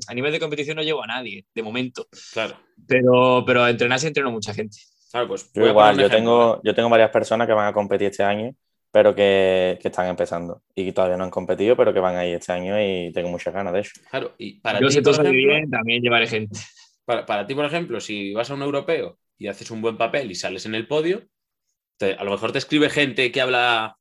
a 0.07 0.15
nivel 0.15 0.33
de 0.33 0.41
competición 0.41 0.77
no 0.77 0.83
llevo 0.83 1.03
a 1.03 1.07
nadie, 1.07 1.47
de 1.55 1.63
momento. 1.63 2.07
Claro. 2.35 2.59
Pero, 2.87 3.43
pero 3.47 3.67
entrenar 3.67 4.01
sí 4.01 4.09
entreno 4.09 4.33
mucha 4.33 4.53
gente. 4.53 4.77
Claro, 5.11 5.29
pues. 5.29 5.51
Yo 5.55 5.67
igual, 5.67 5.99
yo 5.99 6.11
tengo, 6.11 6.61
yo 6.63 6.75
tengo 6.75 6.91
varias 6.91 7.09
personas 7.09 7.47
que 7.47 7.55
van 7.55 7.69
a 7.69 7.73
competir 7.73 8.09
este 8.09 8.23
año 8.23 8.55
pero 8.95 9.13
que, 9.13 9.77
que, 9.83 9.89
están 9.89 10.07
empezando 10.07 10.63
y 10.73 10.85
que 10.85 10.93
todavía 10.93 11.17
no 11.17 11.25
han 11.25 11.31
competido, 11.31 11.77
pero 11.77 11.93
que 11.93 11.99
van 11.99 12.15
ahí 12.15 12.33
este 12.33 12.53
año 12.53 12.81
y 12.81 13.11
tengo 13.13 13.29
muchas 13.29 13.53
ganas 13.53 13.73
de 13.73 13.81
eso. 13.81 13.91
Claro, 14.09 14.37
y 14.39 14.61
para 14.61 14.79
Yo 14.79 14.87
ti, 14.87 15.01
por 15.01 15.15
ejemplo, 15.15 15.33
bien, 15.33 15.69
también 15.69 16.01
llevaré 16.01 16.29
gente. 16.29 16.61
Para, 17.05 17.27
para, 17.27 17.45
ti, 17.45 17.57
por 17.57 17.65
ejemplo, 17.65 18.01
si 18.01 18.33
vas 18.33 18.49
a 18.49 18.55
un 18.55 18.63
europeo 18.63 19.19
y 19.37 19.49
haces 19.49 19.73
un 19.73 19.83
buen 19.83 19.97
papel 19.97 20.31
y 20.31 20.37
sales 20.37 20.65
en 20.67 20.77
el 20.77 20.87
podio, 20.87 21.27
a 22.17 22.23
lo 22.23 22.31
mejor 22.31 22.53
te 22.53 22.59
escribe 22.59 22.89
gente 22.89 23.33
que 23.33 23.41
habla 23.41 23.97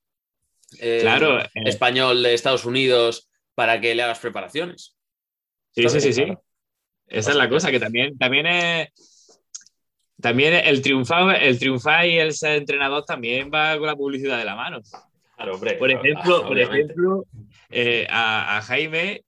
eh, 0.79 0.99
claro, 1.01 1.39
eh. 1.39 1.49
español 1.65 2.21
de 2.21 2.35
Estados 2.35 2.63
Unidos 2.63 3.31
para 3.55 3.81
que 3.81 3.95
le 3.95 4.03
hagas 4.03 4.19
preparaciones. 4.19 4.95
Sí, 5.71 5.89
sí, 5.89 6.01
sí, 6.01 6.13
sí. 6.13 6.25
Esa 7.07 7.31
es 7.31 7.35
la 7.35 7.49
cosa, 7.49 7.71
que 7.71 7.79
también, 7.79 8.15
también 8.19 8.45
es 8.45 8.89
también 10.23 10.53
el 10.53 10.81
triunfar, 10.81 11.43
el 11.43 11.59
triunfar 11.59 12.07
y 12.07 12.17
el 12.17 12.31
ser 12.31 12.55
entrenador 12.55 13.03
también 13.03 13.51
va 13.53 13.77
con 13.77 13.87
la 13.87 13.95
publicidad 13.97 14.37
de 14.37 14.45
la 14.45 14.55
mano. 14.55 14.79
Claro, 15.35 15.55
hombre, 15.55 15.73
por 15.73 15.91
ejemplo, 15.91 16.47
por 16.47 16.57
ejemplo 16.57 17.25
eh, 17.69 18.07
a, 18.09 18.61
Jaime 18.61 19.25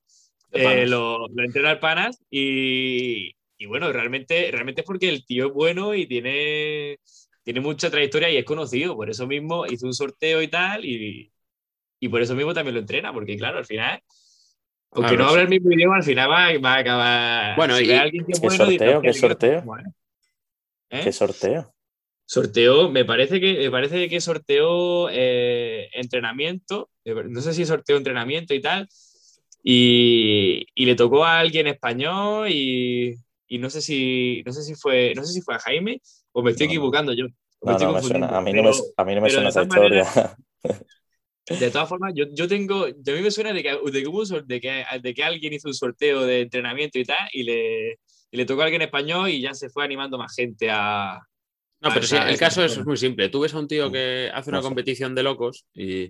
eh, 0.53 0.87
lo, 0.87 1.27
lo, 1.27 1.43
entrena 1.43 1.71
el 1.71 1.79
Panas 1.79 2.17
y, 2.31 3.35
y, 3.57 3.65
bueno, 3.65 3.91
realmente, 3.91 4.47
realmente 4.53 4.81
es 4.81 4.87
porque 4.87 5.09
el 5.09 5.25
tío 5.25 5.47
es 5.47 5.53
bueno 5.53 5.93
y 5.93 6.07
tiene, 6.07 6.99
tiene 7.43 7.59
mucha 7.59 7.89
trayectoria 7.89 8.29
y 8.29 8.37
es 8.37 8.45
conocido. 8.45 8.95
Por 8.95 9.09
eso 9.09 9.27
mismo 9.27 9.65
hizo 9.65 9.85
un 9.87 9.93
sorteo 9.93 10.41
y 10.41 10.47
tal 10.47 10.85
y, 10.85 11.29
y 11.99 12.07
por 12.07 12.21
eso 12.21 12.35
mismo 12.35 12.53
también 12.53 12.75
lo 12.75 12.79
entrena, 12.79 13.11
porque 13.11 13.35
claro, 13.35 13.57
al 13.57 13.65
final 13.65 14.01
aunque 14.91 15.17
no 15.17 15.27
hable 15.27 15.41
el 15.41 15.49
mismo 15.49 15.73
idioma, 15.73 15.97
al 15.97 16.03
final 16.03 16.29
va, 16.31 16.57
va 16.57 16.75
a 16.75 16.79
acabar. 16.79 17.55
Bueno, 17.57 17.81
y 17.81 17.91
alguien 17.91 18.25
que 18.25 18.39
¿Qué 18.39 18.49
sorteo? 18.49 19.01
¿Qué 19.01 19.11
sorteo? 19.11 19.63
¿Eh? 20.95 21.01
¿Qué 21.03 21.11
sorteo? 21.11 21.73
Sorteo, 22.27 22.89
me 22.89 23.05
parece 23.05 23.39
que, 23.39 23.59
me 23.59 23.71
parece 23.71 24.09
que 24.09 24.19
sorteó 24.19 25.09
eh, 25.11 25.89
entrenamiento, 25.93 26.89
no 27.05 27.41
sé 27.41 27.53
si 27.53 27.65
sorteó 27.65 27.97
entrenamiento 27.97 28.55
y 28.55 28.61
tal, 28.61 28.87
y, 29.61 30.65
le 30.75 30.95
tocó 30.95 31.23
a 31.23 31.39
alguien 31.39 31.67
español 31.67 32.49
y, 32.49 33.15
no 33.59 33.69
sé 33.69 33.81
si 33.81 34.43
no 34.45 34.51
sé 34.51 34.63
si 34.63 34.75
fue 34.75 35.13
no 35.15 35.23
sé 35.23 35.31
si 35.31 35.41
fue 35.41 35.55
a 35.55 35.59
Jaime 35.59 36.01
o 36.33 36.41
me 36.41 36.51
estoy 36.51 36.65
equivocando 36.65 37.13
yo. 37.13 37.25
a 37.61 37.77
mí 38.41 38.53
no 38.53 39.21
me, 39.21 39.29
suena 39.29 39.49
esa 39.49 39.63
historia. 39.63 40.05
de 41.59 41.71
todas 41.71 41.87
formas, 41.87 42.13
yo, 42.15 42.25
yo, 42.33 42.47
tengo, 42.47 42.85
a 42.85 42.89
mí 42.89 43.21
me 43.21 43.31
suena 43.31 43.53
de 43.53 43.61
que, 43.61 43.69
de, 43.71 44.61
que, 44.61 44.85
de 45.01 45.13
que 45.13 45.23
alguien 45.23 45.53
hizo 45.53 45.67
un 45.67 45.75
sorteo 45.75 46.25
de 46.25 46.41
entrenamiento 46.41 46.97
y 46.97 47.05
tal, 47.05 47.29
y 47.31 47.43
le, 47.43 47.99
le 48.31 48.45
tocó 48.45 48.61
a 48.61 48.65
alguien 48.65 48.81
español 48.81 49.29
y 49.29 49.41
ya 49.41 49.53
se 49.53 49.69
fue 49.69 49.83
animando 49.83 50.17
más 50.17 50.35
gente 50.35 50.69
a. 50.71 51.19
No, 51.81 51.89
pero 51.93 52.05
sí, 52.05 52.15
el 52.15 52.37
caso 52.37 52.63
es 52.63 52.83
muy 52.85 52.97
simple. 52.97 53.29
Tú 53.29 53.41
ves 53.41 53.53
a 53.53 53.59
un 53.59 53.67
tío 53.67 53.91
que 53.91 54.31
hace 54.33 54.49
una 54.49 54.61
competición 54.61 55.13
de 55.13 55.23
locos 55.23 55.65
y 55.73 56.09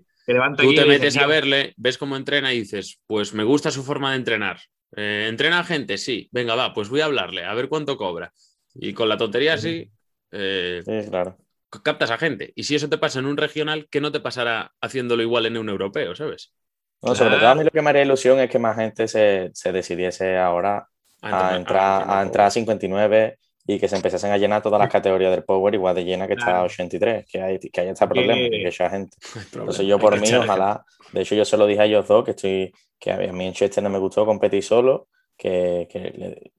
tú 0.57 0.73
te 0.73 0.85
metes 0.85 1.17
a 1.17 1.27
verle, 1.27 1.73
ves 1.77 1.97
cómo 1.97 2.15
entrena 2.15 2.53
y 2.53 2.59
dices, 2.59 2.99
pues 3.07 3.33
me 3.33 3.43
gusta 3.43 3.71
su 3.71 3.83
forma 3.83 4.11
de 4.11 4.17
entrenar. 4.17 4.59
Eh, 4.95 5.25
¿Entrena 5.27 5.59
a 5.59 5.63
gente? 5.63 5.97
Sí. 5.97 6.29
Venga, 6.31 6.55
va, 6.55 6.73
pues 6.73 6.89
voy 6.89 7.01
a 7.01 7.05
hablarle, 7.05 7.43
a 7.43 7.53
ver 7.53 7.67
cuánto 7.67 7.97
cobra. 7.97 8.31
Y 8.73 8.93
con 8.93 9.09
la 9.09 9.17
tontería 9.17 9.55
así, 9.55 9.89
eh, 10.31 10.81
sí, 10.85 11.09
claro. 11.09 11.37
captas 11.83 12.11
a 12.11 12.17
gente. 12.17 12.53
Y 12.55 12.63
si 12.63 12.75
eso 12.75 12.89
te 12.89 12.97
pasa 12.97 13.19
en 13.19 13.25
un 13.25 13.37
regional, 13.37 13.87
¿qué 13.89 13.99
no 13.99 14.11
te 14.11 14.19
pasará 14.19 14.73
haciéndolo 14.81 15.23
igual 15.23 15.45
en 15.45 15.57
un 15.57 15.69
europeo, 15.69 16.15
sabes? 16.15 16.53
No, 17.01 17.13
sobre 17.13 17.37
todo 17.37 17.49
a 17.49 17.55
mí 17.55 17.63
lo 17.63 17.69
que 17.69 17.81
me 17.81 17.89
haría 17.89 18.03
ilusión 18.03 18.39
es 18.39 18.49
que 18.49 18.59
más 18.59 18.77
gente 18.77 19.07
se, 19.07 19.51
se 19.53 19.71
decidiese 19.71 20.37
ahora 20.37 20.87
a, 21.25 21.55
entrar, 21.55 22.05
a, 22.07 22.21
entrar 22.21 22.47
a 22.47 22.51
59 22.51 23.37
y 23.67 23.79
que 23.79 23.87
se 23.87 23.95
empezasen 23.95 24.31
a 24.31 24.37
llenar 24.37 24.61
todas 24.61 24.79
las 24.79 24.91
categorías 24.91 25.31
del 25.31 25.43
Power 25.43 25.73
igual 25.73 25.95
de 25.95 26.05
llena 26.05 26.27
que 26.27 26.33
está 26.33 26.59
a 26.59 26.63
83, 26.63 27.25
que 27.25 27.41
hay, 27.41 27.59
que 27.59 27.81
hay 27.81 27.87
este 27.87 28.07
problema, 28.07 28.49
que 28.49 28.67
haya 28.67 28.89
gente. 28.89 29.17
Entonces 29.53 29.85
yo 29.87 29.97
por 29.97 30.19
mí, 30.19 30.33
ojalá, 30.33 30.85
de 31.11 31.21
hecho 31.21 31.35
yo 31.35 31.45
se 31.45 31.57
lo 31.57 31.65
dije 31.65 31.81
a 31.81 31.85
ellos 31.85 32.07
dos, 32.07 32.23
que 32.23 32.31
estoy, 32.31 32.73
que 32.99 33.11
a 33.11 33.17
mí 33.17 33.45
en 33.45 33.53
Chester 33.53 33.83
no 33.83 33.89
me 33.89 33.99
gustó 33.99 34.25
competir 34.25 34.63
solo 34.63 35.07
que, 35.37 35.87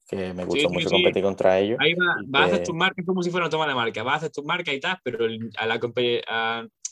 que, 0.08 0.32
me 0.34 0.44
gustó 0.44 0.68
mucho 0.68 0.90
competir 0.90 1.22
contra 1.22 1.58
ellos. 1.58 1.78
Ahí 1.80 1.94
va, 1.94 2.16
vas 2.26 2.42
a 2.42 2.46
hacer 2.46 2.66
tus 2.66 2.74
marcas 2.74 3.04
como 3.04 3.22
si 3.22 3.30
fuera 3.30 3.46
una 3.46 3.50
toma 3.50 3.66
de 3.66 3.74
marca, 3.74 4.02
vas 4.02 4.14
a 4.14 4.16
hacer 4.18 4.30
tus 4.30 4.44
marcas 4.44 4.74
y 4.74 4.80
tal, 4.80 4.98
pero 5.02 5.26
a 5.56 5.66
la, 5.66 5.78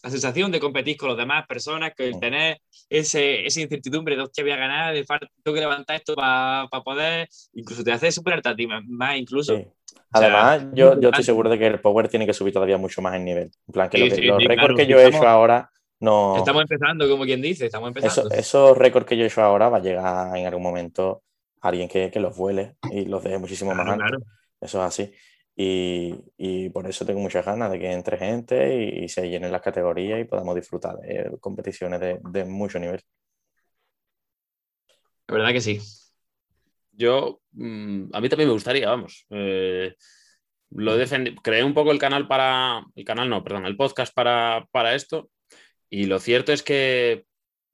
la 0.05 0.11
sensación 0.11 0.53
de 0.53 0.61
competir 0.61 0.99
con 0.99 1.09
las 1.09 1.17
demás 1.17 1.47
personas, 1.47 1.95
que 1.97 2.07
el 2.07 2.21
tener 2.21 2.61
ese, 2.91 3.47
esa 3.47 3.63
incertidumbre 3.63 4.17
de, 4.17 4.23
hostia, 4.23 4.45
voy 4.45 4.53
a 4.53 4.57
ganar, 4.57 4.93
de 4.93 5.03
tengo 5.43 5.55
que 5.55 5.61
levantar 5.61 5.97
esto 5.97 6.15
para 6.15 6.69
poder, 6.85 7.27
incluso 7.55 7.83
te 7.83 7.91
hace 7.91 8.13
súper 8.13 8.43
a 8.45 8.55
ti, 8.55 8.67
más 8.67 9.17
incluso. 9.17 9.65
Además, 10.13 10.67
yo, 10.75 11.01
yo 11.01 11.09
estoy 11.09 11.25
seguro 11.25 11.49
de 11.49 11.59
que 11.59 11.67
el 11.67 11.81
Power 11.81 12.09
tiene 12.09 12.27
que 12.27 12.35
subir 12.35 12.53
todavía 12.53 12.77
mucho 12.77 13.01
más 13.01 13.15
el 13.15 13.25
nivel. 13.25 13.51
En 13.67 13.73
plan, 13.73 13.89
que 13.89 13.99
los 13.99 14.45
récords 14.45 14.77
que 14.77 14.87
yo 14.87 15.01
he 15.01 15.09
hecho 15.09 15.27
ahora 15.27 15.71
no... 16.01 16.37
Estamos 16.37 16.61
empezando, 16.61 17.09
como 17.09 17.25
quien 17.25 17.41
dice, 17.41 17.65
estamos 17.65 17.89
empezando. 17.89 18.31
esos 18.35 18.77
récords 18.77 19.07
que 19.07 19.17
yo 19.17 19.25
he 19.25 19.29
hecho 19.29 19.43
ahora 19.43 19.71
va 19.71 19.79
a 19.79 19.83
llegar 19.83 20.37
en 20.37 20.47
algún 20.47 20.63
momento 20.63 21.23
alguien 21.63 21.89
que, 21.89 22.11
que 22.11 22.21
los 22.21 22.37
vuele 22.37 22.77
y 22.91 23.07
los 23.07 23.25
deje 23.25 23.39
muchísimo 23.39 23.75
más 23.75 23.89
altos. 23.89 24.23
Eso 24.61 24.79
es 24.81 24.85
así. 24.85 25.13
Y, 25.57 26.15
y, 26.37 26.69
por 26.71 26.87
eso 26.89 27.07
tengo 27.07 27.21
muchas 27.21 27.45
ganas 27.47 27.71
de 27.71 27.79
que 27.79 27.93
entre 27.93 28.19
gente 28.19 29.03
y, 29.05 29.09
se 29.09 29.29
llenen 29.29 29.53
las 29.53 29.63
categorías 29.63 30.21
y 30.21 30.25
podamos 30.25 30.57
disfrutar 30.57 30.97
de 30.99 31.37
competiciones 31.41 32.01
de, 32.01 32.19
de 32.23 32.45
mucho 32.45 32.79
nivel. 32.79 33.01
La 35.29 35.35
verdad 35.37 35.53
que 35.53 35.61
sí. 35.61 35.81
Yo, 36.93 37.41
mm, 37.53 38.07
a 38.13 38.21
mí 38.21 38.29
también 38.29 38.49
me 38.49 38.55
gustaría, 38.55 38.89
vamos. 38.89 39.27
Eh, 39.31 39.95
lo 40.71 40.97
defendí, 40.97 41.35
creé 41.37 41.63
un 41.63 41.75
poco 41.75 41.93
el 41.93 41.99
canal 41.99 42.27
para, 42.27 42.85
el 42.95 43.05
canal 43.05 43.29
no, 43.29 43.45
perdón, 43.45 43.67
el 43.67 43.77
podcast 43.77 44.13
para, 44.13 44.67
para 44.73 44.95
esto 44.95 45.31
y 45.89 46.07
lo 46.07 46.19
cierto 46.19 46.53
es 46.53 46.65
que 46.65 47.25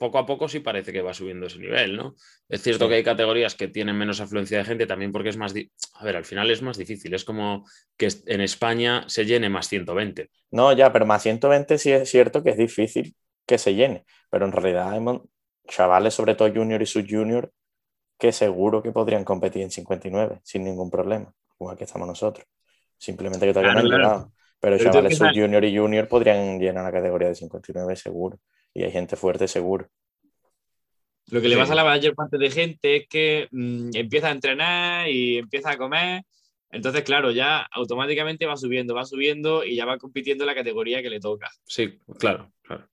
poco 0.00 0.16
a 0.16 0.24
poco 0.24 0.48
sí 0.48 0.60
parece 0.60 0.94
que 0.94 1.02
va 1.02 1.12
subiendo 1.12 1.46
ese 1.46 1.58
nivel, 1.58 1.94
¿no? 1.94 2.14
Es 2.48 2.62
cierto 2.62 2.88
que 2.88 2.94
hay 2.94 3.04
categorías 3.04 3.54
que 3.54 3.68
tienen 3.68 3.98
menos 3.98 4.18
afluencia 4.22 4.56
de 4.56 4.64
gente 4.64 4.86
también 4.86 5.12
porque 5.12 5.28
es 5.28 5.36
más... 5.36 5.52
A 5.96 6.04
ver, 6.04 6.16
al 6.16 6.24
final 6.24 6.50
es 6.50 6.62
más 6.62 6.78
difícil, 6.78 7.12
es 7.12 7.22
como 7.22 7.66
que 7.98 8.08
en 8.24 8.40
España 8.40 9.04
se 9.08 9.26
llene 9.26 9.50
más 9.50 9.68
120. 9.68 10.30
No, 10.52 10.72
ya, 10.72 10.90
pero 10.90 11.04
más 11.04 11.22
120 11.22 11.76
sí 11.76 11.92
es 11.92 12.08
cierto 12.08 12.42
que 12.42 12.48
es 12.48 12.56
difícil 12.56 13.14
que 13.44 13.58
se 13.58 13.74
llene, 13.74 14.06
pero 14.30 14.46
en 14.46 14.52
realidad 14.52 14.90
hay 14.90 15.04
chavales, 15.68 16.14
sobre 16.14 16.34
todo 16.34 16.50
junior 16.50 16.80
y 16.80 16.86
subjunior, 16.86 17.52
que 18.18 18.32
seguro 18.32 18.82
que 18.82 18.92
podrían 18.92 19.22
competir 19.24 19.60
en 19.60 19.70
59 19.70 20.40
sin 20.42 20.64
ningún 20.64 20.90
problema, 20.90 21.30
igual 21.60 21.76
que 21.76 21.84
estamos 21.84 22.08
nosotros. 22.08 22.46
Simplemente 22.96 23.44
que 23.44 23.52
todavía 23.52 23.74
no 23.74 23.80
han 23.80 23.86
llegado. 23.86 24.32
Pero, 24.58 24.78
chavales 24.78 25.18
subjunior 25.18 25.62
y 25.62 25.76
junior 25.76 26.08
podrían 26.08 26.58
llenar 26.58 26.84
la 26.84 26.92
categoría 26.92 27.28
de 27.28 27.34
59 27.34 27.96
seguro 27.96 28.38
y 28.74 28.84
hay 28.84 28.92
gente 28.92 29.16
fuerte 29.16 29.48
seguro. 29.48 29.88
Lo 31.30 31.40
que 31.40 31.48
le 31.48 31.56
pasa 31.56 31.74
a 31.74 31.76
la 31.76 31.84
mayor 31.84 32.14
parte 32.14 32.38
de 32.38 32.50
gente 32.50 32.96
es 32.96 33.08
que 33.08 33.48
mm, 33.50 33.90
empieza 33.94 34.28
a 34.28 34.32
entrenar 34.32 35.08
y 35.08 35.38
empieza 35.38 35.70
a 35.70 35.78
comer. 35.78 36.22
Entonces, 36.72 37.02
claro, 37.02 37.30
ya 37.30 37.66
automáticamente 37.72 38.46
va 38.46 38.56
subiendo, 38.56 38.94
va 38.94 39.04
subiendo 39.04 39.64
y 39.64 39.76
ya 39.76 39.84
va 39.84 39.98
compitiendo 39.98 40.44
en 40.44 40.48
la 40.48 40.54
categoría 40.54 41.02
que 41.02 41.10
le 41.10 41.20
toca. 41.20 41.50
Sí, 41.64 41.98
claro, 42.18 42.52
claro. 42.62 42.88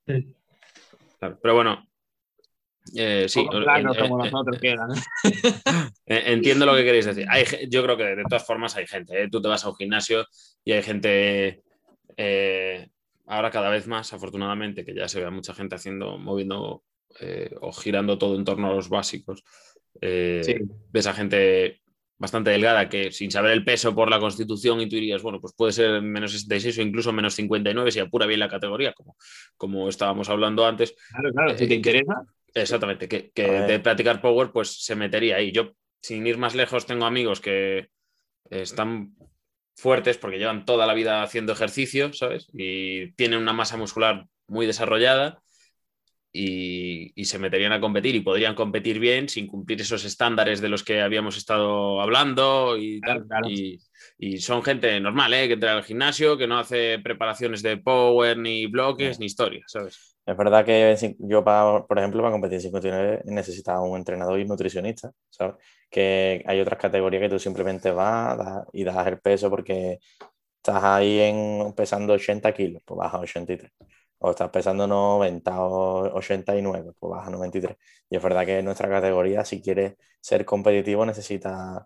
Pero 1.19 1.55
bueno, 1.55 1.87
eh, 2.95 3.25
sí, 3.27 3.45
entiendo 6.05 6.65
lo 6.65 6.75
que 6.75 6.83
queréis 6.83 7.05
decir. 7.05 7.27
yo 7.69 7.83
creo 7.83 7.97
que 7.97 8.03
de 8.03 8.23
todas 8.23 8.45
formas 8.45 8.75
hay 8.75 8.87
gente. 8.87 9.23
¿eh? 9.23 9.29
Tú 9.31 9.41
te 9.41 9.47
vas 9.47 9.65
a 9.65 9.69
un 9.69 9.75
gimnasio 9.75 10.25
y 10.63 10.71
hay 10.71 10.83
gente 10.83 11.63
eh, 12.15 12.87
ahora 13.27 13.51
cada 13.51 13.69
vez 13.69 13.87
más, 13.87 14.13
afortunadamente, 14.13 14.83
que 14.83 14.95
ya 14.95 15.07
se 15.07 15.21
ve 15.21 15.29
mucha 15.29 15.53
gente 15.53 15.75
haciendo, 15.75 16.17
moviendo 16.17 16.83
eh, 17.19 17.53
o 17.61 17.71
girando 17.71 18.17
todo 18.17 18.35
en 18.35 18.45
torno 18.45 18.69
a 18.69 18.73
los 18.73 18.89
básicos. 18.89 19.43
Eh, 20.01 20.59
ves 20.91 21.07
a 21.07 21.13
gente 21.13 21.81
bastante 22.19 22.49
delgada 22.49 22.89
que 22.89 23.11
sin 23.11 23.29
saber 23.29 23.51
el 23.51 23.63
peso 23.63 23.93
por 23.93 24.09
la 24.09 24.19
constitución 24.19 24.81
y 24.81 24.89
tú 24.89 24.95
dirías, 24.95 25.21
bueno, 25.21 25.39
pues 25.39 25.53
puede 25.55 25.71
ser 25.71 26.01
menos 26.01 26.31
66 26.31 26.79
o 26.79 26.81
incluso 26.81 27.13
menos 27.13 27.35
59 27.35 27.91
si 27.91 27.99
apura 27.99 28.25
bien 28.25 28.39
la 28.39 28.49
categoría, 28.49 28.93
como, 28.93 29.15
como 29.55 29.87
estábamos 29.89 30.29
hablando 30.29 30.65
antes. 30.65 30.95
Claro, 31.11 31.31
claro, 31.33 31.57
si 31.57 31.67
te 31.67 31.75
interesa. 31.75 32.23
Exactamente, 32.53 33.07
que, 33.07 33.29
que 33.31 33.43
de 33.43 33.79
practicar 33.79 34.19
power 34.19 34.51
pues 34.51 34.83
se 34.83 34.95
metería 34.95 35.35
ahí. 35.35 35.51
Yo, 35.51 35.73
sin 36.01 36.25
ir 36.25 36.37
más 36.37 36.55
lejos, 36.55 36.85
tengo 36.85 37.05
amigos 37.05 37.39
que 37.39 37.89
están 38.49 39.15
fuertes 39.77 40.17
porque 40.17 40.39
llevan 40.39 40.65
toda 40.65 40.87
la 40.87 40.93
vida 40.93 41.21
haciendo 41.23 41.53
ejercicio, 41.53 42.11
¿sabes? 42.11 42.47
Y 42.51 43.11
tienen 43.13 43.39
una 43.39 43.53
masa 43.53 43.77
muscular 43.77 44.25
muy 44.47 44.65
desarrollada 44.65 45.41
y, 46.33 47.25
se 47.25 47.39
meterían 47.39 47.71
a 47.73 47.79
competir 47.79 48.15
y 48.15 48.21
podrían 48.21 48.55
competir 48.55 48.99
bien 48.99 49.29
sin 49.29 49.47
cumplir 49.47 49.81
esos 49.81 50.03
estándares 50.05 50.61
de 50.61 50.69
los 50.69 50.83
que 50.83 51.01
habíamos 51.01 51.37
estado 51.37 52.01
hablando 52.01 52.77
y 52.77 52.99
tal. 53.01 53.25
Y, 53.49 53.79
son 54.39 54.63
gente 54.63 54.99
normal, 54.99 55.33
¿eh? 55.33 55.47
Que 55.47 55.53
entra 55.53 55.73
al 55.73 55.83
gimnasio, 55.83 56.37
que 56.37 56.47
no 56.47 56.57
hace 56.57 56.99
preparaciones 56.99 57.61
de 57.61 57.77
power, 57.77 58.37
ni 58.37 58.65
bloques, 58.65 59.19
ni 59.19 59.27
historias, 59.27 59.65
¿sabes? 59.67 60.16
Es 60.27 60.35
verdad 60.35 60.65
que 60.65 61.15
yo, 61.19 61.41
por 61.43 61.97
ejemplo, 61.97 62.21
para 62.21 62.33
competir 62.33 62.55
en 62.55 62.61
59 62.63 63.21
necesitaba 63.27 63.79
un 63.81 63.95
entrenador 63.97 64.37
y 64.37 64.45
nutricionista, 64.45 65.09
¿sabes? 65.29 65.55
Que 65.89 66.43
hay 66.45 66.59
otras 66.59 66.77
categorías 66.77 67.21
que 67.21 67.29
tú 67.29 67.39
simplemente 67.39 67.91
vas 67.91 68.37
y 68.73 68.83
das 68.83 69.07
el 69.07 69.21
peso 69.21 69.49
porque 69.49 69.99
estás 70.57 70.83
ahí 70.83 71.21
en, 71.21 71.71
pesando 71.73 72.11
80 72.11 72.53
kilos, 72.53 72.83
pues 72.85 72.97
bajas 72.97 73.15
a 73.15 73.23
83. 73.23 73.71
O 74.19 74.31
estás 74.31 74.49
pesando 74.49 74.85
90 74.85 75.61
o 75.61 76.17
89, 76.17 76.91
pues 76.99 77.09
bajas 77.09 77.29
a 77.29 77.31
93. 77.31 77.77
Y 78.09 78.17
es 78.17 78.21
verdad 78.21 78.45
que 78.45 78.59
en 78.59 78.65
nuestra 78.65 78.89
categoría, 78.89 79.45
si 79.45 79.61
quieres 79.61 79.93
ser 80.19 80.43
competitivo, 80.43 81.05
necesitas 81.05 81.83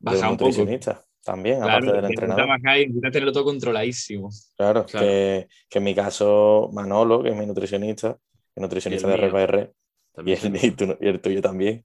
un 0.00 0.20
nutricionista 0.20 1.02
también, 1.22 1.62
aparte 1.62 1.92
del 1.92 2.04
entrenador. 2.04 2.48
Necesitas 2.62 3.12
tenerlo 3.12 3.32
todo 3.32 3.44
controladísimo. 3.44 4.30
Claro, 4.56 4.86
Que, 4.86 5.48
que, 5.68 5.78
en 5.78 5.84
mi 5.84 5.94
caso, 5.94 6.70
Manolo, 6.72 7.22
que 7.22 7.30
es 7.30 7.36
mi 7.36 7.46
nutricionista, 7.46 8.16
el 8.54 8.62
nutricionista 8.62 9.08
de 9.08 9.16
RPR, 9.16 9.72
y 10.24 10.32
el, 10.32 10.56
y, 11.00 11.08
el 11.08 11.20
tuyo 11.20 11.42
también, 11.42 11.84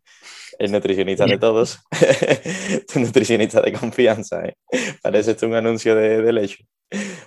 el 0.58 0.72
nutricionista 0.72 1.26
de 1.26 1.38
todos, 1.38 1.80
tu 2.94 3.00
nutricionista 3.00 3.62
de 3.62 3.74
confianza, 3.74 4.46
¿eh? 4.46 4.56
Parece 5.02 5.46
un 5.46 5.56
anuncio 5.56 5.96
de, 5.96 6.22
de 6.22 6.34
leche. 6.34 6.66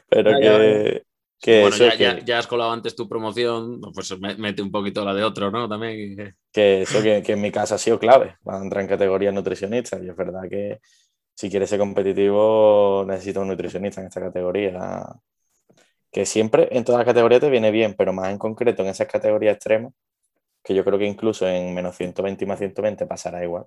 Pero 0.09 0.30
que, 0.40 1.02
que, 1.40 1.60
bueno, 1.62 1.76
ya, 1.76 1.94
ya, 1.94 2.18
ya, 2.24 2.39
has 2.39 2.47
colado 2.47 2.72
antes 2.72 2.97
tu 2.97 3.09
promoción, 3.09 3.80
pues 3.94 4.18
mete 4.18 4.62
un 4.62 4.72
poquito 4.72 5.05
la 5.05 5.14
de 5.14 5.22
otro, 5.22 5.51
¿no? 5.51 5.68
También. 5.68 6.35
Que 6.52 6.82
eso 6.82 7.02
que, 7.02 7.22
que 7.22 7.32
en 7.32 7.40
mi 7.40 7.52
casa 7.52 7.76
ha 7.76 7.78
sido 7.78 7.98
clave 7.98 8.36
para 8.43 8.59
entrar 8.59 8.82
en 8.82 8.89
categoría 8.89 9.30
nutricionista. 9.30 9.98
Y 10.02 10.09
es 10.09 10.16
verdad 10.16 10.43
que, 10.48 10.80
si 11.39 11.48
quieres 11.48 11.70
ser 11.70 11.78
competitivo, 11.78 13.05
necesitas 13.06 13.40
un 13.40 13.47
nutricionista 13.47 14.01
en 14.01 14.09
esta 14.09 14.20
categoría. 14.20 15.06
Que 16.10 16.27
siempre 16.27 16.66
en 16.73 16.82
todas 16.82 16.98
las 16.98 17.06
categorías 17.06 17.40
te 17.40 17.48
viene 17.48 17.70
bien, 17.70 17.94
pero 17.97 18.12
más 18.12 18.31
en 18.31 18.39
concreto 18.39 18.82
en 18.82 18.89
esas 18.89 19.06
categorías 19.06 19.55
extremas, 19.55 19.93
que 20.65 20.74
yo 20.74 20.85
creo 20.85 20.98
que 20.98 21.05
incluso 21.05 21.47
en 21.47 21.73
menos 21.73 21.97
120 21.97 22.43
y 22.43 22.48
más 22.48 22.59
120 22.59 23.06
pasará 23.06 23.44
igual. 23.44 23.66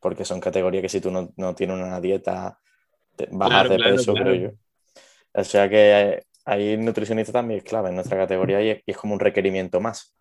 Porque 0.00 0.24
son 0.24 0.40
categorías 0.40 0.82
que 0.82 0.88
si 0.88 1.00
tú 1.00 1.12
no, 1.12 1.32
no 1.36 1.54
tienes 1.54 1.76
una 1.76 2.00
dieta, 2.00 2.58
bajas 3.30 3.70
de 3.70 3.78
peso, 3.78 4.14
creo 4.14 4.34
yo. 4.34 4.50
O 5.34 5.44
sea 5.44 5.68
que 5.68 6.24
ahí 6.44 6.70
el 6.70 6.84
nutricionista 6.84 7.30
también 7.30 7.58
es 7.58 7.64
clave 7.64 7.90
en 7.90 7.94
nuestra 7.94 8.18
categoría 8.18 8.60
y 8.60 8.82
es 8.84 8.96
como 8.96 9.14
un 9.14 9.20
requerimiento 9.20 9.78
más. 9.78 10.16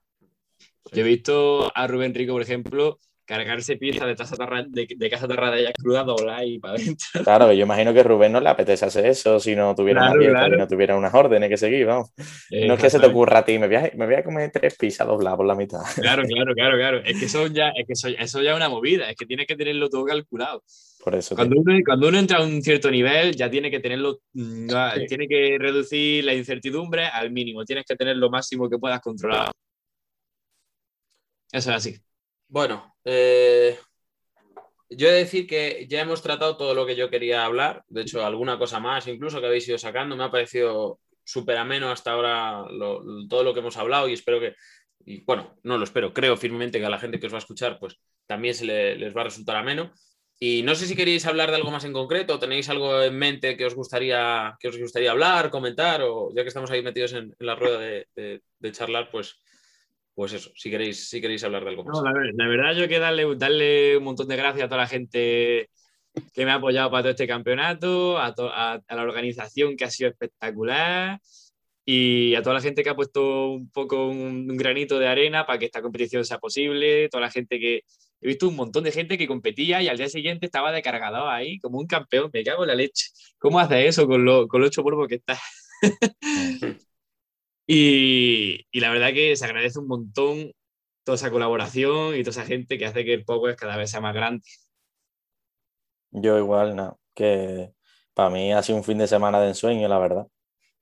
Yo 0.91 1.01
he 1.01 1.07
visto 1.07 1.71
a 1.75 1.87
Rubén 1.87 2.13
Rico, 2.13 2.33
por 2.33 2.43
ejemplo, 2.43 2.99
cargarse 3.25 3.77
piezas 3.77 4.07
de, 4.07 4.15
taza 4.15 4.35
de, 4.67 4.87
de 4.95 5.09
casa 5.09 5.27
ya 5.27 5.71
cruda, 5.73 6.03
doblar 6.03 6.45
y 6.45 6.59
para 6.59 6.75
adentro. 6.75 7.07
Claro, 7.23 7.53
yo 7.53 7.63
imagino 7.63 7.93
que 7.93 8.03
Rubén 8.03 8.31
no 8.31 8.39
le 8.39 8.49
apetece 8.49 8.85
hacer 8.85 9.05
eso 9.05 9.39
si 9.39 9.55
no 9.55 9.75
tuviera 9.75 10.13
no 10.13 10.67
tuviera 10.67 10.97
unas 10.97 11.13
órdenes 11.13 11.49
que 11.49 11.57
seguir, 11.57 11.85
vamos. 11.85 12.09
no 12.17 12.73
es 12.73 12.81
que 12.81 12.89
se 12.89 12.99
te 12.99 13.05
ocurra 13.07 13.39
a 13.39 13.45
ti, 13.45 13.57
me 13.57 13.67
voy 13.67 13.75
a, 13.75 13.91
me 13.95 14.05
voy 14.05 14.15
a 14.15 14.23
comer 14.23 14.51
tres 14.51 14.75
pizzas 14.75 15.07
dobladas 15.07 15.37
por 15.37 15.45
la 15.45 15.55
mitad. 15.55 15.81
Claro, 15.95 16.23
claro, 16.27 16.53
claro, 16.53 16.77
claro. 16.77 16.97
Es 17.05 17.19
que 17.19 17.25
eso 17.25 17.47
ya 17.47 17.69
es, 17.69 17.85
que 17.87 17.93
eso, 17.93 18.07
eso 18.07 18.41
ya 18.41 18.51
es 18.51 18.57
una 18.57 18.69
movida, 18.69 19.09
es 19.09 19.15
que 19.15 19.25
tienes 19.25 19.47
que 19.47 19.55
tenerlo 19.55 19.89
todo 19.89 20.05
calculado. 20.05 20.63
Por 21.03 21.15
eso 21.15 21.35
cuando, 21.35 21.59
uno, 21.59 21.79
cuando 21.85 22.09
uno 22.09 22.19
entra 22.19 22.37
a 22.37 22.43
un 22.43 22.61
cierto 22.61 22.91
nivel, 22.91 23.35
ya 23.35 23.49
tiene 23.49 23.71
que 23.71 23.79
tenerlo, 23.79 24.19
mm, 24.33 24.67
tiene 25.07 25.27
que 25.27 25.57
reducir 25.59 26.23
la 26.23 26.33
incertidumbre 26.33 27.05
al 27.05 27.31
mínimo, 27.31 27.65
tienes 27.65 27.85
que 27.85 27.95
tener 27.95 28.17
lo 28.17 28.29
máximo 28.29 28.69
que 28.69 28.77
puedas 28.77 29.01
controlar. 29.01 29.51
Eso 31.51 31.69
es 31.71 31.75
así. 31.75 32.10
Bueno, 32.51 32.97
eh, 33.05 33.79
yo 34.89 35.07
he 35.07 35.11
de 35.11 35.19
decir 35.19 35.47
que 35.47 35.87
ya 35.89 36.01
hemos 36.01 36.21
tratado 36.21 36.57
todo 36.57 36.73
lo 36.73 36.85
que 36.85 36.97
yo 36.97 37.09
quería 37.09 37.45
hablar, 37.45 37.85
de 37.87 38.01
hecho 38.01 38.25
alguna 38.25 38.57
cosa 38.57 38.81
más 38.81 39.07
incluso 39.07 39.39
que 39.39 39.47
habéis 39.47 39.69
ido 39.69 39.77
sacando, 39.77 40.17
me 40.17 40.25
ha 40.25 40.31
parecido 40.31 40.99
súper 41.23 41.55
ameno 41.55 41.89
hasta 41.89 42.11
ahora 42.11 42.65
todo 43.29 43.45
lo 43.45 43.53
que 43.53 43.61
hemos 43.61 43.77
hablado 43.77 44.09
y 44.09 44.13
espero 44.13 44.41
que, 44.41 44.55
y 45.05 45.23
bueno, 45.23 45.55
no 45.63 45.77
lo 45.77 45.85
espero, 45.85 46.13
creo 46.13 46.35
firmemente 46.35 46.77
que 46.77 46.85
a 46.85 46.89
la 46.89 46.99
gente 46.99 47.21
que 47.21 47.27
os 47.27 47.31
va 47.31 47.37
a 47.37 47.39
escuchar 47.39 47.79
pues 47.79 47.97
también 48.27 48.53
se 48.53 48.65
les 48.65 49.15
va 49.15 49.21
a 49.21 49.25
resultar 49.25 49.55
ameno. 49.55 49.93
Y 50.37 50.63
no 50.63 50.75
sé 50.75 50.87
si 50.87 50.95
queréis 50.95 51.25
hablar 51.27 51.51
de 51.51 51.55
algo 51.55 51.71
más 51.71 51.85
en 51.85 51.93
concreto, 51.93 52.39
tenéis 52.39 52.67
algo 52.67 53.01
en 53.01 53.15
mente 53.15 53.55
que 53.55 53.65
os 53.65 53.75
gustaría, 53.75 54.57
que 54.59 54.67
os 54.67 54.77
gustaría 54.77 55.11
hablar, 55.11 55.51
comentar, 55.51 56.01
o 56.01 56.33
ya 56.35 56.41
que 56.41 56.49
estamos 56.49 56.71
ahí 56.71 56.81
metidos 56.81 57.13
en, 57.13 57.33
la 57.39 57.55
rueda 57.55 57.79
de 57.79 58.71
charlar, 58.71 59.09
pues 59.11 59.39
pues 60.13 60.33
eso, 60.33 60.51
si 60.55 60.69
queréis, 60.69 61.09
si 61.09 61.21
queréis 61.21 61.43
hablar 61.43 61.63
de 61.63 61.69
algo 61.69 61.83
más. 61.83 62.01
la, 62.03 62.47
verdad, 62.47 62.75
yo 62.75 62.87
que 62.87 62.99
darle, 62.99 63.35
darle 63.35 63.97
un 63.97 64.03
montón 64.03 64.27
de 64.27 64.35
gracias 64.35 64.65
a 64.65 64.67
toda 64.67 64.81
la 64.81 64.87
gente 64.87 65.69
que 66.33 66.45
me 66.45 66.51
ha 66.51 66.55
apoyado 66.55 66.91
para 66.91 67.03
todo 67.03 67.11
este 67.11 67.27
campeonato, 67.27 68.17
a, 68.17 68.27
a, 68.27 68.95
la 68.95 69.01
organización 69.01 69.77
que 69.77 69.85
ha 69.85 69.89
sido 69.89 70.09
espectacular 70.09 71.19
y 71.85 72.35
a 72.35 72.41
toda 72.41 72.55
la 72.55 72.61
gente 72.61 72.83
que 72.83 72.89
ha 72.89 72.95
puesto 72.95 73.51
un 73.51 73.69
poco 73.71 74.07
un, 74.07 74.47
granito 74.57 74.99
de 74.99 75.07
arena 75.07 75.45
para 75.45 75.57
que 75.59 75.65
esta 75.65 75.81
competición 75.81 76.25
sea 76.25 76.39
posible, 76.39 77.09
toda 77.09 77.21
la 77.21 77.31
gente 77.31 77.59
que... 77.59 77.83
He 78.23 78.27
visto 78.27 78.47
un 78.47 78.55
montón 78.55 78.83
de 78.83 78.91
gente 78.91 79.17
que 79.17 79.25
competía 79.25 79.81
y 79.81 79.87
al 79.87 79.97
día 79.97 80.07
siguiente 80.07 80.45
estaba 80.45 80.71
de 80.71 80.83
cargador 80.83 81.27
ahí 81.27 81.57
como 81.57 81.79
un 81.79 81.87
campeón, 81.87 82.29
me 82.31 82.43
cago 82.43 82.63
en 82.63 82.67
la 82.67 82.75
leche. 82.75 83.07
¿Cómo 83.39 83.59
hace 83.59 83.87
eso 83.87 84.05
con 84.05 84.23
lo, 84.23 84.47
con 84.47 84.61
ocho 84.61 84.83
polvos 84.83 85.07
que 85.07 85.15
está? 85.15 85.39
y, 87.73 88.67
y, 88.71 88.79
la 88.81 88.91
verdad 88.91 89.13
que 89.13 89.35
se 89.35 89.45
agradece 89.45 89.79
un 89.79 89.87
montón 89.87 90.51
toda 91.03 91.15
esa 91.15 91.31
colaboración 91.31 92.15
y 92.15 92.23
toda 92.23 92.31
esa 92.31 92.45
gente 92.45 92.77
que 92.77 92.85
hace 92.85 93.05
que 93.05 93.13
el 93.13 93.23
Power 93.23 93.55
cada 93.55 93.77
vez 93.77 93.91
sea 93.91 94.01
más 94.01 94.13
grande. 94.13 94.43
Yo 96.11 96.37
igual, 96.37 96.75
no, 96.75 96.99
que 97.15 97.71
para 98.13 98.29
mí 98.29 98.51
ha 98.51 98.61
sido 98.61 98.77
un 98.77 98.83
fin 98.83 98.97
de 98.97 99.07
semana 99.07 99.39
de 99.39 99.49
ensueño, 99.49 99.87
la 99.87 99.99
verdad. 99.99 100.27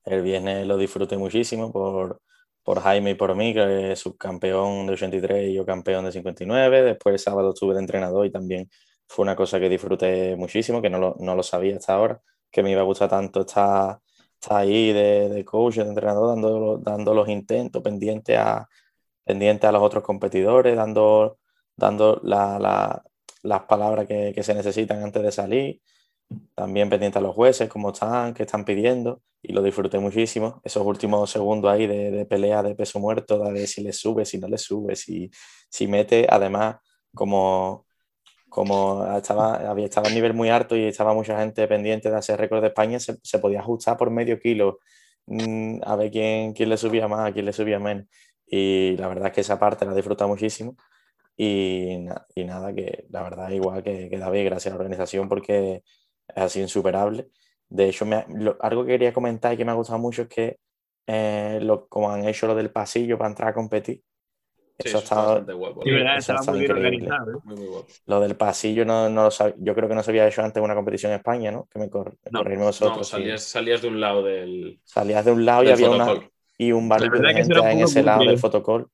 El 0.04 0.24
viernes 0.24 0.66
lo 0.66 0.78
disfruté 0.78 1.18
muchísimo 1.18 1.72
por, 1.72 2.22
por 2.64 2.82
Jaime 2.82 3.12
y 3.12 3.16
por 3.16 3.36
mí, 3.36 3.54
que 3.54 3.92
es 3.92 4.00
subcampeón 4.00 4.88
de 4.88 4.94
83 4.94 5.50
y 5.50 5.54
yo 5.54 5.66
campeón 5.66 6.06
de 6.06 6.12
59. 6.12 6.82
Después 6.84 7.14
el 7.14 7.20
sábado 7.20 7.52
estuve 7.52 7.76
de 7.76 7.82
entrenador 7.82 8.26
y 8.26 8.32
también 8.32 8.70
fue 9.08 9.24
una 9.24 9.36
cosa 9.36 9.60
que 9.60 9.70
disfruté 9.70 10.36
muchísimo, 10.36 10.82
que 10.82 10.90
no 10.90 10.98
lo, 10.98 11.16
no 11.20 11.36
lo 11.36 11.44
sabía 11.44 11.78
hasta 11.78 11.94
ahora, 11.94 12.22
que 12.52 12.64
me 12.64 12.72
iba 12.72 12.82
a 12.82 12.86
gustar 12.86 13.10
tanto 13.10 13.42
estar, 14.42 14.58
ahí 14.58 14.94
de, 14.94 15.30
de, 15.30 15.46
coach, 15.46 15.76
de 15.76 15.84
entrenador, 15.84 16.30
dando, 16.30 16.78
dando 16.78 17.14
los 17.14 17.30
intentos, 17.30 17.82
pendiente 17.82 18.38
a, 18.38 18.68
pendiente 19.24 19.68
a 19.68 19.72
los 19.72 19.82
otros 19.84 20.04
competidores, 20.04 20.76
dando, 20.76 21.40
dando 21.76 22.20
la, 22.24 23.04
las 23.44 23.62
palabras 23.64 24.08
que, 24.08 24.32
que, 24.34 24.44
se 24.44 24.54
necesitan 24.54 25.04
antes 25.04 25.24
de 25.24 25.32
salir, 25.32 25.82
también 26.56 26.90
pendiente 26.90 27.20
a 27.20 27.22
los 27.22 27.36
jueces, 27.36 27.70
cómo 27.70 27.92
están, 27.92 28.34
qué 28.34 28.44
están 28.44 28.66
pidiendo, 28.66 29.22
y 29.42 29.54
lo 29.54 29.62
disfruté 29.62 30.00
muchísimo. 30.00 30.62
Esos 30.64 30.86
últimos 30.86 31.30
segundos 31.30 31.72
ahí 31.72 31.88
de, 31.88 32.12
de 32.12 32.26
pelea 32.26 32.64
de 32.64 32.76
peso 32.76 33.00
muerto, 33.00 33.40
de 33.52 33.68
si 33.68 33.82
le 33.84 33.94
sube, 33.94 34.26
si 34.26 34.38
no 34.38 34.48
le 34.48 34.58
sube, 34.58 34.96
si, 34.96 35.30
si 35.70 35.88
mete, 35.88 36.28
además, 36.30 36.78
como, 37.14 37.86
como 38.50 39.06
estaba, 39.16 39.70
había, 39.70 39.86
estaba 39.86 40.10
a 40.10 40.12
nivel 40.12 40.34
muy 40.34 40.50
alto 40.50 40.76
y 40.76 40.86
estaba 40.86 41.14
mucha 41.14 41.40
gente 41.40 41.68
pendiente 41.68 42.10
de 42.10 42.18
hacer 42.18 42.40
récord 42.40 42.62
de 42.62 42.68
España, 42.68 43.00
se, 43.00 43.18
se 43.24 43.40
podía 43.40 43.60
ajustar 43.62 43.98
por 43.98 44.12
medio 44.12 44.40
kilo 44.40 44.80
mmm, 45.28 45.80
a 45.84 45.96
ver 45.96 46.12
quién, 46.12 46.54
quién 46.54 46.70
le 46.70 46.78
subía 46.78 47.08
más, 47.08 47.30
a 47.30 47.34
quién 47.34 47.46
le 47.46 47.54
subía 47.54 47.80
menos. 47.80 48.06
Y 48.46 48.98
la 48.98 49.08
verdad 49.08 49.28
es 49.28 49.34
que 49.34 49.42
esa 49.42 49.60
parte 49.60 49.86
la 49.86 49.94
disfruta 49.94 50.28
muchísimo. 50.28 50.76
Y, 51.38 52.06
y, 52.36 52.44
nada, 52.46 52.74
que 52.76 53.06
la 53.10 53.24
verdad 53.24 53.50
igual 53.52 53.84
que, 53.84 54.10
que 54.10 54.18
David, 54.18 54.46
gracias 54.46 54.74
a 54.74 54.78
la 54.78 54.82
organización 54.84 55.30
porque 55.30 55.84
es 56.28 56.44
así 56.44 56.62
insuperable. 56.62 57.30
De 57.70 57.90
hecho, 57.90 58.06
me, 58.06 58.26
lo, 58.30 58.58
algo 58.62 58.84
que 58.86 58.94
quería 58.94 59.14
comentar 59.14 59.54
y 59.54 59.58
que 59.58 59.66
me 59.66 59.72
ha 59.72 59.76
gustado 59.76 60.00
mucho 60.00 60.24
es 60.24 60.28
que 60.30 60.60
eh, 61.08 61.60
lo, 61.62 61.88
como 61.88 62.12
han 62.12 62.28
hecho 62.28 62.48
lo 62.48 62.56
del 62.56 62.72
pasillo 62.72 63.18
para 63.18 63.30
entrar 63.30 63.50
a 63.50 63.54
competir, 63.54 64.04
Sí, 64.82 64.88
eso, 64.88 65.00
ha 65.00 65.02
estado, 65.02 65.58
guapo, 65.58 65.84
sí, 65.84 65.92
verdad, 65.92 66.18
eso 66.18 66.34
muy 66.52 66.60
bien 66.62 66.72
organizado. 66.72 67.32
¿eh? 67.32 67.36
Muy, 67.44 67.56
muy 67.58 67.68
guapo. 67.68 67.88
Lo 68.06 68.22
del 68.22 68.38
pasillo 68.38 68.86
no, 68.86 69.10
no 69.10 69.24
lo 69.24 69.32
sab... 69.32 69.54
yo 69.58 69.76
creo 69.76 69.90
que 69.90 69.96
no 69.96 70.02
se 70.02 70.12
había 70.12 70.26
hecho 70.26 70.42
antes 70.42 70.56
en 70.56 70.64
una 70.64 70.76
competición 70.76 71.12
en 71.12 71.18
España, 71.18 71.52
¿no? 71.52 71.68
Que 71.70 71.80
me, 71.80 71.90
cor... 71.90 72.16
no, 72.32 72.40
corrimos 72.40 72.68
nosotros. 72.68 72.98
No, 72.98 73.04
salías, 73.04 73.44
salías, 73.44 73.82
de 73.82 73.90
un 73.90 74.00
lado 74.00 74.24
del. 74.24 74.80
Salías 74.86 75.26
de 75.26 75.32
un 75.34 75.46
lado 75.46 75.64
y 75.64 75.70
había 75.70 75.90
una, 75.90 76.30
y 76.58 76.72
un 76.72 76.88
bar 76.88 77.02
de 77.02 77.34
gente 77.34 77.60
en 77.60 77.80
ese 77.80 78.04
lado 78.04 78.24
del 78.24 78.40
fotocall. 78.40 78.88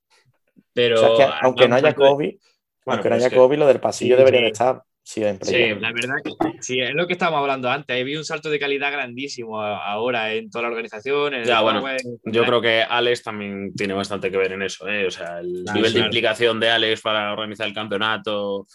Pero 0.73 0.95
o 0.95 1.15
sea, 1.15 1.27
que, 1.27 1.33
aunque 1.41 1.67
no 1.67 1.75
haya 1.75 1.93
COVID, 1.93 2.35
bueno, 2.35 2.39
aunque 2.87 3.09
no 3.09 3.15
haya 3.15 3.29
COVID, 3.29 3.57
lo 3.57 3.67
del 3.67 3.79
pasillo 3.79 4.15
sí, 4.15 4.17
debería 4.17 4.41
de 4.41 4.47
estar 4.47 4.81
siempre. 5.05 5.47
Sí, 5.47 5.59
ya. 5.59 5.75
la 5.75 5.93
verdad 5.93 6.15
que 6.23 6.33
sí, 6.61 6.79
es 6.79 6.93
lo 6.93 7.05
que 7.05 7.13
estábamos 7.13 7.41
hablando 7.41 7.69
antes. 7.69 7.95
He 7.95 8.17
un 8.17 8.25
salto 8.25 8.49
de 8.49 8.59
calidad 8.59 8.91
grandísimo 8.91 9.61
ahora 9.61 10.33
en 10.33 10.49
toda 10.49 10.63
la 10.63 10.69
organización. 10.69 11.35
En 11.35 11.45
ya, 11.45 11.61
bueno, 11.61 11.81
web, 11.81 12.01
yo 12.23 12.43
creo 12.43 12.59
que 12.59 12.81
Alex 12.81 13.23
también 13.23 13.73
tiene 13.75 13.93
bastante 13.93 14.31
que 14.31 14.37
ver 14.37 14.53
en 14.53 14.63
eso. 14.63 14.87
¿eh? 14.87 15.05
O 15.05 15.11
sea, 15.11 15.39
el 15.39 15.61
claro, 15.63 15.77
nivel 15.77 15.91
claro. 15.91 15.93
de 15.93 15.99
implicación 15.99 16.59
de 16.59 16.69
Alex 16.71 17.01
para 17.01 17.31
organizar 17.31 17.67
el 17.67 17.73
campeonato 17.73 18.65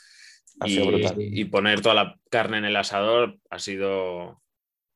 y, 0.64 1.40
y, 1.40 1.44
poner 1.46 1.80
toda 1.80 1.94
la 1.94 2.16
carne 2.30 2.58
en 2.58 2.66
el 2.66 2.76
asador 2.76 3.36
ha 3.50 3.58
sido. 3.58 4.40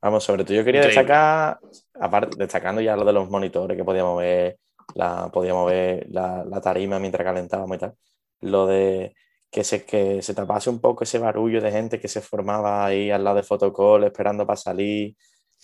Vamos, 0.01 0.23
sobre 0.23 0.44
todo 0.44 0.55
yo 0.55 0.65
quería 0.65 0.82
increíble. 0.82 1.01
destacar, 1.01 1.59
aparte, 1.98 2.36
destacando 2.39 2.81
ya 2.81 2.97
lo 2.97 3.05
de 3.05 3.12
los 3.12 3.28
monitores 3.28 3.77
que 3.77 3.85
podíamos 3.85 4.19
ver, 4.19 4.59
la, 4.94 5.31
podíamos 5.32 5.66
ver 5.66 6.06
la, 6.11 6.44
la 6.44 6.61
tarima 6.61 7.01
mientras 7.01 7.24
calentábamos 7.24 7.77
y 7.77 7.81
tal. 7.81 7.94
Lo 8.40 8.66
de 8.66 9.15
que 9.55 9.62
se, 9.62 9.85
que 9.85 10.20
se 10.20 10.35
tapase 10.35 10.68
un 10.68 10.81
poco 10.81 11.05
ese 11.05 11.20
barullo 11.20 11.60
de 11.60 11.70
gente 11.70 12.01
que 12.01 12.09
se 12.09 12.20
formaba 12.20 12.85
ahí 12.85 13.12
al 13.12 13.22
lado 13.22 13.36
de 13.36 13.44
Fotocall 13.44 14.02
esperando 14.02 14.44
para 14.44 14.56
salir. 14.56 15.14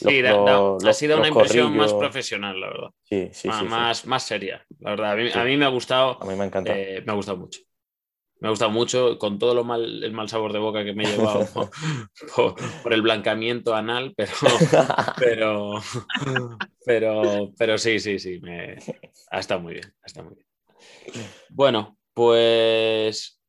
Los, 0.00 0.12
sí, 0.12 0.22
da, 0.22 0.30
da, 0.30 0.60
los, 0.60 0.84
ha 0.84 0.92
sido 0.92 1.18
una 1.18 1.26
impresión 1.26 1.72
corrillos. 1.72 1.92
más 1.92 2.00
profesional, 2.00 2.60
la 2.60 2.68
verdad. 2.68 2.90
Sí, 3.02 3.30
sí, 3.32 3.48
más, 3.48 3.58
sí, 3.58 3.64
más, 3.64 4.06
más, 4.06 4.22
seria, 4.22 4.64
la 4.78 4.90
verdad. 4.90 5.10
A 5.10 5.16
mí, 5.16 5.28
sí. 5.28 5.36
a 5.36 5.42
mí, 5.42 5.56
me 5.56 5.64
ha 5.64 5.70
gustado. 5.70 6.22
A 6.22 6.24
mí 6.24 6.36
me 6.36 6.44
ha 6.44 6.46
encantado. 6.46 6.78
Eh, 6.78 7.02
me 7.04 7.10
ha 7.10 7.16
gustado 7.16 7.36
mucho. 7.38 7.58
Me 8.38 8.46
ha 8.46 8.50
gustado 8.50 8.70
mucho, 8.70 9.18
con 9.18 9.40
todo 9.40 9.56
lo 9.56 9.64
mal, 9.64 10.04
el 10.04 10.12
mal 10.12 10.28
sabor 10.28 10.52
de 10.52 10.60
boca 10.60 10.84
que 10.84 10.92
me 10.92 11.02
he 11.02 11.08
llevado 11.08 11.44
por, 11.52 11.70
por, 12.36 12.54
por, 12.84 12.92
el 12.92 13.02
blancamiento 13.02 13.74
anal, 13.74 14.14
pero, 14.16 14.30
pero, 15.18 15.72
pero, 16.86 17.52
pero 17.58 17.76
sí, 17.76 17.98
sí, 17.98 18.20
sí, 18.20 18.38
me, 18.40 18.78
ha 19.32 19.40
estado 19.40 19.60
muy 19.60 19.74
bien, 19.74 19.92
ha 20.00 20.06
estado 20.06 20.28
muy 20.28 20.36
bien. 20.36 21.26
Bueno, 21.50 21.98
pues 22.14 23.39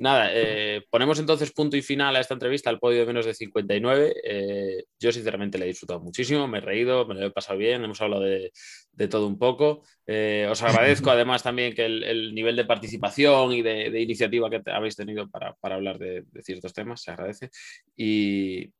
nada, 0.00 0.30
eh, 0.32 0.82
ponemos 0.90 1.18
entonces 1.18 1.52
punto 1.52 1.76
y 1.76 1.82
final 1.82 2.16
a 2.16 2.20
esta 2.20 2.34
entrevista 2.34 2.70
al 2.70 2.78
podio 2.78 3.00
de 3.00 3.06
menos 3.06 3.26
de 3.26 3.34
59. 3.34 4.14
Eh, 4.24 4.84
yo 4.98 5.12
sinceramente 5.12 5.58
le 5.58 5.66
he 5.66 5.68
disfrutado 5.68 6.00
muchísimo, 6.00 6.48
me 6.48 6.58
he 6.58 6.60
reído, 6.62 7.06
me 7.06 7.14
lo 7.14 7.26
he 7.26 7.30
pasado 7.30 7.58
bien, 7.58 7.84
hemos 7.84 8.00
hablado 8.00 8.22
de, 8.22 8.50
de 8.92 9.08
todo 9.08 9.26
un 9.26 9.38
poco. 9.38 9.82
Eh, 10.06 10.48
os 10.50 10.62
agradezco 10.62 11.10
además 11.10 11.42
también 11.42 11.74
que 11.74 11.84
el, 11.84 12.02
el 12.02 12.34
nivel 12.34 12.56
de 12.56 12.64
participación 12.64 13.52
y 13.52 13.62
de, 13.62 13.90
de, 13.90 14.00
iniciativa 14.00 14.48
que 14.48 14.62
habéis 14.70 14.96
tenido 14.96 15.28
para, 15.28 15.54
para 15.60 15.74
hablar 15.74 15.98
de, 15.98 16.22
de, 16.22 16.42
ciertos 16.42 16.72
temas, 16.72 17.02
se 17.02 17.10
agradece. 17.10 17.50
Y, 17.94 18.72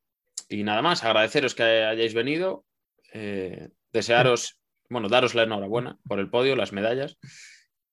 y, 0.49 0.63
nada 0.63 0.81
más, 0.81 1.05
agradeceros 1.05 1.55
que 1.55 1.63
hayáis 1.63 2.15
venido, 2.15 2.65
eh, 3.13 3.69
desearos, 3.93 4.59
bueno, 4.89 5.09
daros 5.09 5.35
la 5.35 5.43
enhorabuena 5.43 5.99
por 6.09 6.19
el 6.19 6.31
podio, 6.31 6.57
las 6.57 6.73
medallas. 6.73 7.19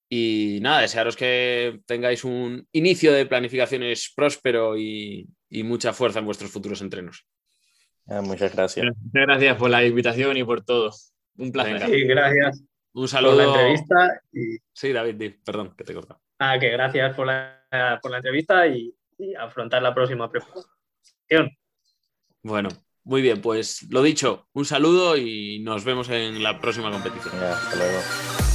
Y 0.10 0.60
nada, 0.62 0.82
desearos 0.82 1.18
que 1.18 1.82
tengáis 1.86 2.24
un 2.24 2.66
inicio 2.72 3.12
de 3.12 3.26
planificaciones 3.26 4.14
próspero 4.16 4.78
y, 4.78 5.28
y 5.50 5.64
mucha 5.64 5.92
fuerza 5.92 6.20
en 6.20 6.26
vuestros 6.26 6.50
futuros 6.50 6.82
entrenos. 6.82 7.26
Ah, 8.08 8.22
muchas 8.22 8.56
gracias. 8.56 8.86
Muchas 8.86 9.28
gracias 9.28 9.58
por 9.58 9.70
la 9.70 9.84
invitación 9.86 10.38
y 10.38 10.44
por 10.44 10.64
todo. 10.64 10.92
Un 11.38 11.52
placer. 11.52 11.86
Sí, 11.88 12.04
gracias. 12.06 12.64
Un 12.94 13.08
saludo. 13.08 13.36
Por 13.36 13.46
la 13.46 13.46
entrevista. 13.46 14.22
Y... 14.32 14.58
Sí, 14.74 14.94
David, 14.94 15.36
perdón, 15.44 15.76
que 15.78 15.84
te 15.84 15.92
he 15.92 15.96
cortado. 15.96 16.22
Ah, 16.40 16.58
que 16.58 16.70
gracias 16.70 17.16
por 17.16 17.28
la, 17.28 18.00
por 18.02 18.12
la 18.12 18.18
entrevista 18.18 18.66
y, 18.68 18.94
y 19.18 19.36
afrontar 19.36 19.82
la 19.82 19.94
próxima 19.94 20.32
preparación. 20.32 21.58
Bueno, 22.44 22.70
muy 23.04 23.22
bien, 23.22 23.42
pues 23.42 23.86
lo 23.90 24.02
dicho, 24.02 24.48
un 24.54 24.64
saludo 24.64 25.18
y 25.18 25.60
nos 25.60 25.84
vemos 25.84 26.10
en 26.10 26.42
la 26.42 26.62
próxima 26.62 26.92
competición. 26.92 27.34
Ya, 27.40 27.58
hasta 27.58 27.76
luego. 27.76 28.47